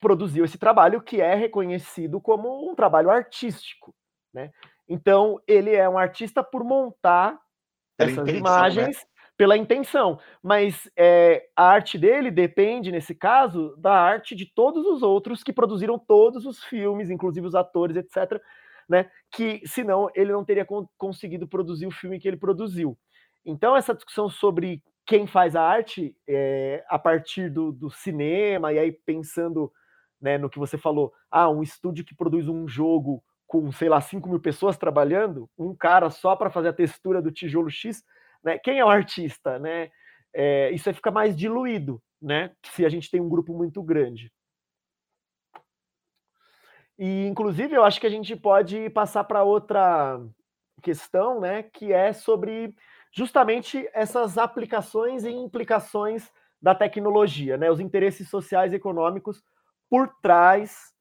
produziu 0.00 0.44
esse 0.44 0.58
trabalho 0.58 1.02
que 1.02 1.20
é 1.20 1.34
reconhecido 1.34 2.20
como 2.20 2.70
um 2.70 2.74
trabalho 2.74 3.10
artístico, 3.10 3.94
né? 4.32 4.50
Então 4.88 5.40
ele 5.46 5.74
é 5.74 5.88
um 5.88 5.98
artista 5.98 6.42
por 6.42 6.64
montar 6.64 7.38
essas 7.98 8.12
intenção, 8.12 8.32
né? 8.32 8.38
imagens 8.38 8.96
né? 8.96 9.17
Pela 9.38 9.56
intenção, 9.56 10.18
mas 10.42 10.90
é, 10.96 11.46
a 11.54 11.68
arte 11.68 11.96
dele 11.96 12.28
depende, 12.28 12.90
nesse 12.90 13.14
caso, 13.14 13.72
da 13.78 13.92
arte 13.92 14.34
de 14.34 14.44
todos 14.44 14.84
os 14.84 15.00
outros 15.00 15.44
que 15.44 15.52
produziram 15.52 15.96
todos 15.96 16.44
os 16.44 16.64
filmes, 16.64 17.08
inclusive 17.08 17.46
os 17.46 17.54
atores, 17.54 17.96
etc., 17.96 18.42
né? 18.88 19.08
Que 19.30 19.62
senão 19.64 20.10
ele 20.12 20.32
não 20.32 20.44
teria 20.44 20.64
con 20.64 20.88
conseguido 20.98 21.46
produzir 21.46 21.86
o 21.86 21.92
filme 21.92 22.18
que 22.18 22.26
ele 22.26 22.36
produziu. 22.36 22.98
Então, 23.46 23.76
essa 23.76 23.94
discussão 23.94 24.28
sobre 24.28 24.82
quem 25.06 25.24
faz 25.24 25.54
a 25.54 25.62
arte 25.62 26.16
é, 26.28 26.84
a 26.88 26.98
partir 26.98 27.48
do, 27.48 27.70
do, 27.70 27.88
cinema, 27.90 28.72
e 28.72 28.78
aí 28.78 28.90
pensando 28.90 29.72
né, 30.20 30.36
no 30.36 30.50
que 30.50 30.58
você 30.58 30.76
falou, 30.76 31.12
ah, 31.30 31.48
um 31.48 31.62
estúdio 31.62 32.04
que 32.04 32.14
produz 32.14 32.48
um 32.48 32.66
jogo 32.66 33.22
com, 33.46 33.70
sei 33.70 33.88
lá, 33.88 34.00
5 34.00 34.28
mil 34.28 34.40
pessoas 34.40 34.76
trabalhando, 34.76 35.48
um 35.56 35.76
cara 35.76 36.10
só 36.10 36.34
para 36.34 36.50
fazer 36.50 36.68
a 36.68 36.72
textura 36.72 37.22
do 37.22 37.30
tijolo 37.30 37.70
X, 37.70 38.02
né? 38.48 38.58
Quem 38.58 38.78
é 38.78 38.84
o 38.84 38.88
artista? 38.88 39.58
Né? 39.58 39.90
É, 40.34 40.70
isso 40.70 40.88
aí 40.88 40.94
fica 40.94 41.10
mais 41.10 41.36
diluído, 41.36 42.02
né? 42.20 42.50
se 42.64 42.84
a 42.84 42.88
gente 42.88 43.10
tem 43.10 43.20
um 43.20 43.28
grupo 43.28 43.54
muito 43.54 43.82
grande. 43.82 44.32
E, 46.98 47.26
inclusive, 47.26 47.74
eu 47.74 47.84
acho 47.84 48.00
que 48.00 48.06
a 48.06 48.10
gente 48.10 48.34
pode 48.34 48.90
passar 48.90 49.22
para 49.22 49.44
outra 49.44 50.20
questão, 50.82 51.40
né, 51.40 51.62
que 51.62 51.92
é 51.92 52.12
sobre 52.12 52.74
justamente 53.12 53.88
essas 53.92 54.36
aplicações 54.36 55.24
e 55.24 55.30
implicações 55.30 56.28
da 56.60 56.74
tecnologia, 56.74 57.56
né, 57.56 57.70
os 57.70 57.78
interesses 57.78 58.28
sociais 58.28 58.72
e 58.72 58.76
econômicos 58.76 59.42
por 59.88 60.12
trás 60.20 60.92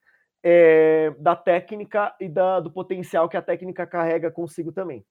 é, 0.44 1.16
da 1.20 1.36
técnica 1.36 2.16
e 2.20 2.30
da, 2.30 2.60
do 2.60 2.72
potencial 2.72 3.28
que 3.28 3.38
a 3.38 3.42
técnica 3.42 3.88
carrega 3.88 4.32
consigo 4.32 4.72
também. 4.72 5.04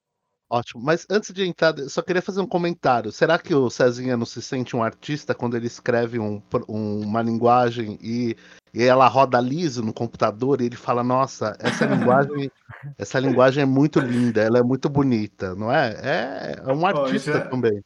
Ótimo, 0.49 0.81
mas 0.83 1.05
antes 1.11 1.35
de 1.35 1.45
entrar, 1.45 1.77
eu 1.77 1.89
só 1.89 2.01
queria 2.01 2.23
fazer 2.23 2.41
um 2.41 2.47
comentário. 2.47 3.11
Será 3.11 3.37
que 3.37 3.53
o 3.53 3.69
Cezinha 3.69 4.17
não 4.17 4.25
se 4.25 4.41
sente 4.41 4.77
um 4.77 4.83
artista 4.83 5.35
quando 5.35 5.57
ele 5.57 5.67
escreve 5.67 6.21
um, 6.21 6.41
um, 6.69 7.01
uma 7.01 7.21
linguagem 7.21 7.99
e, 8.01 8.37
e, 8.73 8.85
ela 8.85 9.09
roda 9.09 9.41
liso 9.41 9.83
no 9.83 9.93
computador 9.93 10.61
e 10.61 10.67
ele 10.67 10.77
fala, 10.77 11.03
nossa, 11.03 11.57
essa 11.59 11.85
linguagem, 11.87 12.51
essa 12.97 13.19
linguagem 13.19 13.65
é 13.65 13.67
muito 13.67 13.99
linda, 13.99 14.41
ela 14.41 14.59
é 14.59 14.63
muito 14.63 14.89
bonita, 14.89 15.53
não 15.57 15.73
é? 15.73 15.97
É, 16.01 16.63
é 16.65 16.73
um 16.73 16.87
artista 16.87 17.33
já, 17.33 17.49
também. 17.49 17.83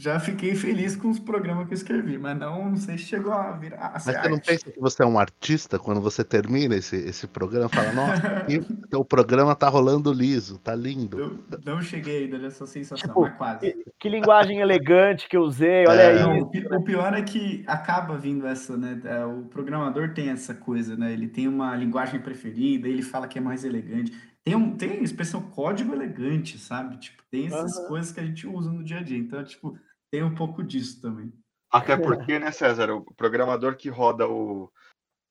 Já 0.00 0.18
fiquei 0.18 0.54
feliz 0.54 0.96
com 0.96 1.10
os 1.10 1.18
programas 1.18 1.66
que 1.66 1.74
eu 1.74 1.76
escrevi, 1.76 2.16
mas 2.16 2.38
não, 2.38 2.70
não 2.70 2.76
sei 2.76 2.96
se 2.96 3.04
chegou 3.04 3.34
a 3.34 3.52
virar. 3.52 3.92
mas 3.92 4.04
você 4.04 4.28
não 4.30 4.38
pensa 4.38 4.72
que 4.72 4.80
você 4.80 5.02
é 5.02 5.06
um 5.06 5.18
artista 5.18 5.78
quando 5.78 6.00
você 6.00 6.24
termina 6.24 6.74
esse, 6.74 6.96
esse 6.96 7.26
programa? 7.26 7.68
Fala, 7.68 7.92
nossa, 7.92 8.46
o 8.96 9.04
programa 9.04 9.54
tá 9.54 9.68
rolando 9.68 10.10
liso, 10.10 10.56
tá 10.56 10.74
lindo. 10.74 11.18
Eu 11.18 11.44
não 11.66 11.82
cheguei 11.82 12.24
ainda 12.24 12.38
nessa 12.38 12.66
sensação, 12.66 12.96
tipo, 12.96 13.20
mas 13.20 13.36
quase. 13.36 13.58
Que, 13.60 13.84
que, 13.98 14.08
linguagem 14.08 14.60
elegante 14.60 15.28
que 15.28 15.36
eu 15.36 15.42
usei, 15.42 15.86
olha 15.86 16.00
é, 16.00 16.22
aí. 16.22 16.40
O, 16.40 16.46
o, 16.46 16.82
pior 16.82 17.12
é 17.12 17.20
que 17.20 17.62
acaba 17.66 18.16
vindo 18.16 18.46
essa, 18.46 18.78
né? 18.78 18.98
É, 19.04 19.22
o 19.26 19.42
programador 19.50 20.14
tem 20.14 20.30
essa 20.30 20.54
coisa, 20.54 20.96
né? 20.96 21.12
Ele 21.12 21.28
tem 21.28 21.46
uma 21.46 21.76
linguagem 21.76 22.20
preferida, 22.20 22.88
ele 22.88 23.02
fala 23.02 23.28
que 23.28 23.36
é 23.36 23.42
mais 23.42 23.64
elegante. 23.64 24.12
Tem, 24.42 24.54
um, 24.54 24.74
tem 24.74 25.02
expressão 25.02 25.42
código 25.42 25.92
elegante, 25.92 26.56
sabe? 26.56 26.96
Tipo, 26.96 27.22
tem 27.30 27.48
essas 27.48 27.76
uhum. 27.76 27.88
coisas 27.88 28.10
que 28.10 28.20
a 28.20 28.24
gente 28.24 28.46
usa 28.46 28.72
no 28.72 28.82
dia 28.82 29.00
a 29.00 29.02
dia. 29.02 29.18
Então, 29.18 29.44
tipo, 29.44 29.78
tem 30.10 30.22
um 30.22 30.34
pouco 30.34 30.62
disso 30.62 31.00
também. 31.00 31.32
Até 31.70 31.96
porque, 31.96 32.38
né, 32.38 32.50
César, 32.50 32.92
o 32.92 33.04
programador 33.14 33.76
que 33.76 33.88
roda 33.88 34.28
o, 34.28 34.70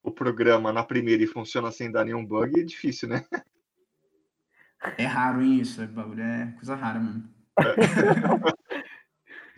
o 0.01 0.11
programa 0.11 0.71
na 0.71 0.83
primeira 0.83 1.23
e 1.23 1.27
funciona 1.27 1.71
sem 1.71 1.91
dar 1.91 2.05
nenhum 2.05 2.25
bug 2.25 2.59
é 2.59 2.63
difícil, 2.63 3.09
né? 3.09 3.25
É 4.97 5.05
raro 5.05 5.41
isso, 5.41 5.81
é, 5.81 5.85
é 5.85 6.51
coisa 6.53 6.75
rara 6.75 6.99
mesmo. 6.99 7.29
É. 7.57 7.63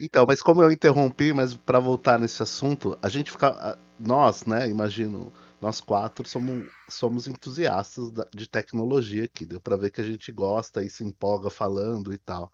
Então, 0.03 0.25
mas 0.27 0.41
como 0.41 0.63
eu 0.63 0.71
interrompi, 0.71 1.31
mas 1.31 1.55
para 1.55 1.79
voltar 1.79 2.17
nesse 2.17 2.41
assunto, 2.41 2.97
a 3.03 3.07
gente 3.07 3.29
fica, 3.29 3.77
nós, 3.99 4.47
né, 4.47 4.67
imagino, 4.67 5.31
nós 5.61 5.79
quatro 5.79 6.27
somos, 6.27 6.67
somos 6.89 7.27
entusiastas 7.27 8.11
de 8.33 8.49
tecnologia 8.49 9.25
aqui. 9.25 9.45
Deu 9.45 9.61
para 9.61 9.77
ver 9.77 9.91
que 9.91 10.01
a 10.01 10.03
gente 10.03 10.31
gosta 10.31 10.83
e 10.83 10.89
se 10.89 11.03
empolga 11.03 11.51
falando 11.51 12.11
e 12.11 12.17
tal. 12.17 12.51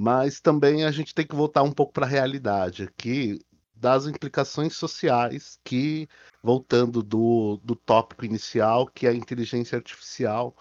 Mas 0.00 0.40
também 0.40 0.84
a 0.84 0.92
gente 0.92 1.12
tem 1.12 1.26
que 1.26 1.34
voltar 1.34 1.64
um 1.64 1.72
pouco 1.72 1.92
para 1.92 2.06
a 2.06 2.08
realidade 2.08 2.84
aqui 2.84 3.44
das 3.74 4.06
implicações 4.06 4.76
sociais 4.76 5.58
que, 5.64 6.08
voltando 6.40 7.02
do, 7.02 7.56
do 7.64 7.74
tópico 7.74 8.24
inicial, 8.24 8.86
que 8.86 9.08
é 9.08 9.10
a 9.10 9.14
inteligência 9.14 9.74
artificial, 9.74 10.56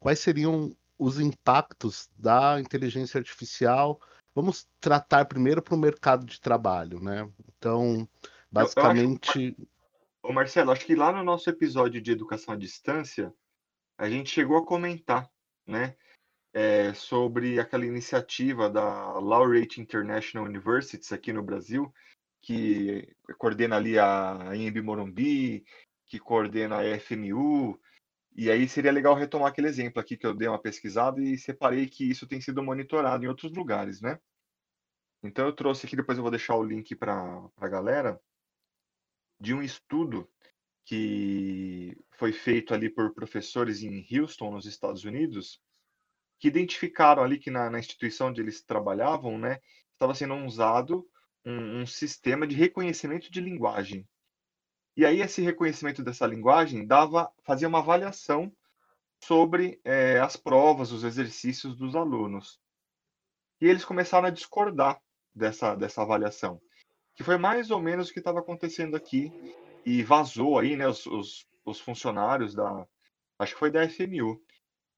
quais 0.00 0.18
seriam 0.18 0.76
os 0.98 1.20
impactos 1.20 2.10
da 2.18 2.60
inteligência 2.60 3.18
artificial? 3.18 4.00
Vamos 4.34 4.66
tratar 4.80 5.26
primeiro 5.26 5.62
para 5.62 5.76
o 5.76 5.78
mercado 5.78 6.26
de 6.26 6.40
trabalho, 6.40 7.00
né? 7.00 7.30
Então, 7.56 8.08
basicamente. 8.50 9.56
Ô 10.20 10.32
Marcelo, 10.32 10.72
acho 10.72 10.84
que 10.84 10.96
lá 10.96 11.12
no 11.12 11.22
nosso 11.22 11.48
episódio 11.48 12.02
de 12.02 12.10
educação 12.10 12.54
à 12.54 12.56
distância, 12.56 13.32
a 13.96 14.10
gente 14.10 14.28
chegou 14.28 14.56
a 14.58 14.66
comentar, 14.66 15.30
né, 15.64 15.94
é, 16.56 16.94
sobre 16.94 17.60
aquela 17.60 17.84
iniciativa 17.84 18.70
da 18.70 19.18
Laureate 19.18 19.78
International 19.78 20.46
Universities 20.46 21.12
aqui 21.12 21.30
no 21.30 21.42
Brasil, 21.42 21.92
que 22.40 23.14
coordena 23.36 23.76
ali 23.76 23.98
a 23.98 24.52
IMB 24.54 24.80
Morumbi, 24.80 25.66
que 26.06 26.18
coordena 26.18 26.78
a 26.78 26.98
FMU, 26.98 27.78
e 28.34 28.50
aí 28.50 28.66
seria 28.66 28.90
legal 28.90 29.14
retomar 29.14 29.48
aquele 29.48 29.68
exemplo 29.68 30.00
aqui 30.00 30.16
que 30.16 30.26
eu 30.26 30.32
dei 30.32 30.48
uma 30.48 30.58
pesquisada 30.58 31.20
e 31.20 31.36
separei 31.36 31.86
que 31.86 32.08
isso 32.08 32.26
tem 32.26 32.40
sido 32.40 32.62
monitorado 32.62 33.22
em 33.22 33.28
outros 33.28 33.52
lugares, 33.52 34.00
né? 34.00 34.18
Então 35.22 35.44
eu 35.44 35.52
trouxe 35.52 35.84
aqui, 35.84 35.94
depois 35.94 36.16
eu 36.16 36.22
vou 36.22 36.30
deixar 36.30 36.56
o 36.56 36.64
link 36.64 36.96
para 36.96 37.50
a 37.58 37.68
galera, 37.68 38.18
de 39.38 39.52
um 39.52 39.62
estudo 39.62 40.26
que 40.86 41.94
foi 42.12 42.32
feito 42.32 42.72
ali 42.72 42.88
por 42.88 43.12
professores 43.12 43.82
em 43.82 44.06
Houston, 44.10 44.52
nos 44.52 44.64
Estados 44.64 45.04
Unidos, 45.04 45.60
que 46.38 46.48
identificaram 46.48 47.22
ali 47.22 47.38
que 47.38 47.50
na, 47.50 47.70
na 47.70 47.78
instituição 47.78 48.28
onde 48.28 48.40
eles 48.40 48.62
trabalhavam, 48.62 49.38
né, 49.38 49.60
estava 49.92 50.14
sendo 50.14 50.34
usado 50.44 51.06
um, 51.44 51.80
um, 51.80 51.86
sistema 51.86 52.46
de 52.46 52.54
reconhecimento 52.54 53.30
de 53.30 53.40
linguagem. 53.40 54.06
E 54.96 55.04
aí 55.04 55.20
esse 55.20 55.42
reconhecimento 55.42 56.02
dessa 56.02 56.26
linguagem 56.26 56.86
dava, 56.86 57.30
fazia 57.44 57.68
uma 57.68 57.78
avaliação 57.78 58.52
sobre 59.22 59.80
é, 59.84 60.18
as 60.18 60.36
provas, 60.36 60.92
os 60.92 61.04
exercícios 61.04 61.76
dos 61.76 61.94
alunos. 61.94 62.60
E 63.60 63.66
eles 63.66 63.84
começaram 63.84 64.28
a 64.28 64.30
discordar 64.30 65.00
dessa, 65.34 65.74
dessa 65.74 66.02
avaliação 66.02 66.60
que 67.16 67.24
foi 67.24 67.38
mais 67.38 67.70
ou 67.70 67.80
menos 67.80 68.08
o 68.08 68.12
que 68.12 68.18
estava 68.18 68.40
acontecendo 68.40 68.94
aqui 68.94 69.32
e 69.84 70.02
vazou 70.02 70.58
aí, 70.58 70.76
né, 70.76 70.86
os, 70.86 71.06
os, 71.06 71.48
os, 71.64 71.80
funcionários 71.80 72.54
da, 72.54 72.86
acho 73.38 73.54
que 73.54 73.58
foi 73.58 73.70
da 73.70 73.88
FMU, 73.88 74.40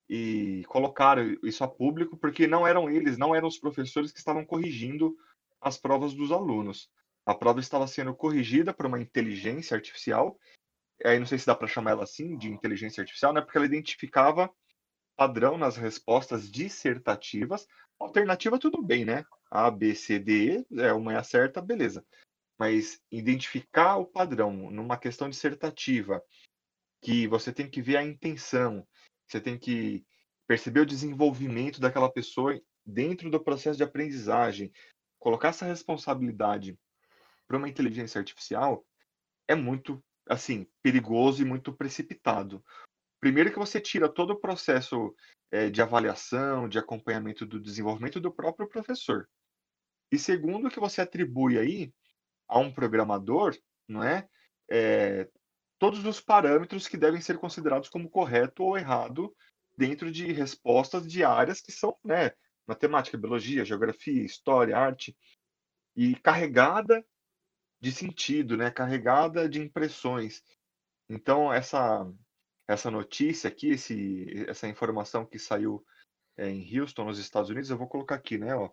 e 0.09 0.65
colocaram 0.69 1.37
isso 1.43 1.63
a 1.63 1.69
público 1.69 2.17
porque 2.17 2.47
não 2.47 2.67
eram 2.67 2.89
eles, 2.89 3.19
não 3.19 3.35
eram 3.35 3.47
os 3.47 3.59
professores 3.59 4.11
que 4.11 4.19
estavam 4.19 4.45
corrigindo 4.45 5.15
as 5.61 5.77
provas 5.77 6.15
dos 6.15 6.33
alunos. 6.33 6.91
A 7.27 7.35
prova 7.35 7.61
estava 7.61 7.87
sendo 7.87 8.15
corrigida 8.15 8.73
por 8.73 8.87
uma 8.87 9.01
inteligência 9.01 9.75
artificial, 9.75 10.39
aí 11.05 11.19
não 11.19 11.27
sei 11.27 11.39
se 11.39 11.47
dá 11.47 11.55
para 11.55 11.69
chamar 11.69 11.91
ela 11.91 12.05
assim, 12.05 12.39
de 12.39 12.49
inteligência 12.49 13.03
artificial, 13.03 13.33
né, 13.33 13.43
porque 13.43 13.59
ela 13.59 13.67
identificava 13.67 14.51
padrão 15.15 15.59
nas 15.59 15.77
respostas 15.77 16.51
dissertativas. 16.51 17.67
Alternativa, 17.99 18.59
tudo 18.59 18.81
bem, 18.81 19.05
né? 19.05 19.25
A, 19.51 19.71
B, 19.71 19.95
C, 19.95 20.19
D, 20.19 20.65
é 20.77 20.93
uma 20.93 21.13
é 21.13 21.17
a 21.17 21.25
certa, 21.25 21.61
beleza. 21.61 22.07
Mas 22.57 23.01
identificar 23.11 23.97
o 23.97 24.07
padrão 24.07 24.71
numa 24.71 24.97
questão 24.97 25.29
dissertativa, 25.29 26.23
que 27.03 27.27
você 27.27 27.53
tem 27.53 27.69
que 27.69 27.83
ver 27.83 27.97
a 27.97 28.05
intenção, 28.05 28.87
você 29.29 29.41
tem 29.41 29.59
que 29.59 30.05
perceber 30.47 30.81
o 30.81 30.87
desenvolvimento 30.87 31.81
daquela 31.81 32.11
pessoa 32.11 32.59
dentro 32.85 33.31
do 33.31 33.43
processo 33.43 33.77
de 33.77 33.85
aprendizagem, 33.85 34.73
colocar 35.19 35.49
essa 35.49 35.67
responsabilidade 35.67 36.79
para 37.47 37.59
uma 37.59 37.69
inteligência 37.69 38.19
artificial 38.19 38.85
é 39.47 39.55
muito 39.55 40.03
assim 40.29 40.67
perigoso 40.83 41.43
e 41.43 41.45
muito 41.45 41.73
precipitado. 41.73 42.65
Primeiro 43.21 43.51
que 43.51 43.59
você 43.59 43.81
tira 43.81 44.09
todo 44.09 44.31
o 44.31 44.41
processo 44.41 45.15
é, 45.51 45.69
de 45.69 45.83
avaliação, 45.83 46.69
de 46.69 46.79
acompanhamento 46.79 47.45
do 47.45 47.61
desenvolvimento 47.61 48.21
do 48.21 48.33
próprio 48.33 48.69
professor. 48.69 49.29
E 50.13 50.19
segundo, 50.19 50.71
que 50.71 50.81
você 50.81 51.01
atribui 51.01 51.59
aí 51.59 51.93
a 52.47 52.59
um 52.59 52.73
programador, 52.73 53.57
não 53.87 54.03
é, 54.03 54.27
é 54.71 55.29
todos 55.79 56.05
os 56.05 56.21
parâmetros 56.21 56.89
que 56.89 56.97
devem 56.97 57.21
ser 57.21 57.39
considerados 57.39 57.89
como 57.89 58.11
correto 58.11 58.65
ou 58.65 58.77
errado 58.77 59.35
dentro 59.77 60.11
de 60.11 60.33
respostas 60.33 61.07
de 61.07 61.23
áreas 61.23 61.61
que 61.61 61.71
são, 61.71 61.97
né, 62.05 62.33
matemática, 62.67 63.17
biologia, 63.17 63.65
geografia, 63.65 64.25
história, 64.25 64.77
arte, 64.77 65.17
e 65.95 66.15
carregada 66.17 67.05
de 67.81 67.93
sentido, 67.93 68.57
né, 68.57 68.71
carregada 68.71 69.49
de 69.49 69.61
impressões. 69.61 70.43
Então 71.09 71.53
essa 71.53 72.05
essa 72.69 72.91
notícia 72.91 73.49
aqui, 73.49 73.71
esse, 73.71 74.45
essa 74.47 74.69
informação 74.69 75.25
que 75.25 75.39
saiu 75.39 75.83
é, 76.37 76.51
em 76.51 76.79
Houston, 76.79 77.05
nos 77.05 77.19
Estados 77.19 77.49
Unidos, 77.49 77.71
eu 77.71 77.79
vou 77.79 77.89
colocar 77.89 78.15
aqui, 78.15 78.37
né? 78.37 78.55
Ó, 78.55 78.71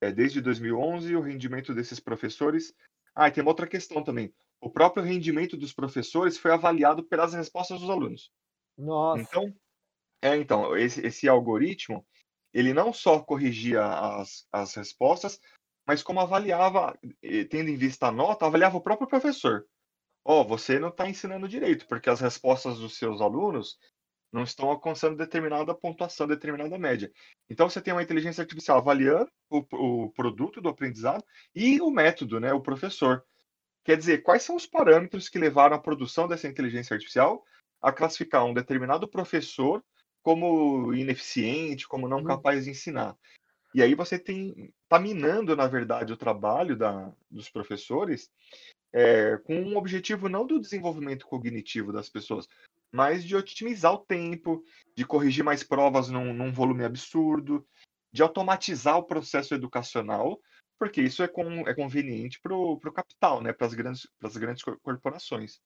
é, 0.00 0.12
desde 0.12 0.40
2011, 0.40 1.16
o 1.16 1.20
rendimento 1.20 1.74
desses 1.74 1.98
professores. 1.98 2.72
Ah, 3.14 3.26
e 3.26 3.32
tem 3.32 3.42
uma 3.42 3.50
outra 3.50 3.66
questão 3.66 4.02
também. 4.02 4.32
O 4.62 4.70
próprio 4.70 5.04
rendimento 5.04 5.56
dos 5.56 5.72
professores 5.72 6.38
foi 6.38 6.52
avaliado 6.52 7.02
pelas 7.02 7.34
respostas 7.34 7.80
dos 7.80 7.90
alunos. 7.90 8.30
Nossa. 8.78 9.20
Então, 9.20 9.52
é, 10.22 10.36
então 10.36 10.76
esse, 10.76 11.04
esse 11.04 11.28
algoritmo, 11.28 12.06
ele 12.54 12.72
não 12.72 12.92
só 12.92 13.18
corrigia 13.18 13.84
as, 13.84 14.46
as 14.52 14.72
respostas, 14.76 15.40
mas 15.84 16.00
como 16.00 16.20
avaliava, 16.20 16.96
tendo 17.50 17.70
em 17.70 17.76
vista 17.76 18.06
a 18.06 18.12
nota, 18.12 18.46
avaliava 18.46 18.76
o 18.76 18.80
próprio 18.80 19.08
professor. 19.08 19.66
Ó, 20.24 20.42
oh, 20.42 20.44
você 20.44 20.78
não 20.78 20.90
está 20.90 21.08
ensinando 21.08 21.48
direito, 21.48 21.84
porque 21.88 22.08
as 22.08 22.20
respostas 22.20 22.78
dos 22.78 22.96
seus 22.96 23.20
alunos 23.20 23.76
não 24.32 24.44
estão 24.44 24.70
alcançando 24.70 25.16
determinada 25.16 25.74
pontuação, 25.74 26.28
determinada 26.28 26.78
média. 26.78 27.10
Então 27.50 27.68
você 27.68 27.82
tem 27.82 27.92
uma 27.92 28.02
inteligência 28.02 28.42
artificial 28.42 28.78
avaliando 28.78 29.28
o, 29.50 30.04
o 30.04 30.12
produto 30.12 30.60
do 30.60 30.68
aprendizado 30.68 31.24
e 31.52 31.80
o 31.80 31.90
método, 31.90 32.38
né, 32.38 32.52
o 32.52 32.62
professor. 32.62 33.24
Quer 33.84 33.96
dizer, 33.96 34.22
quais 34.22 34.42
são 34.42 34.54
os 34.54 34.66
parâmetros 34.66 35.28
que 35.28 35.38
levaram 35.38 35.76
à 35.76 35.78
produção 35.78 36.28
dessa 36.28 36.46
inteligência 36.46 36.94
artificial 36.94 37.44
a 37.80 37.92
classificar 37.92 38.44
um 38.44 38.54
determinado 38.54 39.08
professor 39.08 39.82
como 40.22 40.94
ineficiente, 40.94 41.88
como 41.88 42.08
não 42.08 42.18
uhum. 42.18 42.24
capaz 42.24 42.64
de 42.64 42.70
ensinar. 42.70 43.16
E 43.74 43.82
aí 43.82 43.94
você 43.94 44.18
tem 44.18 44.72
está 44.84 44.98
minando, 44.98 45.56
na 45.56 45.66
verdade, 45.66 46.12
o 46.12 46.16
trabalho 46.18 46.76
da, 46.76 47.10
dos 47.30 47.48
professores 47.48 48.30
é, 48.92 49.38
com 49.38 49.56
um 49.56 49.76
objetivo 49.76 50.28
não 50.28 50.46
do 50.46 50.60
desenvolvimento 50.60 51.26
cognitivo 51.26 51.90
das 51.92 52.10
pessoas, 52.10 52.46
mas 52.92 53.24
de 53.24 53.34
otimizar 53.34 53.94
o 53.94 54.04
tempo, 54.04 54.62
de 54.94 55.06
corrigir 55.06 55.42
mais 55.42 55.64
provas 55.64 56.10
num, 56.10 56.34
num 56.34 56.52
volume 56.52 56.84
absurdo, 56.84 57.66
de 58.12 58.22
automatizar 58.22 58.98
o 58.98 59.04
processo 59.04 59.54
educacional, 59.54 60.38
porque 60.82 61.00
isso 61.00 61.22
é, 61.22 61.28
com, 61.28 61.60
é 61.60 61.72
conveniente 61.72 62.40
para 62.40 62.52
o 62.52 62.76
capital, 62.92 63.40
né, 63.40 63.52
para 63.52 63.68
as 63.68 63.72
grandes, 63.72 64.08
grandes 64.34 64.64
corporações. 64.64 65.60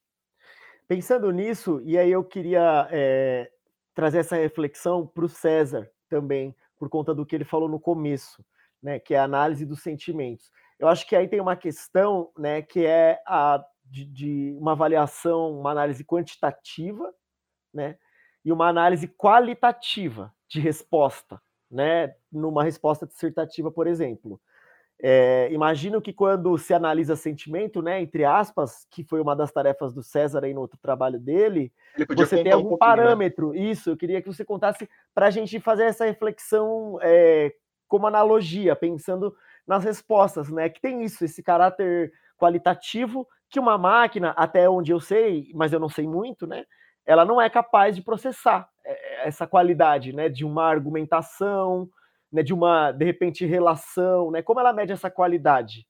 Pensando 0.86 1.30
nisso, 1.30 1.80
e 1.86 1.96
aí 1.96 2.12
eu 2.12 2.22
queria 2.22 2.86
é, 2.90 3.50
trazer 3.94 4.18
essa 4.18 4.36
reflexão 4.36 5.06
para 5.06 5.24
o 5.24 5.28
César 5.28 5.90
também, 6.06 6.54
por 6.76 6.90
conta 6.90 7.14
do 7.14 7.24
que 7.24 7.34
ele 7.34 7.46
falou 7.46 7.66
no 7.66 7.80
começo, 7.80 8.44
né, 8.82 8.98
que 8.98 9.14
é 9.14 9.18
a 9.18 9.24
análise 9.24 9.64
dos 9.64 9.82
sentimentos. 9.82 10.52
Eu 10.78 10.86
acho 10.86 11.08
que 11.08 11.16
aí 11.16 11.26
tem 11.26 11.40
uma 11.40 11.56
questão, 11.56 12.30
né, 12.36 12.60
que 12.60 12.84
é 12.84 13.18
a 13.26 13.64
de, 13.86 14.04
de 14.04 14.54
uma 14.60 14.72
avaliação, 14.72 15.58
uma 15.58 15.70
análise 15.70 16.04
quantitativa, 16.04 17.10
né, 17.72 17.96
e 18.44 18.52
uma 18.52 18.68
análise 18.68 19.08
qualitativa 19.08 20.30
de 20.46 20.60
resposta, 20.60 21.40
né, 21.70 22.14
numa 22.30 22.62
resposta 22.62 23.06
dissertativa, 23.06 23.72
por 23.72 23.86
exemplo. 23.86 24.38
É, 25.02 25.48
imagino 25.52 26.00
que 26.00 26.12
quando 26.12 26.56
se 26.56 26.72
analisa 26.72 27.16
sentimento, 27.16 27.82
né, 27.82 28.00
entre 28.00 28.24
aspas, 28.24 28.86
que 28.90 29.04
foi 29.04 29.20
uma 29.20 29.36
das 29.36 29.52
tarefas 29.52 29.92
do 29.92 30.02
César 30.02 30.44
aí 30.44 30.54
no 30.54 30.62
outro 30.62 30.78
trabalho 30.80 31.20
dele, 31.20 31.70
você 32.16 32.42
tem 32.42 32.52
algum 32.52 32.70
um 32.70 32.72
né? 32.72 32.78
parâmetro. 32.78 33.52
Né? 33.52 33.58
Isso, 33.58 33.90
eu 33.90 33.96
queria 33.96 34.22
que 34.22 34.28
você 34.28 34.44
contasse 34.44 34.88
para 35.14 35.26
a 35.26 35.30
gente 35.30 35.60
fazer 35.60 35.84
essa 35.84 36.06
reflexão 36.06 36.98
é, 37.02 37.52
como 37.86 38.06
analogia, 38.06 38.74
pensando 38.74 39.34
nas 39.66 39.84
respostas, 39.84 40.48
né? 40.48 40.68
Que 40.68 40.80
tem 40.80 41.02
isso, 41.02 41.24
esse 41.24 41.42
caráter 41.42 42.12
qualitativo 42.38 43.26
que 43.48 43.60
uma 43.60 43.78
máquina, 43.78 44.30
até 44.30 44.68
onde 44.68 44.92
eu 44.92 45.00
sei, 45.00 45.50
mas 45.54 45.72
eu 45.72 45.80
não 45.80 45.88
sei 45.88 46.06
muito, 46.06 46.46
né? 46.46 46.64
Ela 47.04 47.24
não 47.24 47.40
é 47.40 47.48
capaz 47.48 47.94
de 47.94 48.02
processar 48.02 48.68
é, 48.84 49.28
essa 49.28 49.46
qualidade, 49.46 50.12
né? 50.12 50.28
De 50.28 50.44
uma 50.44 50.64
argumentação, 50.64 51.88
né? 52.36 52.42
De 52.42 52.52
uma, 52.52 52.92
de 52.92 53.04
repente, 53.04 53.46
relação, 53.46 54.30
né? 54.30 54.42
Como 54.42 54.60
ela 54.60 54.72
mede 54.72 54.92
essa 54.92 55.10
qualidade? 55.10 55.86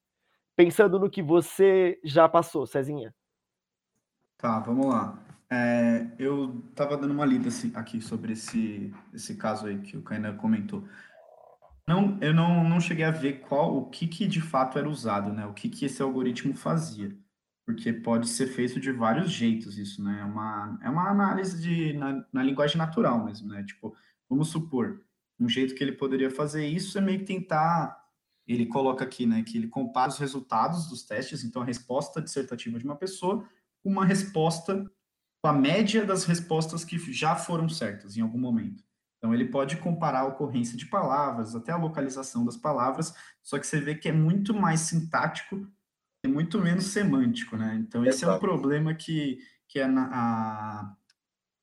Pensando 0.55 0.99
no 0.99 1.11
que 1.11 1.21
você 1.21 2.01
já 2.05 2.29
passou, 2.29 2.67
Cezinha. 2.67 3.13
Tá, 4.39 4.61
vamos 4.61 4.87
lá. 4.87 5.19
É, 5.51 6.07
eu 6.19 6.63
estava 6.71 6.97
dando 6.97 7.13
uma 7.13 7.27
lida 7.27 7.49
assim, 7.49 7.73
aqui 7.75 8.01
sobre 8.01 8.33
esse, 8.33 8.93
esse 9.13 9.37
caso 9.37 9.67
aí 9.67 9.79
que 9.79 9.97
o 9.97 10.03
Kainan 10.03 10.37
comentou. 10.37 10.85
Não, 11.87 12.19
eu 12.21 12.33
não, 12.33 12.69
não 12.69 12.81
cheguei 12.81 13.05
a 13.05 13.11
ver 13.11 13.41
qual 13.41 13.77
o 13.77 13.87
que, 13.87 14.07
que 14.07 14.27
de 14.27 14.41
fato 14.41 14.79
era 14.79 14.89
usado, 14.89 15.33
né? 15.33 15.47
O 15.47 15.53
que, 15.53 15.69
que 15.69 15.85
esse 15.85 16.01
algoritmo 16.01 16.55
fazia. 16.55 17.17
Porque 17.65 17.93
pode 17.93 18.29
ser 18.29 18.47
feito 18.47 18.79
de 18.79 18.93
vários 18.93 19.31
jeitos 19.31 19.77
isso, 19.79 20.03
né? 20.03 20.21
É 20.21 20.25
uma, 20.25 20.79
é 20.83 20.89
uma 20.89 21.11
análise 21.11 21.61
de, 21.61 21.93
na, 21.93 22.25
na 22.33 22.43
linguagem 22.43 22.77
natural 22.77 23.25
mesmo, 23.25 23.49
né? 23.49 23.65
Tipo, 23.65 23.97
vamos 24.29 24.49
supor, 24.49 25.01
um 25.39 25.49
jeito 25.49 25.75
que 25.75 25.83
ele 25.83 25.93
poderia 25.93 26.31
fazer 26.31 26.67
isso 26.67 26.97
é 26.99 27.01
meio 27.01 27.21
que 27.21 27.27
tentar 27.27 28.05
ele 28.47 28.67
coloca 28.67 29.05
aqui, 29.05 29.27
né, 29.27 29.43
que 29.43 29.59
ele 29.59 29.67
compara 29.67 30.09
os 30.09 30.19
resultados 30.19 30.89
dos 30.89 31.03
testes, 31.03 31.43
então 31.43 31.63
a 31.63 31.65
resposta 31.65 32.23
dissertativa 32.23 32.79
de 32.79 32.85
uma 32.85 32.95
pessoa, 32.95 33.45
com 33.83 33.91
uma 33.91 34.05
resposta 34.05 34.89
com 35.43 35.49
a 35.49 35.53
média 35.53 36.05
das 36.05 36.25
respostas 36.25 36.85
que 36.85 36.99
já 37.13 37.35
foram 37.35 37.69
certas 37.69 38.17
em 38.17 38.21
algum 38.21 38.39
momento. 38.39 38.85
Então 39.19 39.35
ele 39.35 39.47
pode 39.47 39.77
comparar 39.79 40.21
a 40.21 40.27
ocorrência 40.27 40.77
de 40.77 40.87
palavras, 40.87 41.55
até 41.55 41.73
a 41.73 41.77
localização 41.77 42.45
das 42.45 42.57
palavras, 42.57 43.15
só 43.43 43.59
que 43.59 43.67
você 43.67 43.81
vê 43.81 43.95
que 43.95 44.09
é 44.09 44.13
muito 44.13 44.55
mais 44.55 44.81
sintático 44.81 45.67
e 46.25 46.29
muito 46.29 46.61
menos 46.61 46.87
semântico, 46.87 47.57
né? 47.57 47.75
Então 47.77 48.05
esse 48.05 48.25
Exato. 48.25 48.33
é 48.33 48.37
um 48.37 48.41
problema 48.41 48.95
que, 48.95 49.39
que 49.69 49.81
a, 49.81 49.89
a, 49.89 50.97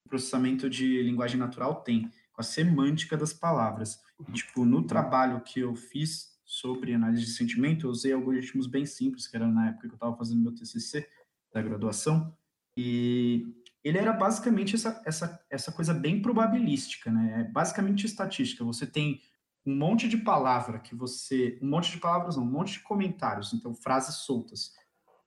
o 0.05 0.09
processamento 0.09 0.69
de 0.69 1.03
linguagem 1.03 1.39
natural 1.39 1.81
tem, 1.83 2.11
com 2.33 2.41
a 2.41 2.43
semântica 2.43 3.15
das 3.15 3.31
palavras. 3.31 3.99
E, 4.27 4.31
tipo, 4.31 4.65
no 4.65 4.83
trabalho 4.83 5.41
que 5.41 5.59
eu 5.59 5.75
fiz 5.75 6.33
sobre 6.43 6.93
análise 6.93 7.25
de 7.25 7.31
sentimento, 7.31 7.87
eu 7.87 7.91
usei 7.91 8.11
algoritmos 8.11 8.67
bem 8.67 8.85
simples, 8.85 9.27
que 9.27 9.35
era 9.35 9.47
na 9.47 9.69
época 9.69 9.87
que 9.87 9.93
eu 9.93 9.95
estava 9.95 10.17
fazendo 10.17 10.41
meu 10.41 10.53
TCC 10.53 11.07
da 11.53 11.61
graduação, 11.61 12.35
e 12.75 13.45
ele 13.83 13.97
era 13.97 14.13
basicamente 14.13 14.75
essa, 14.75 15.01
essa, 15.05 15.45
essa 15.49 15.71
coisa 15.71 15.93
bem 15.93 16.21
probabilística, 16.21 17.11
né? 17.11 17.41
É 17.41 17.43
basicamente 17.43 18.05
estatística. 18.05 18.63
Você 18.63 18.85
tem 18.87 19.21
um 19.65 19.75
monte 19.75 20.07
de 20.07 20.17
palavra 20.17 20.79
que 20.79 20.95
você. 20.95 21.59
Um 21.61 21.69
monte 21.69 21.91
de 21.91 21.97
palavras, 21.97 22.37
não, 22.37 22.43
um 22.43 22.51
monte 22.51 22.73
de 22.73 22.79
comentários, 22.79 23.53
então 23.53 23.73
frases 23.73 24.15
soltas, 24.15 24.71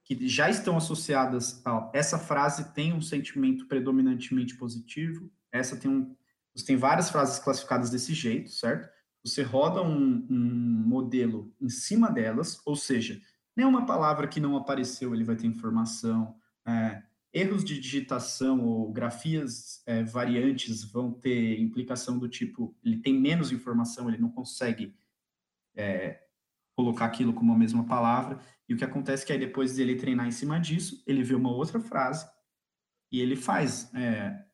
que 0.04 0.26
já 0.26 0.48
estão 0.48 0.76
associadas 0.76 1.64
a. 1.64 1.90
Essa 1.94 2.18
frase 2.18 2.72
tem 2.72 2.92
um 2.92 3.00
sentimento 3.00 3.66
predominantemente 3.66 4.56
positivo, 4.56 5.30
essa 5.52 5.76
tem 5.76 5.90
um. 5.90 6.16
Você 6.56 6.64
tem 6.64 6.76
várias 6.76 7.10
frases 7.10 7.38
classificadas 7.38 7.90
desse 7.90 8.14
jeito, 8.14 8.50
certo? 8.50 8.88
Você 9.24 9.42
roda 9.42 9.82
um, 9.82 10.26
um 10.30 10.84
modelo 10.86 11.54
em 11.60 11.68
cima 11.68 12.10
delas, 12.10 12.60
ou 12.64 12.74
seja, 12.74 13.20
nenhuma 13.54 13.84
palavra 13.84 14.26
que 14.26 14.40
não 14.40 14.56
apareceu 14.56 15.14
ele 15.14 15.24
vai 15.24 15.36
ter 15.36 15.46
informação. 15.46 16.34
É, 16.66 17.02
erros 17.32 17.62
de 17.62 17.78
digitação 17.78 18.64
ou 18.64 18.90
grafias 18.90 19.82
é, 19.84 20.02
variantes 20.02 20.82
vão 20.84 21.12
ter 21.12 21.60
implicação 21.60 22.18
do 22.18 22.28
tipo, 22.28 22.74
ele 22.82 22.96
tem 22.96 23.20
menos 23.20 23.52
informação, 23.52 24.08
ele 24.08 24.16
não 24.16 24.30
consegue 24.30 24.96
é, 25.74 26.22
colocar 26.74 27.04
aquilo 27.04 27.34
como 27.34 27.52
a 27.52 27.58
mesma 27.58 27.84
palavra, 27.84 28.40
e 28.66 28.72
o 28.72 28.76
que 28.76 28.84
acontece 28.84 29.24
é 29.24 29.26
que 29.26 29.32
aí 29.32 29.38
depois 29.38 29.76
dele 29.76 29.96
treinar 29.96 30.26
em 30.26 30.30
cima 30.30 30.58
disso, 30.58 31.02
ele 31.06 31.22
vê 31.22 31.34
uma 31.34 31.50
outra 31.50 31.78
frase 31.78 32.26
e 33.12 33.20
ele 33.20 33.36
faz. 33.36 33.92
É, 33.94 34.45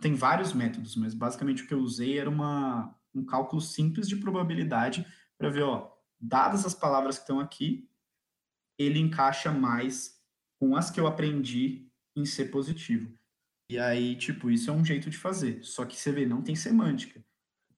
tem 0.00 0.14
vários 0.14 0.52
métodos, 0.52 0.96
mas 0.96 1.14
basicamente 1.14 1.62
o 1.62 1.66
que 1.66 1.74
eu 1.74 1.80
usei 1.80 2.18
era 2.18 2.28
uma, 2.28 2.94
um 3.14 3.24
cálculo 3.24 3.60
simples 3.60 4.08
de 4.08 4.16
probabilidade 4.16 5.06
para 5.38 5.50
ver, 5.50 5.62
ó, 5.62 5.90
dadas 6.20 6.66
as 6.66 6.74
palavras 6.74 7.16
que 7.16 7.22
estão 7.22 7.40
aqui, 7.40 7.88
ele 8.78 8.98
encaixa 8.98 9.50
mais 9.50 10.20
com 10.58 10.76
as 10.76 10.90
que 10.90 11.00
eu 11.00 11.06
aprendi 11.06 11.90
em 12.14 12.24
ser 12.24 12.46
positivo. 12.46 13.12
E 13.68 13.78
aí, 13.78 14.16
tipo, 14.16 14.50
isso 14.50 14.68
é 14.68 14.72
um 14.72 14.84
jeito 14.84 15.08
de 15.08 15.16
fazer. 15.16 15.62
Só 15.62 15.84
que 15.84 15.96
você 15.96 16.10
vê, 16.10 16.26
não 16.26 16.42
tem 16.42 16.56
semântica. 16.56 17.24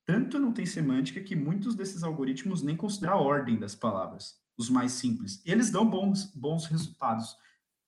Tanto 0.05 0.39
não 0.39 0.53
tem 0.53 0.67
semântica 0.67 1.21
que 1.21 1.37
muitos 1.37 1.75
desses 1.75 2.03
algoritmos 2.03 2.63
nem 2.63 2.77
consideram 2.77 3.15
a 3.15 3.21
ordem 3.21 3.59
das 3.59 3.75
palavras, 3.75 4.41
os 4.57 4.69
mais 4.69 4.93
simples. 4.93 5.41
Eles 5.45 5.71
dão 5.71 5.89
bons, 5.89 6.25
bons 6.35 6.67
resultados, 6.67 7.37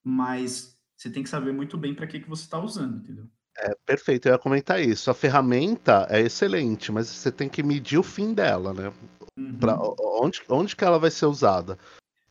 mas 0.03 0.79
você 0.95 1.09
tem 1.09 1.23
que 1.23 1.29
saber 1.29 1.51
muito 1.51 1.77
bem 1.77 1.93
para 1.93 2.07
que, 2.07 2.19
que 2.19 2.29
você 2.29 2.43
está 2.43 2.59
usando, 2.59 2.97
entendeu? 2.97 3.29
É, 3.57 3.73
perfeito, 3.85 4.27
eu 4.27 4.33
ia 4.33 4.37
comentar 4.37 4.81
isso. 4.81 5.09
A 5.09 5.13
ferramenta 5.13 6.05
é 6.09 6.21
excelente, 6.21 6.91
mas 6.91 7.07
você 7.07 7.31
tem 7.31 7.47
que 7.47 7.63
medir 7.63 7.97
o 7.97 8.03
fim 8.03 8.33
dela, 8.33 8.73
né? 8.73 8.91
Uhum. 9.37 9.57
Pra, 9.57 9.77
onde, 10.21 10.41
onde 10.49 10.75
que 10.75 10.83
ela 10.83 10.99
vai 10.99 11.11
ser 11.11 11.25
usada? 11.25 11.77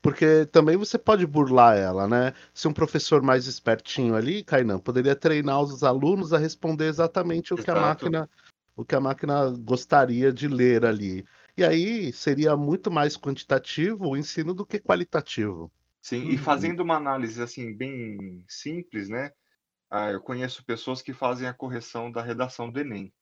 Porque 0.02 0.44
também 0.46 0.76
você 0.76 0.98
pode 0.98 1.26
burlar 1.26 1.78
ela, 1.78 2.06
né? 2.06 2.34
Se 2.52 2.68
um 2.68 2.74
professor 2.74 3.22
mais 3.22 3.46
espertinho 3.46 4.14
ali, 4.14 4.44
Kainan, 4.44 4.78
poderia 4.78 5.16
treinar 5.16 5.62
os 5.62 5.82
alunos 5.82 6.34
a 6.34 6.38
responder 6.38 6.88
exatamente 6.88 7.54
o 7.54 7.56
que 7.56 7.70
a 7.70 7.74
máquina 7.74 8.28
o 8.76 8.84
que 8.84 8.94
a 8.94 9.00
máquina 9.00 9.50
gostaria 9.50 10.32
de 10.32 10.48
ler 10.48 10.84
ali. 10.84 11.24
E 11.56 11.64
aí 11.64 12.12
seria 12.12 12.56
muito 12.56 12.90
mais 12.90 13.16
quantitativo 13.16 14.08
o 14.08 14.16
ensino 14.16 14.52
do 14.52 14.66
que 14.66 14.80
qualitativo. 14.80 15.70
Sim, 16.02 16.24
e 16.24 16.32
uhum. 16.32 16.38
fazendo 16.38 16.80
uma 16.80 16.96
análise 16.96 17.40
assim 17.40 17.72
bem 17.72 18.44
simples, 18.48 19.08
né? 19.08 19.30
Ah, 19.96 20.10
eu 20.10 20.20
conheço 20.20 20.64
pessoas 20.64 21.00
que 21.00 21.12
fazem 21.12 21.46
a 21.46 21.54
correção 21.54 22.10
da 22.10 22.20
redação 22.20 22.68
do 22.68 22.80
Enem. 22.80 23.14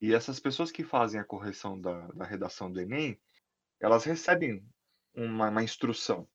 E 0.00 0.12
essas 0.12 0.40
pessoas 0.40 0.72
que 0.72 0.82
fazem 0.82 1.20
a 1.20 1.24
correção 1.24 1.80
da, 1.80 2.08
da 2.08 2.24
redação 2.24 2.68
do 2.68 2.80
Enem, 2.80 3.16
elas 3.78 4.02
recebem 4.02 4.66
uma, 5.14 5.50
uma 5.50 5.62
instrução. 5.62 6.28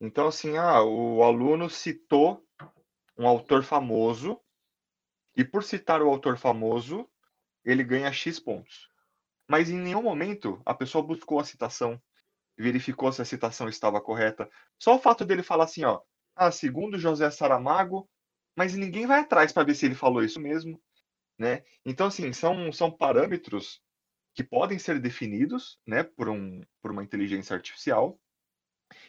Então, 0.00 0.28
assim, 0.28 0.56
ah, 0.56 0.84
o 0.84 1.20
aluno 1.24 1.68
citou 1.68 2.46
um 3.18 3.26
autor 3.26 3.64
famoso, 3.64 4.40
e 5.36 5.44
por 5.44 5.64
citar 5.64 6.00
o 6.00 6.08
autor 6.08 6.38
famoso, 6.38 7.10
ele 7.64 7.82
ganha 7.82 8.12
X 8.12 8.38
pontos. 8.38 8.88
Mas 9.48 9.68
em 9.68 9.80
nenhum 9.80 10.02
momento 10.02 10.62
a 10.64 10.74
pessoa 10.74 11.04
buscou 11.04 11.40
a 11.40 11.44
citação, 11.44 12.00
verificou 12.56 13.10
se 13.10 13.20
a 13.20 13.24
citação 13.24 13.68
estava 13.68 14.00
correta. 14.00 14.48
Só 14.78 14.94
o 14.94 15.00
fato 15.00 15.24
dele 15.24 15.42
falar 15.42 15.64
assim, 15.64 15.82
ó, 15.82 16.00
ah, 16.36 16.52
segundo 16.52 17.00
José 17.00 17.28
Saramago, 17.32 18.08
mas 18.56 18.74
ninguém 18.74 19.06
vai 19.06 19.20
atrás 19.20 19.52
para 19.52 19.64
ver 19.64 19.74
se 19.74 19.86
ele 19.86 19.94
falou 19.94 20.22
isso 20.22 20.40
mesmo, 20.40 20.80
né? 21.38 21.64
Então, 21.84 22.06
assim, 22.06 22.32
são, 22.32 22.72
são 22.72 22.90
parâmetros 22.90 23.80
que 24.34 24.44
podem 24.44 24.78
ser 24.78 25.00
definidos, 25.00 25.78
né, 25.86 26.02
por, 26.02 26.28
um, 26.28 26.62
por 26.80 26.92
uma 26.92 27.02
inteligência 27.02 27.54
artificial, 27.54 28.18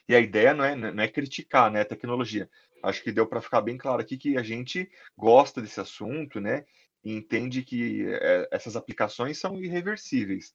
e 0.08 0.16
a 0.16 0.20
ideia 0.20 0.54
não 0.54 0.64
é, 0.64 0.76
não 0.76 1.04
é 1.04 1.08
criticar 1.08 1.72
né, 1.72 1.82
a 1.82 1.86
tecnologia. 1.86 2.50
Acho 2.84 3.04
que 3.04 3.12
deu 3.12 3.28
para 3.28 3.42
ficar 3.42 3.62
bem 3.62 3.78
claro 3.78 4.02
aqui 4.02 4.18
que 4.18 4.38
a 4.38 4.44
gente 4.44 4.90
gosta 5.16 5.62
desse 5.62 5.80
assunto, 5.80 6.40
né? 6.40 6.66
E 7.04 7.14
entende 7.14 7.64
que 7.64 8.06
é, 8.08 8.48
essas 8.52 8.76
aplicações 8.76 9.38
são 9.38 9.62
irreversíveis. 9.62 10.54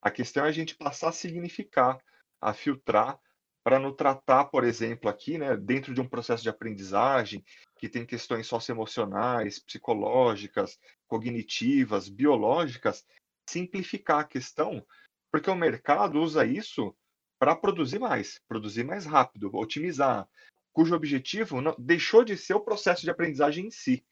A 0.00 0.10
questão 0.10 0.44
é 0.44 0.48
a 0.48 0.52
gente 0.52 0.76
passar 0.76 1.08
a 1.08 1.12
significar, 1.12 1.98
a 2.40 2.52
filtrar 2.52 3.18
para 3.64 3.78
não 3.78 3.94
tratar, 3.94 4.44
por 4.44 4.62
exemplo, 4.62 5.08
aqui, 5.08 5.38
né, 5.38 5.56
dentro 5.56 5.94
de 5.94 6.00
um 6.00 6.08
processo 6.08 6.42
de 6.42 6.50
aprendizagem 6.50 7.42
que 7.78 7.88
tem 7.88 8.04
questões 8.04 8.46
socioemocionais, 8.46 9.58
psicológicas, 9.58 10.78
cognitivas, 11.08 12.10
biológicas, 12.10 13.04
simplificar 13.48 14.20
a 14.20 14.24
questão, 14.24 14.86
porque 15.32 15.50
o 15.50 15.56
mercado 15.56 16.20
usa 16.20 16.44
isso 16.44 16.94
para 17.38 17.56
produzir 17.56 17.98
mais, 17.98 18.38
produzir 18.46 18.84
mais 18.84 19.06
rápido, 19.06 19.50
otimizar, 19.54 20.28
cujo 20.70 20.94
objetivo 20.94 21.62
não, 21.62 21.74
deixou 21.78 22.22
de 22.22 22.36
ser 22.36 22.54
o 22.54 22.60
processo 22.60 23.02
de 23.02 23.10
aprendizagem 23.10 23.66
em 23.66 23.70
si, 23.70 24.04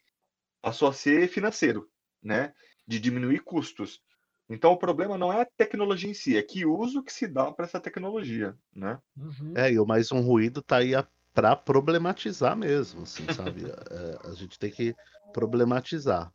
passou 0.63 0.89
a 0.89 0.95
ser 0.95 1.29
financeiro, 1.29 1.91
né, 2.23 2.55
de 2.87 2.99
diminuir 2.99 3.41
custos. 3.41 4.03
Então 4.49 4.73
o 4.73 4.77
problema 4.77 5.17
não 5.17 5.33
é 5.33 5.43
a 5.43 5.47
tecnologia 5.47 6.11
em 6.11 6.15
si, 6.15 6.37
é 6.37 6.43
que 6.43 6.67
uso 6.67 7.03
que 7.03 7.13
se 7.13 7.27
dá 7.27 7.51
para 7.51 7.65
essa 7.65 7.81
tecnologia, 7.81 8.57
né? 8.75 8.99
Uhum. 9.17 9.55
É, 9.57 9.73
e 9.73 9.79
o 9.79 9.87
mais 9.87 10.13
um 10.13 10.21
ruído 10.21 10.61
tá 10.63 10.79
aí 10.79 10.93
para 11.33 11.57
problematizar 11.57 12.57
mesmo, 12.57 13.03
assim, 13.03 13.25
sabe? 13.33 13.63
é, 13.91 14.29
a 14.29 14.35
gente 14.35 14.59
tem 14.59 14.71
que 14.71 14.95
problematizar. 15.33 16.33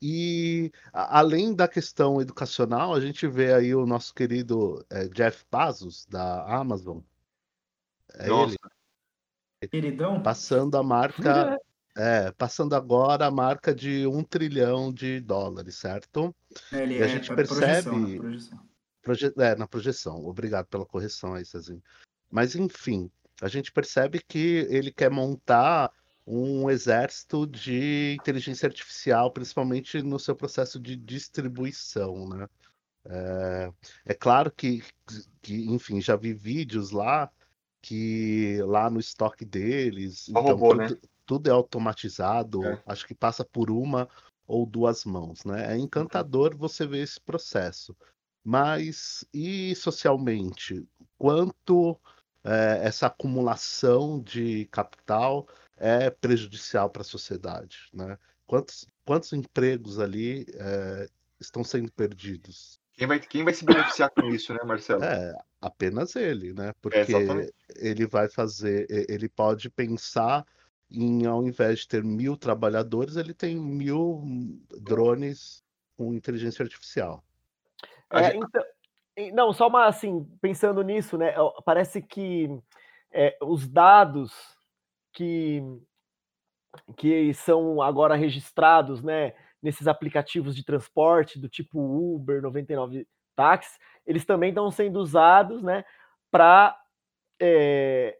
E 0.00 0.72
a, 0.92 1.20
além 1.20 1.54
da 1.54 1.68
questão 1.68 2.20
educacional, 2.20 2.92
a 2.92 3.00
gente 3.00 3.26
vê 3.28 3.54
aí 3.54 3.74
o 3.74 3.86
nosso 3.86 4.12
querido 4.12 4.84
é, 4.90 5.06
Jeff 5.08 5.44
Bezos 5.50 6.06
da 6.06 6.44
Amazon. 6.44 6.98
É 8.14 8.26
Nossa. 8.26 8.56
ele. 9.60 9.68
Queridão. 9.68 10.20
Passando 10.20 10.76
a 10.76 10.82
marca 10.82 11.56
É, 11.94 12.32
passando 12.32 12.74
agora 12.74 13.26
a 13.26 13.30
marca 13.30 13.74
de 13.74 14.06
um 14.06 14.24
trilhão 14.24 14.92
de 14.92 15.20
dólares, 15.20 15.76
certo? 15.76 16.34
É, 16.72 16.82
ele 16.82 16.98
e 16.98 17.02
a 17.02 17.06
é, 17.06 17.08
gente 17.08 17.34
percebe. 17.34 17.90
Projeção, 17.90 17.98
na, 17.98 18.18
projeção. 18.18 18.60
Proje... 19.02 19.32
É, 19.36 19.56
na 19.56 19.66
projeção. 19.66 20.26
Obrigado 20.26 20.66
pela 20.66 20.86
correção 20.86 21.34
aí, 21.34 21.44
Cezinho. 21.44 21.82
Mas, 22.30 22.56
enfim, 22.56 23.10
a 23.42 23.48
gente 23.48 23.70
percebe 23.70 24.22
que 24.26 24.66
ele 24.70 24.90
quer 24.90 25.10
montar 25.10 25.92
um 26.26 26.70
exército 26.70 27.46
de 27.46 28.16
inteligência 28.18 28.66
artificial, 28.66 29.30
principalmente 29.30 30.00
no 30.02 30.18
seu 30.18 30.34
processo 30.34 30.80
de 30.80 30.96
distribuição, 30.96 32.28
né? 32.28 32.48
É, 33.04 33.72
é 34.06 34.14
claro 34.14 34.50
que, 34.50 34.82
que, 35.42 35.66
enfim, 35.66 36.00
já 36.00 36.14
vi 36.16 36.32
vídeos 36.32 36.92
lá 36.92 37.30
que 37.82 38.62
lá 38.62 38.88
no 38.88 39.00
estoque 39.00 39.44
deles. 39.44 40.20
Só 40.20 40.30
então, 40.30 40.42
robô, 40.44 40.74
né? 40.74 40.88
Tudo 41.26 41.48
é 41.48 41.52
automatizado, 41.52 42.64
É. 42.64 42.82
acho 42.86 43.06
que 43.06 43.14
passa 43.14 43.44
por 43.44 43.70
uma 43.70 44.08
ou 44.46 44.66
duas 44.66 45.04
mãos, 45.04 45.44
né? 45.44 45.72
É 45.74 45.78
encantador 45.78 46.56
você 46.56 46.86
ver 46.86 47.02
esse 47.02 47.20
processo. 47.20 47.96
Mas 48.44 49.24
e 49.32 49.74
socialmente? 49.76 50.86
Quanto 51.16 51.98
eh, 52.44 52.80
essa 52.82 53.06
acumulação 53.06 54.20
de 54.20 54.66
capital 54.66 55.46
é 55.76 56.10
prejudicial 56.10 56.90
para 56.90 57.02
a 57.02 57.04
sociedade, 57.04 57.88
né? 57.92 58.18
Quantos, 58.46 58.86
quantos 59.04 59.32
empregos 59.32 59.98
ali 60.00 60.44
eh, 60.54 61.08
estão 61.40 61.62
sendo 61.62 61.90
perdidos? 61.92 62.80
Quem 62.94 63.06
vai, 63.06 63.20
quem 63.20 63.44
vai 63.44 63.54
se 63.54 63.64
beneficiar 63.64 64.10
com 64.10 64.26
isso, 64.34 64.52
né, 64.52 64.60
Marcelo? 64.64 65.02
É, 65.02 65.34
apenas 65.60 66.14
ele, 66.14 66.52
né? 66.52 66.72
Porque 66.82 66.98
exatamente. 66.98 67.54
ele 67.76 68.06
vai 68.06 68.28
fazer, 68.28 68.86
ele 69.08 69.28
pode 69.28 69.70
pensar 69.70 70.44
em, 70.92 71.26
ao 71.26 71.46
invés 71.46 71.80
de 71.80 71.88
ter 71.88 72.04
mil 72.04 72.36
trabalhadores, 72.36 73.16
ele 73.16 73.34
tem 73.34 73.56
mil 73.56 74.22
drones 74.80 75.64
com 75.96 76.14
inteligência 76.14 76.62
artificial. 76.62 77.22
É, 78.10 78.32
gente- 78.32 78.36
então, 78.36 78.62
não, 79.34 79.52
só 79.52 79.68
uma 79.68 79.86
assim, 79.86 80.24
pensando 80.40 80.82
nisso, 80.82 81.16
né? 81.18 81.34
Parece 81.64 82.00
que 82.02 82.48
é, 83.10 83.36
os 83.42 83.68
dados 83.68 84.32
que, 85.12 85.62
que 86.96 87.32
são 87.34 87.82
agora 87.82 88.14
registrados, 88.16 89.02
né, 89.02 89.34
nesses 89.62 89.86
aplicativos 89.86 90.56
de 90.56 90.64
transporte 90.64 91.38
do 91.38 91.48
tipo 91.48 91.78
Uber, 91.78 92.40
99 92.42 93.06
táxis, 93.36 93.78
eles 94.06 94.24
também 94.24 94.48
estão 94.48 94.70
sendo 94.70 94.98
usados, 94.98 95.62
né, 95.62 95.84
para 96.30 96.76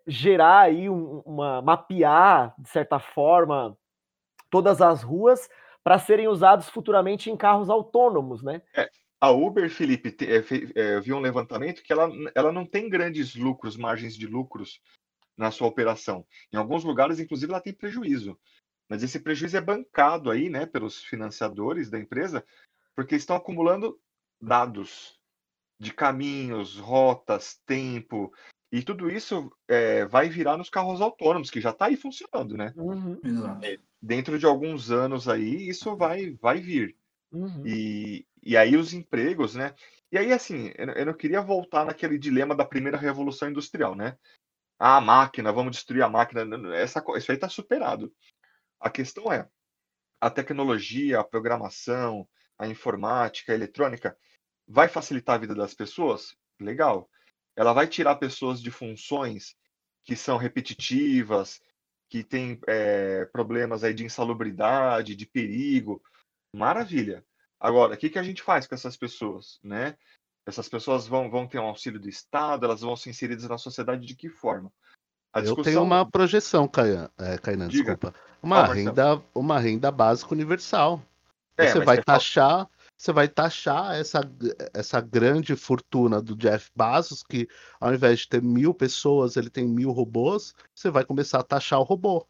gerar 0.06 0.60
aí 0.62 0.88
um- 0.88 1.20
uma 1.24 1.62
mapear 1.62 2.54
de 2.58 2.68
certa 2.68 2.98
forma 2.98 3.76
todas 4.50 4.82
as 4.82 5.02
ruas 5.02 5.48
para 5.82 5.98
serem 5.98 6.28
usados 6.28 6.68
futuramente 6.68 7.30
em 7.30 7.36
carros 7.36 7.70
autônomos, 7.70 8.42
né? 8.42 8.62
A 9.20 9.30
Uber, 9.30 9.70
Felipe, 9.70 10.16
é, 10.24 10.80
é, 10.80 10.96
eu 10.96 11.02
vi 11.02 11.12
um 11.12 11.20
levantamento 11.20 11.82
que 11.82 11.92
ela, 11.92 12.10
ela 12.34 12.52
não 12.52 12.66
tem 12.66 12.88
grandes 12.88 13.36
lucros, 13.36 13.76
margens 13.76 14.16
de 14.16 14.26
lucros 14.26 14.80
na 15.36 15.50
sua 15.50 15.68
operação. 15.68 16.26
Em 16.52 16.56
alguns 16.56 16.84
lugares, 16.84 17.20
inclusive, 17.20 17.52
ela 17.52 17.60
tem 17.60 17.72
prejuízo. 17.72 18.38
Mas 18.88 19.02
esse 19.02 19.20
prejuízo 19.20 19.56
é 19.56 19.60
bancado 19.60 20.30
aí, 20.30 20.48
né, 20.48 20.66
pelos 20.66 21.02
financiadores 21.04 21.88
da 21.88 21.98
empresa, 21.98 22.44
porque 22.94 23.14
estão 23.14 23.36
acumulando 23.36 23.98
dados 24.40 25.18
de 25.78 25.92
caminhos, 25.92 26.78
rotas, 26.78 27.60
tempo, 27.64 28.32
e 28.72 28.82
tudo 28.82 29.10
isso 29.10 29.52
é, 29.68 30.06
vai 30.06 30.28
virar 30.28 30.56
nos 30.56 30.70
carros 30.70 31.00
autônomos, 31.00 31.50
que 31.50 31.60
já 31.60 31.70
está 31.70 31.86
aí 31.86 31.96
funcionando, 31.96 32.56
né? 32.56 32.74
Uhum, 32.76 33.18
Exato. 33.22 33.68
Dentro 34.00 34.38
de 34.38 34.46
alguns 34.46 34.90
anos 34.90 35.28
aí, 35.28 35.68
isso 35.68 35.96
vai, 35.96 36.30
vai 36.40 36.60
vir. 36.60 36.96
uhum. 37.32 37.64
E, 37.66 38.26
e 38.42 38.56
aí 38.56 38.76
os 38.76 38.92
empregos, 38.92 39.54
né? 39.54 39.74
E 40.10 40.18
aí, 40.18 40.32
assim, 40.32 40.72
eu, 40.76 40.86
não- 40.86 40.94
eu 40.94 41.06
não 41.06 41.14
queria 41.14 41.40
voltar 41.40 41.84
naquele 41.84 42.18
dilema 42.18 42.54
da 42.54 42.64
primeira 42.64 42.98
revolução 42.98 43.48
industrial, 43.50 43.94
né? 43.94 44.16
Ah, 44.78 44.98
a 44.98 45.00
máquina, 45.00 45.52
vamos 45.52 45.72
destruir 45.76 46.02
a 46.02 46.08
máquina. 46.08 46.42
Essa, 46.76 47.04
isso 47.16 47.30
aí 47.32 47.36
está 47.36 47.48
superado. 47.48 48.12
A 48.80 48.90
questão 48.90 49.32
é, 49.32 49.48
a 50.20 50.30
tecnologia, 50.30 51.20
a 51.20 51.24
programação, 51.24 52.28
a 52.58 52.66
informática, 52.68 53.52
a 53.52 53.54
eletrônica, 53.54 54.16
vai 54.66 54.88
facilitar 54.88 55.36
a 55.36 55.38
vida 55.38 55.54
das 55.54 55.74
pessoas? 55.74 56.36
Legal. 56.60 57.08
Ela 57.56 57.72
vai 57.72 57.86
tirar 57.86 58.16
pessoas 58.16 58.60
de 58.60 58.70
funções 58.70 59.54
que 60.04 60.16
são 60.16 60.36
repetitivas, 60.36 61.60
que 62.08 62.22
têm 62.24 62.60
eh, 62.66 63.24
problemas 63.32 63.84
aí 63.84 63.94
de 63.94 64.04
insalubridade, 64.04 65.16
de 65.16 65.26
perigo. 65.26 66.02
Maravilha. 66.54 67.24
Agora, 67.58 67.94
o 67.94 67.96
que, 67.96 68.10
que 68.10 68.18
a 68.18 68.22
gente 68.22 68.42
faz 68.42 68.66
com 68.66 68.74
essas 68.74 68.96
pessoas, 68.96 69.58
né? 69.62 69.96
Essas 70.44 70.68
pessoas 70.68 71.06
vão, 71.06 71.30
vão 71.30 71.46
ter 71.46 71.58
um 71.58 71.66
auxílio 71.66 72.00
do 72.00 72.08
Estado, 72.08 72.66
elas 72.66 72.80
vão 72.80 72.96
ser 72.96 73.10
inseridas 73.10 73.48
na 73.48 73.56
sociedade 73.56 74.04
de 74.04 74.16
que 74.16 74.28
forma? 74.28 74.72
A 75.32 75.40
Eu 75.40 75.56
tenho 75.56 75.82
uma 75.82 76.04
projeção, 76.04 76.68
é, 77.18 77.38
Kainan, 77.38 77.68
Diga. 77.68 77.94
desculpa. 77.94 78.14
Uma 78.42 78.56
Ah, 78.56 78.66
Marcelo. 78.66 78.86
renda, 78.88 79.22
uma 79.34 79.58
renda 79.58 79.90
básica 79.90 80.34
universal. 80.34 81.00
É, 81.56 81.68
Você 81.68 81.84
vai 81.84 82.02
taxar, 82.02 82.68
você 83.02 83.12
vai 83.12 83.26
taxar 83.26 83.96
essa, 83.96 84.20
essa 84.72 85.00
grande 85.00 85.56
fortuna 85.56 86.22
do 86.22 86.36
Jeff 86.36 86.70
Bezos, 86.76 87.24
que 87.24 87.48
ao 87.80 87.92
invés 87.92 88.20
de 88.20 88.28
ter 88.28 88.40
mil 88.40 88.72
pessoas, 88.72 89.36
ele 89.36 89.50
tem 89.50 89.66
mil 89.66 89.90
robôs, 89.90 90.54
você 90.72 90.88
vai 90.88 91.04
começar 91.04 91.40
a 91.40 91.42
taxar 91.42 91.80
o 91.80 91.82
robô. 91.82 92.24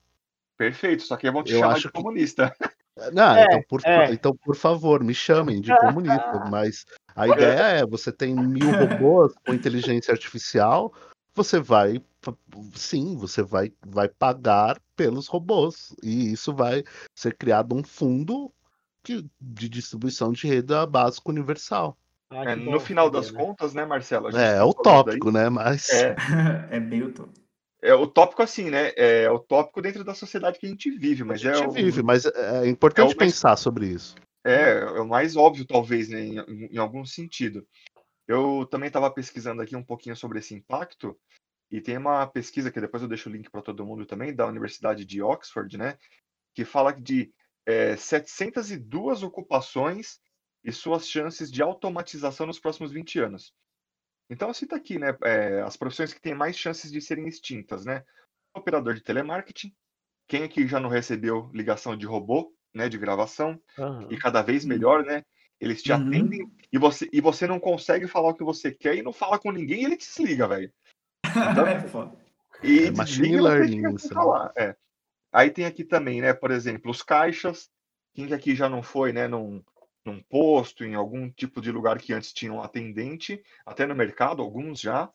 Perfeito, 0.57 1.03
só 1.03 1.15
que 1.19 1.31
vão 1.31 1.43
te 1.45 1.53
Eu 1.53 1.61
chamar 1.61 1.73
acho 1.73 1.83
de 1.83 1.93
que- 1.93 2.01
comunista. 2.03 2.57
Não, 3.13 3.37
É, 3.37 3.45
então, 3.45 3.63
por, 3.69 3.81
é. 3.87 4.13
então, 4.15 4.35
por 4.35 4.57
favor, 4.57 5.05
me 5.05 5.13
chamem 5.15 5.61
de 5.61 5.77
comunista, 5.77 6.39
mas 6.51 6.87
a 7.15 7.29
ideia 7.29 7.81
é, 7.81 7.87
você 7.87 8.11
tem 8.11 8.35
mil 8.35 8.71
robôs 8.71 9.35
com 9.45 9.53
inteligência 9.53 10.13
artificial, 10.13 10.91
você 11.35 11.61
vai, 11.61 12.03
sim, 12.75 13.15
você 13.17 13.43
vai, 13.43 13.73
vai 13.87 14.09
pagar 14.09 14.81
pelos 14.97 15.27
robôs, 15.27 15.95
e 16.03 16.33
isso 16.33 16.55
vai 16.55 16.83
ser 17.15 17.37
criado 17.37 17.75
um 17.75 17.83
fundo 17.85 18.51
que- 19.03 19.27
de 19.41 19.69
distribuição 19.69 20.33
de 20.33 20.47
renda 20.47 20.87
básica 20.87 21.31
universal. 21.31 21.97
Ah, 22.31 22.51
É, 22.51 22.57
no 22.57 22.81
final 22.81 23.07
saber, 23.07 23.19
das 23.19 23.31
né? 23.31 23.39
contas, 23.39 23.75
né, 23.75 23.85
Marcelo? 23.85 24.29
a 24.29 24.41
É, 24.41 24.59
aí- 24.59 25.33
né, 25.33 25.49
mas... 25.51 25.89
É, 25.91 26.17
é 26.77 26.81
bem 26.81 27.03
utópico. 27.03 27.41
é 27.83 27.95
utópico 27.95 28.43
assim, 28.43 28.71
né? 28.71 28.93
É 28.97 29.31
utópico 29.31 29.83
dentro 29.83 30.03
da 30.05 30.15
sociedade 30.15 30.59
que 30.59 30.67
a 30.67 30.69
gente 30.69 30.91
vive, 30.91 31.23
A 31.23 31.27
mas 31.27 31.41
gente 31.41 31.55
é 31.63 31.67
o, 31.67 31.71
vive, 31.71 32.03
mas 32.03 32.25
é 32.25 32.67
importante 32.69 33.11
é 33.13 33.15
o 33.15 33.19
mais- 33.19 33.33
pensar 33.33 33.57
sobre 33.57 33.89
isso. 33.89 34.15
É, 34.45 34.79
é 34.81 35.01
o 35.01 35.07
mais 35.07 35.37
óbvio, 35.37 35.67
talvez, 35.67 36.09
né, 36.09 36.21
em, 36.21 36.39
em 36.73 36.79
algum 36.79 37.05
sentido. 37.05 37.67
Eu 38.27 38.67
também 38.71 38.87
estava 38.87 39.11
pesquisando 39.11 39.61
aqui 39.63 39.77
um 39.77 39.85
pouquinho 39.85 40.17
sobre 40.17 40.39
esse 40.39 40.55
impacto, 40.55 41.17
e 41.71 41.81
tem 41.81 41.97
uma 41.97 42.27
pesquisa 42.27 42.71
que 42.71 42.81
depois 42.81 43.03
eu 43.03 43.09
deixo 43.09 43.29
o 43.29 43.33
link 43.33 43.51
para 43.51 43.63
todo 43.63 43.85
mundo 43.85 44.07
também, 44.07 44.35
da 44.35 44.47
Universidade 44.47 45.05
de 45.05 45.23
Oxford, 45.23 45.77
né, 45.77 45.97
que 46.55 46.65
fala 46.65 46.93
de 46.93 47.33
é, 47.67 47.97
702 47.97 49.23
ocupações 49.23 50.21
e 50.65 50.73
suas 50.73 51.09
chances 51.09 51.51
de 51.51 51.63
automatização 51.63 52.47
nos 52.47 52.59
próximos 52.61 52.93
20 52.93 53.19
anos. 53.19 53.53
Então, 54.31 54.53
cita 54.55 54.77
aqui, 54.77 54.99
né, 54.99 55.17
é, 55.25 55.61
as 55.63 55.77
profissões 55.77 56.13
que 56.15 56.21
têm 56.21 56.35
mais 56.35 56.57
chances 56.57 56.91
de 56.91 57.01
serem 57.01 57.27
extintas, 57.27 57.85
né? 57.85 58.03
Operador 58.55 58.95
de 58.95 59.03
telemarketing, 59.03 59.75
quem 60.29 60.45
aqui 60.45 60.67
já 60.67 60.81
não 60.81 60.89
recebeu 60.89 61.51
ligação 61.53 61.97
de 61.97 62.07
robô, 62.07 62.55
né, 62.75 62.89
de 62.89 62.97
gravação, 62.99 63.61
Aham. 63.79 64.09
e 64.11 64.17
cada 64.17 64.41
vez 64.43 64.65
melhor, 64.65 65.05
né? 65.05 65.23
Eles 65.61 65.83
te 65.83 65.93
Uhum. 65.93 66.09
atendem 66.09 66.51
e 66.73 66.79
você, 66.79 67.09
e 67.13 67.21
você 67.21 67.47
não 67.47 67.61
consegue 67.61 68.09
falar 68.09 68.31
o 68.31 68.35
que 68.35 68.45
você 68.45 68.73
quer 68.73 68.97
e 68.97 69.03
não 69.03 69.13
fala 69.13 69.39
com 69.39 69.53
ninguém 69.53 69.83
e 69.83 69.85
ele 69.85 69.97
te 69.97 70.07
desliga, 70.07 70.49
velho. 70.49 70.73
Então, 71.53 71.67
é 71.67 71.81
foda. 71.89 72.17
E 72.63 72.87
É 72.87 72.91
machine 72.93 73.41
learning 73.41 73.95
isso, 73.95 74.09
né? 74.09 74.15
falar. 74.15 74.53
É. 74.57 74.77
Aí 75.33 75.51
tem 75.51 75.65
aqui 75.65 75.85
também, 75.85 76.21
né? 76.21 76.33
Por 76.35 76.51
exemplo, 76.51 76.91
os 76.91 77.03
caixas. 77.03 77.71
Quem 78.15 78.27
que 78.27 78.35
aqui 78.35 78.55
já 78.55 78.69
não 78.69 78.83
foi, 78.83 79.13
né? 79.13 79.27
Num, 79.27 79.63
num 80.05 80.23
posto, 80.23 80.85
em 80.85 80.95
algum 80.95 81.31
tipo 81.31 81.61
de 81.61 81.71
lugar 81.73 81.99
que 81.99 82.13
antes 82.13 82.33
tinha 82.33 82.53
um 82.53 82.63
atendente, 82.63 83.43
até 83.65 83.87
no 83.87 83.95
mercado, 83.95 84.43
alguns 84.43 84.81
já, 84.81 85.11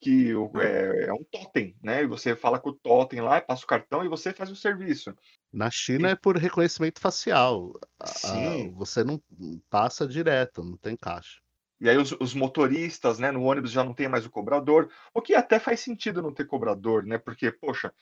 que 0.00 0.34
o- 0.34 0.50
é, 0.60 1.06
é 1.06 1.12
um 1.12 1.24
totem, 1.24 1.76
né? 1.82 2.02
E 2.02 2.06
você 2.06 2.36
fala 2.36 2.58
com 2.58 2.70
o 2.70 2.74
totem 2.74 3.20
lá, 3.20 3.40
passa 3.40 3.64
o 3.64 3.66
cartão 3.66 4.04
e 4.04 4.08
você 4.08 4.32
faz 4.32 4.50
o 4.50 4.56
serviço. 4.56 5.14
Na 5.52 5.70
China 5.70 6.10
é 6.10 6.14
por 6.14 6.36
reconhecimento 6.36 7.00
facial. 7.00 7.72
Sim. 8.04 8.70
você 8.72 9.02
não 9.02 9.20
passa 9.70 10.06
direto, 10.06 10.62
não 10.62 10.76
tem 10.76 10.96
caixa. 10.96 11.40
E 11.80 11.88
aí 11.90 11.96
os, 11.96 12.12
os 12.12 12.32
motoristas, 12.34 13.18
né, 13.18 13.30
no 13.30 13.42
ônibus 13.42 13.70
já 13.70 13.84
não 13.84 13.92
tem 13.92 14.08
mais 14.08 14.24
o 14.24 14.30
cobrador, 14.30 14.90
o 15.12 15.20
que 15.20 15.34
até 15.34 15.58
faz 15.58 15.80
sentido 15.80 16.22
não 16.22 16.32
ter 16.32 16.46
cobrador, 16.46 17.04
né? 17.04 17.18
Porque, 17.18 17.50
poxa, 17.52 17.92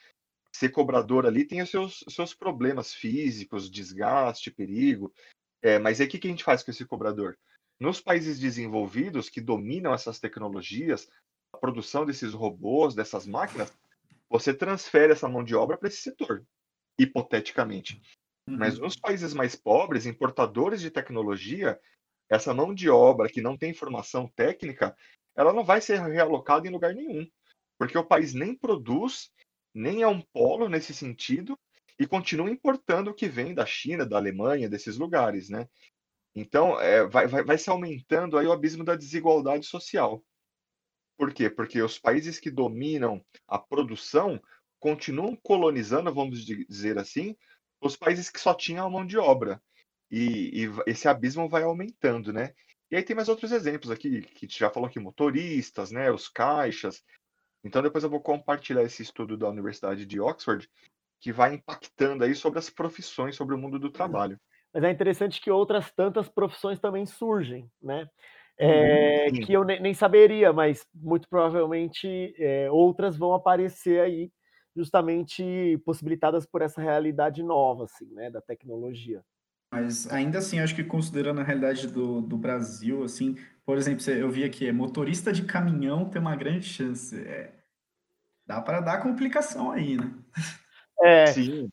ser 0.55 0.69
cobrador 0.69 1.27
ali 1.27 1.45
tem 1.45 1.61
os 1.61 1.71
seus, 1.71 2.05
seus 2.09 2.33
problemas 2.33 2.95
físicos, 2.95 3.69
desgaste, 3.69 4.53
perigo. 4.53 5.13
É, 5.61 5.79
mas 5.81 6.01
aí 6.01 6.07
o 6.07 6.11
que, 6.11 6.19
que 6.19 6.29
a 6.29 6.31
gente 6.31 6.45
faz 6.45 6.63
com 6.63 6.71
esse 6.71 6.85
cobrador? 6.85 7.37
Nos 7.81 8.01
países 8.01 8.39
desenvolvidos 8.39 9.29
que 9.29 9.41
dominam 9.41 9.93
essas 9.93 10.21
tecnologias, 10.21 11.09
a 11.53 11.59
produção 11.59 12.07
desses 12.07 12.33
robôs, 12.33 12.95
dessas 12.95 13.27
máquinas, 13.27 13.73
você 14.31 14.55
transfere 14.55 15.13
essa 15.13 15.29
mão 15.29 15.43
de 15.43 15.57
obra 15.57 15.77
para 15.77 15.89
esse 15.89 16.03
setor, 16.03 16.47
hipoteticamente. 16.99 18.01
Mas 18.49 18.77
Uhum. 18.77 18.85
nos 18.85 18.97
países 18.97 19.35
mais 19.35 19.57
pobres, 19.57 20.07
importadores 20.07 20.81
de 20.81 20.91
tecnologia, 20.91 21.81
essa 22.31 22.55
mão 22.55 22.73
de 22.73 22.89
obra 22.89 23.29
que 23.29 23.41
não 23.41 23.57
tem 23.57 23.75
formação 23.75 24.29
técnica, 24.37 24.97
ela 25.37 25.53
não 25.53 25.65
vai 25.65 25.81
ser 25.81 26.01
realocada 26.01 26.69
em 26.69 26.71
lugar 26.71 26.95
nenhum, 26.95 27.29
porque 27.77 27.99
o 27.99 28.05
país 28.05 28.35
nem 28.35 28.55
produz, 28.55 29.33
nem 29.75 30.03
é 30.03 30.09
um 30.09 30.21
polo 30.21 30.69
nesse 30.69 30.95
sentido, 30.95 31.59
e 31.99 32.07
continua 32.07 32.51
importando 32.51 33.11
o 33.11 33.15
que 33.15 33.29
vem 33.29 33.55
da 33.55 33.67
China, 33.67 34.07
da 34.07 34.17
Alemanha, 34.17 34.69
desses 34.69 34.97
lugares, 34.97 35.49
né? 35.49 35.69
Então, 36.35 36.81
é, 36.81 37.07
vai, 37.07 37.27
vai, 37.27 37.45
vai 37.45 37.59
se 37.59 37.71
aumentando 37.71 38.37
aí 38.37 38.47
o 38.47 38.53
abismo 38.53 38.85
da 38.85 38.97
desigualdade 38.97 39.67
social. 39.67 40.25
Por 41.17 41.33
quê? 41.33 41.49
Porque 41.49 41.81
os 41.81 41.99
países 41.99 42.41
que 42.41 42.51
dominam 42.51 43.25
a 43.47 43.59
produção 43.59 44.41
continuam 44.81 45.37
colonizando, 45.37 46.13
vamos 46.13 46.45
dizer 46.45 46.99
assim, 46.99 47.37
os 47.81 47.97
países 47.97 48.29
que 48.29 48.41
só 48.41 48.53
tinham 48.53 48.87
a 48.87 48.91
mão 48.91 49.07
de 49.07 49.17
obra. 49.17 49.63
E, 50.11 50.65
e 50.65 50.69
esse 50.87 51.09
abismo 51.09 51.49
vai 51.49 51.63
aumentando, 51.63 52.33
né? 52.33 52.53
E 52.91 52.97
aí 52.97 53.03
tem 53.03 53.17
mais 53.17 53.29
outros 53.29 53.53
exemplos 53.53 53.91
aqui, 53.91 54.23
que 54.23 54.47
já 54.49 54.71
falou 54.71 54.89
aqui, 54.89 55.01
motoristas, 55.01 55.91
né, 55.91 56.11
os 56.11 56.29
caixas. 56.29 57.03
Então 57.65 57.83
depois 57.83 58.05
eu 58.05 58.11
vou 58.11 58.21
compartilhar 58.21 58.83
esse 58.83 59.03
estudo 59.03 59.37
da 59.37 59.49
Universidade 59.49 60.05
de 60.05 60.21
Oxford, 60.21 60.69
que 61.21 61.33
vai 61.33 61.55
impactando 61.55 62.23
aí 62.23 62.35
sobre 62.35 62.59
as 62.59 62.69
profissões, 62.69 63.35
sobre 63.35 63.55
o 63.55 63.59
mundo 63.59 63.79
do 63.79 63.91
trabalho. 63.91 64.39
Mas 64.73 64.85
é 64.85 64.91
interessante 64.91 65.41
que 65.41 65.51
outras 65.51 65.91
tantas 65.93 66.29
profissões 66.29 66.79
também 66.79 67.07
surgem, 67.07 67.71
né? 67.81 68.09
É, 68.59 69.31
que 69.45 69.53
eu 69.53 69.65
nem, 69.65 69.81
nem, 69.81 69.95
saberia, 69.95 70.53
mas 70.53 70.87
muito 70.95 71.29
provavelmente 71.29 72.35
é, 72.39 72.71
outras 72.71 73.17
vão 73.17 73.35
aparecer 73.35 74.01
aí, 74.01 74.31
justamente 74.77 75.77
possibilitadas 75.85 76.47
por 76.47 76.63
essa 76.63 76.81
realidade 76.81 77.43
nova, 77.43 77.85
assim, 77.85 78.07
né, 78.13 78.31
da 78.31 78.41
tecnologia. 78.41 79.25
Mas 79.73 80.09
ainda 80.13 80.39
assim, 80.39 80.61
acho 80.61 80.75
que 80.75 80.85
considerando 80.85 81.41
a 81.41 81.45
realidade 81.45 81.89
do, 81.89 82.21
do 82.21 82.37
Brasil, 82.37 83.03
assim, 83.03 83.37
por 83.65 83.77
exemplo, 83.77 84.09
eu 84.11 84.31
vi 84.31 84.45
aqui, 84.45 84.67
é, 84.67 84.73
motorista 84.73 85.33
de 85.33 85.45
caminhão 85.45 86.09
tem 86.09 86.21
uma 86.21 86.37
grande 86.37 86.67
chance. 86.67 87.17
É, 87.27 87.53
dá 88.47 88.61
para 88.61 88.81
dar 88.81 89.03
complicação 89.03 89.71
aí, 89.71 89.97
né? 89.97 90.13
É, 91.03 91.27
Sim. 91.27 91.69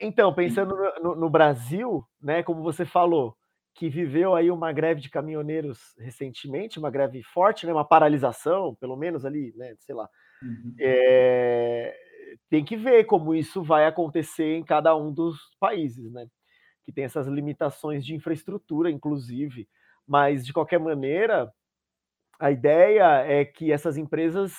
Então, 0.00 0.34
pensando 0.34 0.76
no, 0.76 1.02
no, 1.02 1.16
no, 1.16 1.30
Brasil, 1.30 2.04
né, 2.20 2.42
como 2.42 2.62
você 2.62 2.84
falou, 2.84 3.36
que 3.74 3.88
viveu 3.88 4.34
aí 4.34 4.50
uma 4.50 4.72
greve 4.72 5.00
de 5.00 5.10
caminhoneiros 5.10 5.94
recentemente, 5.98 6.78
uma 6.78 6.90
greve 6.90 7.22
forte, 7.22 7.66
né, 7.66 7.72
uma 7.72 7.86
paralisação, 7.86 8.74
pelo 8.76 8.96
menos 8.96 9.24
ali, 9.24 9.52
né, 9.56 9.74
sei 9.78 9.94
lá. 9.94 10.08
Uhum. 10.42 10.74
É, 10.80 11.94
tem 12.50 12.64
que 12.64 12.76
ver 12.76 13.04
como 13.04 13.34
isso 13.34 13.62
vai 13.62 13.86
acontecer 13.86 14.56
em 14.56 14.64
cada 14.64 14.96
um 14.96 15.12
dos 15.12 15.38
países, 15.58 16.12
né? 16.12 16.26
que 16.86 16.92
tem 16.92 17.04
essas 17.04 17.26
limitações 17.26 18.06
de 18.06 18.14
infraestrutura, 18.14 18.88
inclusive. 18.88 19.68
Mas, 20.06 20.44
de 20.44 20.52
qualquer 20.52 20.78
maneira, 20.78 21.52
a 22.38 22.50
ideia 22.50 23.24
é 23.24 23.44
que 23.44 23.72
essas 23.72 23.96
empresas 23.96 24.52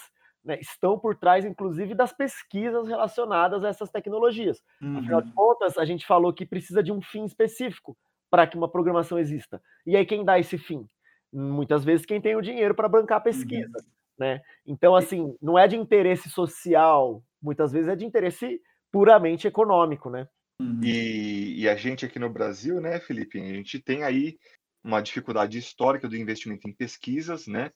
né, 0.44 0.58
estão 0.60 0.98
por 0.98 1.16
trás, 1.16 1.46
inclusive, 1.46 1.94
das 1.94 2.14
pesquisas 2.14 2.88
relacionadas 2.88 3.64
a 3.64 3.70
essas 3.70 3.90
tecnologias. 3.92 4.62
Uhum. 4.82 5.00
Afinal 5.00 5.22
de 5.22 5.30
uhum. 5.30 5.36
contas, 5.36 5.78
a 5.78 5.86
gente 5.86 6.06
falou 6.06 6.34
que 6.34 6.46
precisa 6.46 6.82
de 6.82 6.92
um 6.92 7.02
fim 7.02 7.26
específico 7.26 7.98
para 8.30 8.48
que 8.48 8.58
uma 8.58 8.70
programação 8.70 9.20
exista. 9.20 9.62
E 9.86 9.96
aí, 9.96 10.06
quem 10.06 10.26
dá 10.26 10.40
esse 10.40 10.58
fim? 10.58 10.86
Muitas 11.32 11.84
vezes, 11.84 12.06
quem 12.06 12.22
tem 12.22 12.36
o 12.36 12.42
dinheiro 12.42 12.74
para 12.74 12.90
bancar 12.90 13.20
a 13.20 13.22
pesquisa. 13.22 13.78
Uhum. 13.78 13.98
Né? 14.18 14.42
Então, 14.66 14.96
assim, 14.96 15.36
não 15.42 15.60
é 15.60 15.68
de 15.68 15.76
interesse 15.76 16.30
social, 16.30 17.22
muitas 17.42 17.72
vezes 17.72 17.88
é 17.88 17.96
de 17.96 18.06
interesse 18.06 18.60
puramente 18.92 19.48
econômico, 19.48 20.10
né? 20.10 20.28
Uhum. 20.60 20.82
E, 20.84 21.62
e, 21.62 21.70
a 21.70 21.76
gente 21.76 22.04
aqui 22.04 22.18
no 22.18 22.32
Brasil, 22.32 22.82
né, 22.82 23.00
Felipe, 23.00 23.40
a 23.40 23.54
gente 23.54 23.80
tem 23.80 24.04
aí 24.04 24.40
uma 24.84 25.02
dificuldade 25.02 25.58
histórica 25.58 26.08
do 26.08 26.16
investimento 26.16 26.68
em 26.68 26.74
pesquisas, 26.74 27.48
né? 27.48 27.72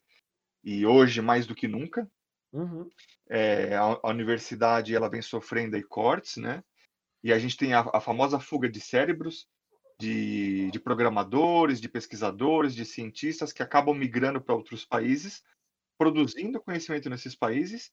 E 0.64 0.86
hoje 0.86 1.22
mais 1.22 1.46
do 1.46 1.56
que 1.56 1.68
nunca. 1.68 2.10
Uhum. 2.54 2.90
É, 3.30 3.76
a, 3.76 4.00
a, 4.04 4.10
universidade 4.10 4.96
ela 4.96 5.10
vem 5.10 5.22
sofrendo 5.22 5.76
aí 5.76 5.84
cortes, 5.84 6.38
né? 6.38 6.64
E 7.24 7.32
a 7.32 7.40
gente 7.40 7.58
tem 7.58 7.74
a, 7.74 7.90
a 7.94 8.02
famosa 8.02 8.40
fuga 8.40 8.70
de 8.70 8.82
cérebros 8.82 9.48
de, 10.00 10.72
de 10.72 10.80
programadores, 10.80 11.80
de 11.80 11.88
pesquisadores, 11.88 12.74
de 12.74 12.84
cientistas 12.86 13.54
que 13.54 13.62
acabam 13.62 13.96
migrando 13.96 14.42
para 14.42 14.56
outros 14.56 14.84
países, 14.84 15.44
produzindo 15.98 16.60
conhecimento 16.60 17.10
nesses 17.10 17.36
países 17.36 17.92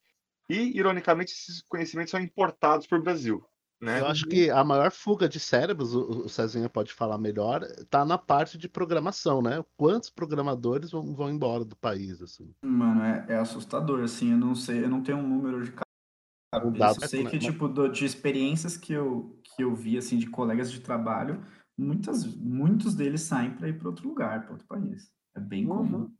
e, 0.49 0.77
ironicamente, 0.77 1.33
esses 1.33 1.61
conhecimentos 1.63 2.11
são 2.11 2.21
importados 2.21 2.87
para 2.87 2.99
o 2.99 3.03
Brasil. 3.03 3.47
Né? 3.81 4.01
Eu 4.01 4.07
acho 4.07 4.27
que 4.27 4.51
a 4.51 4.65
maior 4.65 4.91
fuga 4.91 5.29
de 5.29 5.39
cérebros, 5.39 5.95
o, 5.95 6.25
o 6.25 6.29
Cezinha 6.29 6.69
pode 6.69 6.93
falar 6.93 7.17
melhor, 7.17 7.65
tá 7.89 8.05
na 8.05 8.19
parte 8.19 8.59
de 8.59 8.69
programação, 8.69 9.41
né? 9.41 9.65
Quantos 9.77 10.11
programadores 10.11 10.91
vão, 10.91 11.15
vão 11.15 11.31
embora 11.31 11.65
do 11.65 11.77
país, 11.77 12.21
assim? 12.21 12.53
Mano, 12.61 13.03
é, 13.03 13.27
é 13.29 13.37
assustador, 13.37 14.03
assim, 14.03 14.33
eu 14.33 14.37
não 14.37 14.55
sei, 14.55 14.83
eu 14.83 14.89
não 14.89 15.01
tenho 15.01 15.19
um 15.19 15.29
número 15.29 15.65
de 15.65 15.71
cabeça. 15.71 17.05
Eu 17.05 17.09
sei 17.09 17.25
que, 17.25 17.39
tipo, 17.39 17.69
do, 17.69 17.89
de 17.89 18.05
experiências 18.05 18.77
que 18.77 18.93
eu, 18.93 19.39
que 19.45 19.63
eu 19.63 19.73
vi, 19.75 19.97
assim, 19.97 20.19
de 20.19 20.29
colegas 20.29 20.73
de 20.73 20.81
trabalho, 20.81 21.41
muitas, 21.79 22.25
muitos 22.25 22.97
deles 22.97 23.21
saem 23.21 23.53
para 23.53 23.69
ir 23.69 23.79
para 23.79 23.89
outro 23.89 24.09
lugar, 24.09 24.43
para 24.43 24.53
outro 24.53 24.67
país. 24.67 25.13
É 25.37 25.41
bem 25.41 25.67
uhum. 25.67 25.77
comum. 25.77 26.15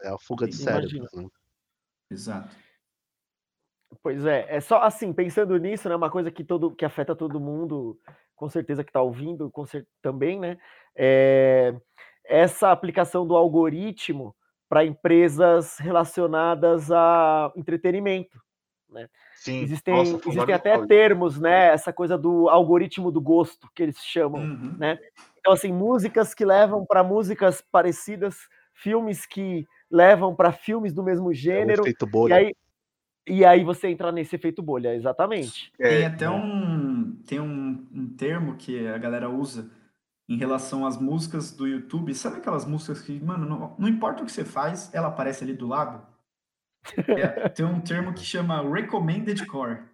É 0.00 0.08
a 0.08 0.18
fuga 0.18 0.46
de 0.46 0.56
cérebros, 0.56 1.12
né? 1.12 1.28
Exato. 2.10 2.56
Pois 4.02 4.24
é, 4.26 4.46
é 4.48 4.60
só 4.60 4.80
assim, 4.82 5.12
pensando 5.12 5.56
nisso, 5.56 5.88
né, 5.88 5.96
uma 5.96 6.10
coisa 6.10 6.30
que 6.30 6.44
todo 6.44 6.74
que 6.74 6.84
afeta 6.84 7.14
todo 7.14 7.40
mundo, 7.40 7.98
com 8.34 8.48
certeza 8.48 8.82
que 8.82 8.90
está 8.90 9.02
ouvindo, 9.02 9.50
com 9.50 9.64
cer 9.64 9.86
também, 10.02 10.38
né, 10.40 10.58
é 10.96 11.74
essa 12.24 12.70
aplicação 12.70 13.26
do 13.26 13.36
algoritmo 13.36 14.34
para 14.68 14.84
empresas 14.84 15.78
relacionadas 15.78 16.90
a 16.90 17.52
entretenimento, 17.54 18.40
né? 18.88 19.08
Sim, 19.36 19.60
existem, 19.60 19.94
nossa, 19.94 20.28
existem 20.28 20.54
até 20.54 20.86
termos, 20.86 21.38
né? 21.38 21.66
Essa 21.66 21.92
coisa 21.92 22.16
do 22.16 22.48
algoritmo 22.48 23.10
do 23.10 23.20
gosto 23.20 23.68
que 23.74 23.82
eles 23.82 23.98
chamam, 23.98 24.40
uhum. 24.40 24.74
né? 24.78 24.98
Então 25.38 25.52
assim, 25.52 25.70
músicas 25.70 26.32
que 26.32 26.44
levam 26.44 26.86
para 26.86 27.04
músicas 27.04 27.62
parecidas, 27.70 28.36
filmes 28.72 29.26
que 29.26 29.66
levam 29.90 30.34
para 30.34 30.50
filmes 30.50 30.94
do 30.94 31.02
mesmo 31.02 31.30
é 31.30 31.34
gênero, 31.34 31.84
é 31.86 32.28
e 32.28 32.32
aí 32.32 32.54
e 33.26 33.44
aí 33.44 33.64
você 33.64 33.88
entra 33.88 34.12
nesse 34.12 34.36
efeito 34.36 34.62
bolha, 34.62 34.94
exatamente. 34.94 35.72
É, 35.78 35.88
tem 35.88 36.06
até 36.06 36.30
um, 36.30 37.16
tem 37.26 37.40
um, 37.40 37.86
um 37.92 38.08
termo 38.14 38.56
que 38.56 38.86
a 38.86 38.98
galera 38.98 39.30
usa 39.30 39.70
em 40.28 40.36
relação 40.36 40.86
às 40.86 41.00
músicas 41.00 41.50
do 41.50 41.66
YouTube. 41.66 42.14
Sabe 42.14 42.36
aquelas 42.36 42.66
músicas 42.66 43.00
que, 43.00 43.18
mano, 43.20 43.46
não, 43.46 43.74
não 43.78 43.88
importa 43.88 44.22
o 44.22 44.26
que 44.26 44.32
você 44.32 44.44
faz, 44.44 44.92
ela 44.94 45.08
aparece 45.08 45.44
ali 45.44 45.54
do 45.54 45.66
lado? 45.66 46.06
É, 47.08 47.48
tem 47.48 47.64
um 47.64 47.80
termo 47.80 48.12
que 48.12 48.22
chama 48.22 48.60
Recommended 48.60 49.46
Core. 49.46 49.84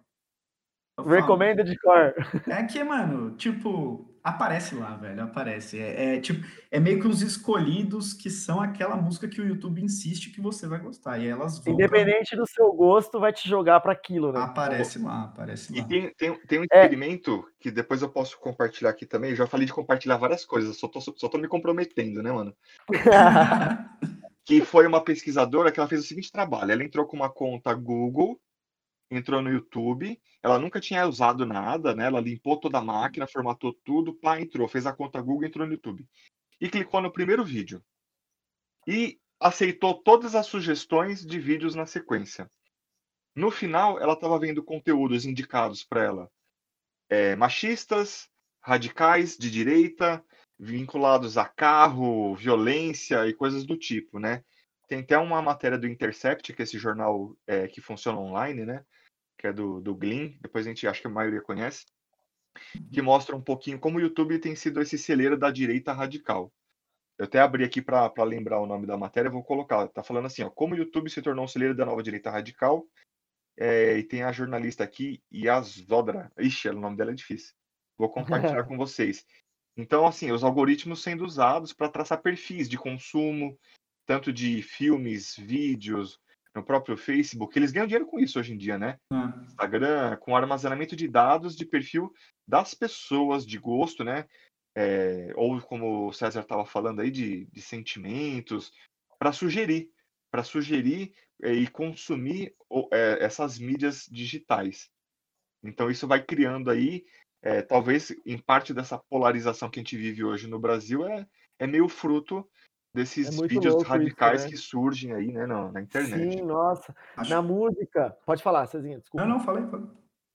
Recommended 0.99 1.73
Core. 1.79 2.13
É 2.49 2.63
que, 2.63 2.83
mano, 2.83 3.31
tipo, 3.37 4.10
Aparece 4.23 4.75
lá, 4.75 4.95
velho, 4.95 5.23
aparece. 5.23 5.79
É, 5.79 6.15
é, 6.15 6.19
tipo, 6.19 6.45
é 6.69 6.79
meio 6.79 6.99
que 6.99 7.07
os 7.07 7.23
escolhidos 7.23 8.13
que 8.13 8.29
são 8.29 8.61
aquela 8.61 8.95
música 8.95 9.27
que 9.27 9.41
o 9.41 9.47
YouTube 9.47 9.81
insiste 9.81 10.29
que 10.29 10.39
você 10.39 10.67
vai 10.67 10.79
gostar. 10.79 11.17
E 11.17 11.27
elas 11.27 11.57
vão. 11.57 11.73
Independente 11.73 12.31
pra... 12.31 12.39
do 12.39 12.47
seu 12.47 12.71
gosto, 12.71 13.19
vai 13.19 13.33
te 13.33 13.49
jogar 13.49 13.79
para 13.79 13.91
aquilo, 13.91 14.31
né? 14.31 14.39
Aparece 14.39 14.99
lá, 14.99 15.23
aparece 15.23 15.73
lá. 15.73 15.79
E 15.79 15.87
tem, 15.87 16.13
tem, 16.13 16.37
tem 16.47 16.59
um 16.59 16.63
é. 16.63 16.65
experimento 16.65 17.47
é. 17.47 17.63
que 17.63 17.71
depois 17.71 18.03
eu 18.03 18.09
posso 18.09 18.39
compartilhar 18.39 18.91
aqui 18.91 19.07
também. 19.07 19.31
Eu 19.31 19.37
já 19.37 19.47
falei 19.47 19.65
de 19.65 19.73
compartilhar 19.73 20.17
várias 20.17 20.45
coisas, 20.45 20.77
só 20.77 20.87
tô, 20.87 21.01
só 21.01 21.27
tô 21.27 21.37
me 21.39 21.47
comprometendo, 21.47 22.21
né, 22.21 22.31
mano? 22.31 22.55
que 24.45 24.61
foi 24.61 24.85
uma 24.85 25.03
pesquisadora 25.03 25.71
que 25.71 25.79
ela 25.79 25.89
fez 25.89 26.01
o 26.01 26.07
seguinte 26.07 26.31
trabalho: 26.31 26.71
ela 26.71 26.83
entrou 26.83 27.07
com 27.07 27.15
uma 27.15 27.29
conta 27.29 27.73
Google 27.73 28.39
entrou 29.11 29.41
no 29.41 29.51
YouTube, 29.51 30.19
ela 30.41 30.57
nunca 30.57 30.79
tinha 30.79 31.05
usado 31.05 31.45
nada, 31.45 31.93
né? 31.93 32.05
Ela 32.05 32.21
limpou 32.21 32.59
toda 32.59 32.79
a 32.79 32.83
máquina, 32.83 33.27
formatou 33.27 33.73
tudo, 33.83 34.13
pá, 34.15 34.39
entrou, 34.39 34.67
fez 34.67 34.85
a 34.85 34.93
conta 34.93 35.21
Google, 35.21 35.45
entrou 35.45 35.67
no 35.67 35.73
YouTube. 35.73 36.07
E 36.59 36.69
clicou 36.69 37.01
no 37.01 37.11
primeiro 37.11 37.43
vídeo. 37.43 37.83
E 38.87 39.19
aceitou 39.39 39.95
todas 40.01 40.33
as 40.33 40.45
sugestões 40.45 41.25
de 41.25 41.39
vídeos 41.39 41.75
na 41.75 41.85
sequência. 41.85 42.49
No 43.35 43.51
final, 43.51 43.99
ela 43.99 44.13
estava 44.13 44.39
vendo 44.39 44.63
conteúdos 44.63 45.25
indicados 45.25 45.83
para 45.83 46.03
ela. 46.03 46.31
É, 47.09 47.35
machistas, 47.35 48.29
radicais, 48.61 49.37
de 49.37 49.49
direita, 49.49 50.23
vinculados 50.59 51.37
a 51.37 51.45
carro, 51.45 52.35
violência 52.35 53.27
e 53.27 53.33
coisas 53.33 53.65
do 53.65 53.77
tipo, 53.77 54.19
né? 54.19 54.43
Tem 54.87 54.99
até 54.99 55.17
uma 55.17 55.41
matéria 55.41 55.77
do 55.77 55.87
Intercept, 55.87 56.53
que 56.53 56.61
é 56.61 56.63
esse 56.63 56.77
jornal 56.77 57.35
é, 57.47 57.67
que 57.67 57.81
funciona 57.81 58.19
online, 58.19 58.65
né? 58.65 58.85
Que 59.41 59.47
é 59.47 59.53
do, 59.53 59.81
do 59.81 59.95
Glean, 59.95 60.31
depois 60.39 60.65
a 60.65 60.69
gente 60.69 60.87
acho 60.87 61.01
que 61.01 61.07
a 61.07 61.09
maioria 61.09 61.41
conhece, 61.41 61.83
que 62.91 63.01
mostra 63.01 63.35
um 63.35 63.41
pouquinho 63.41 63.79
como 63.79 63.97
o 63.97 64.01
YouTube 64.01 64.37
tem 64.37 64.55
sido 64.55 64.79
esse 64.79 64.97
celeiro 64.97 65.37
da 65.37 65.49
direita 65.49 65.91
radical. 65.91 66.53
Eu 67.17 67.25
até 67.25 67.39
abri 67.39 67.63
aqui 67.63 67.81
para 67.81 68.11
lembrar 68.23 68.61
o 68.61 68.67
nome 68.67 68.85
da 68.85 68.97
matéria, 68.97 69.29
vou 69.29 69.43
colocar. 69.43 69.87
Tá 69.87 70.03
falando 70.03 70.27
assim, 70.27 70.43
ó, 70.43 70.49
como 70.49 70.75
o 70.75 70.77
YouTube 70.77 71.09
se 71.09 71.21
tornou 71.21 71.45
um 71.45 71.47
celeiro 71.47 71.75
da 71.75 71.85
nova 71.85 72.03
direita 72.03 72.29
radical. 72.29 72.85
É, 73.57 73.97
e 73.97 74.03
tem 74.03 74.23
a 74.23 74.31
jornalista 74.31 74.83
aqui, 74.83 75.21
Yazodra. 75.33 76.31
Ixi, 76.39 76.69
o 76.69 76.79
nome 76.79 76.97
dela 76.97 77.11
é 77.11 77.15
difícil. 77.15 77.53
Vou 77.97 78.09
compartilhar 78.09 78.63
com 78.65 78.77
vocês. 78.77 79.25
Então, 79.75 80.05
assim, 80.05 80.31
os 80.31 80.43
algoritmos 80.43 81.01
sendo 81.01 81.25
usados 81.25 81.73
para 81.73 81.89
traçar 81.89 82.21
perfis 82.21 82.69
de 82.69 82.77
consumo, 82.77 83.57
tanto 84.05 84.31
de 84.31 84.61
filmes, 84.61 85.35
vídeos, 85.35 86.19
no 86.55 86.63
próprio 86.63 86.97
Facebook, 86.97 87.57
eles 87.57 87.71
ganham 87.71 87.87
dinheiro 87.87 88.05
com 88.05 88.19
isso 88.19 88.39
hoje 88.39 88.53
em 88.53 88.57
dia, 88.57 88.77
né? 88.77 88.97
É. 89.11 89.45
Instagram, 89.45 90.17
com 90.17 90.35
armazenamento 90.35 90.95
de 90.95 91.07
dados 91.07 91.55
de 91.55 91.65
perfil 91.65 92.13
das 92.47 92.73
pessoas, 92.73 93.45
de 93.45 93.57
gosto, 93.57 94.03
né? 94.03 94.25
É, 94.75 95.31
ou 95.35 95.61
como 95.61 96.07
o 96.07 96.13
César 96.13 96.41
estava 96.41 96.65
falando 96.65 97.01
aí, 97.01 97.11
de, 97.11 97.45
de 97.45 97.61
sentimentos, 97.61 98.71
para 99.17 99.31
sugerir, 99.31 99.89
para 100.31 100.43
sugerir 100.43 101.13
é, 101.41 101.53
e 101.53 101.67
consumir 101.67 102.53
é, 102.91 103.23
essas 103.23 103.57
mídias 103.57 104.07
digitais. 104.09 104.89
Então 105.63 105.89
isso 105.89 106.07
vai 106.07 106.23
criando 106.23 106.69
aí, 106.69 107.05
é, 107.41 107.61
talvez 107.61 108.13
em 108.25 108.37
parte 108.37 108.73
dessa 108.73 108.97
polarização 108.97 109.69
que 109.69 109.79
a 109.79 109.83
gente 109.83 109.97
vive 109.97 110.23
hoje 110.23 110.47
no 110.47 110.59
Brasil 110.59 111.05
é, 111.05 111.25
é 111.59 111.67
meio 111.67 111.87
fruto 111.87 112.47
desses 112.93 113.27
É 113.27 113.47
vídeos 113.47 113.73
louco 113.73 113.81
isso, 113.83 113.91
radicais 113.91 114.43
né? 114.43 114.49
que 114.49 114.57
surgem 114.57 115.13
aí, 115.13 115.31
né, 115.31 115.45
na, 115.45 115.71
na 115.71 115.81
internet. 115.81 116.37
Sim, 116.37 116.41
nossa. 116.43 116.95
Acho- 117.15 117.29
Na 117.29 117.41
música. 117.41 118.15
Pode 118.25 118.43
falar, 118.43 118.65
Cezinha, 118.67 118.99
desculpa. 118.99 119.25
Não, 119.25 119.37
não, 119.37 119.43
falei, 119.43 119.65
falei. 119.67 119.87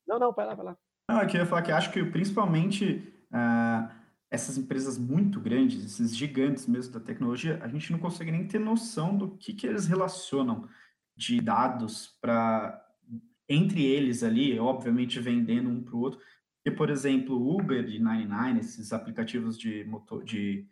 Não, 0.07 0.19
não, 0.19 0.33
vai 0.33 0.47
lá, 0.47 0.55
vai 0.55 0.67
lá. 0.67 0.79
Não, 1.11 1.21
é 1.21 1.25
eu 1.27 1.35
ia 1.35 1.47
falar 1.47 1.63
que 1.63 1.73
acho 1.73 1.93
que 1.93 2.05
principalmente 2.05 3.13
ah, 3.33 3.95
essas 4.31 4.57
empresas 4.59 4.99
muito 4.99 5.41
grandes, 5.41 5.85
esses 5.85 6.17
gigantes 6.17 6.67
mesmo 6.67 6.93
da 6.95 7.01
tecnologia, 7.01 7.61
a 7.63 7.69
gente 7.69 7.93
não 7.93 7.99
consegue 7.99 8.33
nem 8.33 8.47
ter 8.47 8.59
noção 8.59 9.17
do 9.17 9.31
que, 9.37 9.53
que 9.53 9.67
eles 9.67 9.87
relacionam 9.87 10.69
de 11.17 11.41
dados 11.41 12.17
para 12.21 12.83
entre 13.49 13.85
eles 13.85 14.23
ali, 14.25 14.59
obviamente 14.59 15.21
vendendo 15.21 15.71
um 15.71 15.83
para 15.83 15.95
o 15.95 16.01
outro. 16.01 16.21
E, 16.65 16.71
por 16.71 16.91
exemplo, 16.91 17.37
Uber 17.57 17.89
e 17.89 18.01
99, 18.01 18.59
esses 18.59 18.93
aplicativos 18.93 19.57
de 19.57 19.85
motor 19.85 20.25
de, 20.25 20.67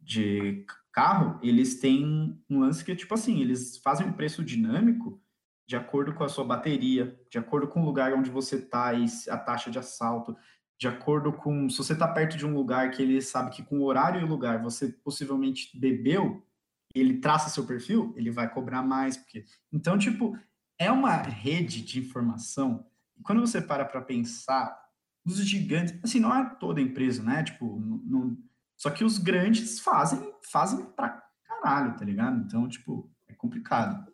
de 0.00 0.64
carro, 0.94 1.40
eles 1.42 1.80
têm 1.80 2.40
um 2.48 2.60
lance 2.60 2.84
que 2.84 2.92
é 2.92 2.94
tipo 2.94 3.12
assim, 3.12 3.40
eles 3.40 3.78
fazem 3.78 4.06
um 4.06 4.12
preço 4.12 4.44
dinâmico 4.44 5.20
de 5.66 5.74
acordo 5.76 6.14
com 6.14 6.22
a 6.22 6.28
sua 6.28 6.44
bateria, 6.44 7.18
de 7.28 7.36
acordo 7.36 7.66
com 7.66 7.82
o 7.82 7.84
lugar 7.84 8.12
onde 8.14 8.30
você 8.30 8.56
está 8.56 8.94
e 8.94 9.04
a 9.28 9.36
taxa 9.36 9.70
de 9.70 9.78
assalto, 9.78 10.36
de 10.78 10.86
acordo 10.86 11.32
com 11.32 11.68
se 11.68 11.78
você 11.78 11.94
está 11.94 12.06
perto 12.06 12.36
de 12.36 12.46
um 12.46 12.54
lugar 12.54 12.90
que 12.92 13.02
ele 13.02 13.20
sabe 13.20 13.50
que 13.50 13.62
com 13.64 13.78
o 13.80 13.84
horário 13.84 14.20
e 14.20 14.24
lugar 14.24 14.62
você 14.62 14.88
possivelmente 14.88 15.76
bebeu, 15.76 16.46
ele 16.94 17.18
traça 17.18 17.50
seu 17.50 17.66
perfil, 17.66 18.14
ele 18.16 18.30
vai 18.30 18.48
cobrar 18.48 18.82
mais, 18.82 19.16
porque 19.16 19.44
então 19.72 19.98
tipo 19.98 20.38
é 20.78 20.92
uma 20.92 21.16
rede 21.16 21.82
de 21.82 21.98
informação. 21.98 22.86
E 23.16 23.22
quando 23.22 23.40
você 23.40 23.60
para 23.60 23.84
para 23.84 24.00
pensar, 24.00 24.78
os 25.26 25.36
gigantes, 25.38 25.98
assim, 26.04 26.20
não 26.20 26.34
é 26.34 26.54
toda 26.56 26.80
empresa, 26.80 27.22
né? 27.22 27.42
Tipo, 27.42 27.80
não- 27.80 28.36
só 28.76 28.90
que 28.90 29.04
os 29.04 29.18
grandes 29.18 29.80
fazem, 29.80 30.32
fazem 30.50 30.84
pra 30.92 31.22
caralho, 31.46 31.96
tá 31.96 32.04
ligado? 32.04 32.38
Então, 32.44 32.68
tipo, 32.68 33.10
é 33.28 33.34
complicado. 33.34 34.12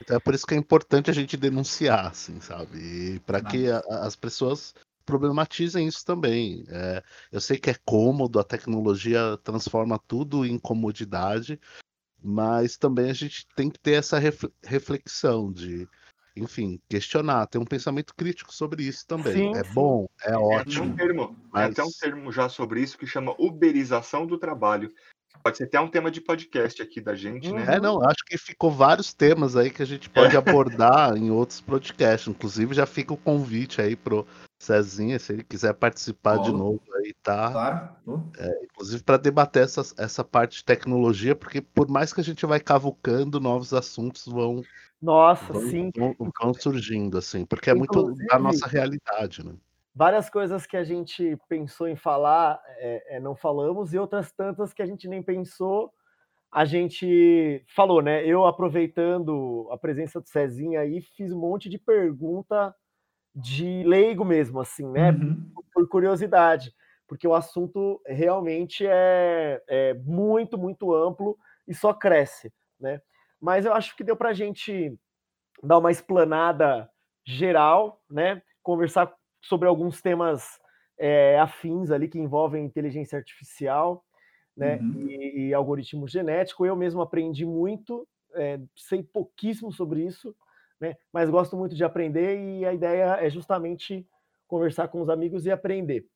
Então 0.00 0.16
é 0.16 0.20
por 0.20 0.34
isso 0.34 0.46
que 0.46 0.54
é 0.54 0.56
importante 0.56 1.10
a 1.10 1.14
gente 1.14 1.36
denunciar, 1.36 2.06
assim, 2.06 2.40
sabe? 2.40 3.20
Para 3.26 3.40
que 3.42 3.68
a- 3.70 3.82
as 4.06 4.14
pessoas 4.14 4.74
problematizem 5.04 5.86
isso 5.88 6.04
também. 6.04 6.64
É, 6.68 7.02
eu 7.32 7.40
sei 7.40 7.58
que 7.58 7.70
é 7.70 7.74
cômodo, 7.84 8.38
a 8.38 8.44
tecnologia 8.44 9.36
transforma 9.42 9.98
tudo 10.06 10.44
em 10.46 10.58
comodidade, 10.58 11.58
mas 12.22 12.76
também 12.76 13.10
a 13.10 13.14
gente 13.14 13.46
tem 13.56 13.70
que 13.70 13.78
ter 13.78 13.92
essa 13.94 14.18
ref- 14.18 14.50
reflexão 14.64 15.52
de, 15.52 15.88
enfim, 16.36 16.80
questionar, 16.88 17.46
ter 17.46 17.58
um 17.58 17.64
pensamento 17.64 18.14
crítico 18.14 18.52
sobre 18.54 18.82
isso 18.84 19.06
também. 19.06 19.32
Sim, 19.32 19.56
é 19.56 19.64
sim. 19.64 19.74
bom, 19.74 20.06
é 20.22 20.28
É, 20.28 20.32
tem 20.32 20.38
ótimo. 20.40 20.84
um 20.84 20.94
termo, 20.96 21.36
mas- 21.52 21.62
tem 21.64 21.72
até 21.72 21.82
um 21.82 21.92
termo 22.00 22.32
já 22.32 22.48
sobre 22.48 22.80
isso 22.80 22.98
que 22.98 23.06
chama 23.06 23.34
uberização 23.38 24.26
do 24.26 24.38
trabalho. 24.38 24.92
Pode 25.42 25.56
ser 25.56 25.64
até 25.64 25.78
um 25.80 25.88
tema 25.88 26.10
de 26.10 26.20
podcast 26.20 26.82
aqui 26.82 27.00
da 27.00 27.14
gente, 27.14 27.52
né? 27.52 27.76
É, 27.76 27.80
não, 27.80 28.02
acho 28.02 28.24
que 28.26 28.36
ficou 28.36 28.70
vários 28.72 29.14
temas 29.14 29.56
aí 29.56 29.70
que 29.70 29.82
a 29.82 29.86
gente 29.86 30.10
pode 30.10 30.36
abordar 30.36 31.16
em 31.16 31.30
outros 31.30 31.60
podcasts. 31.60 32.26
Inclusive, 32.28 32.74
já 32.74 32.86
fica 32.86 33.14
o 33.14 33.16
convite 33.16 33.80
aí 33.80 33.94
pro 33.94 34.26
Cezinha, 34.58 35.18
se 35.18 35.32
ele 35.32 35.44
quiser 35.44 35.72
participar 35.74 36.38
de 36.38 36.50
Bom. 36.50 36.58
novo 36.58 36.82
aí, 36.96 37.14
tá? 37.22 37.52
Claro. 37.52 37.88
Pô. 38.04 38.20
Inclusive 38.64 39.02
para 39.04 39.16
debater 39.16 39.62
essa, 39.62 39.82
essa 39.96 40.24
parte 40.24 40.58
de 40.58 40.64
tecnologia, 40.64 41.36
porque 41.36 41.60
por 41.60 41.88
mais 41.88 42.12
que 42.12 42.20
a 42.20 42.24
gente 42.24 42.44
vai 42.44 42.58
cavucando, 42.58 43.38
novos 43.38 43.72
assuntos 43.72 44.26
vão, 44.26 44.62
Nossa, 45.00 45.52
vão, 45.52 45.62
sim. 45.62 45.90
vão, 45.96 46.14
vão 46.40 46.54
surgindo, 46.54 47.18
assim, 47.18 47.46
porque 47.46 47.70
é 47.70 47.74
muito 47.74 48.14
da 48.26 48.38
nossa 48.38 48.66
realidade, 48.66 49.44
né? 49.44 49.54
Várias 49.94 50.30
coisas 50.30 50.66
que 50.66 50.76
a 50.76 50.84
gente 50.84 51.36
pensou 51.48 51.88
em 51.88 51.96
falar, 51.96 52.60
é, 52.78 53.16
é, 53.16 53.20
não 53.20 53.34
falamos, 53.34 53.92
e 53.92 53.98
outras 53.98 54.30
tantas 54.32 54.72
que 54.72 54.82
a 54.82 54.86
gente 54.86 55.08
nem 55.08 55.22
pensou, 55.22 55.92
a 56.52 56.64
gente 56.64 57.64
falou, 57.74 58.00
né? 58.00 58.24
Eu, 58.24 58.46
aproveitando 58.46 59.68
a 59.70 59.76
presença 59.76 60.20
do 60.20 60.28
Cezinha 60.28 60.80
aí, 60.80 61.00
fiz 61.00 61.32
um 61.32 61.38
monte 61.38 61.68
de 61.68 61.78
pergunta 61.78 62.74
de 63.34 63.82
leigo 63.84 64.24
mesmo, 64.24 64.60
assim, 64.60 64.86
né? 64.88 65.10
Uhum. 65.10 65.50
por 65.72 65.88
curiosidade, 65.88 66.72
porque 67.06 67.26
o 67.26 67.34
assunto 67.34 68.00
realmente 68.06 68.86
é, 68.86 69.62
é 69.68 69.94
muito, 69.94 70.58
muito 70.58 70.94
amplo 70.94 71.38
e 71.66 71.74
só 71.74 71.92
cresce, 71.92 72.52
né? 72.80 73.00
Mas 73.40 73.64
eu 73.64 73.72
acho 73.72 73.96
que 73.96 74.04
deu 74.04 74.16
para 74.16 74.30
a 74.30 74.34
gente 74.34 74.96
dar 75.62 75.78
uma 75.78 75.90
explanada 75.90 76.88
geral, 77.24 78.02
né? 78.10 78.42
Conversar 78.62 79.12
sobre 79.40 79.68
alguns 79.68 80.00
temas 80.00 80.58
é, 80.98 81.38
afins 81.38 81.90
ali 81.90 82.08
que 82.08 82.18
envolvem 82.18 82.64
inteligência 82.64 83.18
artificial, 83.18 84.04
né? 84.56 84.76
Uhum. 84.76 85.08
E, 85.08 85.48
e 85.48 85.54
algoritmo 85.54 86.08
genético. 86.08 86.66
Eu 86.66 86.76
mesmo 86.76 87.00
aprendi 87.00 87.44
muito, 87.44 88.06
é, 88.34 88.58
sei 88.74 89.02
pouquíssimo 89.02 89.72
sobre 89.72 90.04
isso, 90.04 90.34
né? 90.80 90.96
Mas 91.12 91.30
gosto 91.30 91.56
muito 91.56 91.74
de 91.74 91.84
aprender 91.84 92.38
e 92.38 92.64
a 92.64 92.72
ideia 92.72 93.18
é 93.20 93.30
justamente 93.30 94.06
conversar 94.46 94.88
com 94.88 95.00
os 95.00 95.08
amigos 95.08 95.46
e 95.46 95.50
aprender. 95.50 96.06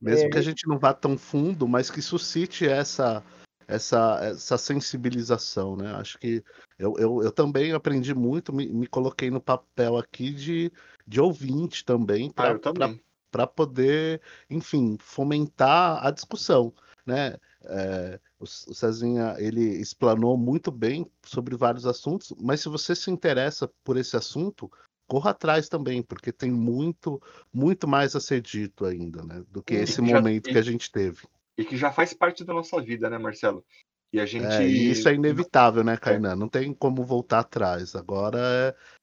Mesmo 0.00 0.26
É, 0.26 0.30
que 0.30 0.38
a 0.38 0.42
gente 0.42 0.66
não 0.68 0.78
vá 0.78 0.92
tão 0.92 1.16
fundo, 1.16 1.66
mas 1.66 1.90
que 1.90 2.02
suscite 2.02 2.66
essa, 2.66 3.22
essa, 3.66 4.18
essa 4.22 4.58
sensibilização, 4.58 5.76
né? 5.76 5.92
Acho 5.94 6.18
que 6.18 6.42
eu, 6.78 6.94
eu, 6.98 7.22
eu 7.22 7.32
também 7.32 7.72
aprendi 7.72 8.14
muito, 8.14 8.52
me, 8.52 8.66
me 8.72 8.86
coloquei 8.86 9.30
no 9.30 9.40
papel 9.40 9.96
aqui 9.96 10.30
de, 10.32 10.72
de 11.06 11.20
ouvinte 11.20 11.84
também, 11.84 12.28
Ah, 12.36 12.58
para 12.58 12.94
para 13.30 13.48
poder, 13.48 14.20
enfim, 14.48 14.96
fomentar 15.00 16.06
a 16.06 16.12
discussão, 16.12 16.72
né? 17.04 17.36
É, 17.64 18.20
o, 18.38 18.46
Cezinha, 18.46 19.34
ele 19.38 19.60
explanou 19.80 20.36
muito 20.36 20.70
bem 20.70 21.04
sobre 21.26 21.56
vários 21.56 21.84
assuntos, 21.84 22.32
mas 22.40 22.60
se 22.60 22.68
você 22.68 22.94
se 22.94 23.10
interessa 23.10 23.68
por 23.82 23.96
esse 23.96 24.16
assunto, 24.16 24.70
corra 25.08 25.30
atrás 25.30 25.68
também, 25.68 26.00
porque 26.00 26.30
tem 26.30 26.48
muito, 26.52 27.20
muito 27.52 27.88
mais 27.88 28.14
a 28.14 28.20
ser 28.20 28.40
dito 28.40 28.84
ainda, 28.84 29.24
né? 29.24 29.42
Do 29.50 29.64
que 29.64 29.74
E 29.74 29.78
esse 29.78 29.96
já- 30.06 30.20
momento 30.20 30.48
e- 30.48 30.52
que 30.52 30.58
a 30.58 30.62
gente 30.62 30.92
teve. 30.92 31.22
E 31.56 31.64
que 31.64 31.76
já 31.76 31.92
faz 31.92 32.12
parte 32.12 32.44
da 32.44 32.52
nossa 32.52 32.80
vida, 32.82 33.08
né, 33.08 33.18
Marcelo? 33.18 33.64
E 34.12 34.20
a 34.20 34.26
gente. 34.26 34.46
É, 34.46 34.62
e 34.66 34.90
isso 34.90 35.08
é 35.08 35.14
inevitável, 35.14 35.82
né, 35.82 35.96
Kainan? 35.96 36.36
Não 36.36 36.48
tem 36.48 36.72
como 36.72 37.04
voltar 37.04 37.40
atrás. 37.40 37.94
Agora 37.94 38.38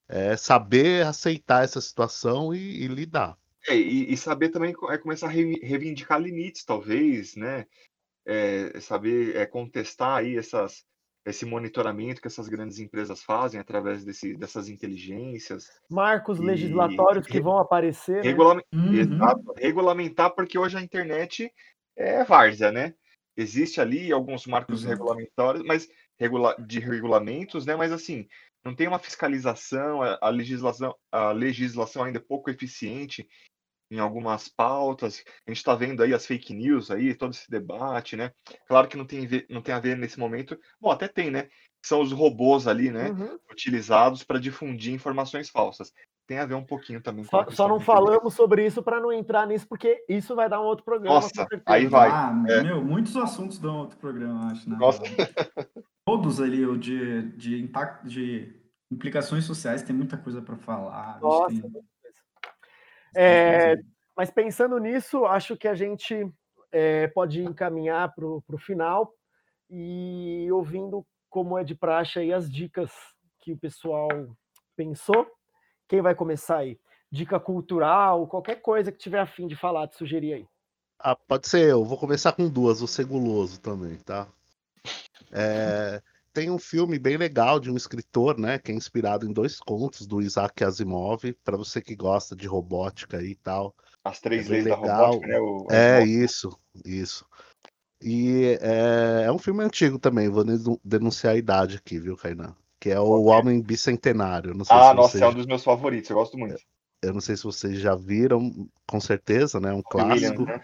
é, 0.10 0.32
é 0.32 0.38
saber 0.38 1.06
aceitar 1.06 1.64
essa 1.64 1.80
situação 1.82 2.53
e, 2.53 2.84
e 2.84 2.88
lidar. 2.88 3.38
É, 3.68 3.76
e, 3.76 4.11
e 4.11 4.18
saber 4.18 4.49
também 4.49 4.73
é 4.90 4.98
começar 4.98 5.28
a 5.28 5.30
re- 5.30 5.60
reivindicar 5.61 6.19
limites, 6.19 6.64
talvez, 6.64 7.36
né? 7.36 7.65
É, 8.26 8.80
saber 8.80 9.36
é, 9.36 9.45
contestar 9.45 10.19
aí 10.19 10.38
essas, 10.38 10.84
esse 11.26 11.45
monitoramento 11.45 12.22
que 12.22 12.28
essas 12.28 12.48
grandes 12.48 12.80
empresas 12.80 13.22
fazem 13.23 13.60
através 13.60 14.03
desse, 14.03 14.36
dessas 14.36 14.69
inteligências. 14.69 15.68
marcos 15.90 16.40
E- 16.40 16.44
legislatórios 16.44 17.26
que 17.28 17.40
vão 17.41 17.57
aparecer. 17.57 18.23
né? 18.23 18.30
Regula- 18.30 18.61
Uhum. 18.73 18.94
Exato, 18.94 19.53
regulamentar, 19.57 20.32
porque 20.34 20.57
hoje 20.57 20.78
a 20.78 20.82
internet 20.82 21.52
é 22.02 22.23
várzea, 22.23 22.72
né? 22.72 22.94
Existe 23.36 23.80
ali 23.80 24.11
alguns 24.11 24.45
marcos 24.45 24.82
Exato. 24.82 24.94
regulamentários, 24.94 25.64
mas 25.64 25.88
regula 26.19 26.56
de 26.60 26.80
regulamentos, 26.80 27.65
né? 27.65 27.76
Mas 27.76 27.91
assim, 27.91 28.28
não 28.64 28.76
tem 28.76 28.88
uma 28.88 28.99
fiscalização, 28.99 30.02
a, 30.02 30.18
a 30.22 30.30
legislação, 30.30 30.95
a 31.11 31.32
legislação 31.32 32.03
ainda 32.03 32.19
é 32.19 32.22
pouco 32.22 32.49
eficiente 32.49 33.28
em 33.90 33.99
algumas 33.99 34.48
pautas. 34.48 35.23
A 35.45 35.52
gente 35.52 35.57
está 35.57 35.76
vendo 35.76 36.02
aí 36.02 36.14
as 36.14 36.26
fake 36.26 36.53
news 36.53 36.91
aí, 36.91 37.14
todo 37.14 37.34
esse 37.34 37.49
debate, 37.49 38.15
né? 38.15 38.32
Claro 38.68 38.88
que 38.88 38.98
não 38.98 39.06
tem, 39.06 39.28
não 39.49 39.61
tem 39.61 39.73
a 39.73 39.80
ver 39.80 39.98
nesse 39.98 40.19
momento. 40.19 40.57
Bom, 40.80 40.91
até 40.91 41.07
tem, 41.07 41.30
né? 41.30 41.49
São 41.84 42.02
os 42.02 42.11
robôs 42.11 42.68
ali, 42.68 42.91
né? 42.91 43.10
Uhum. 43.10 43.38
Utilizados 43.52 44.23
para 44.23 44.40
difundir 44.40 44.94
informações 44.94 45.49
falsas. 45.49 45.91
Tem 46.27 46.39
a 46.39 46.45
ver 46.45 46.56
um 46.56 46.64
pouquinho 46.64 47.02
também 47.02 47.26
com 47.26 47.38
a 47.38 47.45
Só, 47.45 47.52
só 47.52 47.68
não 47.68 47.80
falamos 47.80 48.34
sobre 48.34 48.65
isso 48.65 48.81
para 48.81 48.99
não 48.99 49.11
entrar 49.11 49.45
nisso, 49.45 49.68
porque 49.68 50.03
isso 50.07 50.35
vai 50.35 50.48
dar 50.48 50.61
um 50.61 50.65
outro 50.65 50.85
programa. 50.85 51.15
Nossa, 51.15 51.48
aí 51.65 51.88
vai. 51.88 52.10
Ah, 52.10 52.43
é. 52.48 52.64
meu, 52.64 52.84
muitos 52.84 53.18
assuntos 53.18 53.60
dão 53.60 53.80
outro 53.80 53.98
programa, 53.98 54.52
acho, 54.52 54.69
né? 54.69 54.77
Nossa. 54.80 55.02
Todos 56.06 56.41
ali, 56.41 56.65
o 56.65 56.77
de, 56.77 57.23
de 57.34 57.61
impacto, 57.61 58.07
de 58.07 58.56
implicações 58.89 59.45
sociais, 59.45 59.84
tem 59.84 59.95
muita 59.95 60.18
coisa 60.18 60.41
para 60.41 60.57
falar. 60.57 61.19
Nossa, 61.22 61.48
tem- 61.48 61.61
muita 61.61 61.85
É, 63.15 63.76
Mas 64.15 64.31
pensando 64.31 64.77
nisso, 64.77 65.26
acho 65.26 65.57
que 65.57 65.68
a 65.68 65.76
gente 65.76 66.31
é, 66.72 67.07
pode 67.07 67.43
encaminhar 67.43 68.14
para 68.14 68.26
o 68.26 68.57
final 68.57 69.14
e 69.69 70.48
ouvindo 70.52 71.06
como 71.30 71.57
é 71.57 71.64
de 71.64 71.73
praxe 71.73 72.19
aí 72.19 72.34
as 72.34 72.52
dicas 72.52 72.91
que 73.39 73.53
o 73.53 73.57
pessoal 73.57 74.10
pensou. 74.76 75.26
Quem 75.91 76.01
vai 76.01 76.15
começar 76.15 76.59
aí? 76.59 76.80
Dica 77.11 77.38
cultural, 77.38 78.26
qualquer 78.26 78.61
coisa 78.61 78.93
que 78.93 78.97
tiver 78.97 79.19
a 79.19 79.26
fim 79.26 79.45
de 79.45 79.57
falar, 79.57 79.88
de 79.88 79.97
sugerir 79.97 80.34
aí. 80.35 80.47
Ah, 80.97 81.18
pode 81.18 81.49
ser 81.49 81.69
eu. 81.69 81.84
Vou 81.84 81.97
começar 81.97 82.31
com 82.31 82.47
duas, 82.47 82.80
vou 82.80 82.88
ser 82.88 83.03
guloso 83.03 83.59
também, 83.59 83.97
tá? 83.97 84.26
É, 85.34 86.01
tem 86.31 86.49
um 86.49 86.57
filme 86.57 86.97
bem 86.97 87.18
legal 87.18 87.59
de 87.59 87.69
um 87.69 87.76
escritor, 87.76 88.39
né, 88.39 88.57
que 88.57 88.72
é 88.72 88.73
inspirado 88.73 89.26
em 89.26 89.34
dois 89.34 89.59
contos 89.59 90.07
do 90.07 90.22
Isaac 90.22 90.63
Asimov, 90.63 91.34
para 91.43 91.57
você 91.57 91.81
que 91.81 91.93
gosta 91.93 92.38
de 92.38 92.47
robótica 92.47 93.22
e 93.22 93.35
tal. 93.35 93.76
As 94.01 94.22
três 94.22 94.47
É 94.47 94.51
leis 94.51 94.63
da 94.69 94.76
legal. 94.77 95.11
robótica, 95.11 95.27
né? 95.27 95.39
O, 95.41 95.68
É 95.69 96.05
isso, 96.05 96.57
isso. 96.85 97.26
E 98.01 98.57
é, 98.61 99.23
é 99.26 99.31
um 99.31 99.38
filme 99.38 99.61
antigo 99.61 99.99
também, 99.99 100.30
vou 100.30 100.45
denu- 100.45 100.80
denunciar 100.85 101.34
a 101.34 101.38
idade 101.38 101.76
aqui, 101.76 101.99
viu, 101.99 102.15
Kainan? 102.15 102.55
Que 102.81 102.89
é 102.89 102.99
o 102.99 103.31
é? 103.31 103.37
Homem 103.37 103.61
Bicentenário. 103.61 104.53
Não 104.53 104.65
sei 104.65 104.75
Ah, 104.75 104.93
nossa, 104.93 105.11
vocês, 105.11 105.23
é 105.23 105.27
um 105.27 105.33
dos 105.33 105.45
meus 105.45 105.63
favoritos, 105.63 106.09
eu 106.09 106.17
gosto 106.17 106.37
muito. 106.37 106.59
eu 107.01 107.13
não 107.13 107.21
sei 107.21 107.37
se 107.37 107.43
vocês 107.43 107.79
já 107.79 107.95
viram, 107.95 108.67
com 108.87 108.99
certeza, 108.99 109.59
né? 109.59 109.71
Um 109.71 109.81
Robin 109.85 110.11
Williams, 110.11 110.35
clássico. 110.35 110.45
né? 110.45 110.61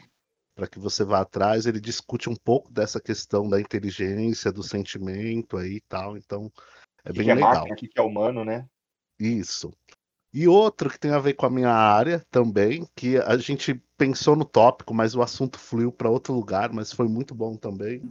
para 0.57 0.68
que 0.68 0.80
você 0.80 1.03
vá 1.03 1.22
atrás, 1.22 1.68
ele 1.68 1.80
discute 1.80 2.27
um 2.27 2.35
pouco 2.35 2.72
dessa 2.72 2.99
questão 2.99 3.48
da 3.48 3.61
inteligência, 3.61 4.52
do 4.52 4.64
sentimento 4.64 5.56
aí 5.56 5.76
e 5.76 5.81
tal, 5.81 6.18
então 6.18 6.52
é 7.06 7.11
O 7.11 7.14
que 7.14 7.19
bem 7.19 7.26
que 7.26 7.31
é 7.31 7.35
legal. 7.35 7.53
máquina, 7.53 7.73
o 7.73 7.77
que 7.77 7.88
que 7.88 7.99
é 7.99 8.02
humano, 8.02 8.44
né? 8.44 8.68
Isso. 9.19 9.72
E 10.34 10.48
outro 10.48 10.89
que 10.89 10.99
tem 10.99 11.11
a 11.11 11.19
ver 11.19 11.34
com 11.34 11.45
a 11.45 11.49
minha 11.49 11.72
área 11.72 12.26
também, 12.31 12.88
que 12.95 13.18
a 13.18 13.38
gente 13.38 13.80
pensou 13.95 14.35
no 14.35 14.44
tópico, 14.44 14.95
mas 14.95 15.14
o 15.14 15.22
assunto 15.22 15.60
fluiu 15.60 15.91
para 15.91 16.10
outro 16.10 16.34
lugar, 16.34 16.73
mas 16.73 16.91
foi 16.91 17.07
muito 17.07 17.35
bom 17.35 17.56
também. 17.56 18.02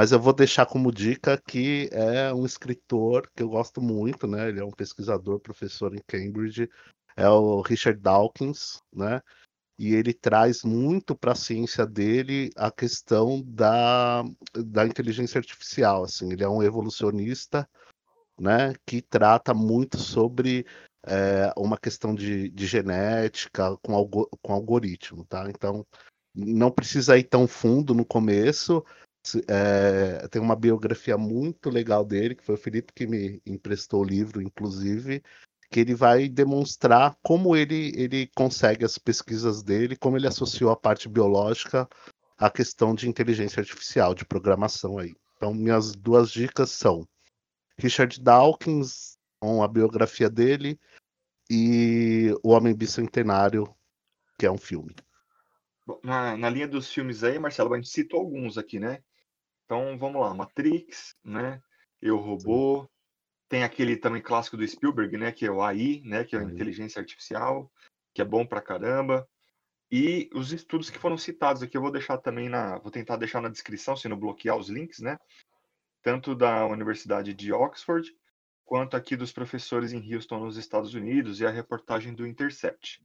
Mas 0.00 0.12
eu 0.12 0.18
vou 0.18 0.32
deixar 0.32 0.64
como 0.64 0.90
dica 0.90 1.36
que 1.36 1.90
é 1.92 2.32
um 2.32 2.46
escritor 2.46 3.30
que 3.36 3.42
eu 3.42 3.50
gosto 3.50 3.82
muito, 3.82 4.26
né? 4.26 4.48
Ele 4.48 4.58
é 4.58 4.64
um 4.64 4.70
pesquisador, 4.70 5.38
professor 5.38 5.94
em 5.94 6.00
Cambridge, 6.06 6.70
é 7.14 7.28
o 7.28 7.60
Richard 7.60 8.00
Dawkins, 8.00 8.82
né? 8.90 9.20
E 9.78 9.94
ele 9.94 10.14
traz 10.14 10.62
muito 10.62 11.14
para 11.14 11.32
a 11.32 11.34
ciência 11.34 11.84
dele 11.84 12.48
a 12.56 12.70
questão 12.70 13.42
da, 13.44 14.24
da 14.54 14.86
inteligência 14.86 15.36
artificial, 15.36 16.04
assim. 16.04 16.32
Ele 16.32 16.44
é 16.44 16.48
um 16.48 16.62
evolucionista, 16.62 17.68
né? 18.40 18.72
Que 18.86 19.02
trata 19.02 19.52
muito 19.52 19.98
sobre 19.98 20.64
é, 21.06 21.52
uma 21.58 21.76
questão 21.76 22.14
de, 22.14 22.48
de 22.48 22.66
genética 22.66 23.76
com, 23.82 23.94
algo, 23.94 24.30
com 24.40 24.54
algoritmo, 24.54 25.26
tá? 25.26 25.46
Então, 25.50 25.86
não 26.34 26.70
precisa 26.70 27.18
ir 27.18 27.24
tão 27.24 27.46
fundo 27.46 27.94
no 27.94 28.06
começo. 28.06 28.82
É, 29.48 30.26
tem 30.28 30.40
uma 30.40 30.56
biografia 30.56 31.18
muito 31.18 31.68
legal 31.68 32.04
dele, 32.04 32.34
que 32.34 32.44
foi 32.44 32.54
o 32.54 32.58
Felipe 32.58 32.92
que 32.94 33.06
me 33.06 33.40
emprestou 33.46 34.00
o 34.00 34.04
livro, 34.04 34.40
inclusive, 34.40 35.22
que 35.70 35.80
ele 35.80 35.94
vai 35.94 36.28
demonstrar 36.28 37.16
como 37.22 37.54
ele, 37.54 37.92
ele 37.94 38.30
consegue 38.34 38.84
as 38.84 38.98
pesquisas 38.98 39.62
dele, 39.62 39.96
como 39.96 40.16
ele 40.16 40.26
associou 40.26 40.70
a 40.70 40.76
parte 40.76 41.08
biológica 41.08 41.88
à 42.38 42.50
questão 42.50 42.94
de 42.94 43.08
inteligência 43.08 43.60
artificial, 43.60 44.14
de 44.14 44.24
programação 44.24 44.98
aí. 44.98 45.14
Então, 45.36 45.54
minhas 45.54 45.94
duas 45.94 46.30
dicas 46.30 46.70
são 46.70 47.06
Richard 47.78 48.20
Dawkins, 48.20 49.18
com 49.38 49.62
a 49.62 49.68
biografia 49.68 50.28
dele, 50.28 50.78
e 51.48 52.34
O 52.42 52.50
Homem 52.50 52.74
Bicentenário, 52.74 53.74
que 54.38 54.46
é 54.46 54.50
um 54.50 54.58
filme. 54.58 54.94
Na, 56.04 56.36
na 56.36 56.48
linha 56.48 56.68
dos 56.68 56.92
filmes 56.92 57.24
aí, 57.24 57.38
Marcelo, 57.38 57.72
a 57.72 57.76
gente 57.76 57.88
citou 57.88 58.20
alguns 58.20 58.58
aqui, 58.58 58.78
né? 58.78 59.02
Então 59.70 59.96
vamos 59.96 60.20
lá, 60.20 60.34
Matrix, 60.34 61.14
né? 61.24 61.62
Eu 62.02 62.16
Robô, 62.16 62.90
tem 63.48 63.62
aquele 63.62 63.96
também 63.96 64.20
clássico 64.20 64.56
do 64.56 64.66
Spielberg, 64.66 65.16
né? 65.16 65.30
Que 65.30 65.46
é 65.46 65.50
o 65.52 65.62
AI, 65.62 66.02
né? 66.04 66.24
Que 66.24 66.34
é 66.34 66.40
a 66.40 66.42
inteligência 66.42 66.98
artificial, 66.98 67.70
que 68.12 68.20
é 68.20 68.24
bom 68.24 68.44
pra 68.44 68.60
caramba. 68.60 69.28
E 69.88 70.28
os 70.34 70.52
estudos 70.52 70.90
que 70.90 70.98
foram 70.98 71.16
citados 71.16 71.62
aqui, 71.62 71.76
eu 71.76 71.80
vou 71.80 71.92
deixar 71.92 72.18
também 72.18 72.48
na. 72.48 72.80
Vou 72.80 72.90
tentar 72.90 73.14
deixar 73.14 73.40
na 73.40 73.48
descrição, 73.48 73.96
se 73.96 74.08
não 74.08 74.18
bloquear 74.18 74.56
os 74.56 74.68
links, 74.68 74.98
né? 74.98 75.16
Tanto 76.02 76.34
da 76.34 76.66
Universidade 76.66 77.32
de 77.32 77.52
Oxford, 77.52 78.12
quanto 78.64 78.96
aqui 78.96 79.14
dos 79.14 79.30
professores 79.30 79.92
em 79.92 80.12
Houston, 80.12 80.40
nos 80.40 80.56
Estados 80.56 80.94
Unidos, 80.94 81.38
e 81.38 81.46
a 81.46 81.50
reportagem 81.50 82.12
do 82.12 82.26
Intercept. 82.26 83.00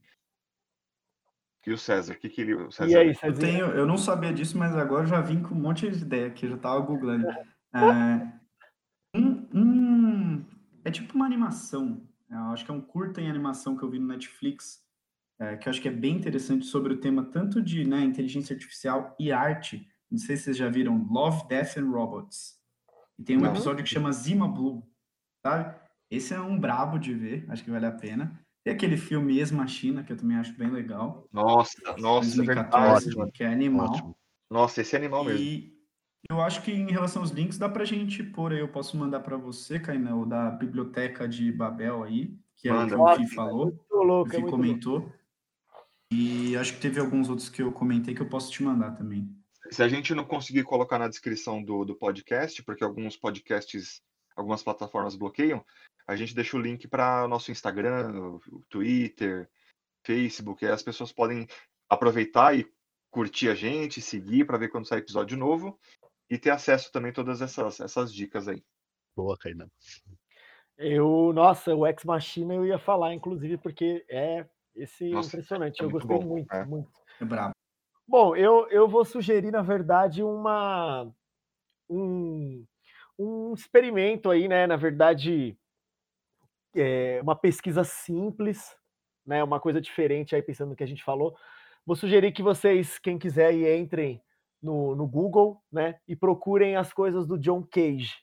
E 1.66 1.72
o 1.72 1.78
César, 1.78 2.12
o 2.14 2.16
que, 2.16 2.28
que 2.28 2.40
ele. 2.40 2.54
O 2.54 2.70
César, 2.70 2.90
E 2.90 2.96
aí, 2.96 3.08
Eu 3.08 3.14
Cezinha? 3.16 3.34
tenho, 3.52 3.66
eu 3.66 3.86
não 3.86 3.96
sabia 3.98 4.32
disso, 4.32 4.56
mas 4.56 4.76
agora 4.76 5.02
eu 5.02 5.08
já 5.08 5.20
vim 5.20 5.42
com 5.42 5.54
um 5.54 5.58
monte 5.60 5.90
de 5.90 6.00
ideia 6.02 6.28
aqui, 6.28 6.46
eu 6.46 6.50
já 6.50 6.56
tava 6.58 6.80
googlando. 6.80 7.26
É, 7.74 8.32
um- 9.14 9.48
um- 9.52 10.44
é 10.84 10.90
tipo 10.90 11.14
uma 11.14 11.26
animação, 11.26 12.06
eu 12.30 12.38
acho 12.52 12.64
que 12.64 12.70
é 12.70 12.74
um 12.74 12.80
curta 12.80 13.20
em 13.20 13.28
animação 13.28 13.76
que 13.76 13.82
eu 13.82 13.90
vi 13.90 13.98
no 13.98 14.06
Netflix, 14.06 14.84
é, 15.40 15.56
que 15.56 15.68
eu 15.68 15.70
acho 15.70 15.82
que 15.82 15.88
é 15.88 15.92
bem 15.92 16.14
interessante 16.16 16.64
sobre 16.66 16.92
o 16.94 17.00
tema 17.00 17.24
tanto 17.24 17.60
de 17.60 17.84
né, 17.86 18.00
inteligência 18.02 18.54
artificial 18.54 19.16
e 19.18 19.32
arte. 19.32 19.86
Não 20.10 20.18
sei 20.18 20.36
se 20.36 20.44
vocês 20.44 20.56
já 20.56 20.68
viram 20.68 21.04
Love, 21.10 21.48
Death 21.48 21.76
and 21.78 21.90
Robots. 21.90 22.60
E 23.18 23.24
tem 23.24 23.36
um 23.36 23.40
Não. 23.40 23.50
episódio 23.50 23.82
que 23.84 23.90
chama 23.90 24.12
Zima 24.12 24.46
Blue, 24.46 24.88
sabe? 25.44 25.74
Esse 26.10 26.32
é 26.32 26.40
um 26.40 26.58
brabo 26.58 26.96
de 26.98 27.12
ver, 27.12 27.44
acho 27.50 27.64
que 27.64 27.70
vale 27.70 27.86
a 27.86 27.90
pena. 27.92 28.40
Tem 28.66 28.74
aquele 28.74 28.96
filme 28.96 29.38
Ex 29.38 29.52
Machina, 29.52 30.02
que 30.02 30.12
eu 30.12 30.16
também 30.16 30.36
acho 30.36 30.52
bem 30.54 30.68
legal. 30.68 31.28
Nossa, 31.32 31.80
nossa, 31.98 32.32
é 32.32 32.34
2014, 32.34 33.04
verdade, 33.04 33.16
mano. 33.16 33.30
que 33.30 33.44
é 33.44 33.46
animal. 33.46 33.86
Ótimo. 33.86 34.16
Nossa, 34.50 34.80
esse 34.80 34.96
é 34.96 34.98
animal 34.98 35.22
mesmo. 35.22 35.38
E 35.38 35.72
eu 36.28 36.40
acho 36.40 36.60
que 36.62 36.72
em 36.72 36.90
relação 36.90 37.22
aos 37.22 37.30
links, 37.30 37.58
dá 37.58 37.68
pra 37.68 37.84
gente 37.84 38.24
pôr 38.24 38.52
aí, 38.52 38.58
eu 38.58 38.66
posso 38.66 38.96
mandar 38.96 39.20
pra 39.20 39.36
você, 39.36 39.78
Kainan, 39.78 40.16
o 40.16 40.26
da 40.26 40.50
Biblioteca 40.50 41.28
de 41.28 41.52
Babel 41.52 42.02
aí, 42.02 42.36
que 42.56 42.68
é 42.68 42.72
o 42.72 42.88
que 42.88 42.96
Manda. 42.96 43.00
o 43.00 43.16
Fih 43.16 43.34
falou, 43.36 43.66
Muito 43.66 43.84
o 43.88 44.02
louco, 44.02 44.34
é 44.34 44.38
muito 44.40 44.50
louco. 44.50 44.50
comentou. 44.50 45.12
E 46.12 46.56
acho 46.56 46.72
que 46.74 46.80
teve 46.80 46.98
alguns 46.98 47.28
outros 47.28 47.48
que 47.48 47.62
eu 47.62 47.70
comentei 47.70 48.16
que 48.16 48.22
eu 48.22 48.28
posso 48.28 48.50
te 48.50 48.64
mandar 48.64 48.96
também. 48.96 49.32
Se 49.70 49.80
a 49.80 49.86
gente 49.86 50.12
não 50.12 50.24
conseguir 50.24 50.64
colocar 50.64 50.98
na 50.98 51.06
descrição 51.06 51.62
do, 51.62 51.84
do 51.84 51.94
podcast, 51.94 52.60
porque 52.64 52.82
alguns 52.82 53.16
podcasts, 53.16 54.02
algumas 54.36 54.64
plataformas 54.64 55.14
bloqueiam, 55.14 55.64
a 56.06 56.14
gente 56.16 56.34
deixa 56.34 56.56
o 56.56 56.60
link 56.60 56.86
para 56.86 57.26
nosso 57.26 57.50
Instagram, 57.50 58.38
Twitter, 58.68 59.48
Facebook, 60.04 60.64
aí 60.64 60.72
as 60.72 60.82
pessoas 60.82 61.12
podem 61.12 61.46
aproveitar 61.88 62.56
e 62.56 62.70
curtir 63.10 63.48
a 63.48 63.54
gente, 63.54 64.00
seguir 64.00 64.44
para 64.44 64.58
ver 64.58 64.68
quando 64.68 64.86
sai 64.86 64.98
episódio 64.98 65.36
novo 65.36 65.78
e 66.30 66.38
ter 66.38 66.50
acesso 66.50 66.92
também 66.92 67.10
a 67.10 67.14
todas 67.14 67.40
essas, 67.40 67.80
essas 67.80 68.12
dicas 68.12 68.46
aí. 68.48 68.62
Boa, 69.16 69.36
Kainan. 69.38 69.68
Eu, 70.76 71.32
nossa, 71.32 71.74
o 71.74 71.86
Ex 71.86 72.04
Machina 72.04 72.54
eu 72.54 72.64
ia 72.64 72.78
falar, 72.78 73.14
inclusive, 73.14 73.56
porque 73.56 74.04
é 74.08 74.46
esse 74.74 75.08
Nossa, 75.08 75.28
impressionante. 75.28 75.80
é 75.80 75.84
eu 75.84 75.90
muito 75.90 76.06
gostei 76.06 76.18
bom, 76.18 76.34
muito, 76.34 76.52
é. 76.52 76.64
muito. 76.64 76.90
É 77.20 77.24
brabo. 77.24 77.54
Bom, 78.06 78.36
eu, 78.36 78.68
eu 78.68 78.86
vou 78.86 79.04
sugerir, 79.04 79.50
na 79.50 79.62
verdade, 79.62 80.22
uma 80.22 81.10
um, 81.88 82.64
um 83.18 83.54
experimento 83.54 84.30
aí, 84.30 84.46
né? 84.46 84.66
Na 84.66 84.76
verdade, 84.76 85.56
é 86.76 87.20
uma 87.22 87.36
pesquisa 87.36 87.84
simples, 87.84 88.76
né? 89.26 89.42
Uma 89.42 89.60
coisa 89.60 89.80
diferente 89.80 90.34
aí, 90.34 90.42
pensando 90.42 90.70
no 90.70 90.76
que 90.76 90.84
a 90.84 90.88
gente 90.88 91.02
falou. 91.02 91.36
Vou 91.84 91.96
sugerir 91.96 92.32
que 92.32 92.42
vocês, 92.42 92.98
quem 92.98 93.18
quiser, 93.18 93.52
entrem 93.76 94.20
no, 94.62 94.94
no 94.94 95.06
Google, 95.06 95.62
né? 95.70 95.96
E 96.06 96.16
procurem 96.16 96.76
as 96.76 96.92
coisas 96.92 97.26
do 97.26 97.38
John 97.38 97.62
Cage, 97.62 98.14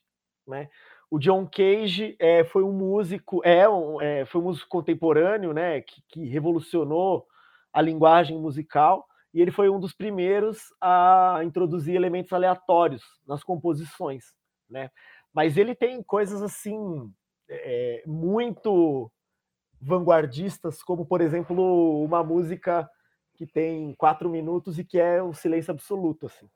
né? 0.47 0.69
O 1.09 1.19
John 1.19 1.45
Cage 1.45 2.15
é, 2.19 2.43
foi 2.43 2.63
um 2.63 2.71
músico, 2.71 3.41
é, 3.45 3.69
um, 3.69 4.01
é, 4.01 4.25
foi 4.25 4.41
um 4.41 4.45
músico 4.45 4.69
contemporâneo, 4.69 5.53
né? 5.53 5.81
Que, 5.81 6.01
que 6.09 6.27
revolucionou 6.27 7.27
a 7.71 7.81
linguagem 7.81 8.37
musical 8.37 9.07
e 9.33 9.41
ele 9.41 9.51
foi 9.51 9.69
um 9.69 9.79
dos 9.79 9.93
primeiros 9.93 10.73
a 10.79 11.39
introduzir 11.43 11.95
elementos 11.95 12.31
aleatórios 12.31 13.03
nas 13.27 13.43
composições, 13.43 14.25
né? 14.69 14.91
Mas 15.33 15.57
ele 15.57 15.73
tem 15.73 16.03
coisas 16.03 16.43
assim 16.43 17.11
é, 17.49 18.03
muito 18.05 19.11
vanguardistas, 19.81 20.81
como 20.81 21.05
por 21.05 21.21
exemplo 21.21 22.03
uma 22.03 22.23
música 22.23 22.89
que 23.35 23.45
tem 23.45 23.93
quatro 23.95 24.29
minutos 24.29 24.79
e 24.79 24.83
que 24.83 24.99
é 24.99 25.21
um 25.21 25.33
silêncio 25.33 25.71
absoluto, 25.71 26.27
assim, 26.27 26.47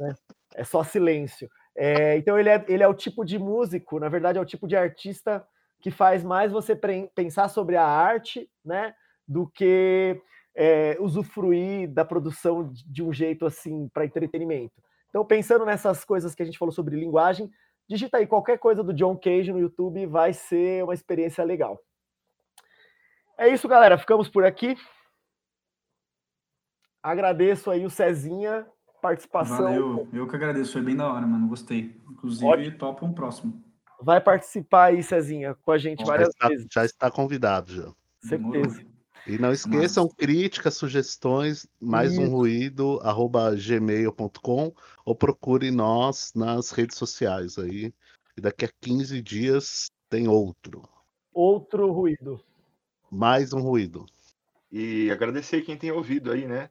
né? 0.00 0.14
é 0.54 0.64
só 0.64 0.82
silêncio. 0.82 1.48
É, 1.76 2.16
então 2.16 2.38
ele 2.38 2.48
é, 2.48 2.64
ele 2.68 2.82
é 2.82 2.88
o 2.88 2.94
tipo 2.94 3.24
de 3.24 3.38
músico, 3.38 3.98
na 3.98 4.08
verdade 4.08 4.38
é 4.38 4.40
o 4.40 4.46
tipo 4.46 4.66
de 4.66 4.76
artista 4.76 5.46
que 5.80 5.90
faz 5.90 6.24
mais 6.24 6.50
você 6.50 6.74
pensar 7.14 7.48
sobre 7.48 7.76
a 7.76 7.84
arte, 7.84 8.48
né, 8.64 8.94
do 9.28 9.46
que 9.46 10.20
é, 10.54 10.96
usufruir 11.00 11.92
da 11.92 12.04
produção 12.04 12.70
de 12.86 13.02
um 13.02 13.12
jeito 13.12 13.44
assim 13.44 13.88
para 13.88 14.04
entretenimento. 14.04 14.82
Então, 15.10 15.24
pensando 15.24 15.64
nessas 15.64 16.04
coisas 16.04 16.34
que 16.34 16.42
a 16.42 16.46
gente 16.46 16.58
falou 16.58 16.72
sobre 16.72 16.96
linguagem, 16.96 17.50
digita 17.88 18.18
aí 18.18 18.26
qualquer 18.26 18.58
coisa 18.58 18.82
do 18.82 18.94
John 18.94 19.16
Cage 19.16 19.52
no 19.52 19.58
YouTube, 19.60 20.06
vai 20.06 20.32
ser 20.32 20.84
uma 20.84 20.94
experiência 20.94 21.44
legal. 21.44 21.78
É 23.36 23.48
isso, 23.48 23.68
galera. 23.68 23.98
Ficamos 23.98 24.28
por 24.28 24.44
aqui. 24.44 24.76
Agradeço 27.02 27.70
aí 27.70 27.84
o 27.84 27.90
Cezinha, 27.90 28.66
participação. 29.02 29.64
Valeu, 29.64 30.08
eu 30.12 30.26
que 30.26 30.36
agradeço, 30.36 30.72
foi 30.72 30.82
bem 30.82 30.96
da 30.96 31.12
hora, 31.12 31.26
mano. 31.26 31.48
Gostei. 31.48 32.00
Inclusive, 32.10 32.46
Ótimo. 32.46 32.78
topa 32.78 33.04
um 33.04 33.12
próximo. 33.12 33.62
Vai 34.00 34.20
participar 34.20 34.84
aí, 34.86 35.02
Cezinha, 35.02 35.54
com 35.54 35.70
a 35.70 35.78
gente 35.78 36.00
Já 36.00 36.06
várias 36.06 36.28
está, 36.30 36.48
vezes. 36.48 36.66
já 36.72 36.84
está 36.84 37.10
convidado, 37.10 37.72
já. 37.72 37.92
Certeza. 38.20 38.93
E 39.26 39.38
não 39.38 39.52
esqueçam, 39.52 40.06
críticas, 40.06 40.74
sugestões, 40.74 41.66
mais 41.80 42.18
um 42.18 42.24
Isso. 42.24 42.30
ruído, 42.30 43.00
arroba 43.02 43.54
gmail.com 43.56 44.70
ou 45.02 45.14
procure 45.14 45.70
nós 45.70 46.30
nas 46.34 46.70
redes 46.70 46.98
sociais 46.98 47.58
aí. 47.58 47.90
e 48.36 48.40
daqui 48.40 48.66
a 48.66 48.70
15 48.82 49.22
dias 49.22 49.90
tem 50.10 50.28
outro. 50.28 50.82
Outro 51.32 51.90
ruído. 51.90 52.38
Mais 53.10 53.54
um 53.54 53.62
ruído. 53.62 54.04
E 54.70 55.10
agradecer 55.10 55.62
quem 55.62 55.78
tem 55.78 55.90
ouvido 55.90 56.30
aí, 56.30 56.46
né? 56.46 56.68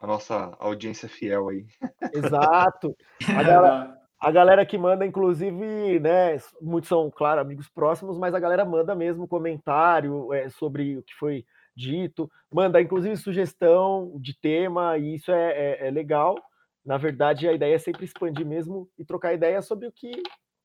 A 0.00 0.06
nossa 0.06 0.56
audiência 0.58 1.08
fiel 1.08 1.48
aí. 1.48 1.64
Exato. 2.12 2.96
A 3.28 3.42
galera, 3.42 3.98
a 4.18 4.30
galera 4.32 4.66
que 4.66 4.76
manda, 4.76 5.06
inclusive, 5.06 6.00
né? 6.00 6.38
Muitos 6.60 6.88
são, 6.88 7.08
claro, 7.08 7.40
amigos 7.40 7.68
próximos, 7.68 8.18
mas 8.18 8.34
a 8.34 8.40
galera 8.40 8.64
manda 8.64 8.96
mesmo 8.96 9.28
comentário 9.28 10.32
é, 10.32 10.48
sobre 10.50 10.96
o 10.96 11.02
que 11.02 11.14
foi 11.14 11.44
dito, 11.76 12.30
manda 12.52 12.80
inclusive 12.80 13.16
sugestão 13.16 14.12
de 14.20 14.38
tema, 14.38 14.96
e 14.98 15.14
isso 15.14 15.30
é, 15.32 15.52
é, 15.52 15.88
é 15.88 15.90
legal. 15.90 16.36
Na 16.84 16.96
verdade, 16.96 17.48
a 17.48 17.52
ideia 17.52 17.74
é 17.74 17.78
sempre 17.78 18.04
expandir 18.04 18.46
mesmo 18.46 18.88
e 18.98 19.04
trocar 19.04 19.32
ideia 19.32 19.62
sobre 19.62 19.86
o 19.86 19.92
que 19.92 20.22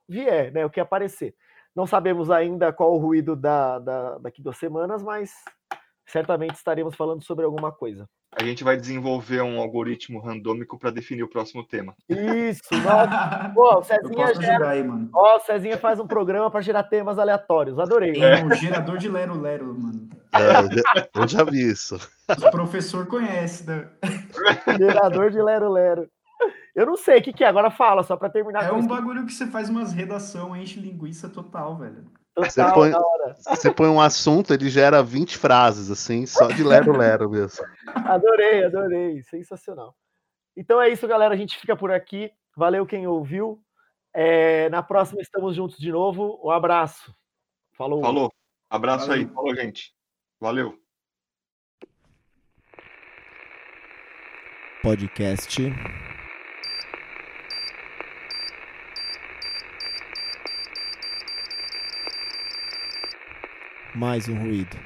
vier, 0.07 0.51
né? 0.51 0.65
O 0.65 0.69
que 0.69 0.79
aparecer. 0.79 1.33
Não 1.75 1.85
sabemos 1.85 2.29
ainda 2.29 2.73
qual 2.73 2.93
o 2.93 2.97
ruído 2.97 3.35
da, 3.35 3.79
da, 3.79 4.17
daqui 4.17 4.41
duas 4.41 4.57
semanas, 4.57 5.01
mas 5.01 5.33
certamente 6.11 6.55
estaremos 6.55 6.95
falando 6.95 7.23
sobre 7.23 7.45
alguma 7.45 7.71
coisa. 7.71 8.07
A 8.37 8.43
gente 8.43 8.63
vai 8.63 8.77
desenvolver 8.77 9.41
um 9.41 9.59
algoritmo 9.59 10.19
randômico 10.19 10.77
para 10.77 10.91
definir 10.91 11.23
o 11.23 11.29
próximo 11.29 11.65
tema. 11.65 11.95
Isso, 12.07 12.61
nossa. 12.83 13.51
Pô, 13.55 13.79
o 13.79 13.83
Cezinha, 13.83 14.11
Eu 14.21 14.27
posso 14.27 14.41
gera... 14.41 14.69
aí, 14.69 14.83
mano. 14.83 15.09
Ó, 15.13 15.37
o 15.37 15.39
Cezinha 15.39 15.77
faz 15.77 15.99
um 15.99 16.05
programa 16.05 16.51
para 16.51 16.61
gerar 16.61 16.83
temas 16.83 17.17
aleatórios. 17.17 17.79
Adorei. 17.79 18.13
Tem 18.13 18.45
um 18.45 18.53
gerador 18.53 18.97
de 18.99 19.09
Lero 19.09 19.39
Lero, 19.39 19.65
mano. 19.77 20.07
É, 20.33 20.59
eu 20.59 20.71
já- 20.71 21.07
eu 21.15 21.27
já 21.27 21.43
vi 21.43 21.61
isso. 21.71 21.95
O 22.29 22.51
professor 22.51 23.07
conhece, 23.07 23.65
né? 23.67 23.87
Gerador 24.77 25.31
de 25.31 25.41
Lero 25.41 25.69
Lero. 25.71 26.07
Eu 26.75 26.85
não 26.85 26.95
sei 26.95 27.17
o 27.19 27.21
que, 27.21 27.33
que 27.33 27.43
é, 27.43 27.47
agora 27.47 27.69
fala, 27.71 28.03
só 28.03 28.15
para 28.15 28.29
terminar 28.29 28.63
É 28.63 28.69
com 28.69 28.75
um 28.75 28.79
isso. 28.79 28.87
bagulho 28.87 29.25
que 29.25 29.33
você 29.33 29.47
faz 29.47 29.69
umas 29.69 29.91
redação, 29.91 30.55
enche 30.55 30.79
linguiça 30.79 31.27
total, 31.27 31.75
velho. 31.77 32.05
Você 32.37 32.63
põe-. 32.73 32.91
Você 33.47 33.73
põe 33.73 33.87
um 33.87 33.99
assunto, 34.01 34.53
ele 34.53 34.69
gera 34.69 35.03
20 35.03 35.37
frases, 35.37 35.91
assim, 35.91 36.25
só 36.25 36.47
de 36.47 36.63
lero-lero 36.63 37.29
mesmo. 37.29 37.65
Adorei, 37.87 38.63
adorei. 38.63 39.23
Sensacional. 39.23 39.95
Então 40.55 40.81
é 40.81 40.89
isso, 40.89 41.07
galera. 41.07 41.33
A 41.33 41.37
gente 41.37 41.57
fica 41.57 41.75
por 41.75 41.91
aqui. 41.91 42.31
Valeu 42.55 42.85
quem 42.85 43.07
ouviu. 43.07 43.61
É, 44.13 44.69
na 44.69 44.81
próxima 44.81 45.21
estamos 45.21 45.55
juntos 45.55 45.77
de 45.77 45.91
novo. 45.91 46.39
Um 46.43 46.51
abraço. 46.51 47.13
Falou. 47.73 48.01
Falou. 48.01 48.33
Abraço 48.69 49.11
aí. 49.11 49.23
Valeu. 49.23 49.35
Falou, 49.35 49.55
gente. 49.55 49.93
Valeu. 50.39 50.79
Podcast. 54.81 55.61
Mais 63.99 64.29
um 64.29 64.37
ruído. 64.37 64.81